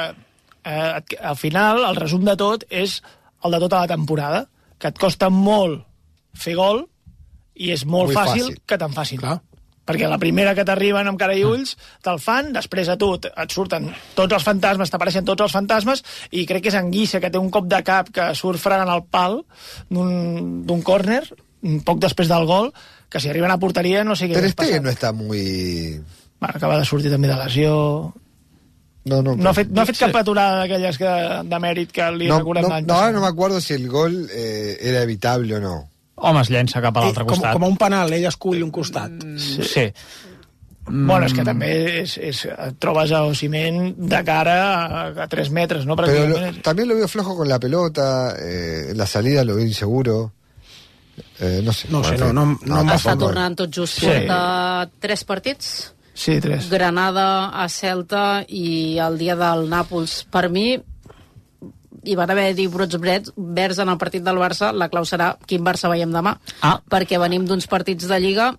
eh, 0.64 1.18
al 1.32 1.36
final 1.36 1.82
el 1.90 1.96
resum 1.96 2.22
de 2.24 2.36
tot 2.36 2.62
és 2.70 3.02
el 3.42 3.50
de 3.50 3.58
tota 3.66 3.80
la 3.82 3.90
temporada, 3.90 4.46
que 4.78 4.94
et 4.94 4.98
costa 4.98 5.28
molt 5.28 5.82
fer 6.38 6.54
gol 6.54 6.86
i 7.54 7.72
és 7.74 7.84
molt 7.84 8.12
fàcil, 8.14 8.46
fàcil. 8.48 8.60
que 8.66 8.78
te'n 8.80 8.94
facin. 8.94 9.20
Clar. 9.22 9.40
Perquè 9.82 10.06
la 10.06 10.18
primera 10.22 10.54
que 10.54 10.64
t'arriben 10.64 11.08
amb 11.10 11.18
cara 11.18 11.34
i 11.34 11.42
ulls 11.42 11.74
te'l 12.06 12.20
fan, 12.22 12.52
després 12.54 12.88
a 12.92 12.94
tu 12.96 13.10
et 13.18 13.54
surten 13.54 13.88
tots 14.14 14.36
els 14.36 14.44
fantasmes, 14.46 14.92
t'apareixen 14.92 15.26
tots 15.26 15.42
els 15.42 15.54
fantasmes, 15.54 16.04
i 16.30 16.46
crec 16.46 16.62
que 16.62 16.70
és 16.70 16.78
en 16.78 16.92
Guissa, 16.92 17.18
que 17.20 17.32
té 17.34 17.40
un 17.40 17.50
cop 17.50 17.66
de 17.66 17.82
cap 17.82 18.12
que 18.14 18.30
surt 18.38 18.62
fregant 18.62 18.92
el 18.92 19.02
pal 19.10 19.40
d'un 19.90 20.86
córner, 20.86 21.24
poc 21.86 21.98
després 22.02 22.30
del 22.30 22.46
gol, 22.46 22.70
que 23.10 23.20
si 23.20 23.28
arriben 23.28 23.50
a 23.50 23.58
porteria 23.58 24.06
no 24.06 24.14
sé 24.14 24.30
què 24.30 24.38
Ter 24.38 24.54
Stegen 24.54 24.78
passat. 24.78 24.84
no 24.86 24.90
está 24.90 25.12
muy... 25.12 26.00
Bueno, 26.42 26.54
acaba 26.56 26.78
de 26.78 26.86
sortir 26.86 27.10
també 27.10 27.28
de 27.28 27.38
lesió, 27.38 28.14
No, 29.04 29.20
no, 29.20 29.34
no 29.34 29.50
ha 29.50 29.54
fet, 29.54 29.70
no 29.74 29.82
ha 29.82 29.86
fet 29.88 29.98
cap 29.98 30.14
aturada 30.14 30.60
d'aquelles 30.60 30.94
que, 30.94 31.12
de 31.50 31.58
mèrit 31.58 31.90
que 31.90 32.04
li 32.14 32.28
no, 32.30 32.36
recordem 32.38 32.68
no, 32.68 32.76
no, 32.86 32.98
no 33.10 33.22
me 33.24 33.26
acuerdo 33.26 33.60
si 33.60 33.74
el 33.74 33.88
gol 33.90 34.28
eh, 34.30 34.78
era 34.78 35.02
evitable 35.02 35.56
o 35.56 35.60
no. 35.60 35.74
Home, 36.16 36.40
es 36.42 36.50
llença 36.50 36.80
cap 36.80 36.96
a 36.96 37.00
l'altre 37.00 37.22
Eh, 37.22 37.26
com, 37.26 37.34
costat. 37.36 37.52
com 37.56 37.64
a 37.64 37.68
un 37.68 37.76
penal, 37.76 38.12
ell 38.12 38.26
escull 38.28 38.62
un 38.62 38.70
costat. 38.70 39.10
Sí. 39.38 39.62
sí. 39.64 39.86
Bueno, 40.84 41.26
és 41.26 41.32
que 41.32 41.44
també 41.46 42.00
és, 42.02 42.16
és, 42.18 42.44
et 42.50 42.78
trobes 42.82 43.12
a 43.14 43.20
Ociment 43.24 43.94
de 43.96 44.18
cara 44.26 44.56
a, 44.74 45.02
a 45.24 45.26
3 45.30 45.50
metres, 45.54 45.86
no? 45.86 45.94
Pero 45.96 46.08
Pràcticament. 46.10 46.56
lo- 46.56 46.62
también 46.62 46.88
lo 46.88 46.96
veo 46.96 47.06
flojo 47.08 47.36
con 47.36 47.48
la 47.48 47.60
pelota, 47.60 48.34
eh, 48.38 48.92
la 48.94 49.06
salida 49.06 49.44
lo 49.44 49.54
veo 49.56 49.64
inseguro. 49.64 50.32
Eh, 51.38 51.60
no 51.62 51.72
sé. 51.72 51.88
No 51.88 52.02
sé, 52.02 52.16
no- 52.18 52.32
no- 52.32 52.58
no 52.64 52.80
em 52.80 52.88
va 52.88 52.96
Està 52.96 53.16
tornant 53.18 53.54
tot 53.56 53.70
just. 53.74 54.00
Sí. 54.00 54.06
Porta 54.06 54.88
tres 54.98 55.24
partits, 55.24 55.94
Sí, 56.14 56.40
3. 56.40 56.68
Granada 56.68 57.48
a 57.48 57.68
Celta 57.70 58.44
i 58.48 58.98
el 58.98 59.16
dia 59.18 59.34
del 59.36 59.68
Nàpols. 59.70 60.26
Per 60.30 60.50
mi, 60.50 60.76
hi 62.04 62.16
van 62.18 62.30
haver 62.30 62.54
dir 62.58 62.68
brots 62.68 62.98
verds 63.36 63.78
en 63.78 63.88
el 63.88 63.98
partit 63.98 64.22
del 64.24 64.38
Barça, 64.40 64.72
la 64.72 64.88
clau 64.88 65.04
serà 65.08 65.36
quin 65.46 65.64
Barça 65.64 65.88
veiem 65.92 66.12
demà, 66.12 66.36
Ah. 66.60 66.80
perquè 66.90 67.18
venim 67.18 67.46
d'uns 67.46 67.66
partits 67.66 68.08
de 68.08 68.18
Lliga 68.20 68.52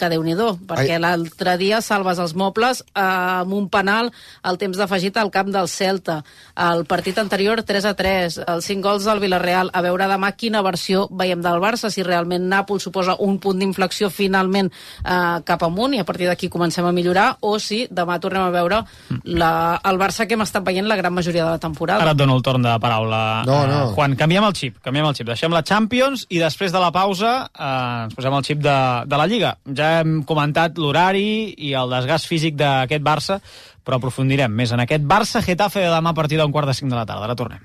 que 0.00 0.08
déu 0.08 0.24
nhi 0.24 0.30
perquè 0.40 0.98
l'altre 1.00 1.56
dia 1.60 1.80
salves 1.84 2.20
els 2.22 2.34
mobles 2.38 2.80
eh, 2.94 3.02
amb 3.02 3.52
un 3.56 3.68
penal 3.68 4.10
al 4.42 4.58
temps 4.60 4.78
d'afegit 4.78 5.16
al 5.18 5.30
camp 5.34 5.50
del 5.52 5.68
Celta. 5.68 6.20
El 6.56 6.84
partit 6.88 7.18
anterior 7.18 7.62
3 7.66 7.88
a 7.90 7.94
3, 7.98 8.38
els 8.46 8.68
5 8.70 8.84
gols 8.84 9.04
del 9.08 9.20
Villarreal. 9.20 9.72
A 9.74 9.82
veure 9.84 10.08
demà 10.08 10.32
quina 10.38 10.62
versió 10.62 11.06
veiem 11.10 11.42
del 11.42 11.60
Barça, 11.60 11.90
si 11.90 12.04
realment 12.06 12.46
Nàpol 12.48 12.80
suposa 12.80 13.16
un 13.20 13.38
punt 13.42 13.60
d'inflexió 13.60 14.10
finalment 14.10 14.70
eh, 14.70 15.40
cap 15.44 15.64
amunt 15.66 15.96
i 15.96 16.00
a 16.00 16.06
partir 16.08 16.30
d'aquí 16.30 16.48
comencem 16.48 16.86
a 16.86 16.94
millorar, 16.94 17.36
o 17.40 17.58
si 17.58 17.84
demà 17.90 18.20
tornem 18.22 18.46
a 18.46 18.54
veure 18.54 18.82
la, 19.24 19.52
el 19.84 20.00
Barça 20.00 20.26
que 20.26 20.38
hem 20.38 20.46
estat 20.46 20.64
veient 20.64 20.88
la 20.88 20.96
gran 20.96 21.14
majoria 21.14 21.44
de 21.44 21.50
la 21.50 21.62
temporada. 21.62 22.04
Ara 22.04 22.14
et 22.14 22.20
dono 22.20 22.38
el 22.38 22.46
torn 22.46 22.64
de 22.64 22.76
paraula. 22.80 23.42
No, 23.48 23.60
no. 23.68 23.82
Uh, 23.90 23.94
Juan, 23.96 24.16
canviem 24.20 24.46
el 24.46 24.56
xip, 24.56 24.78
canviem 24.84 25.10
el 25.10 25.18
xip. 25.18 25.28
Deixem 25.28 25.52
la 25.52 25.64
Champions 25.66 26.26
i 26.30 26.40
després 26.40 26.72
de 26.72 26.82
la 26.82 26.92
pausa 26.94 27.34
uh, 27.50 28.06
ens 28.06 28.16
posem 28.16 28.36
el 28.38 28.46
xip 28.46 28.62
de, 28.64 28.78
de 29.10 29.20
la 29.20 29.28
Lliga. 29.30 29.54
Ja 29.76 29.89
hem 29.98 30.20
comentat 30.28 30.78
l'horari 30.78 31.54
i 31.58 31.74
el 31.78 31.92
desgast 31.92 32.28
físic 32.30 32.56
d'aquest 32.60 33.04
Barça, 33.04 33.40
però 33.84 33.98
aprofundirem 33.98 34.52
més 34.52 34.72
en 34.72 34.84
aquest 34.84 35.06
Barça-Getafe 35.08 35.82
de 35.84 35.90
demà 35.92 36.14
a 36.14 36.18
partir 36.18 36.38
d'un 36.40 36.52
quart 36.54 36.70
de 36.70 36.76
cinc 36.76 36.92
de 36.92 36.98
la 36.98 37.06
tarda. 37.08 37.26
Ara 37.28 37.38
tornem. 37.38 37.64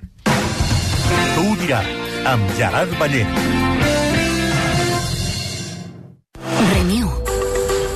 Tu 1.36 1.44
ho 1.44 1.60
diràs, 1.62 1.92
amb 2.32 2.56
Gerard 2.58 2.98
Ballent. 3.00 3.38
Renew. 6.74 7.25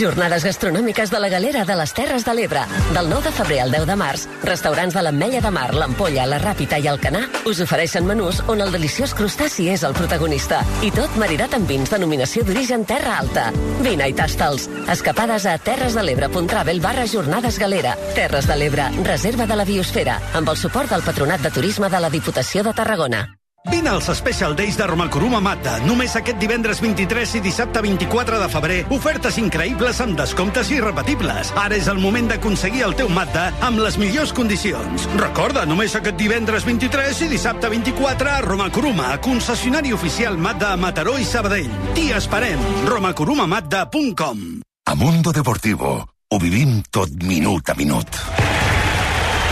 Jornades 0.00 0.44
gastronòmiques 0.46 1.10
de 1.10 1.18
la 1.18 1.28
Galera 1.28 1.64
de 1.66 1.74
les 1.74 1.92
Terres 1.92 2.22
de 2.24 2.32
l'Ebre. 2.32 2.60
Del 2.94 3.08
9 3.10 3.24
de 3.26 3.32
febrer 3.34 3.56
al 3.60 3.72
10 3.74 3.88
de 3.88 3.96
març, 3.98 4.26
restaurants 4.46 4.94
de 4.94 5.02
l'Ametlla 5.02 5.40
de 5.42 5.50
Mar, 5.50 5.66
l'Ampolla, 5.74 6.28
la 6.30 6.38
Ràpita 6.38 6.78
i 6.78 6.86
el 6.86 7.00
Canà 7.02 7.24
us 7.50 7.58
ofereixen 7.64 8.06
menús 8.06 8.38
on 8.46 8.62
el 8.62 8.70
deliciós 8.70 9.16
crustaci 9.18 9.66
és 9.72 9.82
el 9.82 9.96
protagonista. 9.98 10.62
I 10.86 10.92
tot 10.94 11.18
maridat 11.18 11.58
amb 11.58 11.66
vins 11.66 11.90
denominació 11.90 12.46
d'origen 12.46 12.86
Terra 12.86 13.18
Alta. 13.18 13.48
Vine 13.82 14.06
i 14.06 14.14
tasta'ls. 14.14 14.68
Escapades 14.94 15.48
a 15.50 15.58
terresdelebre.travel 15.58 16.80
barra 16.80 17.08
jornades 17.10 17.58
galera. 17.58 17.98
Terres 18.14 18.46
de 18.46 18.62
l'Ebre, 18.62 18.86
reserva 19.02 19.50
de 19.50 19.58
la 19.58 19.66
biosfera, 19.66 20.20
amb 20.38 20.54
el 20.54 20.56
suport 20.56 20.94
del 20.94 21.02
Patronat 21.02 21.42
de 21.42 21.50
Turisme 21.50 21.90
de 21.90 22.06
la 22.06 22.14
Diputació 22.14 22.62
de 22.62 22.78
Tarragona. 22.78 23.26
Vine 23.68 23.90
als 23.90 24.06
Special 24.16 24.56
Days 24.56 24.76
de 24.78 24.86
Romakuruma 24.86 25.38
Mazda. 25.40 25.74
Només 25.84 26.14
aquest 26.16 26.38
divendres 26.40 26.80
23 26.80 27.34
i 27.36 27.40
dissabte 27.44 27.82
24 27.84 28.38
de 28.40 28.48
febrer. 28.48 28.78
Ofertes 28.96 29.36
increïbles 29.36 30.00
amb 30.00 30.16
descomptes 30.16 30.70
irrepetibles. 30.72 31.52
Ara 31.60 31.76
és 31.76 31.90
el 31.92 32.00
moment 32.00 32.30
d'aconseguir 32.30 32.86
el 32.86 32.96
teu 32.96 33.10
Mazda 33.12 33.50
amb 33.60 33.82
les 33.84 33.98
millors 34.00 34.32
condicions. 34.32 35.04
Recorda, 35.20 35.66
només 35.68 35.92
aquest 35.94 36.16
divendres 36.16 36.64
23 36.64 37.20
i 37.26 37.28
dissabte 37.34 37.68
24 37.68 38.32
a 38.32 38.40
Romakuruma, 38.46 39.18
concessionari 39.20 39.92
oficial 39.92 40.40
Mazda 40.40 40.72
a 40.72 40.80
Mataró 40.80 41.18
i 41.20 41.28
Sabadell. 41.28 41.68
T'hi 41.94 42.14
esperem. 42.16 42.64
romakurumamazda.com 42.88 44.40
A 44.86 44.94
Mundo 44.94 45.32
Deportivo 45.36 46.08
ho 46.32 46.38
vivim 46.38 46.80
tot 46.90 47.12
minut 47.22 47.68
a 47.68 47.74
minut. 47.76 48.08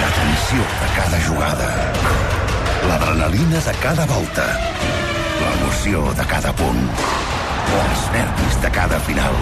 La 0.00 0.10
tensió 0.16 0.64
de 0.64 0.90
cada 0.96 1.20
jugada. 1.28 2.27
L'adrenalina 2.88 3.58
de 3.60 3.72
cada 3.82 4.04
volta. 4.08 4.44
L'emoció 5.40 6.06
de 6.16 6.24
cada 6.30 6.54
punt. 6.56 6.78
Els 7.78 8.04
nervis 8.14 8.56
de 8.62 8.70
cada 8.72 9.00
final. 9.08 9.36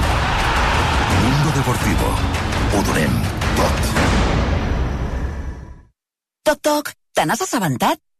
Mundo 1.20 1.52
Deportivo. 1.54 2.10
Ho 2.74 2.82
donem 2.88 3.14
tot. 3.60 3.92
Toc, 6.50 6.58
toc, 6.70 6.90
te 7.14 7.26
n'has 7.26 7.46
assabentat? 7.46 8.02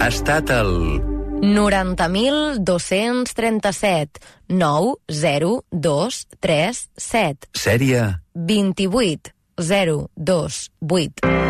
ha 0.00 0.08
estat 0.08 0.50
el 0.50 1.00
90.237 1.42 4.08
90237 4.48 7.48
sèrie 7.52 8.16
28 8.34 9.30
028 9.56 11.46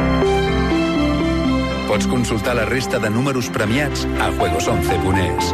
Pots 1.87 2.07
consultar 2.11 2.57
la 2.59 2.65
resta 2.67 2.99
de 2.99 3.11
números 3.11 3.49
premiats 3.49 4.05
a 4.19 4.33
juegos11.es. 4.35 5.53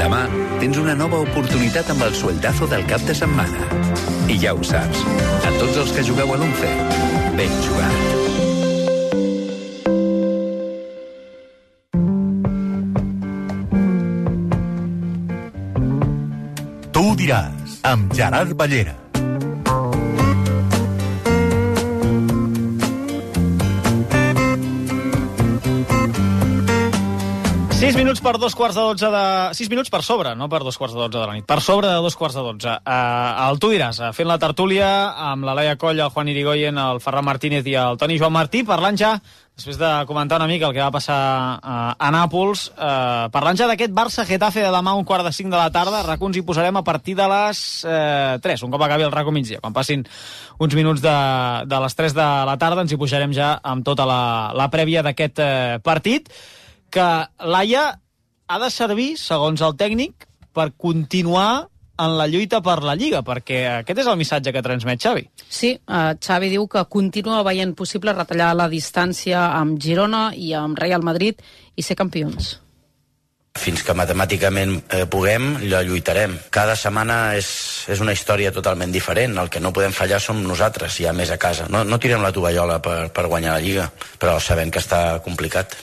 Demà 0.00 0.22
tens 0.58 0.80
una 0.80 0.94
nova 0.96 1.20
oportunitat 1.20 1.92
amb 1.92 2.02
el 2.08 2.16
sueldazo 2.16 2.66
del 2.72 2.88
cap 2.88 3.04
de 3.04 3.14
setmana. 3.14 3.68
I 4.32 4.40
ja 4.40 4.56
ho 4.56 4.64
saps, 4.64 5.04
a 5.44 5.52
tots 5.60 5.76
els 5.84 5.92
que 5.92 6.06
jugueu 6.08 6.32
a 6.32 6.40
l'11, 6.40 6.72
ben 7.36 7.52
jugat. 7.68 8.25
Diràs, 17.26 17.80
amb 17.82 18.12
Gerard 18.14 18.54
Ballera. 18.54 18.94
Sis 27.76 27.96
minuts 27.98 28.22
per 28.24 28.36
dos 28.38 28.54
quarts 28.56 28.74
de 28.78 28.82
dotze 28.82 29.10
de... 29.10 29.24
Sis 29.58 29.68
minuts 29.70 29.90
per 29.92 30.00
sobre, 30.06 30.36
no 30.38 30.46
per 30.48 30.62
dos 30.64 30.78
quarts 30.78 30.94
de 30.94 31.02
dotze 31.02 31.18
de 31.18 31.26
la 31.26 31.34
nit. 31.36 31.44
Per 31.50 31.58
sobre 31.60 31.90
de 31.90 31.98
dos 32.04 32.14
quarts 32.16 32.38
de 32.38 32.44
dotze. 32.46 32.76
Uh, 32.86 33.50
el 33.50 33.60
Tu 33.62 33.72
diràs, 33.74 33.98
uh, 34.00 34.12
fent 34.16 34.30
la 34.30 34.38
tertúlia 34.42 34.88
amb 35.32 35.44
la 35.46 35.54
Laia 35.58 35.76
Coll, 35.78 35.98
el 36.00 36.14
Juan 36.14 36.30
Irigoyen, 36.30 36.78
el 36.78 37.02
Ferran 37.04 37.26
Martínez 37.26 37.66
i 37.66 37.74
el 37.76 37.98
Toni 37.98 38.16
Joan 38.22 38.34
Martí, 38.38 38.62
parlant 38.66 38.98
ja, 39.02 39.16
després 39.56 39.78
de 39.80 39.90
comentar 40.04 40.36
una 40.36 40.46
mica 40.46 40.66
el 40.68 40.74
que 40.76 40.82
va 40.84 40.92
passar 40.92 41.16
uh, 41.56 41.94
a 41.96 42.08
Nàpols, 42.12 42.66
uh, 42.76 43.30
parlant 43.32 43.56
ja 43.56 43.64
d'aquest 43.70 43.94
Barça-Getafe 43.96 44.60
de 44.60 44.72
demà 44.72 44.92
un 44.92 45.06
quart 45.08 45.24
de 45.24 45.32
cinc 45.32 45.48
de 45.48 45.56
la 45.56 45.70
tarda, 45.72 46.02
racó 46.04 46.28
ens 46.28 46.36
hi 46.36 46.42
posarem 46.44 46.76
a 46.76 46.82
partir 46.84 47.14
de 47.16 47.24
les 47.32 47.62
uh, 47.88 48.36
3, 48.44 48.64
un 48.66 48.74
cop 48.74 48.84
acabi 48.84 49.06
el 49.06 49.14
racó 49.14 49.32
migdia. 49.32 49.62
Quan 49.64 49.72
passin 49.72 50.04
uns 50.60 50.76
minuts 50.76 51.00
de, 51.00 51.14
de 51.72 51.80
les 51.86 51.96
3 51.96 52.16
de 52.18 52.26
la 52.50 52.58
tarda 52.60 52.84
ens 52.84 52.92
hi 52.92 53.00
pujarem 53.00 53.32
ja 53.32 53.54
amb 53.64 53.86
tota 53.86 54.04
la, 54.04 54.20
la 54.52 54.68
prèvia 54.68 55.00
d'aquest 55.06 55.40
uh, 55.40 55.48
partit 55.80 56.28
que 56.92 57.08
l'AIA 57.40 57.86
ha 58.52 58.60
de 58.60 58.68
servir, 58.70 59.14
segons 59.16 59.64
el 59.64 59.72
tècnic, 59.80 60.28
per 60.52 60.68
continuar 60.76 61.70
en 61.98 62.16
la 62.18 62.26
lluita 62.28 62.60
per 62.64 62.80
la 62.84 62.96
Lliga, 62.98 63.22
perquè 63.26 63.62
aquest 63.80 64.02
és 64.02 64.10
el 64.10 64.18
missatge 64.20 64.52
que 64.52 64.62
transmet 64.64 65.00
Xavi. 65.02 65.24
Sí, 65.48 65.72
uh, 65.88 66.12
Xavi 66.20 66.50
diu 66.52 66.68
que 66.68 66.84
continua 66.92 67.44
veient 67.46 67.74
possible 67.78 68.14
retallar 68.16 68.52
la 68.56 68.68
distància 68.72 69.48
amb 69.56 69.80
Girona 69.82 70.28
i 70.36 70.52
amb 70.56 70.78
Real 70.78 71.04
Madrid 71.06 71.42
i 71.76 71.84
ser 71.84 71.96
campions. 71.98 72.56
Fins 73.56 73.80
que 73.80 73.94
matemàticament 73.96 74.74
eh, 74.92 75.06
puguem, 75.08 75.46
la 75.70 75.80
lluitarem. 75.80 76.34
Cada 76.52 76.74
setmana 76.76 77.36
és, 77.38 77.48
és 77.88 78.02
una 78.04 78.12
història 78.12 78.52
totalment 78.52 78.92
diferent. 78.92 79.38
El 79.40 79.48
que 79.48 79.62
no 79.64 79.72
podem 79.72 79.96
fallar 79.96 80.20
som 80.20 80.42
nosaltres, 80.44 80.98
ja 81.00 81.14
més 81.16 81.32
a 81.32 81.38
casa. 81.40 81.64
No, 81.72 81.80
no 81.88 81.96
tirem 82.02 82.20
la 82.20 82.34
tovallola 82.36 82.82
per, 82.84 82.98
per 83.16 83.24
guanyar 83.30 83.56
la 83.56 83.64
Lliga, 83.64 83.88
però 84.20 84.36
sabem 84.44 84.68
que 84.68 84.82
està 84.84 85.22
complicat. 85.24 85.78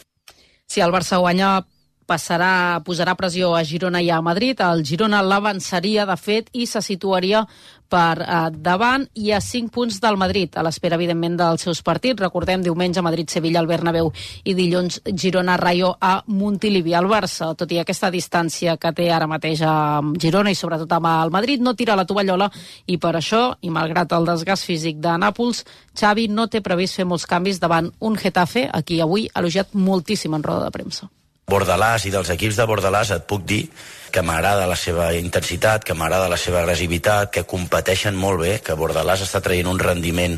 Si 0.70 0.86
el 0.86 0.94
Barça 0.94 1.18
guanya 1.22 1.64
passarà, 2.06 2.82
posarà 2.86 3.16
pressió 3.20 3.54
a 3.56 3.64
Girona 3.64 4.02
i 4.02 4.10
a 4.10 4.22
Madrid. 4.22 4.60
El 4.62 4.84
Girona 4.88 5.22
l'avançaria, 5.22 6.06
de 6.10 6.18
fet, 6.18 6.50
i 6.54 6.68
se 6.68 6.82
situaria 6.82 7.46
per 7.94 8.24
eh, 8.24 8.50
davant 8.66 9.06
i 9.22 9.32
a 9.34 9.40
5 9.44 9.70
punts 9.74 10.00
del 10.02 10.18
Madrid, 10.18 10.58
a 10.58 10.64
l'espera, 10.66 10.98
evidentment, 10.98 11.38
dels 11.38 11.66
seus 11.68 11.84
partits. 11.86 12.22
Recordem, 12.22 12.64
diumenge 12.66 13.04
Madrid-Sevilla 13.06 13.62
al 13.62 13.70
Bernabéu 13.70 14.12
i 14.50 14.56
dilluns 14.58 15.02
Girona-Rayo 15.06 15.94
a 16.02 16.16
Montilivi. 16.28 16.96
El 16.98 17.10
Barça, 17.12 17.54
tot 17.60 17.72
i 17.72 17.80
aquesta 17.82 18.12
distància 18.14 18.78
que 18.82 18.94
té 18.98 19.10
ara 19.14 19.30
mateix 19.30 19.62
amb 19.68 20.18
Girona 20.22 20.54
i 20.54 20.58
sobretot 20.58 20.98
amb 20.98 21.12
el 21.14 21.34
Madrid, 21.34 21.62
no 21.62 21.76
tira 21.78 21.98
la 22.00 22.08
tovallola 22.10 22.50
i 22.88 22.98
per 22.98 23.16
això, 23.20 23.46
i 23.62 23.74
malgrat 23.74 24.14
el 24.18 24.30
desgast 24.32 24.70
físic 24.70 25.02
de 25.04 25.18
Nàpols, 25.22 25.64
Xavi 25.94 26.30
no 26.30 26.48
té 26.50 26.64
previst 26.66 26.98
fer 26.98 27.06
molts 27.06 27.28
canvis 27.30 27.62
davant 27.62 27.92
un 28.02 28.18
Getafe, 28.18 28.70
a 28.72 28.82
qui 28.82 29.02
avui 29.02 29.28
ha 29.30 29.44
elogiat 29.44 29.76
moltíssim 29.78 30.34
en 30.34 30.44
roda 30.44 30.66
de 30.66 30.74
premsa. 30.74 31.14
Bordalàs 31.50 32.08
i 32.08 32.12
dels 32.14 32.32
equips 32.34 32.58
de 32.58 32.66
Bordalàs 32.70 33.12
et 33.16 33.28
puc 33.28 33.44
dir 33.46 33.66
que 34.14 34.22
m'agrada 34.22 34.68
la 34.70 34.78
seva 34.78 35.10
intensitat, 35.18 35.84
que 35.84 35.96
m'agrada 35.98 36.30
la 36.30 36.38
seva 36.38 36.62
agressivitat, 36.62 37.32
que 37.34 37.48
competeixen 37.50 38.16
molt 38.16 38.40
bé, 38.44 38.60
que 38.64 38.78
Bordalàs 38.80 39.26
està 39.26 39.42
traient 39.42 39.68
un 39.68 39.82
rendiment 39.82 40.38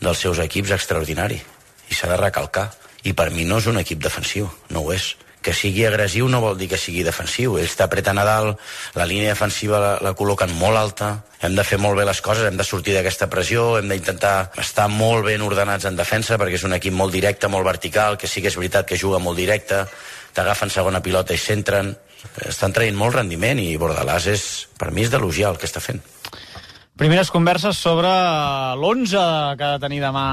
dels 0.00 0.20
seus 0.26 0.38
equips 0.44 0.74
extraordinari 0.76 1.40
i 1.88 1.96
s'ha 1.96 2.10
de 2.12 2.18
recalcar. 2.20 2.68
I 3.08 3.14
per 3.16 3.30
mi 3.32 3.46
no 3.48 3.62
és 3.62 3.66
un 3.70 3.80
equip 3.80 4.02
defensiu, 4.04 4.50
no 4.70 4.84
ho 4.84 4.92
és. 4.92 5.14
Que 5.42 5.54
sigui 5.54 5.84
agressiu 5.86 6.26
no 6.28 6.42
vol 6.42 6.58
dir 6.58 6.66
que 6.68 6.76
sigui 6.76 7.04
defensiu. 7.06 7.56
Ell 7.56 7.66
està 7.68 7.86
apretant 7.86 8.18
a 8.18 8.26
dalt, 8.26 8.58
la 8.98 9.06
línia 9.08 9.32
defensiva 9.32 9.78
la, 9.80 9.92
la 10.04 10.12
col·loquen 10.18 10.52
molt 10.58 10.76
alta, 10.76 11.10
hem 11.40 11.54
de 11.54 11.64
fer 11.64 11.78
molt 11.80 11.96
bé 11.96 12.04
les 12.04 12.20
coses, 12.20 12.44
hem 12.44 12.58
de 12.58 12.66
sortir 12.66 12.96
d'aquesta 12.96 13.30
pressió, 13.30 13.78
hem 13.78 13.88
d'intentar 13.88 14.50
estar 14.58 14.88
molt 14.92 15.24
ben 15.30 15.42
ordenats 15.46 15.86
en 15.88 15.96
defensa, 15.96 16.36
perquè 16.36 16.58
és 16.58 16.66
un 16.66 16.74
equip 16.76 16.92
molt 16.92 17.14
directe, 17.14 17.48
molt 17.48 17.64
vertical, 17.64 18.18
que 18.18 18.28
sí 18.28 18.42
que 18.42 18.50
és 18.50 18.58
veritat 18.58 18.90
que 18.90 18.98
juga 18.98 19.22
molt 19.22 19.38
directe, 19.38 19.86
t'agafen 20.38 20.70
segona 20.70 21.02
pilota 21.02 21.34
i 21.34 21.40
centren, 21.42 21.90
estan 22.46 22.74
traient 22.74 22.98
molt 22.98 23.18
rendiment 23.18 23.58
i 23.58 23.72
Bordalàs 23.80 24.30
és, 24.30 24.44
per 24.78 24.92
mi 24.94 25.02
és 25.02 25.10
d'elogiar 25.10 25.50
el 25.52 25.58
que 25.58 25.66
està 25.66 25.82
fent. 25.82 25.98
Primeres 26.98 27.28
converses 27.30 27.78
sobre 27.78 28.10
l'11 28.10 29.20
que 29.54 29.62
ha 29.62 29.74
de 29.76 29.82
tenir 29.84 30.00
demà, 30.02 30.24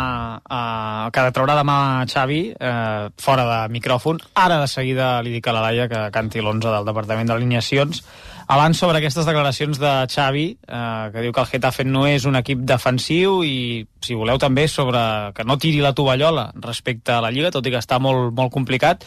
eh, 0.41 1.11
que 1.13 1.21
ha 1.21 1.25
de 1.29 1.57
demà 1.59 2.05
Xavi, 2.09 2.55
eh, 2.59 3.09
fora 3.21 3.45
de 3.45 3.73
micròfon. 3.73 4.17
Ara 4.33 4.57
de 4.61 4.67
seguida 4.67 5.21
li 5.21 5.29
dic 5.29 5.45
a 5.47 5.53
la 5.53 5.61
Laia 5.61 5.87
que 5.87 6.09
canti 6.09 6.41
l'11 6.41 6.73
del 6.73 6.85
Departament 6.85 7.29
d'Alineacions. 7.29 8.03
Abans 8.47 8.77
sobre 8.77 8.97
aquestes 8.97 9.25
declaracions 9.25 9.77
de 9.77 9.93
Xavi, 10.09 10.57
eh, 10.67 11.09
que 11.13 11.21
diu 11.21 11.31
que 11.31 11.41
el 11.41 11.47
Getafe 11.53 11.85
no 11.85 12.07
és 12.07 12.25
un 12.25 12.35
equip 12.35 12.65
defensiu 12.65 13.43
i, 13.43 13.85
si 14.01 14.17
voleu, 14.17 14.41
també 14.41 14.67
sobre 14.67 15.33
que 15.35 15.45
no 15.45 15.57
tiri 15.57 15.81
la 15.81 15.93
tovallola 15.93 16.51
respecte 16.55 17.11
a 17.11 17.21
la 17.21 17.29
Lliga, 17.29 17.51
tot 17.51 17.65
i 17.65 17.69
que 17.69 17.77
està 17.77 17.99
molt, 17.99 18.33
molt 18.33 18.51
complicat. 18.51 19.05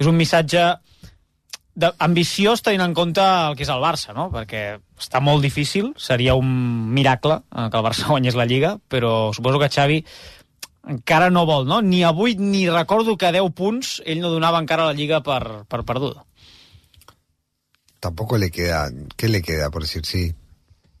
És 0.00 0.08
un 0.08 0.16
missatge 0.16 0.62
de, 1.80 1.90
ambiciós 2.02 2.62
tenint 2.64 2.82
en 2.86 2.94
compte 2.96 3.20
el 3.22 3.54
que 3.56 3.62
és 3.66 3.70
el 3.72 3.82
Barça, 3.84 4.14
no? 4.16 4.30
perquè 4.32 4.62
està 4.98 5.20
molt 5.22 5.44
difícil, 5.44 5.92
seria 6.00 6.34
un 6.34 6.48
miracle 6.96 7.40
eh, 7.52 7.68
que 7.70 7.76
el 7.80 7.84
Barça 7.86 8.08
guanyés 8.12 8.34
la 8.38 8.46
Lliga, 8.48 8.78
però 8.88 9.30
suposo 9.36 9.60
que 9.60 9.68
Xavi 9.70 10.00
encara 10.90 11.28
no 11.30 11.44
vol, 11.46 11.66
no? 11.68 11.82
Ni 11.84 12.00
avui 12.08 12.34
ni 12.40 12.64
recordo 12.70 13.18
que 13.20 13.28
a 13.28 13.32
10 13.36 13.52
punts 13.54 13.98
ell 14.08 14.22
no 14.24 14.30
donava 14.32 14.58
encara 14.64 14.86
la 14.88 14.96
Lliga 14.96 15.20
per, 15.22 15.66
per 15.68 15.82
perduda. 15.84 16.24
Tampoco 18.00 18.38
le 18.38 18.50
queda, 18.50 18.88
¿qué 19.16 19.28
le 19.28 19.42
queda 19.42 19.68
por 19.70 19.82
decir 19.82 20.06
sí? 20.06 20.34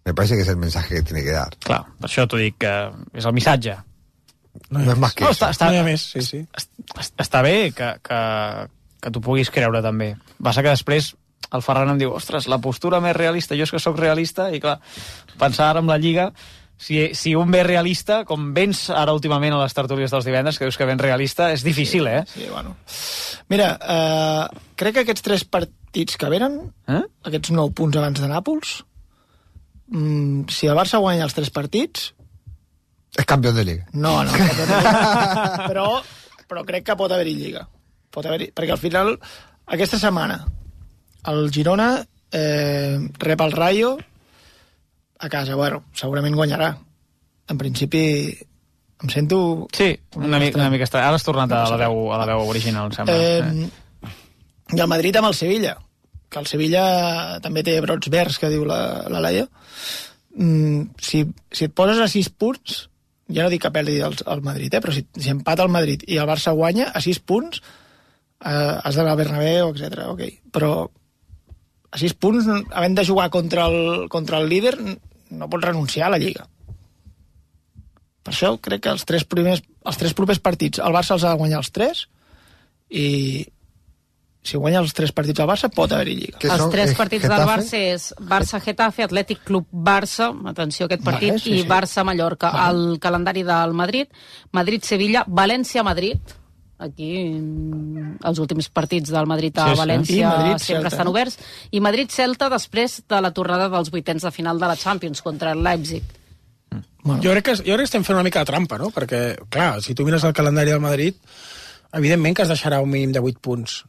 Me 0.04 0.12
parece 0.14 0.34
que 0.36 0.42
es 0.42 0.48
el 0.48 0.56
mensaje 0.58 0.96
que 0.96 1.02
tiene 1.02 1.22
que 1.24 1.30
dar. 1.32 1.48
Clar, 1.64 1.84
per 2.00 2.08
això 2.08 2.26
t'ho 2.28 2.36
dic, 2.40 2.58
que 2.60 2.72
és 3.16 3.24
el 3.24 3.32
missatge. 3.36 3.76
No, 4.68 4.80
no 4.80 4.92
es 4.92 4.98
más 4.98 5.14
que 5.14 5.24
No, 5.24 5.30
eso. 5.30 5.46
està, 5.46 5.50
està, 5.54 5.66
No 5.70 5.76
hi 5.76 5.80
ha 5.80 5.84
més, 5.86 6.02
sí, 6.12 6.22
sí. 6.24 6.40
est- 6.56 7.20
està 7.20 7.40
bé 7.44 7.70
que, 7.76 7.88
que, 8.04 8.20
que 9.00 9.10
t'ho 9.10 9.22
puguis 9.24 9.50
creure 9.50 9.82
també. 9.82 10.14
Passa 10.42 10.62
que 10.62 10.72
després 10.72 11.14
el 11.50 11.62
Ferran 11.66 11.90
em 11.94 11.98
diu, 11.98 12.12
ostres, 12.14 12.46
la 12.46 12.60
postura 12.62 13.00
més 13.02 13.16
realista, 13.16 13.56
jo 13.58 13.66
és 13.66 13.72
que 13.74 13.80
sóc 13.82 13.98
realista, 13.98 14.50
i 14.54 14.60
clar, 14.62 14.78
pensar 15.40 15.70
ara 15.70 15.80
amb 15.82 15.90
la 15.90 15.98
Lliga, 15.98 16.30
si, 16.80 17.10
si 17.16 17.34
un 17.36 17.50
ve 17.52 17.62
realista, 17.66 18.22
com 18.24 18.52
vens 18.56 18.86
ara 18.94 19.12
últimament 19.16 19.56
a 19.56 19.62
les 19.64 19.74
tertúlies 19.76 20.12
dels 20.14 20.24
divendres, 20.24 20.56
que 20.58 20.68
dius 20.68 20.78
que 20.80 20.86
vens 20.88 21.02
realista, 21.02 21.50
és 21.52 21.64
difícil, 21.66 22.06
eh? 22.08 22.22
Sí, 22.30 22.46
bueno. 22.52 22.76
Mira, 23.52 23.72
eh, 23.82 24.62
crec 24.80 24.96
que 24.96 25.04
aquests 25.04 25.26
tres 25.26 25.44
partits 25.44 26.16
que 26.16 26.30
venen, 26.32 26.60
eh? 26.88 27.02
aquests 27.28 27.52
nou 27.56 27.72
punts 27.76 27.98
abans 28.00 28.22
de 28.22 28.30
Nàpols, 28.30 28.78
mm, 29.90 30.46
si 30.54 30.70
el 30.70 30.78
Barça 30.78 31.02
guanya 31.02 31.26
els 31.26 31.36
tres 31.36 31.50
partits, 31.50 32.14
Es 33.18 33.26
campeón 33.26 33.56
de 33.56 33.64
liga. 33.64 33.86
no, 33.92 34.22
no, 34.22 34.30
però, 35.66 35.88
però 36.46 36.62
crec 36.64 36.84
que 36.86 36.96
pot 36.96 37.10
haver-hi 37.10 37.34
Lliga. 37.34 37.66
Pot 38.10 38.26
haver 38.26 38.50
perquè 38.54 38.74
al 38.74 38.82
final, 38.82 39.14
aquesta 39.70 39.98
setmana, 40.02 40.40
el 41.30 41.50
Girona 41.54 41.90
eh, 42.32 42.98
rep 43.18 43.40
el 43.40 43.52
Rayo 43.52 43.98
a 45.20 45.28
casa. 45.28 45.54
Bueno, 45.54 45.84
segurament 45.94 46.34
guanyarà. 46.34 46.72
En 47.50 47.58
principi, 47.58 48.02
em 49.02 49.12
sento... 49.12 49.68
Sí, 49.72 49.92
una, 50.16 50.38
mica, 50.38 50.58
una 50.58 50.70
mica 50.70 50.86
estrany. 50.86 51.06
Ara 51.06 51.20
has 51.20 51.26
tornat 51.26 51.52
a 51.52 51.64
la 51.70 51.78
veu, 51.80 52.10
a 52.14 52.18
la 52.20 52.26
veu 52.32 52.48
original, 52.48 52.90
em 52.90 52.96
sembla. 52.96 53.14
Eh, 53.16 54.10
I 54.70 54.80
el 54.80 54.90
Madrid 54.90 55.16
amb 55.18 55.30
el 55.30 55.34
Sevilla, 55.34 55.74
que 56.30 56.38
el 56.38 56.46
Sevilla 56.46 56.84
també 57.42 57.64
té 57.66 57.74
brots 57.82 58.10
verds, 58.12 58.38
que 58.38 58.52
diu 58.52 58.64
la, 58.68 58.80
la 59.10 59.22
Laia. 59.24 59.48
Mm, 60.36 60.94
si, 61.02 61.24
si 61.50 61.66
et 61.66 61.74
poses 61.74 61.98
a 61.98 62.06
6 62.08 62.30
punts, 62.38 62.84
ja 63.30 63.44
no 63.44 63.50
dic 63.50 63.64
que 63.64 63.72
perdi 63.74 63.98
el, 64.06 64.14
el 64.30 64.42
Madrid, 64.46 64.72
eh, 64.72 64.82
però 64.82 64.94
si, 64.94 65.04
si 65.18 65.32
empata 65.34 65.66
el 65.66 65.74
Madrid 65.74 66.06
i 66.06 66.20
el 66.22 66.30
Barça 66.30 66.54
guanya, 66.56 66.90
a 66.94 67.02
6 67.02 67.22
punts 67.26 67.62
eh, 68.44 68.78
has 68.82 68.96
d'anar 68.96 69.12
al 69.14 69.20
Bernabéu, 69.20 69.74
etc. 69.74 70.08
ok. 70.12 70.24
Però 70.52 70.72
a 71.90 71.98
6 71.98 72.16
punts, 72.22 72.48
havent 72.70 72.96
de 72.96 73.04
jugar 73.04 73.30
contra 73.30 73.66
el, 73.66 74.08
contra 74.08 74.38
el 74.38 74.48
líder, 74.48 74.76
no 75.30 75.48
pots 75.50 75.66
renunciar 75.66 76.08
a 76.08 76.14
la 76.14 76.20
Lliga. 76.22 76.46
Per 78.20 78.34
això 78.34 78.54
crec 78.62 78.84
que 78.84 78.92
els 78.92 79.06
tres, 79.08 79.24
primers, 79.24 79.62
els 79.86 79.98
tres 79.98 80.14
propers 80.14 80.42
partits 80.44 80.82
el 80.82 80.92
Barça 80.92 81.16
els 81.16 81.24
ha 81.24 81.32
de 81.32 81.40
guanyar 81.40 81.62
els 81.62 81.70
tres 81.72 82.04
i 82.90 83.46
si 84.44 84.56
guanya 84.56 84.80
els 84.80 84.92
tres 84.96 85.12
partits 85.12 85.40
al 85.40 85.48
Barça 85.48 85.68
pot 85.72 85.92
haver-hi 85.92 86.16
Lliga. 86.16 86.40
Els 86.48 86.66
tres 86.72 86.94
partits 86.96 87.26
del 87.28 87.44
Barça 87.48 87.80
és 87.80 88.06
Barça-Getafe, 88.20 89.04
Atlètic 89.04 89.42
Club 89.44 89.66
Barça, 89.72 90.30
atenció 90.52 90.86
a 90.86 90.88
aquest 90.88 91.04
partit, 91.04 91.34
Vale, 91.34 91.42
sí, 91.42 91.56
i 91.58 91.62
sí. 91.62 91.68
Barça-Mallorca. 91.68 92.52
Vale. 92.54 92.92
El 92.92 93.00
calendari 93.02 93.44
del 93.44 93.74
Madrid, 93.76 94.08
Madrid-Sevilla, 94.56 95.26
València-Madrid, 95.28 96.36
aquí 96.80 97.10
mm, 97.28 98.20
els 98.26 98.40
últims 98.42 98.70
partits 98.72 99.12
del 99.12 99.28
Madrid 99.30 99.58
a 99.58 99.68
Sí, 99.68 99.74
sí. 99.74 99.80
València 99.82 100.20
I 100.20 100.24
Madrid-Celta, 100.26 100.66
sempre 100.66 100.92
estan 100.92 101.08
no? 101.08 101.12
oberts, 101.14 101.36
i 101.70 101.82
Madrid-Celta 101.84 102.48
després 102.52 103.00
de 103.08 103.20
la 103.20 103.32
tornada 103.36 103.68
dels 103.72 103.92
vuitens 103.92 104.24
de 104.26 104.32
final 104.34 104.60
de 104.60 104.70
la 104.70 104.78
Champions 104.80 105.22
contra 105.22 105.52
el 105.52 105.62
Leipzig. 105.64 106.16
Bueno. 107.02 107.22
Jo, 107.22 107.32
crec 107.32 107.44
que, 107.44 107.56
jo 107.56 107.64
crec 107.64 107.84
que 107.84 107.88
estem 107.88 108.04
fent 108.04 108.18
una 108.18 108.26
mica 108.26 108.42
de 108.42 108.50
trampa, 108.50 108.78
no? 108.80 108.90
Perquè, 108.92 109.20
clar, 109.48 109.80
si 109.80 109.94
tu 109.96 110.04
mires 110.04 110.24
el 110.24 110.34
calendari 110.36 110.72
del 110.74 110.84
Madrid, 110.84 111.16
evidentment 111.96 112.36
que 112.36 112.44
es 112.44 112.52
deixarà 112.52 112.80
un 112.84 112.90
mínim 112.92 113.12
de 113.12 113.22
8 113.24 113.40
punts. 113.40 113.84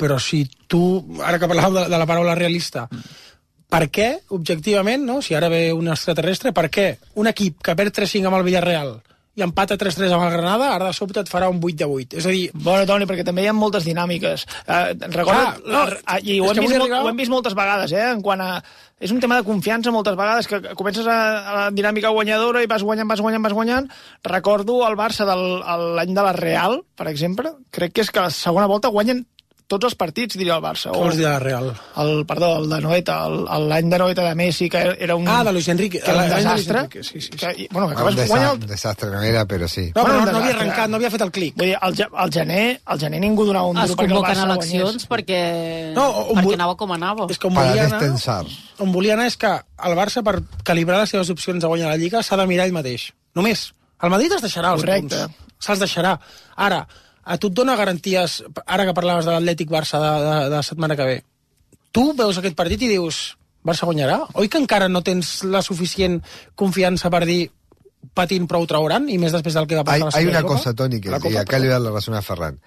Però 0.00 0.16
si 0.18 0.44
tu, 0.66 0.82
ara 1.22 1.38
que 1.38 1.50
parlàvem 1.50 1.76
de, 1.76 1.84
de 1.92 2.00
la 2.00 2.08
paraula 2.08 2.34
realista, 2.34 2.88
per 3.70 3.84
què, 3.94 4.08
objectivament, 4.34 5.04
no? 5.06 5.20
si 5.22 5.36
ara 5.38 5.48
ve 5.52 5.68
un 5.72 5.92
extraterrestre, 5.92 6.52
per 6.52 6.66
què 6.74 6.88
un 7.22 7.30
equip 7.30 7.60
que 7.62 7.76
perd 7.78 7.94
3-5 8.00 8.26
amb 8.26 8.40
el 8.40 8.46
Villarreal 8.48 8.96
i 9.38 9.42
empata 9.46 9.76
3-3 9.78 10.10
amb 10.12 10.24
el 10.26 10.32
Granada, 10.34 10.72
ara 10.74 10.88
de 10.90 10.96
sobte 10.96 11.20
et 11.22 11.28
farà 11.30 11.48
un 11.48 11.60
8 11.62 11.76
de 11.78 11.86
8. 11.86 12.16
És 12.18 12.26
a 12.26 12.32
dir... 12.34 12.50
Bueno, 12.52 12.82
Toni, 12.88 13.06
perquè 13.06 13.22
també 13.24 13.44
hi 13.44 13.48
ha 13.50 13.54
moltes 13.54 13.86
dinàmiques. 13.86 14.42
Uh, 14.66 14.90
recorda, 15.14 15.56
no, 15.64 15.84
ah, 16.04 16.18
i 16.18 16.40
ho 16.40 16.48
hem, 16.50 16.58
vist, 16.64 16.74
arribar- 16.76 17.02
ho 17.04 17.08
hem 17.12 17.20
vist 17.22 17.30
moltes 17.32 17.54
vegades, 17.54 17.94
eh? 17.94 18.08
En 18.10 18.22
quant 18.26 18.42
a... 18.42 18.50
És 19.00 19.14
un 19.14 19.20
tema 19.22 19.38
de 19.38 19.46
confiança 19.46 19.92
moltes 19.94 20.18
vegades, 20.18 20.48
que 20.50 20.74
comences 20.76 21.06
a, 21.08 21.14
a 21.40 21.54
la 21.56 21.66
dinàmica 21.72 22.10
guanyadora 22.12 22.60
i 22.60 22.68
vas 22.68 22.82
guanyant, 22.84 23.08
vas 23.08 23.22
guanyant, 23.24 23.46
vas 23.46 23.54
guanyant. 23.56 23.86
Recordo 24.28 24.82
el 24.88 24.98
Barça 24.98 25.24
el- 25.32 25.94
l'any 25.96 26.12
de 26.12 26.26
la 26.26 26.34
Real, 26.36 26.80
per 26.98 27.06
exemple. 27.08 27.54
Crec 27.70 27.94
que 27.96 28.04
és 28.04 28.10
que 28.12 28.20
la 28.26 28.34
segona 28.34 28.66
volta 28.68 28.90
guanyen 28.92 29.24
tots 29.70 29.86
els 29.86 29.94
partits, 29.94 30.34
diria 30.36 30.56
el 30.58 30.62
Barça. 30.64 30.90
Què 30.90 30.98
vols 30.98 31.14
dir 31.16 31.22
de 31.24 31.30
la 31.30 31.38
Real? 31.38 31.68
El, 32.02 32.24
perdó, 32.26 32.48
el 32.58 32.66
de 32.68 32.80
Noeta, 32.82 33.20
el- 33.28 33.44
el- 33.56 33.68
l'any 33.70 33.88
de 33.92 33.98
Noeta 34.02 34.24
de 34.26 34.34
Messi, 34.34 34.68
que 34.68 34.80
era 34.98 35.14
un... 35.16 35.28
Ah, 35.30 35.44
de 35.46 35.52
Luis 35.54 35.68
Enrique. 35.68 36.00
Que 36.02 36.10
era 36.10 36.24
un 36.24 36.28
de 36.28 36.34
desastre. 36.40 36.78
Enrique, 36.80 37.02
sí, 37.04 37.20
sí, 37.20 37.28
sí. 37.32 37.38
Que, 37.38 37.68
bueno, 37.70 37.88
que 37.88 37.94
Ah, 37.94 38.02
un, 38.02 38.08
acabes 38.08 38.16
desa 38.16 38.28
guanyant... 38.34 38.62
un 38.64 38.66
desastre 38.74 39.10
no 39.10 39.22
era, 39.22 39.46
però 39.46 39.68
sí. 39.68 39.86
No, 39.94 40.02
però 40.02 40.18
un 40.18 40.24
no, 40.24 40.32
no 40.32 40.38
havia 40.38 40.38
desastre. 40.40 40.60
arrencat, 40.66 40.90
no 40.90 40.96
havia 41.00 41.10
fet 41.14 41.24
el 41.28 41.32
clic. 41.38 41.54
Vull 41.56 41.66
dir, 41.70 41.76
al, 41.80 41.94
al 42.24 42.30
gener, 42.34 42.80
al 42.84 42.98
gener 43.00 43.20
ningú 43.24 43.46
donava 43.46 43.66
un 43.70 43.78
Es 43.78 43.88
duro 43.92 43.96
perquè 44.02 44.10
el 44.10 44.14
convoquen 44.16 44.36
Barça 44.36 44.50
eleccions 44.50 44.82
guanyés. 44.82 45.08
perquè, 45.14 45.40
No, 45.94 46.08
on 46.10 46.36
perquè 46.36 46.44
vol- 46.50 46.54
anava 46.58 46.76
com 46.76 46.92
anava. 46.92 47.26
És 47.30 47.38
que 47.38 47.46
on 47.46 47.54
Para 47.54 47.68
volia 47.70 47.84
anar, 47.86 48.44
on 48.78 48.92
volia 48.92 49.14
anar 49.14 49.26
és 49.30 49.36
que 49.36 49.52
el 49.54 49.96
Barça, 49.96 50.22
per 50.26 50.40
calibrar 50.64 51.00
les 51.00 51.10
seves 51.14 51.30
opcions 51.30 51.60
de 51.62 51.66
guanyar 51.70 51.88
la 51.88 51.96
Lliga, 51.96 52.22
s'ha 52.22 52.36
de 52.36 52.46
mirar 52.50 52.66
ell 52.66 52.72
mateix. 52.74 53.12
Només. 53.34 53.70
El 54.02 54.10
Madrid 54.10 54.32
es 54.32 54.42
deixarà 54.42 54.72
els 54.72 54.82
Correcte. 54.82 55.16
punts. 55.28 55.46
Se'ls 55.60 55.78
deixarà. 55.78 56.18
Ara, 56.56 56.86
a 57.24 57.36
tu 57.38 57.48
et 57.48 57.54
dona 57.54 57.76
garanties, 57.76 58.42
ara 58.66 58.86
que 58.86 58.94
parlaves 58.94 59.24
de 59.26 59.32
l'Atlètic 59.32 59.68
Barça 59.70 60.00
de, 60.00 60.12
de, 60.24 60.34
de 60.50 60.56
la 60.56 60.62
setmana 60.62 60.96
que 60.96 61.04
ve, 61.04 61.18
tu 61.92 62.12
veus 62.14 62.38
aquest 62.38 62.56
partit 62.56 62.82
i 62.82 62.88
dius 62.88 63.36
Barça 63.64 63.84
guanyarà? 63.84 64.22
Oi 64.40 64.48
que 64.48 64.56
encara 64.58 64.88
no 64.88 65.02
tens 65.04 65.42
la 65.44 65.60
suficient 65.62 66.22
confiança 66.56 67.10
per 67.12 67.26
dir 67.28 67.50
patint 68.16 68.46
prou 68.48 68.64
trauran, 68.66 69.08
i 69.12 69.18
més 69.20 69.32
després 69.36 69.52
del 69.54 69.66
que 69.68 69.76
va 69.76 69.84
Hay, 69.84 70.00
passar 70.00 70.06
a 70.06 70.10
la 70.10 70.16
hay 70.18 70.26
una 70.26 70.40
Supercopa? 70.40 70.56
cosa, 70.58 70.74
Tony, 70.74 71.00
que 71.00 71.10
La 71.10 71.18
y 71.18 71.20
Copa, 71.20 71.40
acá 71.40 71.58
le 71.58 71.66
voy 71.66 71.70
a 71.70 71.78
dar 71.78 71.82
la 71.82 71.90
razón 71.90 72.14
a 72.14 72.22
Ferran. 72.22 72.58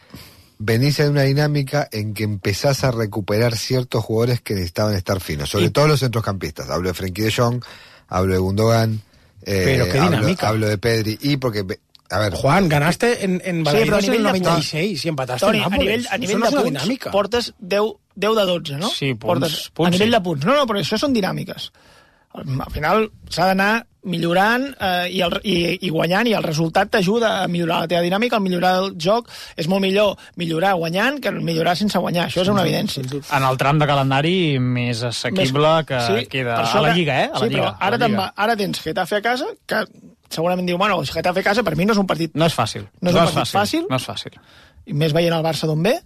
venís 0.59 0.99
en 0.99 1.09
una 1.09 1.23
dinámica 1.23 1.89
en 1.91 2.13
que 2.13 2.23
empezás 2.23 2.83
a 2.83 2.91
recuperar 2.91 3.57
ciertos 3.57 4.03
jugadores 4.05 4.39
que 4.41 4.53
necesitaban 4.53 4.93
estar 4.95 5.19
finos, 5.19 5.49
sobre 5.49 5.65
Y- 5.65 5.69
todo 5.71 5.87
los 5.87 5.99
centrocampistas. 5.99 6.69
Hablo 6.69 6.87
de 6.89 6.93
Frenkie 6.93 7.23
de 7.23 7.31
Jong, 7.33 7.61
hablo 8.07 8.33
de 8.33 8.39
Gundogan, 8.39 9.01
eh, 9.41 9.61
Pero 9.65 9.85
qué 9.91 9.97
hablo, 9.99 10.17
dinámica. 10.17 10.47
hablo 10.47 10.67
de 10.69 10.77
Pedri, 10.77 11.17
y 11.21 11.37
porque, 11.37 11.65
a 12.13 12.19
ver, 12.19 12.33
Juan, 12.35 12.69
ganaste 12.69 13.23
en, 13.25 13.41
en 13.43 13.63
Sí, 13.65 13.71
però 13.83 13.95
a 13.95 13.99
en 13.99 14.05
el 14.05 14.09
nivell 14.11 14.23
de 14.23 14.39
96 14.39 15.05
i 15.05 15.09
empataste 15.09 15.45
Toni, 15.47 15.57
en 15.59 15.63
a 15.63 15.69
Nàpoles. 15.69 15.79
nivell, 15.85 16.07
a 16.11 16.17
nivell 16.17 16.39
no 16.39 16.45
de 16.45 16.47
és 16.47 16.53
una 16.53 16.61
punts 16.63 16.83
dinàmica. 16.83 17.11
portes 17.11 17.53
10, 17.59 17.93
10 18.15 18.35
de 18.35 18.45
12, 18.51 18.77
no? 18.77 18.89
Sí, 18.89 19.13
punts- 19.13 19.25
portes, 19.25 19.57
punts, 19.73 19.87
a 19.87 19.91
nivell 19.97 20.13
sí. 20.13 20.17
de 20.17 20.21
punts. 20.29 20.45
No, 20.45 20.53
no, 20.55 20.67
però 20.69 20.79
això 20.83 20.97
són 21.01 21.13
dinàmiques. 21.17 21.71
Al 22.33 22.71
final 22.73 23.09
s'ha 23.29 23.45
d'anar 23.51 23.85
millorant 24.09 24.63
eh, 24.81 25.07
i, 25.15 25.19
el, 25.23 25.35
i, 25.47 25.53
i 25.85 25.89
guanyant 25.93 26.27
i 26.27 26.33
el 26.35 26.43
resultat 26.43 26.89
t'ajuda 26.91 27.29
a 27.43 27.47
millorar 27.47 27.77
la 27.83 27.87
teva 27.87 28.01
dinàmica, 28.03 28.35
al 28.35 28.43
millorar 28.43 28.71
el 28.81 28.89
joc 28.99 29.29
és 29.55 29.69
molt 29.71 29.81
millor 29.85 30.17
millorar 30.41 30.73
guanyant 30.75 31.21
que 31.23 31.31
millorar 31.31 31.77
sense 31.79 32.01
guanyar, 32.03 32.25
això 32.27 32.41
és 32.43 32.49
una 32.51 32.65
evidència. 32.65 33.03
En 33.37 33.45
el 33.47 33.57
tram 33.61 33.79
de 33.79 33.87
calendari 33.87 34.33
més 34.59 35.03
assequible 35.07 35.71
que 35.87 36.01
Sí, 36.09 36.25
queda 36.33 36.57
a 36.65 36.81
la 36.81 36.89
que- 36.89 36.97
Lliga, 36.99 37.21
eh? 37.21 37.29
A 37.31 37.39
la 37.39 37.45
sí, 37.45 37.53
Lliga, 37.53 37.61
però 37.63 37.77
a 37.79 37.87
ara, 37.87 37.97
Lliga. 38.07 38.17
va, 38.19 38.33
ara 38.35 38.57
tens 38.57 38.81
Getafe 38.81 39.15
a 39.15 39.21
casa, 39.21 39.45
que 39.65 39.85
segurament 40.33 40.67
diu, 40.67 40.79
bueno, 40.81 40.99
Getafe 41.05 41.43
a 41.43 41.47
casa 41.51 41.63
per 41.63 41.75
mi 41.79 41.85
no 41.85 41.95
és 41.95 42.01
un 42.01 42.09
partit... 42.09 42.33
No 42.35 42.49
és 42.49 42.57
fàcil. 42.57 42.87
No 43.01 43.11
és 43.13 43.19
un 43.19 43.29
partit 43.29 43.53
fàcil. 43.53 43.85
No 43.89 44.01
és 44.01 44.09
fàcil. 44.09 44.35
I 44.89 44.97
més 44.97 45.13
veient 45.15 45.35
el 45.37 45.45
Barça 45.45 45.69
d'on 45.69 45.83
ve, 45.85 45.97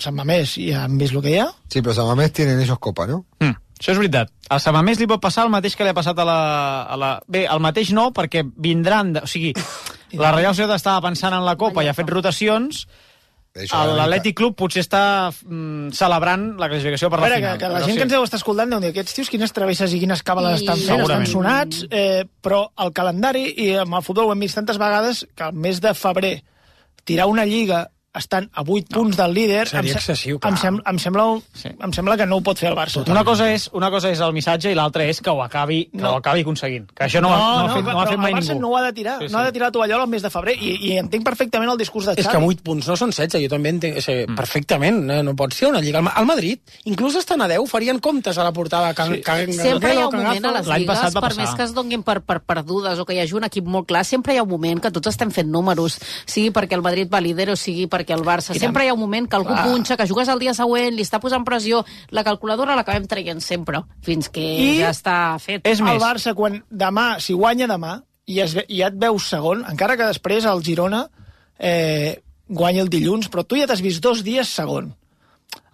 Sant 0.00 0.16
Mamés 0.16 0.54
i 0.56 0.70
ja 0.72 0.86
hem 0.86 0.96
vist 1.00 1.12
el 1.12 1.20
que 1.24 1.34
hi 1.34 1.40
ha. 1.42 1.50
sí, 1.68 1.82
pero 1.82 1.94
San 1.94 2.06
Mamés 2.08 2.32
tienen 2.32 2.60
ellos 2.60 2.78
copa, 2.78 3.06
¿no? 3.06 3.24
Mm, 3.40 3.56
això 3.78 3.92
és 3.92 3.98
veritat. 4.00 4.30
A 4.48 4.58
Samamés 4.58 4.98
li 4.98 5.06
pot 5.08 5.20
passar 5.20 5.44
el 5.46 5.52
mateix 5.52 5.76
que 5.76 5.84
li 5.84 5.92
ha 5.92 5.96
passat 5.96 6.18
a 6.18 6.24
la, 6.24 6.40
a 6.84 6.96
la... 6.96 7.10
Bé, 7.28 7.44
el 7.46 7.60
mateix 7.60 7.92
no, 7.96 8.10
perquè 8.16 8.44
vindran... 8.56 9.12
De... 9.14 9.24
O 9.24 9.30
sigui, 9.30 9.52
la 10.22 10.32
Real 10.36 10.54
Societat 10.56 10.80
estava 10.80 11.04
pensant 11.04 11.36
en 11.36 11.44
la 11.46 11.56
Copa 11.60 11.84
i 11.84 11.90
ha 11.90 11.96
fet 11.96 12.08
rotacions, 12.10 12.86
l'Atlètic 13.54 14.36
Club 14.38 14.54
potser 14.58 14.84
està 14.84 15.02
mm, 15.30 15.90
celebrant 15.96 16.44
la 16.60 16.68
classificació 16.70 17.10
per 17.10 17.18
la 17.18 17.26
veure, 17.26 17.40
que, 17.40 17.46
final. 17.46 17.58
que 17.58 17.68
la 17.72 17.78
però 17.80 17.86
gent 17.88 17.96
sí. 17.96 17.98
que 17.98 18.06
ens 18.06 18.12
deu 18.12 18.26
estar 18.26 18.38
escoltant 18.38 18.70
deu 18.70 18.80
dir 18.84 18.90
aquests 18.92 19.16
tios 19.16 19.30
quines 19.32 19.52
travesses 19.56 19.94
i 19.96 19.98
quines 20.02 20.22
càbales 20.22 20.60
I- 20.60 20.62
estan 20.62 20.78
fent, 20.84 21.02
estan 21.02 21.26
sonats, 21.26 21.84
eh, 21.90 22.24
però 22.40 22.68
el 22.78 22.92
calendari, 22.94 23.48
i 23.58 23.72
amb 23.82 23.98
el 23.98 24.04
futbol 24.06 24.30
ho 24.30 24.34
hem 24.36 24.46
vist 24.46 24.54
tantes 24.60 24.78
vegades, 24.78 25.24
que 25.34 25.48
al 25.48 25.52
mes 25.66 25.80
de 25.82 25.94
febrer 25.98 26.36
tirar 27.04 27.26
una 27.26 27.44
lliga 27.44 27.88
estan 28.12 28.50
a 28.54 28.62
8 28.66 28.88
punts 28.92 29.16
del 29.16 29.32
líder 29.32 29.68
Seria 29.68 29.92
em, 29.92 29.92
se- 29.92 29.98
excessiu, 29.98 30.34
em, 30.36 30.40
clar. 30.40 30.58
sem 30.58 30.80
em, 30.84 30.98
sembla, 30.98 31.26
un- 31.26 31.42
Sí. 31.54 31.68
em 31.68 31.92
sembla 31.92 32.16
que 32.16 32.26
no 32.26 32.36
ho 32.36 32.40
pot 32.42 32.58
fer 32.58 32.70
el 32.70 32.74
Barça. 32.76 33.08
Una 33.08 33.22
cosa, 33.24 33.52
és, 33.52 33.70
una 33.72 33.88
cosa 33.90 34.10
és 34.10 34.18
el 34.20 34.32
missatge 34.32 34.72
i 34.72 34.74
l'altra 34.74 35.04
és 35.04 35.20
que 35.20 35.30
ho 35.30 35.42
acabi, 35.42 35.84
que 35.92 35.98
No. 35.98 36.12
ho 36.14 36.16
acabi 36.16 36.40
aconseguint. 36.40 36.90
Que 36.92 37.04
això 37.04 37.20
no, 37.20 37.28
ho 37.28 37.32
ha- 37.32 37.38
no, 37.38 37.70
ha 37.70 37.74
fet, 37.74 37.84
no, 37.84 38.00
ha 38.00 38.06
fet 38.06 38.18
mai 38.18 38.32
el 38.32 38.38
Barça 38.38 38.48
ningú. 38.48 38.60
no 38.62 38.68
ho 38.70 38.76
ha 38.76 38.82
de 38.82 38.92
tirar, 38.92 39.18
Sí, 39.20 39.26
sí. 39.28 39.32
no 39.32 39.38
ha 39.38 39.44
de 39.44 39.52
tirar 39.52 39.68
la 39.68 39.72
tovallola 39.72 40.02
al 40.02 40.08
mes 40.08 40.22
de 40.22 40.30
febrer, 40.30 40.56
i, 40.60 40.88
i 40.92 40.98
entenc 40.98 41.24
perfectament 41.24 41.70
el 41.70 41.78
discurs 41.78 42.06
de 42.06 42.12
És 42.16 42.26
Xavi. 42.26 42.36
que 42.38 42.44
8 42.44 42.62
punts 42.62 42.88
no 42.88 42.96
són 42.96 43.10
16, 43.12 43.42
jo 43.44 43.48
també 43.48 43.68
entenc, 43.68 43.96
o 43.98 44.00
sigui, 44.00 44.26
Mm. 44.26 44.34
perfectament, 44.36 45.10
eh, 45.10 45.22
no 45.22 45.36
pot 45.36 45.52
ser 45.52 45.68
una 45.68 45.80
lliga. 45.80 46.00
El 46.00 46.08
El 46.20 46.26
Madrid, 46.26 46.58
inclús 46.84 47.14
estan 47.14 47.40
a 47.42 47.48
10, 47.48 47.68
farien 47.70 47.98
comptes 48.00 48.36
a 48.38 48.44
la 48.44 48.52
portada. 48.52 48.92
Can, 48.94 49.14
Sí. 49.14 49.20
can, 49.22 49.52
Sempre 49.52 49.94
hi 49.94 49.98
ha 49.98 50.08
un 50.08 50.16
moment 50.16 50.44
a 50.46 50.52
les 50.52 50.66
lligues, 50.66 50.98
per 50.98 51.12
passar. 51.22 51.36
més 51.36 51.54
que 51.54 51.62
es 51.62 51.72
donin 51.74 52.02
per, 52.02 52.22
per 52.22 52.40
perdudes 52.42 52.98
o 52.98 53.04
que 53.06 53.14
hi 53.14 53.20
hagi 53.20 53.34
un 53.34 53.44
equip 53.44 53.64
molt 53.64 53.86
clar, 53.86 54.04
sempre 54.04 54.34
hi 54.34 54.38
ha 54.38 54.42
un 54.42 54.48
moment 54.50 54.80
que 54.82 54.90
tots 54.90 55.06
estem 55.06 55.30
fent 55.30 55.48
números, 55.48 55.98
sigui 56.26 56.50
perquè 56.50 56.72
el 56.74 56.82
Madrid 56.82 57.08
va 57.12 57.20
líder 57.20 57.50
o 57.50 57.56
sigui 57.56 57.86
perquè 58.00 58.16
el 58.16 58.24
Barça. 58.26 58.56
I 58.56 58.58
Sempre 58.64 58.84
hi 58.84 58.90
ha 58.90 58.96
un 58.96 59.00
moment 59.04 59.28
que 59.30 59.36
algú 59.38 59.52
Clar. 59.54 59.68
punxa, 59.68 59.96
que 60.00 60.08
jugues 60.08 60.28
el 60.32 60.40
dia 60.42 60.54
següent, 60.56 60.96
li 60.96 61.04
està 61.06 61.20
posant 61.20 61.44
pressió, 61.46 61.84
la 62.10 62.24
calculadora 62.24 62.74
l'acabem 62.80 63.06
traient 63.06 63.40
sempre, 63.44 63.84
fins 64.02 64.28
que 64.32 64.40
I 64.40 64.70
ja 64.80 64.90
està 64.96 65.16
fet. 65.38 65.62
És 65.68 65.80
el 65.84 66.00
Barça, 66.02 66.34
quan 66.34 66.62
demà, 66.70 67.18
si 67.20 67.36
guanya 67.36 67.68
demà, 67.70 67.98
i, 68.26 68.40
es, 68.40 68.54
ve- 68.54 68.66
i 68.68 68.80
ja 68.82 68.88
et 68.90 68.98
veus 68.98 69.26
segon, 69.28 69.64
encara 69.68 69.96
que 70.00 70.06
després 70.08 70.44
el 70.46 70.64
Girona 70.64 71.04
eh, 71.58 72.22
guanya 72.48 72.82
el 72.82 72.88
dilluns, 72.90 73.28
però 73.30 73.44
tu 73.46 73.56
ja 73.58 73.66
t'has 73.66 73.82
vist 73.82 74.02
dos 74.02 74.24
dies 74.26 74.48
segon. 74.48 74.94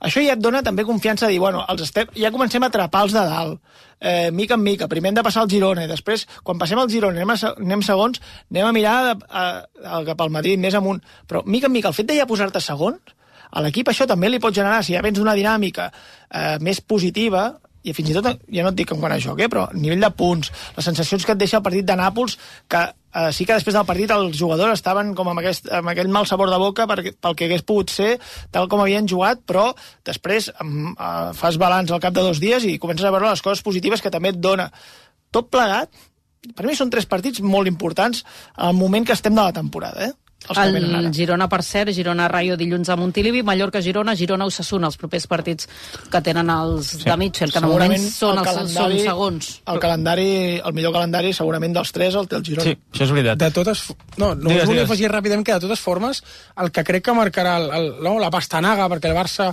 Això 0.07 0.21
ja 0.21 0.37
et 0.37 0.43
dona 0.43 0.63
també 0.63 0.85
confiança 0.85 1.27
de 1.27 1.35
dir, 1.35 1.41
bueno, 1.41 1.63
els 1.73 1.83
estem, 1.87 2.09
ja 2.17 2.31
comencem 2.33 2.63
a 2.63 2.69
atrapar 2.71 3.03
els 3.07 3.15
de 3.17 3.23
dalt, 3.25 3.61
eh, 4.01 4.31
mica 4.31 4.55
en 4.55 4.63
mica, 4.63 4.89
primer 4.89 5.11
hem 5.11 5.19
de 5.19 5.25
passar 5.25 5.45
el 5.47 5.51
Girona, 5.51 5.87
i 5.87 5.91
després, 5.91 6.27
quan 6.45 6.61
passem 6.61 6.79
el 6.79 6.91
Girona, 6.93 7.17
anem, 7.17 7.33
a, 7.33 7.53
anem 7.65 7.85
segons, 7.85 8.21
anem 8.53 8.69
a 8.69 8.73
mirar 8.77 8.97
a, 9.13 9.45
a, 9.83 10.01
cap 10.07 10.21
al 10.21 10.33
Madrid, 10.35 10.61
més 10.61 10.77
amunt. 10.77 11.01
Però, 11.29 11.43
mica 11.47 11.71
en 11.71 11.75
mica, 11.75 11.89
el 11.89 11.97
fet 11.97 12.11
de 12.11 12.19
ja 12.19 12.29
posar-te 12.29 12.61
segons, 12.61 13.17
a 13.51 13.63
l'equip 13.65 13.89
això 13.89 14.05
també 14.11 14.29
li 14.29 14.43
pot 14.43 14.55
generar, 14.55 14.83
si 14.85 14.97
ja 14.97 15.05
vens 15.05 15.17
d'una 15.19 15.37
dinàmica 15.39 15.89
eh, 15.89 16.59
més 16.61 16.83
positiva, 16.83 17.49
i 17.87 17.95
fins 17.95 18.11
i 18.11 18.17
tot, 18.17 18.43
ja 18.53 18.65
no 18.67 18.73
et 18.73 18.79
dic 18.79 18.93
en 18.93 19.01
quant 19.01 19.15
a 19.15 19.21
joc, 19.23 19.41
eh, 19.41 19.49
però 19.49 19.69
a 19.71 19.77
nivell 19.79 20.03
de 20.03 20.13
punts, 20.19 20.53
les 20.77 20.89
sensacions 20.91 21.25
que 21.25 21.37
et 21.37 21.41
deixa 21.41 21.61
el 21.61 21.65
partit 21.65 21.87
de 21.87 21.97
Nàpols, 21.97 22.37
que 22.69 22.83
eh, 23.17 23.31
sí 23.33 23.47
que 23.47 23.57
després 23.57 23.77
del 23.77 23.87
partit 23.89 24.13
els 24.15 24.37
jugadors 24.39 24.77
estaven 24.77 25.15
com 25.17 25.31
amb, 25.33 25.41
aquest, 25.43 25.71
amb 25.73 25.93
aquell 25.93 26.11
mal 26.13 26.29
sabor 26.29 26.53
de 26.53 26.59
boca 26.61 26.87
perquè, 26.91 27.15
pel 27.21 27.37
que 27.39 27.49
hagués 27.49 27.65
pogut 27.67 27.93
ser, 27.95 28.11
tal 28.55 28.69
com 28.73 28.83
havien 28.85 29.09
jugat, 29.09 29.43
però 29.49 29.71
després 30.07 30.51
em, 30.63 30.93
eh, 30.93 31.33
fas 31.39 31.59
balanç 31.63 31.93
al 31.93 32.03
cap 32.03 32.17
de 32.17 32.27
dos 32.27 32.43
dies 32.43 32.67
i 32.69 32.79
comences 32.83 33.07
a 33.07 33.15
veure 33.15 33.33
les 33.33 33.45
coses 33.45 33.65
positives 33.67 34.05
que 34.05 34.13
també 34.13 34.35
et 34.35 34.43
dona. 34.43 34.69
Tot 35.35 35.51
plegat, 35.53 35.91
per 36.55 36.69
mi 36.69 36.77
són 36.79 36.93
tres 36.93 37.09
partits 37.11 37.43
molt 37.43 37.69
importants 37.71 38.23
al 38.55 38.77
moment 38.77 39.07
que 39.07 39.17
estem 39.17 39.35
de 39.35 39.43
la 39.43 39.57
temporada, 39.57 40.11
eh? 40.11 40.26
El 40.47 41.09
Girona, 41.17 41.49
per 41.51 41.63
cert, 41.67 41.91
Girona-Rayo 41.97 42.55
dilluns 42.61 42.91
a 42.93 42.97
Montilivi, 42.99 43.43
Mallorca-Girona, 43.43 44.15
Girona-Osasuna, 44.15 44.91
els 44.93 44.99
propers 45.01 45.27
partits 45.27 45.67
que 46.13 46.21
tenen 46.23 46.51
els 46.53 46.93
sí. 46.93 47.03
de 47.03 47.17
Mitchell, 47.19 47.51
que 47.51 47.59
en 47.59 47.67
el 47.67 47.73
moment 47.73 47.97
Segurament 47.97 48.13
són, 48.15 48.43
el 48.43 48.61
els, 48.63 48.77
són 48.77 48.99
segons. 49.09 49.49
El 49.73 49.81
calendari, 49.83 50.29
el 50.61 50.77
millor 50.77 50.95
calendari 50.95 51.33
segurament 51.37 51.75
dels 51.75 51.91
tres 51.97 52.15
el 52.21 52.29
té 52.31 52.39
el 52.39 52.45
Girona. 52.47 52.69
Sí, 52.69 52.77
això 52.93 53.09
és 53.09 53.15
veritat. 53.17 53.41
De 53.43 53.51
totes... 53.57 53.89
No, 54.17 54.35
no 54.35 54.53
Digues, 54.53 54.63
us 54.63 54.69
volia 54.71 54.85
digues. 54.85 54.91
afegir 54.91 55.11
ràpidament 55.11 55.49
que 55.49 55.57
de 55.57 55.67
totes 55.67 55.83
formes 55.83 56.23
el 56.63 56.71
que 56.71 56.87
crec 56.87 57.09
que 57.09 57.17
marcarà 57.17 57.57
el, 57.63 57.73
el, 57.81 57.91
no, 58.07 58.15
la 58.23 58.31
pastanaga 58.31 58.87
perquè 58.93 59.11
el 59.11 59.19
Barça 59.19 59.51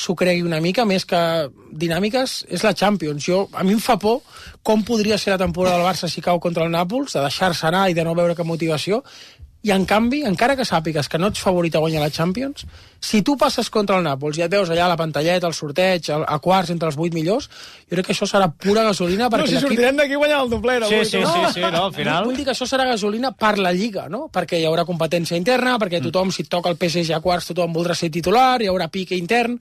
s'ho 0.00 0.14
cregui 0.14 0.44
una 0.46 0.60
mica 0.62 0.84
més 0.86 1.04
que 1.08 1.18
dinàmiques 1.82 2.44
és 2.48 2.62
la 2.64 2.72
Champions. 2.78 3.24
Jo, 3.26 3.42
a 3.52 3.64
mi 3.66 3.74
em 3.74 3.82
fa 3.82 3.98
por 4.00 4.22
com 4.62 4.84
podria 4.86 5.18
ser 5.18 5.34
la 5.34 5.40
temporada 5.42 5.76
del 5.76 5.86
Barça 5.86 6.08
si 6.08 6.22
cau 6.24 6.40
contra 6.40 6.64
el 6.64 6.72
Nàpols, 6.72 7.16
de 7.16 7.24
deixar-se 7.26 7.66
anar 7.66 7.88
i 7.90 7.96
de 7.96 8.04
no 8.06 8.14
veure 8.14 8.38
cap 8.38 8.46
motivació, 8.46 9.02
i 9.62 9.72
en 9.74 9.84
canvi, 9.84 10.22
encara 10.24 10.54
que 10.56 10.64
sàpigues 10.64 11.08
que 11.10 11.18
no 11.20 11.28
ets 11.28 11.42
favorit 11.44 11.74
a 11.76 11.82
guanyar 11.82 12.00
la 12.00 12.12
Champions, 12.14 12.64
si 13.00 13.20
tu 13.24 13.34
passes 13.40 13.68
contra 13.72 13.98
el 14.00 14.04
Nàpols 14.06 14.38
i 14.38 14.44
et 14.44 14.52
veus 14.52 14.70
allà 14.72 14.86
a 14.86 14.90
la 14.92 14.96
pantalleta, 14.96 15.48
el 15.48 15.56
sorteig, 15.56 16.08
el, 16.14 16.24
a 16.24 16.38
quarts 16.40 16.72
entre 16.72 16.88
els 16.88 16.96
vuit 16.96 17.12
millors, 17.16 17.50
jo 17.84 17.96
crec 17.98 18.08
que 18.08 18.16
això 18.16 18.28
serà 18.28 18.48
pura 18.48 18.84
gasolina 18.86 19.26
No, 19.26 19.30
perquè 19.34 19.50
si 19.50 19.56
l'equip 19.58 19.68
sortirem 19.68 20.00
d'aquí 20.00 20.16
guanyant 20.16 20.44
el 20.46 20.52
dobler. 20.52 20.78
Sí, 20.88 21.02
sí, 21.04 21.20
no? 21.20 21.32
sí, 21.34 21.60
sí, 21.60 21.64
no, 21.66 21.84
al 21.90 21.94
final... 21.96 22.24
Vull 22.28 22.40
dir 22.40 22.48
que 22.48 22.54
això 22.54 22.68
serà 22.68 22.88
gasolina 22.88 23.32
per 23.36 23.58
la 23.60 23.72
Lliga, 23.76 24.08
no? 24.08 24.26
Perquè 24.32 24.60
hi 24.60 24.66
haurà 24.68 24.86
competència 24.88 25.36
interna, 25.36 25.76
perquè 25.82 26.00
tothom, 26.04 26.32
si 26.32 26.46
et 26.46 26.52
toca 26.52 26.72
el 26.72 26.80
PSG 26.80 27.16
a 27.16 27.20
quarts, 27.24 27.52
tothom 27.52 27.76
voldrà 27.76 27.96
ser 27.96 28.08
titular, 28.12 28.62
hi 28.62 28.72
haurà 28.72 28.88
pique 28.88 29.18
intern, 29.18 29.58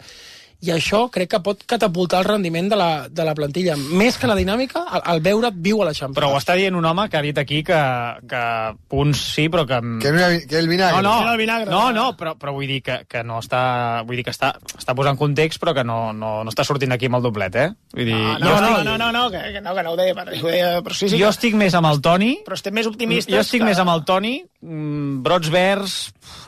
i 0.62 0.72
això 0.76 1.06
crec 1.12 1.30
que 1.32 1.40
pot 1.40 1.62
catapultar 1.66 2.20
el 2.20 2.26
rendiment 2.26 2.68
de 2.70 2.76
la, 2.76 3.08
de 3.08 3.24
la 3.24 3.34
plantilla. 3.36 3.78
Més 3.78 4.18
que 4.20 4.28
la 4.28 4.36
dinàmica, 4.36 4.82
el, 4.98 5.04
el 5.14 5.22
veure't 5.24 5.56
viu 5.64 5.82
a 5.82 5.86
la 5.88 5.94
Champions. 5.94 6.18
Però 6.20 6.34
ho 6.34 6.40
està 6.42 6.56
dient 6.60 6.76
un 6.76 6.84
home 6.86 7.06
que 7.10 7.18
ha 7.18 7.22
dit 7.24 7.38
aquí 7.40 7.62
que, 7.64 7.80
que 8.28 8.42
punts 8.92 9.22
sí, 9.36 9.48
però 9.50 9.66
que... 9.70 9.80
Que, 10.04 10.12
no 10.12 10.20
era 10.20 10.28
vi- 10.34 10.42
que 10.48 10.60
el 10.60 10.68
vinagre. 10.68 11.02
No, 11.02 11.22
no, 11.24 11.32
el 11.32 11.38
vinagre. 11.40 11.72
no, 11.72 11.92
no 11.96 12.10
però, 12.20 12.36
però 12.40 12.52
vull 12.58 12.68
dir 12.68 12.82
que, 12.84 13.00
que 13.08 13.24
no 13.24 13.40
està... 13.40 14.04
Vull 14.08 14.20
dir 14.20 14.26
que 14.28 14.34
està, 14.36 14.52
està 14.78 14.96
posant 14.98 15.18
context, 15.20 15.62
però 15.64 15.74
que 15.78 15.84
no, 15.88 16.12
no, 16.14 16.44
no 16.44 16.52
està 16.52 16.66
sortint 16.68 16.92
aquí 16.96 17.08
amb 17.08 17.20
el 17.22 17.28
doblet, 17.30 17.56
eh? 17.56 17.70
Vull 17.96 18.06
dir, 18.12 18.20
No, 18.20 18.36
jo, 18.36 18.40
no, 18.40 18.60
no, 18.60 18.68
estic, 18.74 18.86
no, 18.90 18.98
no, 18.98 19.12
no, 19.16 19.24
que, 19.32 19.42
que 19.56 19.62
no, 19.64 19.76
que 19.76 19.84
no 19.88 19.96
ho 19.96 19.98
deia, 20.00 20.16
per- 20.18 20.28
ho 20.36 20.48
deia 20.52 20.70
però 20.84 20.94
sí, 20.98 21.08
sí 21.10 21.16
jo 21.18 21.30
que, 21.30 21.36
estic 21.38 21.56
més 21.56 21.74
amb 21.80 21.88
el 21.94 22.02
Toni, 22.04 22.34
però 22.46 22.60
estem 22.60 22.76
més 22.76 22.88
optimistes 22.92 23.34
jo 23.34 23.40
estic 23.46 23.64
que... 23.64 23.70
més 23.72 23.80
amb 23.80 23.94
el 23.96 24.04
Toni, 24.08 24.36
brots 24.62 25.48
verds, 25.54 25.94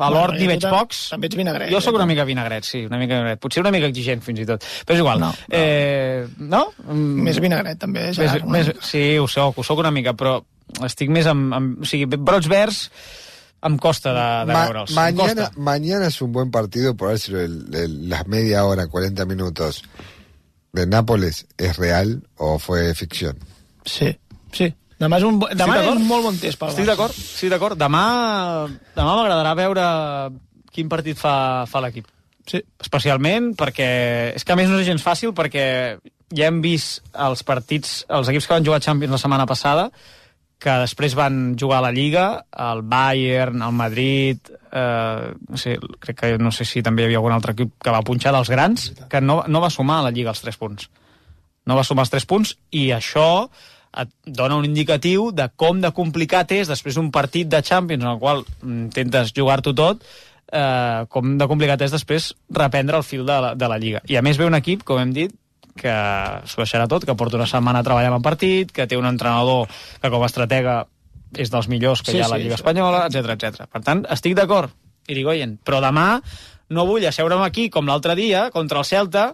a 0.04 0.10
l'hort 0.12 0.36
n'hi 0.36 0.44
tu 0.44 0.52
veig 0.52 0.66
pocs. 0.68 0.98
També 1.14 1.30
ets 1.30 1.38
vinagret. 1.40 1.70
Jo 1.72 1.80
sóc 1.84 1.96
una 1.96 2.04
eh? 2.04 2.10
mica 2.12 2.26
vinagret, 2.28 2.66
sí, 2.68 2.82
una 2.86 2.98
mica 3.00 3.16
vinagret. 3.16 3.40
Potser 3.40 3.64
una 3.64 3.72
mica 3.72 3.88
exigent, 3.88 4.22
fins 4.26 4.42
i 4.44 4.46
tot. 4.50 4.66
Però 4.86 4.98
és 4.98 5.04
igual. 5.04 5.20
No, 5.24 5.30
no. 5.32 5.48
Eh, 5.56 6.28
no? 6.38 6.66
Mm, 6.90 7.22
Més 7.30 7.40
vinagret, 7.40 7.80
també. 7.80 8.08
més, 8.10 8.18
Gerard, 8.20 8.44
una 8.44 8.58
més, 8.58 8.68
mica. 8.74 8.86
sí, 8.90 9.04
ho 9.18 9.28
soc, 9.32 9.58
ho 9.58 9.64
soc 9.64 9.80
una 9.80 9.92
mica, 9.96 10.14
però 10.14 10.42
estic 10.88 11.10
més 11.10 11.28
amb... 11.32 11.54
amb 11.56 11.82
o 11.84 11.88
sigui, 11.88 12.06
brots 12.18 12.48
verds 12.52 12.90
em 13.64 13.76
costa 13.78 14.12
de, 14.16 14.28
de 14.50 14.54
Ma- 14.58 14.66
veure'ls. 14.66 14.92
mañana, 14.98 15.46
costa. 15.48 15.62
mañana 15.62 16.08
es 16.08 16.22
un 16.22 16.32
buen 16.34 16.50
partido, 16.52 16.96
por 16.98 17.18
si 17.20 17.32
el- 17.34 17.68
el- 17.76 18.10
las 18.10 18.28
media 18.28 18.66
hora, 18.66 18.88
40 18.88 19.24
minutos 19.26 19.84
de 20.74 20.88
Nápoles 20.88 21.46
es 21.58 21.78
real 21.78 22.24
o 22.38 22.58
fue 22.60 22.94
ficción. 22.96 23.38
Sí, 23.86 24.18
sí. 24.52 24.74
Demà 25.02 25.18
és 25.18 25.26
un, 25.26 25.40
bo- 25.42 25.50
demà 25.50 25.76
d'acord. 25.80 25.98
és 25.98 26.02
un 26.04 26.08
molt 26.08 26.28
bon 26.28 26.36
test 26.38 26.60
pel 26.62 26.70
Estic 26.74 26.86
d'acord, 26.90 27.18
estic 27.18 27.50
d'acord. 27.50 27.78
Demà, 27.80 28.06
demà 28.96 29.14
m'agradarà 29.18 29.54
veure 29.58 29.86
quin 30.72 30.90
partit 30.92 31.18
fa, 31.20 31.66
fa 31.68 31.82
l'equip. 31.84 32.08
Sí. 32.48 32.62
Especialment 32.82 33.52
perquè... 33.58 33.90
És 34.38 34.46
que 34.46 34.54
a 34.54 34.58
més 34.60 34.70
no 34.70 34.80
és 34.82 34.88
gens 34.88 35.04
fàcil 35.04 35.34
perquè 35.38 35.66
ja 36.32 36.48
hem 36.48 36.62
vist 36.64 37.02
els 37.18 37.42
partits, 37.48 38.02
els 38.10 38.30
equips 38.32 38.48
que 38.48 38.56
van 38.56 38.66
jugar 38.66 38.80
a 38.80 38.86
Champions 38.86 39.18
la 39.18 39.20
setmana 39.22 39.46
passada, 39.50 39.90
que 40.62 40.74
després 40.84 41.16
van 41.18 41.56
jugar 41.58 41.80
a 41.82 41.86
la 41.88 41.92
Lliga, 41.92 42.26
el 42.70 42.84
Bayern, 42.86 43.62
el 43.66 43.74
Madrid, 43.74 44.52
eh, 44.72 45.32
no 45.50 45.58
sé, 45.58 45.76
crec 46.00 46.20
que 46.20 46.32
no 46.38 46.52
sé 46.54 46.66
si 46.70 46.84
també 46.86 47.02
hi 47.04 47.10
havia 47.10 47.18
algun 47.20 47.34
altre 47.34 47.56
equip 47.58 47.74
que 47.82 47.94
va 47.94 48.04
punxar 48.06 48.34
dels 48.36 48.50
grans, 48.54 48.92
que 49.10 49.22
no, 49.26 49.42
no 49.50 49.62
va 49.64 49.72
sumar 49.74 50.00
a 50.00 50.06
la 50.08 50.14
Lliga 50.14 50.30
els 50.36 50.44
3 50.46 50.62
punts. 50.62 50.88
No 51.66 51.76
va 51.78 51.84
sumar 51.86 52.06
els 52.06 52.14
3 52.14 52.30
punts 52.30 52.56
i 52.78 52.88
això 52.94 53.26
et 53.92 54.12
dona 54.26 54.56
un 54.56 54.66
indicatiu 54.66 55.32
de 55.36 55.50
com 55.60 55.82
de 55.84 55.92
complicat 55.92 56.52
és 56.56 56.70
després 56.72 56.96
d'un 56.96 57.12
partit 57.12 57.50
de 57.50 57.60
Champions 57.60 58.04
en 58.06 58.14
el 58.14 58.20
qual 58.22 58.46
intentes 58.64 59.34
jugar-t'ho 59.36 59.74
tot 59.76 60.06
eh, 60.52 61.04
com 61.10 61.36
de 61.38 61.48
complicat 61.50 61.82
és 61.84 61.92
després 61.94 62.32
reprendre 62.56 63.00
el 63.00 63.08
fil 63.08 63.26
de 63.28 63.38
la, 63.44 63.54
de 63.56 63.70
la 63.72 63.80
Lliga. 63.82 64.04
I 64.08 64.20
a 64.20 64.24
més 64.26 64.40
ve 64.40 64.48
un 64.48 64.58
equip, 64.58 64.86
com 64.88 65.02
hem 65.02 65.14
dit, 65.16 65.36
que 65.78 65.92
s'ho 66.48 66.64
deixarà 66.64 66.88
tot, 66.92 67.06
que 67.08 67.16
porta 67.16 67.40
una 67.40 67.50
setmana 67.50 67.84
treballant 67.84 68.18
en 68.18 68.26
partit, 68.26 68.72
que 68.76 68.88
té 68.88 69.00
un 69.00 69.08
entrenador 69.08 69.70
que 70.02 70.12
com 70.12 70.24
a 70.24 70.30
estratega 70.30 70.82
és 71.40 71.52
dels 71.52 71.70
millors 71.72 72.04
que 72.04 72.12
Sí, 72.12 72.20
hi 72.20 72.24
ha 72.24 72.28
a 72.28 72.34
la 72.34 72.40
Lliga 72.42 72.58
sí. 72.58 72.60
Espanyola, 72.60 73.06
etc 73.08 73.36
etc. 73.38 73.68
Per 73.72 73.84
tant, 73.86 74.04
estic 74.12 74.36
d'acord, 74.38 74.74
Irigoyen, 75.12 75.58
però 75.64 75.80
demà 75.84 76.22
no 76.72 76.86
vull 76.88 77.06
asseure'm 77.08 77.44
aquí 77.44 77.70
com 77.72 77.88
l'altre 77.88 78.16
dia 78.20 78.50
contra 78.52 78.84
el 78.84 78.88
Celta 78.88 79.32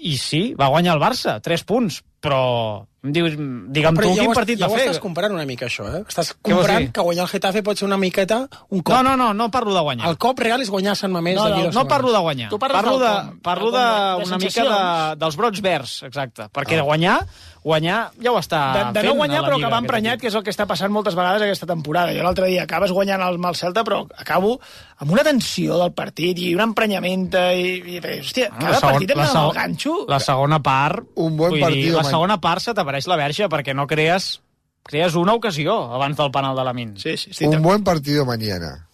i 0.00 0.16
sí, 0.16 0.54
va 0.58 0.70
guanyar 0.72 0.94
el 0.96 1.02
Barça, 1.02 1.36
3 1.44 1.66
punts, 1.68 2.00
però 2.20 2.86
em 3.02 3.14
dius, 3.16 3.32
digue'm 3.32 3.96
Però 3.96 4.10
tu 4.10 4.12
ja 4.12 4.20
quin 4.26 4.30
ho, 4.30 4.34
partit 4.36 4.58
ja 4.60 4.66
va 4.68 4.74
ho 4.74 4.76
fer. 4.76 4.82
estàs 4.90 4.98
comparant 5.00 5.32
una 5.32 5.46
mica, 5.48 5.64
això, 5.70 5.86
eh? 5.88 6.02
Estàs 6.04 6.34
comparant 6.44 6.90
que 6.92 7.00
guanyar 7.00 7.24
el 7.24 7.30
Getafe 7.32 7.62
pot 7.64 7.78
ser 7.80 7.86
una 7.88 7.96
miqueta 7.96 8.42
un 8.68 8.82
cop. 8.82 8.92
No, 8.94 9.02
no, 9.02 9.14
no, 9.16 9.32
no 9.32 9.46
parlo 9.50 9.72
de 9.72 9.80
guanyar. 9.80 10.10
El 10.10 10.18
cop 10.20 10.38
real 10.38 10.60
és 10.60 10.68
guanyar 10.68 10.92
Sant 11.00 11.10
Mamés 11.14 11.36
No, 11.38 11.46
no, 11.48 11.56
no 11.56 11.62
setmanes. 11.70 11.88
parlo 11.88 12.12
de 12.12 12.18
guanyar. 12.18 12.50
Tu 12.50 12.58
parles 12.58 12.76
parlo 12.82 12.98
de, 13.00 13.08
com, 13.30 13.38
parlo 13.40 13.70
de, 13.72 13.78
de 13.78 14.26
una 14.28 14.38
mica 14.44 14.64
de, 14.68 15.16
dels 15.16 15.36
brots 15.40 15.62
verds, 15.64 16.02
exacte. 16.10 16.50
Perquè 16.52 16.76
de 16.76 16.82
guanyar, 16.84 17.22
guanyar 17.64 18.10
ja 18.20 18.32
ho 18.32 18.38
està 18.40 18.60
de, 18.76 18.84
de 18.92 19.00
fent 19.00 19.08
no 19.08 19.16
guanyar 19.16 19.40
la 19.40 19.48
però 19.48 19.56
acabar 19.56 19.78
aquest 19.78 19.88
emprenyat, 19.88 20.20
que 20.20 20.28
és 20.28 20.36
el 20.36 20.44
que 20.44 20.52
està 20.52 20.66
passant 20.68 20.92
moltes 20.92 21.16
vegades 21.16 21.40
aquesta 21.48 21.66
temporada. 21.72 22.12
Jo 22.12 22.22
l'altre 22.22 22.52
dia 22.52 22.64
acabes 22.68 22.92
guanyant 22.92 23.24
el 23.24 23.38
mal 23.40 23.56
Celta, 23.56 23.80
però 23.82 24.02
acabo 24.20 24.58
amb 25.00 25.10
una 25.16 25.24
tensió 25.24 25.78
del 25.80 25.92
partit 25.96 26.36
i 26.38 26.52
un 26.54 26.60
emprenyament 26.68 27.30
i, 27.56 27.96
i 27.96 28.00
hòstia, 28.04 28.50
Ah, 28.52 28.58
cada 28.60 28.70
la 28.72 28.76
segon- 28.80 28.92
partit 28.92 29.10
em 29.16 29.18
la 29.24 29.26
segon- 29.32 29.48
el 29.48 29.56
ganxo. 29.56 29.96
La 30.08 30.20
segona 30.20 30.60
part... 30.60 31.00
Un 31.16 31.36
buen 31.36 31.50
vull 31.52 31.58
dir, 31.60 31.64
partido 31.64 31.98
La 32.10 32.18
segona 32.18 32.40
part 32.42 32.62
se 32.64 32.74
t'apareix 32.74 33.06
la 33.06 33.16
verge 33.16 33.48
perquè 33.48 33.74
no 33.74 33.86
crees, 33.86 34.40
crees 34.82 35.14
una 35.14 35.34
ocasió 35.38 35.76
abans 35.94 36.16
del 36.18 36.30
penal 36.34 36.56
de 36.56 36.64
la 36.64 36.72
Min. 36.74 36.96
Sí, 36.98 37.16
sí, 37.16 37.46
Un 37.46 37.62
buen 37.62 37.84
partido 37.84 38.26
mañana. 38.26 38.88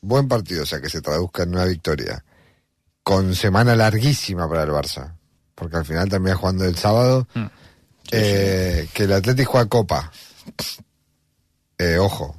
Buen 0.00 0.28
partido, 0.28 0.62
o 0.62 0.66
sea, 0.66 0.80
que 0.80 0.90
se 0.90 1.00
traduzca 1.02 1.42
en 1.42 1.54
una 1.54 1.64
victoria. 1.64 2.24
Con 3.02 3.34
semana 3.34 3.74
larguísima 3.74 4.48
para 4.48 4.62
el 4.64 4.70
Barça. 4.70 5.14
Porque 5.54 5.76
al 5.76 5.84
final 5.84 6.08
termina 6.08 6.36
jugando 6.36 6.64
el 6.64 6.76
sábado. 6.76 7.26
Eh, 8.12 8.88
Que 8.92 9.04
el 9.04 9.12
Atlético 9.12 9.52
juega 9.52 9.68
Copa. 9.68 10.12
Eh, 11.78 11.98
ojo. 11.98 12.36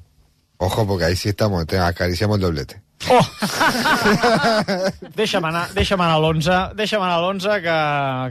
Ojo, 0.57 0.85
porque 0.87 1.05
ahí 1.05 1.15
sí 1.15 1.29
estamos, 1.29 1.65
te 1.65 1.77
acariciamos 1.79 2.35
el 2.35 2.41
doblete. 2.41 2.81
Oh! 3.07 3.23
deixa'm 5.15 5.45
anar, 5.47 5.69
deixa'm 5.75 6.01
anar 6.03 6.17
a 6.17 6.19
l'11, 6.19 6.57
deixa'm 6.75 7.03
anar 7.05 7.15
a 7.15 7.21
l'11 7.23 7.55
que, 7.63 7.75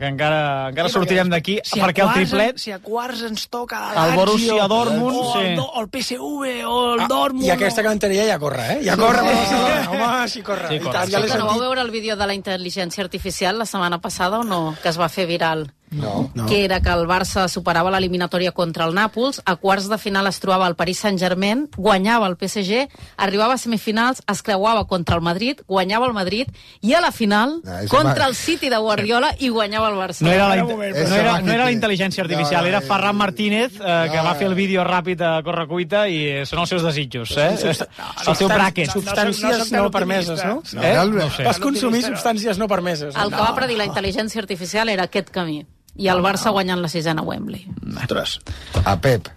que 0.02 0.10
encara, 0.12 0.40
encara 0.72 0.90
sortirem 0.92 1.30
d'aquí, 1.32 1.58
Si 1.64 1.80
perquè 1.80 2.04
el 2.04 2.12
triplet... 2.18 2.60
Si 2.60 2.72
a 2.74 2.78
quarts 2.84 3.22
ens 3.28 3.46
toca 3.48 3.80
El 4.04 4.12
Borussia 4.18 4.66
Dortmund, 4.70 5.16
o, 5.16 5.32
sí. 5.32 5.46
el, 5.54 5.62
o 5.64 5.80
el 5.82 5.88
PSV 5.88 6.52
o 6.68 6.76
el 6.94 7.00
Ah, 7.06 7.08
Dortmund. 7.08 7.46
I 7.48 7.54
aquesta 7.56 7.82
canteria 7.86 8.26
ja 8.28 8.38
corre, 8.42 8.66
eh? 8.76 8.78
Ja 8.84 8.96
corre 9.00 9.24
per 9.24 9.34
Barcelona. 9.38 9.80
Home, 9.94 10.28
sí 10.28 10.42
corre. 10.44 10.68
Sí, 10.68 10.76
I 10.76 10.84
corre. 10.84 10.98
tant, 10.98 11.10
ja 11.16 11.40
no 11.40 11.48
vau 11.48 11.60
veure 11.64 11.80
el 11.86 11.90
vídeo 11.94 12.16
de 12.20 12.26
la 12.28 12.36
intel·ligència 12.36 13.04
artificial 13.06 13.58
la 13.58 13.66
setmana 13.66 14.00
passada 14.04 14.40
o 14.40 14.44
no? 14.44 14.76
Que 14.82 14.92
es 14.92 15.00
va 15.00 15.08
fer 15.08 15.26
viral. 15.30 15.68
No. 15.90 16.30
No. 16.34 16.46
que 16.46 16.64
era 16.64 16.80
que 16.80 16.90
el 16.90 17.06
Barça 17.08 17.48
superava 17.48 17.90
l'eliminatòria 17.90 18.52
contra 18.52 18.84
el 18.86 18.94
Nàpols, 18.94 19.40
a 19.44 19.56
quarts 19.56 19.88
de 19.88 19.98
final 19.98 20.26
es 20.26 20.38
trobava 20.40 20.66
el 20.68 20.76
Paris 20.76 20.98
Saint-Germain, 21.00 21.68
guanyava 21.76 22.26
el 22.28 22.36
PSG, 22.36 22.88
arribava 23.16 23.54
a 23.54 23.58
semifinals, 23.58 24.22
es 24.28 24.42
creuava 24.42 24.86
contra 24.86 25.16
el 25.16 25.22
Madrid, 25.22 25.60
guanyava 25.66 26.06
el 26.06 26.12
Madrid, 26.12 26.48
i 26.80 26.94
a 26.94 27.00
la 27.00 27.12
final, 27.12 27.60
Ah, 27.66 27.82
eso 27.82 27.94
contra 27.94 28.26
el 28.26 28.34
City 28.34 28.68
de 28.68 28.76
Guardiola, 28.76 29.34
i 29.38 29.48
guanyava 29.48 29.88
el 29.88 29.96
Barça. 29.96 30.20
No 30.22 30.30
era 30.32 30.48
la, 30.48 30.56
no 30.56 30.82
era, 30.82 31.40
no 31.40 31.52
era 31.52 31.64
la 31.64 31.72
intel·ligència 31.72 32.22
artificial, 32.22 32.62
no, 32.62 32.68
era 32.68 32.78
eh, 32.78 32.88
Ferran 32.88 33.16
Martínez, 33.16 33.72
eh, 33.80 34.08
que 34.10 34.16
no, 34.16 34.24
va 34.24 34.34
fer 34.34 34.46
el 34.46 34.52
eh. 34.52 34.60
vídeo 34.60 34.84
ràpid 34.84 35.22
a 35.24 35.42
correcuita 35.42 36.06
i 36.08 36.20
eh, 36.42 36.46
són 36.46 36.60
els 36.64 36.68
seus 36.74 36.82
desitjos, 36.82 37.36
eh? 37.36 37.50
Substan- 37.58 37.88
El 38.28 38.36
seu 38.36 38.48
bracket. 38.48 38.90
Substàncies 38.92 39.70
No, 39.72 39.78
no 39.78 39.84
no 39.84 39.90
permeses, 39.90 40.44
no? 40.44 40.62
Eh? 40.82 40.94
No. 40.94 41.28
Vas 41.44 41.58
consumir 41.58 42.02
substàncies 42.04 42.58
no 42.58 42.68
permeses. 42.68 43.16
El 43.16 43.30
que 43.32 43.40
va 43.40 43.54
predir 43.56 43.78
la 43.78 43.86
intel·ligència 43.88 44.42
artificial 44.42 44.88
era 44.88 45.08
aquest 45.08 45.30
camí. 45.30 45.64
I 45.96 46.08
el 46.12 46.20
Barça 46.22 46.50
guanyant 46.54 46.80
la 46.82 46.88
sisena 46.88 47.22
a 47.22 47.24
Wembley. 47.24 47.66
Ostres. 47.96 48.38
A 48.84 48.96
Pep. 49.00 49.28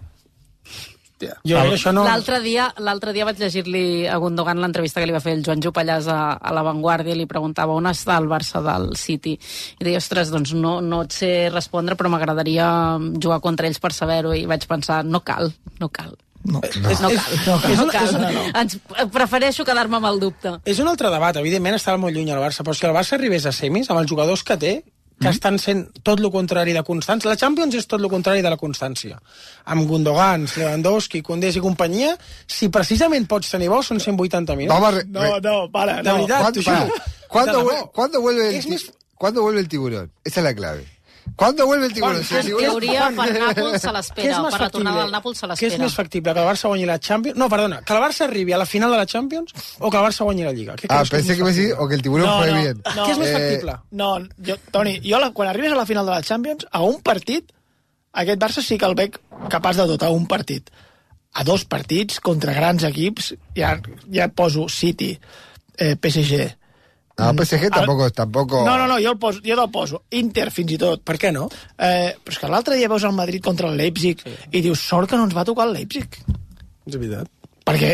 Jo 1.46 1.54
que 1.62 1.76
això 1.76 1.92
no... 1.94 2.02
L'altre 2.02 2.40
dia, 2.42 2.64
l'altre 2.82 3.12
dia 3.14 3.22
vaig 3.24 3.38
llegir-li 3.38 4.08
a 4.10 4.16
Gundogan 4.18 4.58
l'entrevista 4.58 4.98
que 4.98 5.06
li 5.06 5.14
va 5.14 5.20
fer 5.22 5.36
el 5.36 5.44
Joan 5.46 5.60
Jupallàs 5.62 6.08
a, 6.10 6.16
a 6.34 6.50
La 6.54 6.64
Vanguardia 6.66 7.14
i 7.14 7.18
li 7.20 7.28
preguntava 7.30 7.76
on 7.78 7.86
està 7.86 8.16
el 8.18 8.26
Barça 8.26 8.58
del 8.64 8.88
City. 8.98 9.36
I 9.78 9.86
deia, 9.86 10.00
ostres, 10.02 10.32
doncs 10.34 10.50
no, 10.58 10.80
no 10.82 11.04
et 11.06 11.14
sé 11.14 11.30
respondre, 11.54 11.94
però 11.94 12.10
m'agradaria 12.10 12.66
jugar 13.22 13.38
contra 13.44 13.70
ells 13.70 13.78
per 13.78 13.92
saber-ho. 13.94 14.34
I 14.34 14.48
vaig 14.50 14.66
pensar, 14.66 15.04
no 15.06 15.20
cal, 15.22 15.52
no 15.78 15.88
cal. 15.94 16.16
No. 16.42 16.58
No, 16.58 16.58
no 16.58 17.12
cal, 17.14 17.38
no, 17.46 17.54
és 17.70 17.78
no 17.78 17.84
una- 17.84 17.92
cal. 17.94 18.08
és 18.08 18.16
una- 18.18 18.32
Ens, 18.64 18.78
prefereixo 19.14 19.62
quedar-me 19.68 20.00
amb 20.00 20.08
el 20.10 20.18
dubte. 20.24 20.56
És 20.66 20.80
un 20.82 20.90
altre 20.90 21.06
debat, 21.14 21.38
evidentment 21.38 21.78
estava 21.78 22.02
molt 22.02 22.18
lluny 22.18 22.34
el 22.34 22.42
Barça, 22.42 22.66
però 22.66 22.74
si 22.74 22.82
el 22.88 22.96
Barça 22.98 23.14
arribés 23.14 23.46
a 23.46 23.52
semis, 23.54 23.86
amb 23.94 24.02
els 24.02 24.10
jugadors 24.10 24.42
que 24.42 24.58
té, 24.58 24.74
que 25.22 25.28
estan 25.30 25.58
sent 25.58 25.86
tot 26.02 26.20
el 26.20 26.30
contrari 26.30 26.72
de 26.74 26.82
constants. 26.82 27.24
La 27.24 27.36
Champions 27.36 27.74
és 27.78 27.86
tot 27.86 28.00
el 28.02 28.08
contrari 28.10 28.42
de 28.42 28.50
la 28.50 28.56
constància. 28.58 29.20
Amb 29.64 29.86
Gundogan, 29.88 30.46
Lewandowski, 30.56 31.22
Condés 31.22 31.56
i 31.56 31.60
companyia, 31.60 32.16
si 32.46 32.68
precisament 32.68 33.26
pots 33.30 33.50
tenir 33.50 33.68
bo, 33.70 33.82
són 33.82 34.00
180 34.00 34.56
minuts. 34.56 34.90
Re- 34.94 35.04
No, 35.08 35.38
no, 35.40 35.70
para, 35.70 36.02
De 36.02 36.10
no. 36.10 36.14
veritat, 36.26 36.40
¿Cuándo, 36.42 36.60
t'ho 36.60 36.70
juro. 36.80 36.94
¿cuándo, 37.28 37.58
De 37.58 37.64
vuel- 37.64 37.76
debò. 37.76 37.92
cuándo 37.92 38.20
vuelve 38.20 38.56
el 38.58 38.64
més- 38.66 38.92
¿Cuándo 39.16 39.42
vuelve 39.42 39.60
el 39.60 39.68
tiburón? 39.68 40.10
Esa 40.24 40.40
es 40.40 40.44
la 40.44 40.54
clave. 40.54 40.84
¿Cuándo 41.36 41.64
vuelve 41.66 41.86
el 41.86 41.92
tiburón? 41.94 42.22
Si 42.24 42.34
el 42.34 42.40
En 42.40 42.46
tiburón- 42.46 42.60
teoria, 42.80 43.10
per 43.16 43.40
Nàpols 43.40 43.78
se 43.80 43.92
l'espera. 43.96 44.42
més 44.42 44.52
Per 44.52 44.60
la 44.60 44.70
tornada 44.70 44.96
factible? 44.96 45.02
del 45.02 45.12
Nàpols 45.12 45.38
se 45.38 45.46
Què 45.46 45.52
és 45.52 45.60
l'espera. 45.62 45.82
més 45.84 45.94
factible, 45.94 46.32
que 46.34 46.40
el 46.40 46.46
Barça 46.46 46.68
guanyi 46.68 46.86
la 46.86 46.98
Champions? 46.98 47.38
No, 47.38 47.48
perdona, 47.48 47.80
que 47.82 47.92
el 47.94 48.00
Barça 48.02 48.20
arribi 48.26 48.52
a 48.52 48.58
la 48.58 48.66
final 48.66 48.90
de 48.90 48.96
la 48.96 49.06
Champions 49.06 49.52
o 49.78 49.90
que 49.90 49.96
el 49.96 50.02
Barça 50.04 50.24
guanyi 50.24 50.42
la 50.44 50.52
Lliga? 50.52 50.74
Què 50.76 50.86
Ah, 50.90 51.02
que 51.04 51.10
pensé 51.16 51.28
més 51.28 51.36
que 51.38 51.44
me 51.44 51.50
decís, 51.52 51.68
factible? 51.70 51.84
o 51.84 51.88
que 51.88 51.94
el 51.94 52.02
tiburón 52.02 52.26
No, 52.26 52.36
juegue 52.38 52.52
no, 52.52 52.60
bien. 52.60 52.82
no. 52.96 53.06
Què 53.06 53.10
és 53.12 53.18
més 53.18 53.28
Eh, 53.28 53.32
factible? 53.32 53.76
No, 53.92 54.18
jo, 54.46 54.56
Toni, 54.70 55.00
jo 55.04 55.18
la, 55.20 55.30
quan 55.32 55.48
arribes 55.48 55.72
a 55.72 55.76
la 55.76 55.86
final 55.86 56.04
de 56.06 56.12
la 56.12 56.22
Champions, 56.22 56.66
a 56.70 56.82
un 56.82 57.00
partit, 57.02 57.52
aquest 58.12 58.38
Barça 58.40 58.62
sí 58.62 58.76
que 58.78 58.84
el 58.86 58.94
veig 58.94 59.16
capaç 59.48 59.76
de 59.76 59.86
dotar 59.86 60.10
un 60.10 60.26
partit. 60.26 60.70
A 61.34 61.44
dos 61.44 61.64
partits 61.64 62.20
contra 62.20 62.52
grans 62.52 62.82
equips, 62.84 63.34
ja, 63.56 63.80
ja 64.12 64.24
et 64.24 64.34
poso 64.34 64.68
City, 64.68 65.18
eh, 65.78 65.96
PSG... 65.96 66.56
No, 67.18 67.32
PSG 67.36 67.64
El- 67.68 67.70
tampoco, 67.70 68.10
tampoco... 68.10 68.64
No, 68.64 68.76
no, 68.78 68.86
no, 68.88 68.96
jo, 69.02 69.12
el 69.12 69.18
poso, 69.20 69.40
jo 69.44 69.54
te'l 69.58 69.70
poso. 69.70 70.02
Inter, 70.10 70.50
fins 70.50 70.72
i 70.72 70.78
tot. 70.80 71.02
Per 71.04 71.18
què 71.20 71.30
no? 71.32 71.48
Eh, 71.76 72.14
però 72.24 72.32
és 72.32 72.38
que 72.40 72.48
l'altre 72.50 72.76
dia 72.80 72.88
veus 72.88 73.04
el 73.04 73.12
Madrid 73.12 73.42
contra 73.44 73.68
el 73.68 73.76
Leipzig 73.76 74.22
sí. 74.24 74.32
i 74.50 74.62
dius, 74.64 74.80
sort 74.80 75.10
que 75.10 75.16
no 75.20 75.24
ens 75.28 75.36
va 75.36 75.44
tocar 75.44 75.66
el 75.68 75.74
Leipzig. 75.76 76.18
És 76.86 76.96
veritat. 76.96 77.28
Perquè 77.62 77.90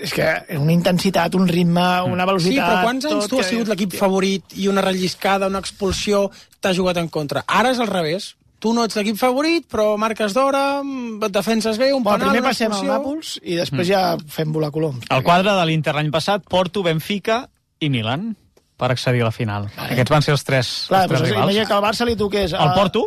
és 0.00 0.14
que 0.16 0.26
una 0.56 0.72
intensitat, 0.72 1.34
un 1.36 1.46
ritme, 1.50 1.82
una 2.08 2.24
Sí, 2.24 2.30
velocitat... 2.30 2.68
però 2.70 2.84
quants 2.86 3.04
anys 3.10 3.26
tu 3.28 3.36
has 3.40 3.46
que- 3.46 3.50
sigut 3.52 3.68
l'equip 3.68 3.92
favorit 3.98 4.54
i 4.56 4.68
una 4.70 4.80
relliscada, 4.86 5.50
una 5.52 5.60
expulsió, 5.60 6.30
t'ha 6.60 6.72
jugat 6.72 6.96
en 7.02 7.10
contra? 7.12 7.42
Ara 7.46 7.74
és 7.74 7.80
al 7.82 7.90
revés. 7.90 8.36
Tu 8.60 8.72
no 8.76 8.84
ets 8.84 8.96
l'equip 8.96 9.16
favorit, 9.16 9.64
però 9.72 9.96
marques 10.00 10.32
d'hora, 10.36 10.82
mm, 10.82 11.22
et 11.24 11.32
defenses 11.32 11.76
bé, 11.80 11.92
un 11.92 12.02
Bueno, 12.02 12.18
penal, 12.18 12.32
primer 12.32 12.40
una 12.44 12.48
passem 12.50 12.72
al. 12.72 12.86
Nàpols 12.86 13.38
i 13.42 13.56
després 13.56 13.88
ja 13.88 14.02
fem 14.28 14.52
volar 14.52 14.70
coloms. 14.70 15.04
El 15.10 15.22
quadre 15.24 15.52
de 15.58 15.64
l'Inter 15.66 15.94
l'any 15.96 16.10
passat, 16.12 16.44
Porto, 16.48 16.82
Benfica 16.82 17.42
i 17.80 17.88
Milan 17.92 18.36
per 18.80 18.88
accedir 18.94 19.20
a 19.22 19.28
la 19.28 19.32
final. 19.36 19.68
Aquests 19.90 20.10
van 20.16 20.24
ser 20.24 20.32
els 20.34 20.44
tres, 20.48 20.68
Clar, 20.88 21.02
els 21.04 21.10
tres 21.12 21.20
doncs, 21.20 21.30
rivals. 21.30 21.44
imagina 21.50 21.66
que 21.68 21.76
el 21.78 21.84
Barça 21.84 22.06
li 22.08 22.16
toqués... 22.16 22.54
El 22.56 22.72
Porto, 22.78 23.02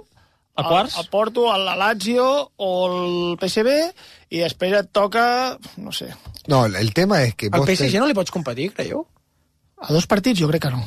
a 0.55 0.63
quarts. 0.69 0.97
El, 0.99 1.01
el 1.05 1.09
Porto, 1.09 1.47
el 1.55 1.65
Lazio 1.81 2.27
o 2.61 2.71
el 2.89 3.37
PSV 3.41 3.73
i 4.37 4.41
després 4.43 4.75
et 4.83 4.91
toca, 4.93 5.23
no 5.81 5.91
sé, 5.91 6.11
No, 6.51 6.65
el 6.67 6.91
tema 6.93 7.21
es 7.23 7.33
que 7.39 7.47
Al. 7.51 7.63
PSG 7.65 7.89
ten- 7.91 8.01
no 8.03 8.07
li 8.09 8.13
pots 8.17 8.31
competir, 8.35 8.69
creieu? 8.75 9.05
a 9.83 9.89
dos 9.91 10.05
partits 10.07 10.39
jo 10.39 10.47
crec 10.47 10.61
que 10.63 10.69
no. 10.71 10.83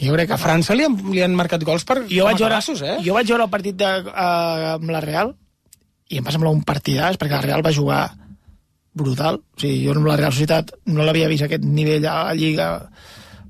Jo 0.00 0.14
crec 0.16 0.26
que 0.30 0.34
A 0.34 0.38
França 0.40 0.74
li 0.74 0.82
han, 0.88 0.96
li 1.12 1.20
han 1.22 1.34
marcat 1.38 1.62
gols 1.62 1.84
per 1.86 2.00
jo 2.08 2.24
vaig, 2.24 2.38
veure, 2.40 2.48
cabassos, 2.56 2.80
eh? 2.82 2.96
jo 3.04 3.14
vaig 3.14 3.28
veure 3.28 3.44
el 3.44 3.50
partit 3.52 3.76
de, 3.78 3.90
uh, 4.08 4.72
amb 4.78 4.90
la 4.90 5.00
Real 5.04 5.34
i 6.10 6.18
em 6.18 6.24
va 6.26 6.32
semblar 6.34 6.50
un 6.54 6.64
partidàs 6.66 7.18
perquè 7.20 7.36
la 7.36 7.44
Real 7.44 7.62
va 7.62 7.70
jugar 7.76 8.00
brutal 8.94 9.38
o 9.40 9.60
sigui, 9.60 9.84
jo 9.86 9.94
amb 9.94 10.06
la 10.10 10.16
Real 10.18 10.32
Societat 10.34 10.72
no 10.90 11.04
l'havia 11.06 11.28
vist 11.30 11.44
a 11.46 11.48
aquest 11.50 11.62
nivell 11.64 12.04
a 12.10 12.16
la 12.30 12.34
Lliga 12.36 12.66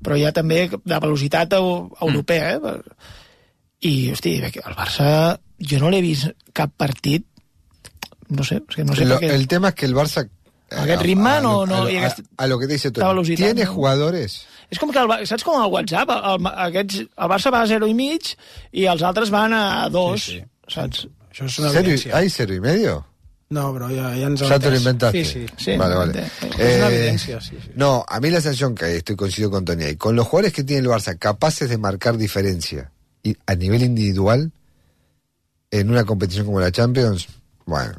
però 0.03 0.17
ja 0.19 0.31
també 0.35 0.67
de 0.69 0.99
velocitat 0.99 1.53
eu- 1.57 1.89
europea 2.01 2.55
eh? 2.57 2.81
i 3.81 4.11
hosti, 4.11 4.37
el 4.43 4.75
Barça 4.77 5.37
jo 5.59 5.79
no 5.79 5.89
l'he 5.91 6.01
vist 6.03 6.29
cap 6.53 6.71
partit 6.77 7.25
no 8.29 8.43
sé, 8.47 8.61
és 8.69 8.75
que 8.75 8.83
no 8.87 8.95
sé 8.95 9.05
Lo- 9.05 9.19
el 9.19 9.47
tema 9.47 9.69
es 9.69 9.75
que 9.75 9.85
el 9.85 9.93
Barça... 9.95 10.27
Aquest 10.73 10.99
a- 10.99 11.03
ritme 11.03 11.29
a 11.29 11.41
no- 11.41 11.65
no- 11.67 11.75
A, 11.75 11.83
lo- 11.83 11.89
i 11.91 11.97
a- 11.97 12.07
aquest- 12.07 12.23
a 12.37 12.47
lo 12.47 12.57
que 12.57 12.67
te 12.67 12.73
dice 12.73 12.89
velocitat, 12.89 13.45
¿Tiene 13.45 13.65
no? 13.65 13.73
jugadores? 13.73 14.45
És 14.71 14.79
com 14.79 14.89
que, 14.89 14.97
el, 14.99 15.27
saps 15.27 15.43
com 15.45 15.59
el 15.61 15.69
WhatsApp? 15.69 16.09
El, 16.09 16.23
el, 16.39 16.47
aquests, 16.67 17.01
el 17.03 17.29
Barça 17.29 17.51
va 17.53 17.61
a 17.61 17.67
0 17.69 17.85
i 17.87 17.93
mig 17.93 18.31
i 18.71 18.87
els 18.89 19.03
altres 19.05 19.29
van 19.29 19.53
a 19.53 19.87
2, 19.93 20.23
sí, 20.23 20.39
sí. 20.39 20.43
saps? 20.73 21.03
Això 21.29 21.45
és 21.45 21.59
una 21.59 21.69
¿Cero 21.75 21.89
y- 21.89 21.93
evidència. 21.93 22.15
¿Hay 22.17 22.29
cero 22.29 22.53
y 22.55 22.59
medio? 22.61 23.05
No, 23.53 23.71
però 23.73 23.87
ja, 23.89 24.09
ja 24.17 24.27
ens 24.27 24.41
ho 24.41 24.47
Ya 24.49 24.57
te 24.59 24.69
lo 24.71 24.77
inventaste. 24.77 25.23
Sí, 25.23 25.45
sí. 25.47 25.53
Sí, 25.57 25.77
vale, 25.77 25.95
vale. 25.95 26.19
Es 26.57 26.77
una 26.77 26.89
Eh, 26.89 26.95
evidencia, 26.95 27.39
sí, 27.39 27.55
sí. 27.63 27.71
No, 27.75 28.03
a 28.07 28.19
mí 28.19 28.29
la 28.31 28.41
sensación 28.41 28.73
que 28.75 28.85
hay, 28.85 28.95
estoy 28.97 29.15
coincido 29.15 29.51
con 29.51 29.63
Tony 29.65 29.83
ahí, 29.83 29.95
con 29.95 30.15
los 30.15 30.27
jugadores 30.27 30.53
que 30.53 30.63
tiene 30.63 30.81
el 30.81 30.87
Barça 30.87 31.17
capaces 31.19 31.69
de 31.69 31.77
marcar 31.77 32.17
diferencia 32.17 32.91
y 33.21 33.35
a 33.45 33.55
nivel 33.55 33.83
individual 33.83 34.51
en 35.71 35.89
una 35.89 36.03
competición 36.03 36.45
como 36.45 36.59
la 36.59 36.71
Champions, 36.71 37.27
bueno, 37.65 37.93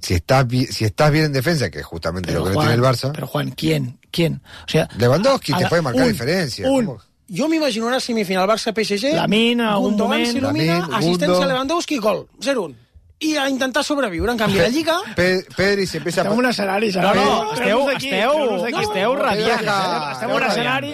si 0.00 0.14
estás, 0.14 0.46
bi- 0.46 0.66
si 0.66 0.84
estás 0.84 1.10
bien 1.10 1.24
en 1.26 1.32
defensa, 1.32 1.70
que 1.70 1.80
es 1.80 1.84
justamente 1.86 2.32
lo 2.32 2.44
que 2.44 2.50
no 2.52 2.58
tiene 2.60 2.74
el 2.74 2.82
Barça, 2.82 3.10
Pero 3.12 3.26
Juan, 3.26 3.50
¿quién? 3.52 3.98
¿Quién? 4.10 4.40
O 4.66 4.68
sea, 4.70 4.88
Lewandowski 4.98 5.52
a 5.52 5.56
te 5.58 5.62
la- 5.64 5.68
puede 5.68 5.82
marcar 5.82 6.02
un- 6.04 6.12
diferencia. 6.12 6.68
un. 6.70 6.84
¿Cómo? 6.86 6.98
Jo 7.28 7.48
m'imagino 7.48 7.86
una 7.88 7.98
semifinal 7.98 8.46
Barça-PSG, 8.48 9.14
Lamine, 9.14 9.64
algun 9.64 9.90
Gundogan 9.96 10.20
moment. 10.20 10.36
s'il·lumina, 10.36 10.78
Lamine, 10.78 10.96
assistència 10.96 11.26
Gundo. 11.26 11.42
a 11.42 11.46
Lewandowski, 11.46 11.98
gol, 11.98 12.28
0-1. 12.40 12.74
I 13.18 13.36
a 13.36 13.48
intentar 13.48 13.82
sobreviure. 13.82 14.32
En 14.32 14.38
canvi, 14.38 14.58
la 14.58 14.68
Lliga... 14.68 14.98
Pe- 15.16 15.44
Pedri 15.56 15.86
se 15.86 15.98
empieza. 15.98 16.20
Estem 16.20 16.32
en 16.34 16.38
un 16.38 16.46
escenari, 16.50 16.90
No, 16.92 17.14
no, 17.14 17.54
Treu-nos 17.56 17.94
esteu, 17.96 18.40
esteu, 18.60 18.80
esteu 18.82 19.16
No? 19.16 20.10
Estem 20.12 20.30
en 20.30 20.36
un 20.36 20.42
escenari, 20.50 20.90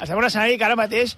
estem 0.00 0.16
en 0.16 0.18
un 0.18 0.24
escenari 0.26 0.58
que 0.58 0.64
ara 0.66 0.76
mateix 0.76 1.16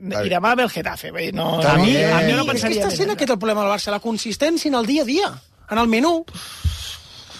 i 0.00 0.28
demà 0.32 0.54
ve 0.56 0.62
el 0.64 0.70
Getafe. 0.70 1.10
No, 1.32 1.60
a 1.60 1.74
mi, 1.78 1.96
a 1.96 2.20
mi 2.24 2.32
no 2.32 2.42
és 2.42 2.46
que 2.46 2.52
pensaria 2.52 2.84
està 2.84 2.90
sent 2.96 3.10
aquest 3.14 3.32
el 3.32 3.38
problema 3.38 3.64
del 3.64 3.72
Barça, 3.72 3.90
la 3.92 4.00
consistència 4.04 4.68
en 4.68 4.76
el 4.78 4.86
dia 4.88 5.02
a 5.02 5.08
dia, 5.08 5.32
en 5.70 5.78
el 5.78 5.88
menú. 5.88 6.24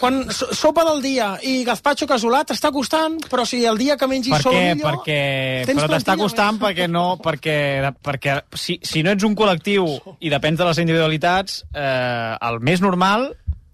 Quan 0.00 0.22
so- 0.32 0.48
sopa 0.56 0.84
del 0.88 1.02
dia 1.04 1.34
i 1.44 1.60
gazpacho 1.66 2.06
casolà 2.08 2.40
t'està 2.48 2.70
costant, 2.72 3.18
però 3.28 3.44
si 3.44 3.60
el 3.68 3.76
dia 3.78 3.98
que 4.00 4.08
mengis 4.08 4.32
Per 4.32 4.42
solo 4.46 4.56
millor... 4.56 5.00
Perquè, 5.00 5.20
però 5.68 5.88
t'està 5.92 6.16
costant 6.16 6.60
perquè 6.62 6.88
no, 6.88 7.18
perquè, 7.20 7.92
perquè 8.00 8.38
si, 8.56 8.78
si 8.82 9.04
no 9.04 9.12
ets 9.12 9.26
un 9.28 9.36
col·lectiu 9.36 9.86
i 10.24 10.32
depens 10.32 10.60
de 10.60 10.68
les 10.70 10.80
individualitats, 10.80 11.60
eh, 11.74 12.32
el 12.48 12.60
més 12.64 12.80
normal 12.80 13.28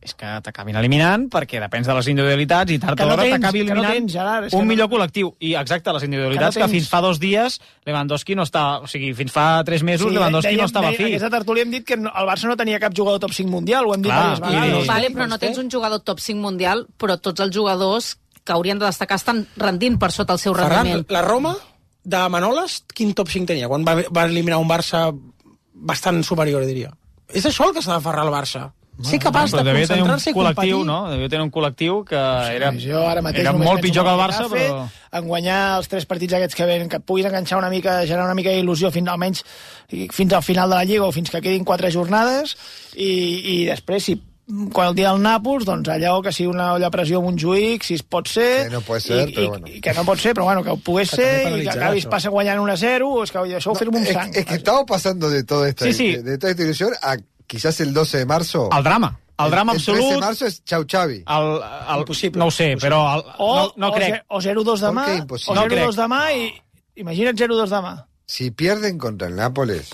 és 0.06 0.14
que 0.14 0.28
t'acabin 0.46 0.76
eliminant 0.78 1.26
perquè 1.32 1.58
depens 1.60 1.86
de 1.88 1.94
les 1.98 2.06
individualitats 2.12 2.70
i 2.72 2.78
tard 2.78 2.96
Que 2.96 3.02
o 3.04 3.06
no 3.08 3.16
d'hora 3.16 3.24
tens, 3.26 3.34
t'acabi 3.40 3.58
que 3.58 3.64
no 3.66 3.72
eliminant 3.80 3.94
tens, 3.98 4.12
Gerard, 4.14 4.48
que 4.50 4.56
un 4.56 4.62
no- 4.64 4.70
millor 4.70 4.88
col·lectiu. 4.88 5.32
I 5.40 5.54
exacte, 5.58 5.92
les 5.92 6.04
individualitats 6.06 6.54
Que 6.54 6.60
que, 6.60 6.66
no 6.66 6.70
tens. 6.70 6.76
fins 6.82 6.88
fa 6.92 7.00
dos 7.02 7.18
dies 7.20 7.60
Lewandowski 7.84 8.34
no 8.38 8.42
està... 8.46 8.64
O 8.82 8.86
sigui, 8.86 9.12
fins 9.18 9.32
fa 9.32 9.62
tres 9.66 9.82
mesos 9.82 10.12
Lewandowski 10.12 10.52
dèiem- 10.54 10.60
no 10.60 10.66
estava 10.70 10.90
dèiem- 10.92 10.96
fi. 10.96 11.04
Aquesta 11.14 11.30
tertúlia 11.30 11.62
hem 11.66 11.70
dit 11.70 11.84
que 11.84 11.96
no- 11.96 12.12
el 12.14 12.26
Barça 12.26 12.46
no 12.48 12.56
tenia 12.56 12.78
cap 12.80 12.94
jugador 12.96 13.18
top 13.20 13.32
5 13.32 13.50
mundial, 13.50 13.84
ho 13.86 13.94
hem 13.94 14.02
dit 14.02 14.10
Clar, 14.12 14.22
diverses 14.36 14.46
vegades. 14.48 14.84
i- 14.84 14.88
Vale, 14.88 15.10
però 15.10 15.26
no 15.28 15.38
tens 15.38 15.58
un 15.58 15.70
jugador 15.70 16.00
top 16.00 16.20
5 16.20 16.40
mundial, 16.40 16.86
però 16.98 17.18
tots 17.20 17.40
els 17.40 17.54
jugadors 17.54 18.16
que 18.44 18.52
haurien 18.52 18.78
de 18.78 18.86
destacar 18.86 19.16
estan 19.16 19.46
rendint 19.56 19.98
per 19.98 20.12
sota 20.12 20.32
el 20.34 20.38
seu 20.38 20.54
Ferran, 20.54 20.84
rendiment. 20.86 21.10
la 21.10 21.22
Roma 21.22 21.56
de 22.04 22.28
Manoles, 22.28 22.84
quin 22.94 23.12
top 23.12 23.28
5 23.28 23.46
tenia? 23.46 23.66
Quan 23.66 23.82
va, 23.84 23.96
va 24.14 24.24
eliminar 24.26 24.58
un 24.58 24.68
Barça 24.68 25.10
bastant 25.74 26.22
superior, 26.24 26.64
diria. 26.64 26.92
És 27.34 27.44
això 27.44 27.66
el 27.68 27.74
que 27.74 27.82
s'ha 27.82 27.96
de 27.98 28.00
ferrar 28.04 28.24
el 28.24 28.30
Barça. 28.32 28.72
Ser 29.04 29.18
capaç 29.20 29.52
de 29.52 29.58
Però 29.60 29.74
un 29.74 29.82
concentrar-se 29.82 30.30
i 30.30 30.34
col·lectiu, 30.34 30.78
competir. 30.78 30.86
no? 30.88 31.10
Devia 31.10 31.28
tenir 31.28 31.44
un 31.44 31.50
col·lectiu 31.52 31.98
que 32.08 32.16
era, 32.56 32.70
jo 32.80 33.02
ara 33.04 33.20
mateix 33.20 33.42
era 33.44 33.52
molt 33.52 33.82
pitjor 33.84 34.06
que 34.06 34.14
el 34.14 34.20
Barça, 34.20 34.46
però... 34.48 34.86
en 35.12 35.26
guanyar 35.28 35.58
els 35.78 35.88
tres 35.92 36.06
partits 36.08 36.32
aquests 36.38 36.56
que 36.56 36.64
venen, 36.64 36.88
que 36.88 37.00
puguis 37.00 37.26
enganxar 37.28 37.58
una 37.58 37.68
mica, 37.68 37.98
generar 38.06 38.24
una 38.24 38.34
mica 38.38 38.54
d'il·lusió 38.54 38.90
fins 38.94 39.08
almenys 39.12 39.44
fins 40.12 40.32
al 40.32 40.42
final 40.42 40.70
de 40.70 40.76
la 40.76 40.84
Lliga 40.88 41.04
o 41.04 41.12
fins 41.12 41.28
que 41.30 41.42
quedin 41.44 41.64
quatre 41.64 41.90
jornades 41.92 42.56
i, 42.94 43.10
i 43.52 43.58
després 43.68 44.04
si 44.08 44.16
quan 44.72 44.88
el 44.88 44.94
dia 44.94 45.10
del 45.10 45.20
Nàpols, 45.24 45.64
doncs 45.66 45.88
allò 45.90 46.20
que 46.22 46.30
sigui 46.30 46.46
una 46.52 46.68
olla 46.76 46.86
a 46.86 46.90
pressió 46.94 47.18
amb 47.18 47.26
un 47.26 47.34
Montjuïc, 47.34 47.82
si 47.82 47.96
es 47.98 48.04
pot 48.06 48.28
ser... 48.30 48.68
Que 48.68 48.76
no 48.76 48.80
puede 48.80 49.00
ser, 49.02 49.28
i, 49.28 49.32
pero 49.34 49.42
i, 49.44 49.48
bueno. 49.48 49.66
I 49.66 49.80
que 49.82 49.94
no 49.96 50.04
pot 50.06 50.22
ser, 50.22 50.34
però 50.38 50.44
bueno, 50.46 50.62
que 50.62 50.70
ho 50.70 50.76
pogués 50.78 51.10
Que 51.10 51.16
ser 51.16 51.58
i 51.58 51.64
que 51.64 51.72
acabis 51.72 52.04
això. 52.06 52.12
passa 52.12 52.30
guanyant 52.30 52.60
1 52.62 52.72
a 52.72 52.76
0, 52.78 53.08
és 53.24 53.32
que 53.34 53.38
això 53.58 53.72
ho 53.72 53.74
firmo 53.74 53.98
un 53.98 54.06
es, 54.06 54.12
sang. 54.14 54.30
es 54.32 54.46
que 54.46 54.54
estamos 54.54 54.84
pasando 54.86 55.28
de 55.30 55.42
toda 55.42 55.68
esta, 55.68 55.84
Sí, 55.86 55.92
sí. 55.92 56.12
De, 56.14 56.22
de 56.22 56.38
toda 56.38 56.52
esta 56.52 56.62
ilusión 56.62 56.92
a 57.02 57.16
quizás 57.46 57.80
el 57.80 57.92
12 57.94 58.18
de 58.18 58.26
marzo. 58.26 58.68
El 58.76 58.84
drama. 58.84 59.18
El 59.38 59.50
drama 59.50 59.72
el, 59.72 59.78
absolut. 59.78 60.00
El 60.00 60.06
13 60.08 60.14
de 60.14 60.20
marzo 60.20 60.46
es 60.46 60.64
Chau 60.64 60.84
Chavi. 60.84 61.24
El, 61.26 61.60
el, 61.94 61.98
Impossible. 62.00 62.38
No 62.38 62.46
ho 62.46 62.50
sé, 62.50 62.76
però 62.80 63.00
el, 63.16 63.24
O, 63.38 63.56
no, 63.56 63.72
no 63.76 63.88
o, 63.88 63.94
crec. 63.94 64.24
o 64.28 64.40
0-2 64.40 64.80
demà, 64.80 65.04
¿Por 65.04 65.12
qué 65.12 65.12
o 65.12 65.22
imposible? 65.22 65.60
0-2 65.86 65.96
demà 66.00 66.20
i 66.32 66.46
imagina't 66.96 67.36
0-2 67.36 67.68
demà. 67.68 67.94
Si 68.26 68.50
pierden 68.50 68.98
contra 68.98 69.28
el 69.28 69.36
Nápoles, 69.36 69.90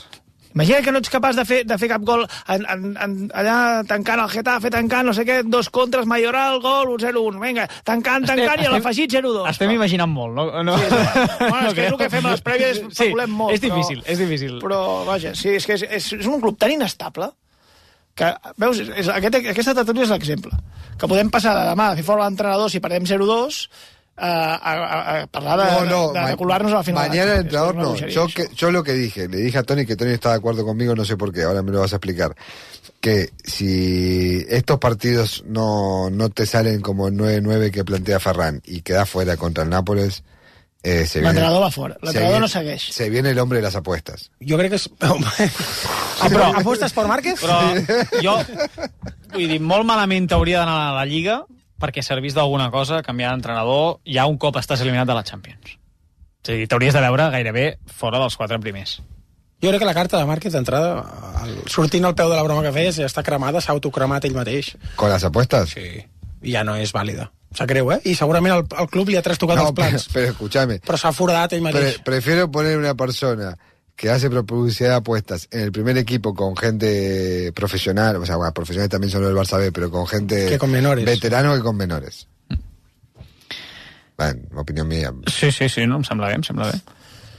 Imagina 0.55 0.83
que 0.85 0.93
no 0.93 1.01
ets 1.01 1.11
capaç 1.13 1.39
de 1.39 1.45
fer, 1.49 1.61
de 1.65 1.77
fer 1.81 1.89
cap 1.89 2.03
gol 2.05 2.25
en, 2.53 2.65
en, 2.69 2.83
en, 3.01 3.15
allà 3.41 3.57
tancant 3.89 4.21
el 4.21 4.31
Getafe, 4.33 4.71
tancant 4.73 5.09
no 5.09 5.15
sé 5.17 5.25
què, 5.29 5.39
dos 5.49 5.71
contres, 5.73 6.05
Mayoral, 6.09 6.59
gol, 6.65 6.93
1-0-1. 6.99 7.39
Vinga, 7.41 7.67
tancant, 7.89 8.27
tancant 8.29 8.61
i 8.61 8.69
a 8.69 8.73
l'afegit 8.75 9.15
0-2. 9.17 9.47
Estem 9.49 9.73
imaginant 9.75 10.13
molt, 10.13 10.37
no? 10.37 10.49
no 10.67 10.77
Sí, 10.79 10.91
bueno, 11.53 11.69
és 11.71 11.77
que 11.77 11.87
és 11.87 11.93
el 11.93 12.01
que 12.01 12.11
fem 12.13 12.27
a 12.27 12.35
les 12.35 12.45
prèvies, 12.45 12.83
Sí, 12.93 13.09
molt. 13.15 13.55
és 13.55 13.63
difícil, 13.65 14.03
és 14.05 14.21
difícil. 14.21 14.59
Però, 14.65 14.83
vaja, 15.09 15.33
sí, 15.39 15.55
és 15.57 15.67
que 15.69 15.79
és, 15.79 15.87
és, 15.89 16.11
és 16.21 16.29
un 16.29 16.41
club 16.43 16.59
tan 16.61 16.75
inestable 16.75 17.31
que, 18.19 18.29
veus, 18.61 18.83
és, 18.85 19.09
aquest, 19.09 19.41
aquesta 19.55 19.75
tertúlia 19.79 20.05
és 20.05 20.13
l'exemple. 20.13 20.53
Que 21.01 21.09
podem 21.09 21.33
passar 21.33 21.57
de 21.57 21.65
demà 21.71 21.91
de 21.91 22.03
fer 22.03 22.07
fora 22.11 22.27
l'entrenador 22.27 22.69
si 22.71 22.83
perdem 22.85 23.09
0-2 23.09 23.65
a, 24.17 24.55
a, 24.55 25.23
a, 25.23 25.27
parlar 25.27 25.59
de, 25.59 25.65
no, 25.73 25.85
no, 26.09 26.13
de, 26.13 26.21
de 26.21 26.27
recular-nos 26.27 26.73
a 26.73 26.77
la 26.77 26.83
final. 26.83 27.09
Mañana 27.09 27.33
el 27.35 27.41
entrenador 27.41 27.75
no. 27.75 27.97
Yo, 27.97 28.27
que, 28.29 28.47
yo 28.55 28.71
lo 28.71 28.83
que 28.85 28.93
dije, 28.93 29.29
le 29.29 29.39
dije 29.39 29.59
a 29.59 29.63
Tony 29.63 29.87
que 29.87 29.97
Tony 29.97 30.11
está 30.13 30.31
de 30.31 30.37
acuerdo 30.37 30.65
conmigo, 30.65 30.95
no 30.95 31.05
sé 31.05 31.17
por 31.17 31.33
qué, 31.33 31.43
ahora 31.45 31.63
me 31.63 31.73
lo 31.73 31.81
vas 31.81 31.93
a 31.93 31.97
explicar. 31.97 32.35
Que 33.01 33.31
si 33.43 34.45
estos 34.49 34.79
partidos 34.79 35.43
no, 35.47 36.09
no 36.11 36.29
te 36.29 36.47
salen 36.47 36.81
como 36.81 37.09
el 37.09 37.15
9-9 37.15 37.71
que 37.73 37.85
plantea 37.85 38.21
Ferran 38.21 38.63
y 38.65 38.83
quedas 38.83 39.09
fuera 39.11 39.37
contra 39.37 39.65
el 39.65 39.71
Nápoles, 39.71 40.23
eh, 40.85 41.07
se 41.07 41.21
viene, 41.21 41.35
L'entrenador 41.35 41.63
va 41.65 41.71
fora. 41.71 41.95
se 41.95 42.07
L'entrenador 42.07 42.41
no 42.41 42.47
viene- 42.47 42.49
segueix. 42.49 42.93
Se 42.93 43.09
viene 43.11 43.31
el 43.31 43.39
hombre 43.39 43.59
de 43.59 43.63
las 43.63 43.75
apuestas. 43.77 44.31
Jo 44.41 44.57
crec 44.59 44.71
que 44.71 44.77
és... 44.77 44.89
Ah, 45.01 46.29
però, 46.29 46.53
apostes 46.61 46.93
per 46.93 47.07
Márquez? 47.09 47.41
Però 47.41 47.59
jo, 48.23 48.37
vull 49.33 49.49
dir, 49.49 49.59
molt 49.61 49.87
malament 49.89 50.31
hauria 50.31 50.61
d'anar 50.63 50.77
a 50.91 50.95
la 51.01 51.05
Lliga 51.07 51.41
perquè 51.83 52.05
servís 52.07 52.37
d'alguna 52.39 52.71
cosa 52.71 53.03
canviar 53.03 53.33
d'entrenador 53.35 53.99
ja 54.07 54.29
un 54.31 54.39
cop 54.39 54.57
estàs 54.61 54.85
eliminat 54.85 55.11
de 55.11 55.17
la 55.19 55.25
Champions. 55.27 55.75
És 56.43 56.51
a 56.55 56.59
dir, 56.59 56.69
t'hauries 56.71 56.95
de 56.95 57.03
veure 57.03 57.29
gairebé 57.35 57.67
fora 57.87 58.23
dels 58.23 58.39
quatre 58.39 58.59
primers. 58.63 59.01
Jo 59.63 59.71
crec 59.71 59.79
que 59.79 59.87
la 59.87 59.95
carta 59.95 60.19
de 60.19 60.27
Márquez 60.27 60.55
d'entrada, 60.57 61.05
sortint 61.71 62.05
al 62.09 62.17
peu 62.19 62.31
de 62.31 62.35
la 62.35 62.43
broma 62.43 62.65
que 62.65 62.73
feies, 62.75 62.97
ja 62.99 63.07
està 63.07 63.23
cremada, 63.23 63.61
s'ha 63.63 63.71
autocremat 63.77 64.25
ell 64.27 64.35
mateix. 64.35 64.73
¿Con 64.97 65.11
las 65.11 65.23
apuestas? 65.23 65.71
Sí. 65.77 66.03
I 66.43 66.57
ja 66.57 66.65
no 66.67 66.75
és 66.75 66.91
vàlida. 66.91 67.29
Sap 67.55 67.69
greu, 67.71 67.93
eh? 67.95 68.01
I 68.09 68.17
segurament 68.19 68.57
el, 68.57 68.65
el 68.81 68.89
club 68.91 69.13
li 69.13 69.19
ha 69.21 69.23
trastocat 69.23 69.61
No, 69.61 69.69
els 69.69 69.77
plans. 69.77 70.09
pero, 70.13 70.15
pero 70.15 70.33
escúchame. 70.33 70.81
Però 70.83 70.99
s'ha 70.99 71.13
foradat 71.15 71.55
ell 71.55 71.63
mateix. 71.63 72.01
Pre- 72.01 72.09
prefiero 72.11 72.49
poner 72.51 72.75
una 72.81 72.97
persona 72.99 73.53
que 73.97 74.11
hace 74.11 74.29
publicidad 74.31 74.91
de 74.91 74.95
apuestas 74.97 75.49
en 75.51 75.61
el 75.61 75.73
primer 75.73 75.97
equipo 75.99 76.35
con 76.35 76.57
gente 76.57 77.53
profesional, 77.55 78.17
o 78.17 78.27
sea, 78.27 78.37
bueno, 78.37 78.53
profesionales 78.53 78.91
también 78.91 79.11
son 79.11 79.23
los 79.23 79.31
del 79.33 79.39
Barça 79.39 79.59
B, 79.59 79.71
pero 79.73 79.91
con 79.91 80.07
gente 80.07 80.47
Que 80.49 80.59
con 80.59 80.71
menores. 80.71 81.05
veterano 81.05 81.55
que 81.55 81.61
con 81.61 81.77
menores. 81.77 82.27
Bueno, 84.17 84.41
opinión 84.57 84.89
mía. 84.89 85.13
Sí, 85.27 85.51
sí, 85.51 85.69
sí, 85.69 85.87
no, 85.87 85.97
em 85.97 86.05
sembla 86.05 86.29
bé, 86.29 86.35
em 86.35 86.43
sembla 86.43 86.71
bé. 86.71 86.81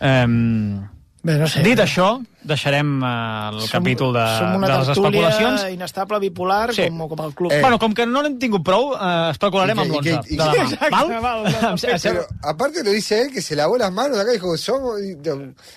Um, 0.02 0.88
Bé, 1.24 1.38
no 1.40 1.46
sé. 1.48 1.62
Dit 1.64 1.80
això, 1.80 2.18
deixarem 2.44 2.98
uh, 3.00 3.08
el 3.54 3.60
Som- 3.62 3.70
capítol 3.78 4.10
de, 4.12 4.24
som 4.38 4.56
una 4.58 4.68
de 4.68 4.74
les 4.82 4.88
tertúlia 4.90 5.30
especulacions. 5.30 5.62
inestable, 5.72 6.20
bipolar, 6.20 6.74
Sí. 6.76 6.90
com, 6.90 7.08
com 7.08 7.22
el 7.26 7.34
club. 7.34 7.52
Eh. 7.56 7.62
Bueno, 7.62 7.80
com 7.80 7.94
que 7.96 8.06
no 8.06 8.22
n'hem 8.22 8.36
tingut 8.42 8.62
prou, 8.62 8.90
eh, 8.94 9.30
especularem 9.32 9.80
amb 9.80 10.02
que- 10.02 10.10
i 10.10 10.12
l'11 10.12 10.28
que- 10.28 10.34
i 10.34 10.38
de 10.38 10.44
demà. 10.44 10.64
Exacte, 10.66 10.90
val? 10.92 11.08
val, 11.22 11.44
val, 11.44 11.80
Pero 12.04 12.26
aparte 12.42 12.84
lo 12.84 12.92
dice 12.92 13.22
él 13.22 13.32
que 13.32 13.42
se 13.42 13.56
lavó 13.56 13.78
las 13.78 13.94
manos 13.94 14.20
acá 14.20 14.32
dijo, 14.32 14.58
somos... 14.58 15.00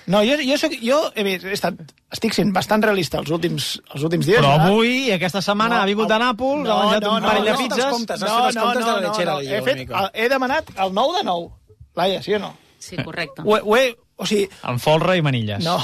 No, 0.07 0.19
jo, 0.25 0.35
jo, 0.45 0.59
soc, 0.59 0.73
jo 0.83 1.13
he, 1.15 1.23
vist- 1.23 1.45
he 1.45 1.53
estat, 1.53 1.75
estic 2.11 2.33
sent 2.35 2.53
bastant 2.53 2.83
realista 2.83 3.19
els 3.23 3.31
últims, 3.31 3.81
els 3.95 4.03
últims 4.03 4.27
dies. 4.27 4.41
Però 4.41 4.51
Gerard. 4.51 4.71
avui, 4.73 5.13
aquesta 5.13 5.41
setmana, 5.41 5.77
No, 5.77 5.83
ha 5.83 5.87
vingut 5.87 6.09
de 6.09 6.19
Nàpols, 6.19 6.69
ha 6.69 6.83
menjat 6.83 7.07
un 7.07 7.23
parell 7.23 7.45
de 7.45 7.53
no, 7.53 7.59
pizzas... 7.59 7.79
els 7.79 7.93
comptes, 7.93 8.19
de 8.19 8.27
la 8.27 9.01
lechera, 9.01 9.39
li 9.39 9.47
he, 9.47 9.55
diu, 9.61 9.65
fet, 9.65 9.89
una 9.89 10.03
mica. 10.03 10.11
he 10.13 10.29
demanat 10.29 10.65
el 10.77 10.93
9 10.93 11.19
de 11.19 11.25
9. 11.25 11.49
Laia, 11.95 12.21
sí 12.21 12.35
o 12.35 12.39
no? 12.41 12.57
Sí, 12.79 12.97
correcte. 12.97 13.43
Ho, 13.45 13.57
he- 13.57 13.63
ho 13.65 13.77
he, 13.77 13.97
o 14.17 14.27
sigui, 14.27 14.49
Amb 14.63 14.81
folre 14.81 15.17
i 15.19 15.23
manilles. 15.25 15.65
no. 15.65 15.77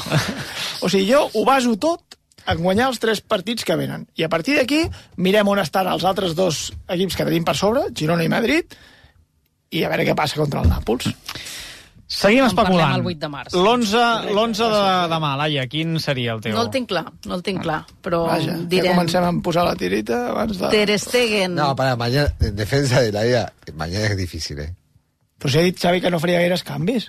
o 0.83 0.89
sigui, 0.89 1.07
jo 1.13 1.27
ho 1.33 1.45
baso 1.49 1.77
tot 1.77 2.19
en 2.51 2.59
guanyar 2.59 2.89
els 2.91 2.99
tres 2.99 3.21
partits 3.23 3.63
que 3.65 3.77
venen. 3.79 4.09
I 4.19 4.25
a 4.27 4.29
partir 4.33 4.57
d'aquí 4.59 4.83
mirem 5.23 5.47
on 5.53 5.61
estan 5.63 5.87
els 5.87 6.03
altres 6.09 6.35
dos 6.35 6.73
equips 6.91 7.15
que 7.17 7.27
tenim 7.29 7.45
per 7.47 7.55
sobre, 7.59 7.85
Girona 7.95 8.25
i 8.27 8.31
Madrid, 8.33 8.73
i 9.73 9.85
a 9.85 9.91
veure 9.93 10.05
què 10.09 10.17
passa 10.19 10.41
contra 10.41 10.61
el 10.65 10.69
Nàpols. 10.73 11.07
Seguim 12.13 12.45
especulant. 12.45 12.99
el 12.99 13.07
8 13.09 13.21
de 13.23 13.29
març. 13.33 13.55
L'11 13.57 14.33
l'11 14.35 14.67
de 14.75 14.83
demà, 15.15 15.31
Laia, 15.41 15.63
quin 15.71 15.95
seria 16.03 16.35
el 16.35 16.43
teu? 16.45 16.53
No 16.53 16.67
el 16.67 16.69
tinc 16.75 16.91
clar, 16.91 17.07
no 17.25 17.39
el 17.39 17.45
tinc 17.47 17.63
clar, 17.65 17.79
però 18.05 18.27
Vaja, 18.27 18.51
ja 18.59 18.67
direm... 18.69 18.91
comencem 18.93 19.25
a 19.25 19.31
posar 19.47 19.65
la 19.65 19.73
tirita 19.81 20.19
abans 20.35 20.59
de... 20.61 20.69
Ter 20.75 20.99
Stegen, 21.01 21.55
No, 21.57 21.71
para 21.79 21.97
mañana, 21.97 22.35
en 22.41 22.55
defensa 22.57 23.01
de 23.01 23.13
la 23.17 23.25
idea, 23.25 23.47
mañana 23.73 24.07
es 24.13 24.17
difícil, 24.19 24.59
¿eh? 24.61 24.75
Però 25.41 25.51
si 25.51 25.59
ha 25.59 25.65
dit 25.65 25.81
Xavi 25.81 26.03
que 26.05 26.11
no 26.13 26.21
faria 26.21 26.39
gaires 26.43 26.63
canvis. 26.69 27.09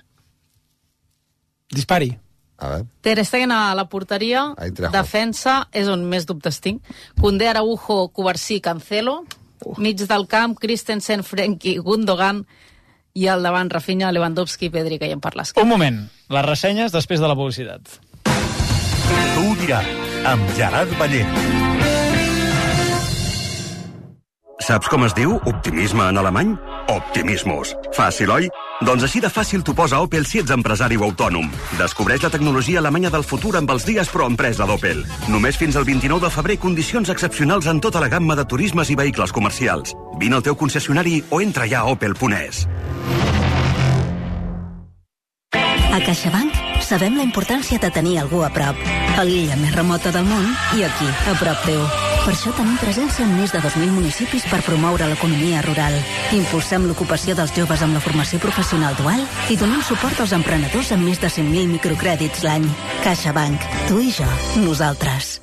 Dispari. 1.74 2.14
A 2.58 2.70
ver. 2.70 2.84
Ter 3.02 3.26
Stegen 3.26 3.52
a 3.52 3.74
la 3.76 3.88
porteria, 3.90 4.54
defensa, 4.94 5.64
és 5.74 5.90
on 5.92 6.06
més 6.08 6.28
dubtes 6.30 6.62
tinc. 6.64 6.84
Condé, 7.20 7.50
Araujo, 7.50 8.08
Covarsí, 8.14 8.62
Cancelo, 8.64 9.24
mig 9.78 10.00
del 10.08 10.28
camp, 10.32 10.56
Christensen, 10.60 11.26
Frenkie, 11.28 11.80
Gundogan, 11.84 12.46
i 13.14 13.28
al 13.28 13.44
davant 13.46 13.70
Rafinha, 13.70 14.12
Lewandowski, 14.12 14.72
Pedri, 14.74 14.98
que 15.00 15.10
hi 15.10 15.14
hem 15.18 15.22
parlat. 15.22 15.54
Un 15.62 15.70
moment, 15.70 16.00
les 16.34 16.48
ressenyes 16.48 16.96
després 16.96 17.22
de 17.22 17.30
la 17.30 17.38
publicitat. 17.38 18.00
Tu 18.24 19.44
ho 19.44 19.56
diràs, 19.62 19.94
amb 20.30 20.56
Gerard 20.58 20.98
Ballent. 21.02 21.83
Saps 24.62 24.88
com 24.88 25.02
es 25.06 25.14
diu 25.18 25.34
optimisme 25.50 26.06
en 26.12 26.18
alemany? 26.20 26.54
Optimismus. 26.94 27.74
Fàcil, 27.96 28.30
oi? 28.32 28.50
Doncs 28.86 29.06
així 29.08 29.22
de 29.24 29.30
fàcil 29.32 29.64
t'ho 29.66 29.74
posa 29.74 30.00
Opel 30.04 30.28
si 30.30 30.42
ets 30.44 30.54
empresari 30.54 30.98
o 31.00 31.08
autònom. 31.08 31.50
Descobreix 31.80 32.24
la 32.24 32.32
tecnologia 32.34 32.80
alemanya 32.80 33.10
del 33.14 33.26
futur 33.26 33.56
amb 33.58 33.72
els 33.74 33.86
dies 33.88 34.10
pro 34.14 34.28
empresa 34.30 34.68
d'Opel. 34.70 35.04
Només 35.34 35.58
fins 35.58 35.76
al 35.80 35.88
29 35.90 36.28
de 36.28 36.32
febrer 36.32 36.60
condicions 36.62 37.10
excepcionals 37.10 37.68
en 37.68 37.82
tota 37.82 38.04
la 38.04 38.12
gamma 38.14 38.38
de 38.38 38.46
turismes 38.46 38.94
i 38.94 39.00
vehicles 39.00 39.34
comercials. 39.34 39.96
Vine 40.22 40.38
al 40.38 40.46
teu 40.46 40.56
concessionari 40.56 41.24
o 41.30 41.42
entra 41.42 41.68
ja 41.68 41.82
a 41.82 41.92
opel.es. 41.92 42.68
A 45.94 46.00
CaixaBank 46.02 46.82
sabem 46.82 47.18
la 47.18 47.26
importància 47.26 47.80
de 47.80 47.92
tenir 47.94 48.20
algú 48.22 48.42
a 48.46 48.50
prop. 48.54 48.78
A 49.18 49.26
l'illa 49.26 49.58
més 49.58 49.76
remota 49.76 50.14
del 50.14 50.26
món 50.26 50.50
i 50.78 50.86
aquí, 50.86 51.10
a 51.30 51.38
prop 51.42 51.70
teu. 51.70 52.13
Per 52.24 52.32
això 52.32 52.54
tenim 52.56 52.78
presència 52.80 53.26
en 53.26 53.34
més 53.36 53.52
de 53.52 53.60
2.000 53.60 53.92
municipis 53.92 54.46
per 54.48 54.62
promoure 54.64 55.10
l'economia 55.12 55.60
rural. 55.66 55.98
Impulsem 56.38 56.88
l'ocupació 56.88 57.36
dels 57.36 57.52
joves 57.58 57.84
amb 57.84 57.98
la 57.98 58.04
formació 58.06 58.40
professional 58.40 58.96
dual 58.96 59.26
i 59.52 59.60
donem 59.60 59.84
suport 59.84 60.24
als 60.24 60.32
emprenedors 60.40 60.96
amb 60.96 61.04
més 61.04 61.20
de 61.20 61.28
100.000 61.28 61.68
microcrèdits 61.76 62.48
l'any. 62.48 62.70
CaixaBank. 63.04 63.72
Tu 63.92 64.06
i 64.08 64.14
jo. 64.16 64.30
Nosaltres. 64.64 65.42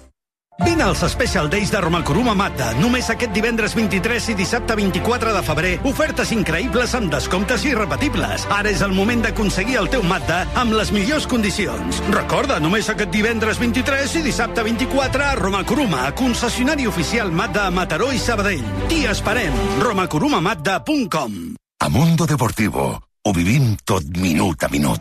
Vine 0.65 0.83
als 0.83 1.01
Special 1.09 1.49
Days 1.49 1.71
de 1.71 1.81
Romalcoruma 1.81 2.35
Mazda. 2.35 2.73
Només 2.81 3.09
aquest 3.11 3.33
divendres 3.33 3.75
23 3.75 4.29
i 4.33 4.35
dissabte 4.37 4.77
24 4.77 5.33
de 5.35 5.43
febrer. 5.47 5.73
Ofertes 5.89 6.33
increïbles 6.37 6.95
amb 6.99 7.13
descomptes 7.13 7.65
irrepetibles. 7.65 8.47
Ara 8.53 8.71
és 8.71 8.83
el 8.85 8.93
moment 8.97 9.23
d'aconseguir 9.25 9.79
el 9.81 9.91
teu 9.93 10.05
Mazda 10.07 10.43
amb 10.61 10.77
les 10.77 10.93
millors 10.93 11.27
condicions. 11.31 12.03
Recorda, 12.13 12.61
només 12.61 12.91
aquest 12.93 13.13
divendres 13.15 13.61
23 13.63 14.19
i 14.21 14.25
dissabte 14.27 14.65
24 14.67 15.29
a 15.31 15.35
Romalcoruma, 15.41 16.11
concessionari 16.19 16.87
oficial 16.91 17.33
Mazda 17.33 17.67
a 17.69 17.75
Mataró 17.75 18.13
i 18.13 18.19
Sabadell. 18.19 18.65
T'hi 18.89 19.07
esperem. 19.11 19.55
romalcorumamazda.com 19.81 21.39
A 21.81 21.89
Mundo 21.89 22.27
Deportivo 22.27 22.91
ho 23.23 23.33
vivim 23.33 23.77
tot 23.85 24.05
minut 24.17 24.63
a 24.65 24.69
minut. 24.69 25.01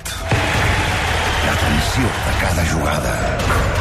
La 1.45 1.56
tensió 1.56 2.03
de 2.03 2.34
cada 2.41 2.65
jugada. 2.72 3.78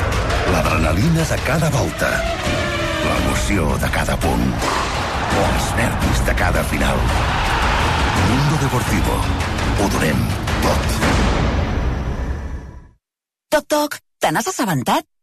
L'adrenalina 0.53 1.25
de 1.31 1.39
cada 1.47 1.69
volta. 1.71 2.09
L'emoció 3.05 3.77
de 3.83 3.91
cada 3.95 4.17
punt. 4.23 4.47
O 5.39 5.43
els 5.49 5.69
nervis 5.81 6.25
de 6.29 6.35
cada 6.39 6.65
final. 6.73 7.03
Mundo 8.29 8.63
Deportivo. 8.63 9.19
Ho 9.79 9.91
donem 9.97 10.25
tot. 10.65 10.97
Toc, 13.49 13.69
toc, 13.75 14.01
te 14.21 14.33
n'has 14.33 14.51
assabentat? 14.53 15.07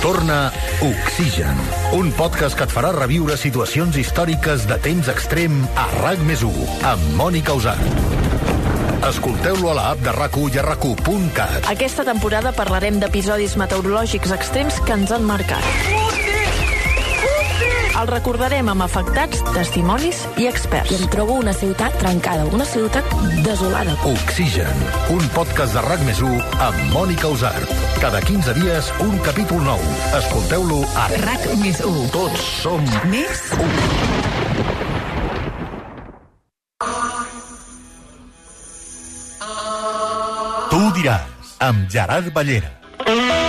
Torna 0.00 0.50
Oxigen, 0.80 1.58
un 1.92 2.08
podcast 2.16 2.56
que 2.56 2.64
et 2.64 2.72
farà 2.72 2.88
reviure 2.94 3.34
situacions 3.36 3.98
històriques 4.00 4.64
de 4.70 4.78
temps 4.80 5.10
extrem 5.12 5.58
a 5.76 5.84
RAC 5.98 6.22
més 6.24 6.40
1, 6.46 6.68
amb 6.88 7.10
Mònica 7.18 7.52
Usar. 7.58 7.76
Escolteu-lo 9.10 9.68
a 9.74 9.76
l'app 9.76 10.00
de 10.00 10.14
rac 10.16 10.38
i 10.40 10.56
a 10.56 10.64
rac 10.64 10.88
Aquesta 11.68 12.08
temporada 12.08 12.54
parlarem 12.56 12.96
d'episodis 13.02 13.58
meteorològics 13.60 14.32
extrems 14.32 14.80
que 14.86 14.96
ens 14.96 15.12
han 15.12 15.28
marcat. 15.28 16.49
El 18.00 18.06
recordarem 18.08 18.64
amb 18.72 18.80
afectats, 18.80 19.42
testimonis 19.52 20.22
i 20.40 20.46
experts. 20.48 20.88
I 20.94 21.02
em 21.02 21.08
trobo 21.12 21.34
una 21.36 21.52
ciutat 21.52 21.92
trencada, 22.00 22.46
una 22.48 22.64
ciutat 22.64 23.04
desolada. 23.44 23.92
Oxigen, 24.08 24.70
un 25.12 25.26
podcast 25.34 25.76
de 25.76 25.82
RAC 25.84 26.00
més 26.06 26.22
1 26.24 26.38
amb 26.64 26.94
Mònica 26.94 27.28
Usart. 27.28 27.74
Cada 28.00 28.22
15 28.24 28.56
dies, 28.56 28.88
un 29.04 29.20
capítol 29.26 29.60
nou. 29.68 29.84
Escolteu-lo 30.16 30.80
a 30.96 31.10
RAC 31.26 31.44
més 31.60 31.84
1. 31.84 32.08
Tots 32.16 32.48
som 32.62 32.80
Més 33.12 33.44
1. 33.60 33.68
Tu 40.72 40.82
diràs, 41.02 41.56
amb 41.68 41.84
Gerard 41.92 42.32
Ballera. 42.32 43.39